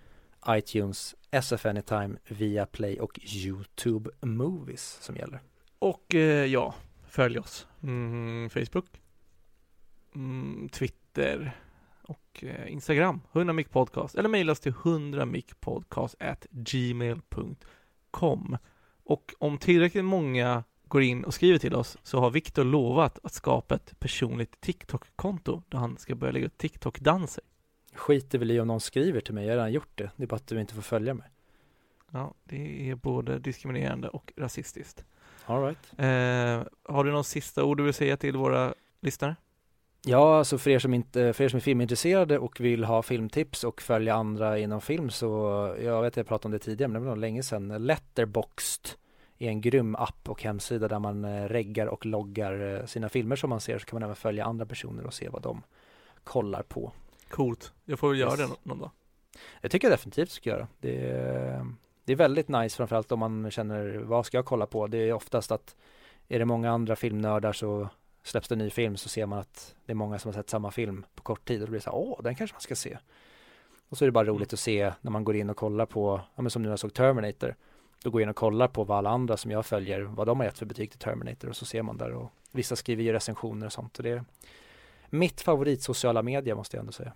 iTunes, 0.48 1.14
SF 1.31 1.66
Anytime, 1.66 2.16
via 2.28 2.66
Play 2.66 3.01
och 3.01 3.20
YouTube 3.35 4.10
Movies 4.20 4.98
som 5.01 5.16
gäller. 5.16 5.40
Och 5.83 6.15
eh, 6.15 6.45
ja, 6.47 6.75
följ 7.09 7.39
oss. 7.39 7.67
Mm, 7.83 8.51
Facebook, 8.51 9.01
mm, 10.15 10.69
Twitter 10.69 11.57
och 12.03 12.45
eh, 12.45 12.73
Instagram. 12.73 13.21
100 13.33 13.53
mic 13.53 13.69
podcast. 13.69 14.15
Eller 14.15 14.29
mejla 14.29 14.53
oss 14.53 14.61
till 14.61 14.73
100 14.73 15.27
micpodcast 15.27 16.15
at 16.21 16.47
gmail.com. 16.51 17.37
Och 19.05 19.35
om 19.39 19.59
tillräckligt 19.59 20.05
många 20.05 20.65
går 20.85 21.03
in 21.03 21.25
och 21.25 21.35
skriver 21.35 21.59
till 21.59 21.75
oss 21.75 21.99
så 22.03 22.21
har 22.21 22.31
Viktor 22.31 22.65
lovat 22.65 23.19
att 23.23 23.35
skapa 23.35 23.75
ett 23.75 24.01
personligt 24.01 24.61
TikTok-konto 24.61 25.63
där 25.69 25.79
han 25.79 25.99
ska 25.99 26.15
börja 26.15 26.33
lägga 26.33 26.47
ut 26.47 26.59
TikTok-danser. 26.59 27.45
Skiter 27.95 28.39
väl 28.39 28.51
i 28.51 28.61
om 28.61 28.67
någon 28.67 28.81
skriver 28.81 29.21
till 29.21 29.35
mig, 29.35 29.45
jag 29.45 29.53
har 29.53 29.57
redan 29.57 29.73
gjort 29.73 29.99
det. 29.99 30.11
Det 30.17 30.23
är 30.23 30.27
bara 30.27 30.37
att 30.37 30.47
du 30.47 30.61
inte 30.61 30.75
får 30.75 30.83
följa 30.83 31.15
mig. 31.15 31.31
Ja, 32.11 32.35
det 32.45 32.91
är 32.91 32.95
både 32.95 33.39
diskriminerande 33.39 34.09
och 34.09 34.33
rasistiskt. 34.37 35.05
All 35.47 35.62
right. 35.62 35.78
Eh, 35.98 36.66
har 36.94 37.05
du 37.05 37.12
någon 37.12 37.24
sista 37.24 37.64
ord 37.64 37.77
du 37.77 37.82
vill 37.85 37.94
säga 37.94 38.16
till 38.16 38.36
våra 38.36 38.74
lyssnare? 39.01 39.36
Ja, 40.05 40.39
alltså 40.39 40.59
för 40.59 40.70
er 40.70 40.78
som 40.78 40.94
inte, 40.94 41.32
för 41.32 41.44
er 41.44 41.48
som 41.48 41.56
är 41.56 41.60
filmintresserade 41.60 42.39
och 42.39 42.60
vill 42.60 42.85
ha 42.85 43.02
filmtips 43.02 43.64
och 43.64 43.82
följa 43.82 44.14
andra 44.14 44.59
inom 44.59 44.81
film 44.81 45.10
så, 45.10 45.27
jag 45.82 46.02
vet 46.02 46.16
jag 46.16 46.27
pratade 46.27 46.47
om 46.47 46.52
det 46.52 46.59
tidigare 46.59 46.89
men 46.89 47.02
det 47.02 47.09
var 47.09 47.14
nog 47.14 47.20
länge 47.20 47.43
sedan, 47.43 47.86
Letterboxd 47.86 48.89
är 49.39 49.48
en 49.48 49.60
grym 49.60 49.94
app 49.97 50.28
och 50.28 50.43
hemsida 50.43 50.89
där 50.89 50.98
man 50.98 51.24
eh, 51.24 51.44
reggar 51.48 51.86
och 51.86 52.06
loggar 52.06 52.78
eh, 52.81 52.86
sina 52.86 53.09
filmer 53.09 53.36
som 53.36 53.51
man 53.51 53.60
ser 53.60 53.78
så 53.78 53.85
kan 53.86 53.97
man 53.97 54.02
även 54.02 54.16
följa 54.16 54.44
andra 54.44 54.66
personer 54.66 55.06
och 55.06 55.14
se 55.14 55.28
vad 55.28 55.43
de 55.43 55.62
kollar 56.24 56.62
på. 56.62 56.93
Coolt. 57.28 57.73
Jag 57.85 57.98
får 57.98 58.09
väl 58.09 58.19
göra 58.19 58.31
Yes. 58.31 58.39
det 58.40 58.47
nå- 58.47 58.56
någon 58.62 58.78
dag. 58.78 58.90
Det 59.60 59.69
tycker 59.69 59.89
jag 59.89 59.93
definitivt 59.98 60.31
ska 60.31 60.51
göra. 60.51 60.69
Det 60.81 61.10
är, 61.10 61.66
det 62.05 62.12
är 62.12 62.16
väldigt 62.16 62.49
nice 62.49 62.77
framförallt 62.77 63.12
om 63.12 63.19
man 63.19 63.51
känner 63.51 63.99
vad 63.99 64.27
ska 64.27 64.39
jag 64.39 64.45
kolla 64.45 64.66
på? 64.66 64.87
Det 64.87 64.99
är 64.99 65.12
oftast 65.12 65.53
att 65.53 65.77
är 66.29 66.39
det 66.39 66.45
många 66.45 66.70
andra 66.70 66.97
filmnördar 66.97 67.53
så 67.53 67.89
släpps 68.23 68.49
det 68.49 68.55
en 68.55 68.59
ny 68.59 68.70
film 68.70 68.97
så 68.97 69.09
ser 69.09 69.27
man 69.27 69.39
att 69.39 69.74
det 69.87 69.93
är 69.93 69.97
många 69.97 70.19
som 70.19 70.29
har 70.29 70.33
sett 70.33 70.51
samma 70.51 70.70
film 70.70 71.05
på 71.15 71.23
kort 71.23 71.45
tid 71.45 71.61
och 71.61 71.66
då 71.66 71.70
blir 71.70 71.81
det 71.81 71.85
så 71.85 71.91
här, 71.91 71.99
åh, 71.99 72.23
den 72.23 72.35
kanske 72.35 72.55
man 72.55 72.61
ska 72.61 72.74
se. 72.74 72.99
Och 73.89 73.99
så 73.99 74.05
är 74.05 74.07
det 74.07 74.12
bara 74.12 74.24
roligt 74.24 74.53
att 74.53 74.61
se 74.61 74.93
när 75.01 75.11
man 75.11 75.24
går 75.24 75.37
in 75.37 75.51
och 75.51 75.57
kollar 75.57 75.87
på, 75.87 76.20
ja 76.35 76.43
men 76.43 76.51
som 76.51 76.62
nu 76.62 76.69
när 76.69 76.73
jag 76.73 76.79
såg 76.79 76.95
Terminator, 76.95 77.55
då 78.03 78.11
går 78.11 78.20
jag 78.20 78.27
in 78.27 78.31
och 78.31 78.37
kollar 78.37 78.69
på 78.69 78.85
vad 78.85 78.99
alla 78.99 79.11
andra 79.11 79.37
som 79.37 79.51
jag 79.51 79.66
följer, 79.66 80.01
vad 80.01 80.27
de 80.27 80.41
har 80.41 80.47
gett 80.47 80.59
för 80.59 80.66
betyg 80.66 80.91
till 80.91 80.99
Terminator 80.99 81.49
och 81.49 81.57
så 81.57 81.65
ser 81.65 81.83
man 81.83 81.97
där 81.97 82.12
och 82.12 82.33
vissa 82.53 82.77
skriver 82.77 83.03
ju 83.03 83.12
recensioner 83.12 83.66
och 83.66 83.73
sånt 83.73 83.97
och 83.97 84.03
det 84.03 84.11
är 84.11 84.24
mitt 85.11 85.41
favorit 85.41 85.83
sociala 85.83 86.23
media 86.23 86.55
måste 86.55 86.77
jag 86.77 86.81
ändå 86.81 86.93
säga. 86.93 87.12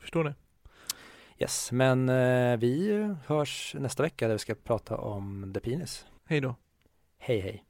Förstår 0.00 0.24
ni? 0.24 0.32
Yes, 1.40 1.72
men 1.72 2.08
eh, 2.08 2.56
vi 2.56 3.14
hörs 3.26 3.74
nästa 3.78 4.02
vecka 4.02 4.26
där 4.26 4.34
vi 4.34 4.38
ska 4.38 4.54
prata 4.54 4.96
om 4.96 5.50
The 5.54 5.60
Penis. 5.60 6.06
Hej 6.28 6.40
då. 6.40 6.54
Hej 7.18 7.40
hej. 7.40 7.64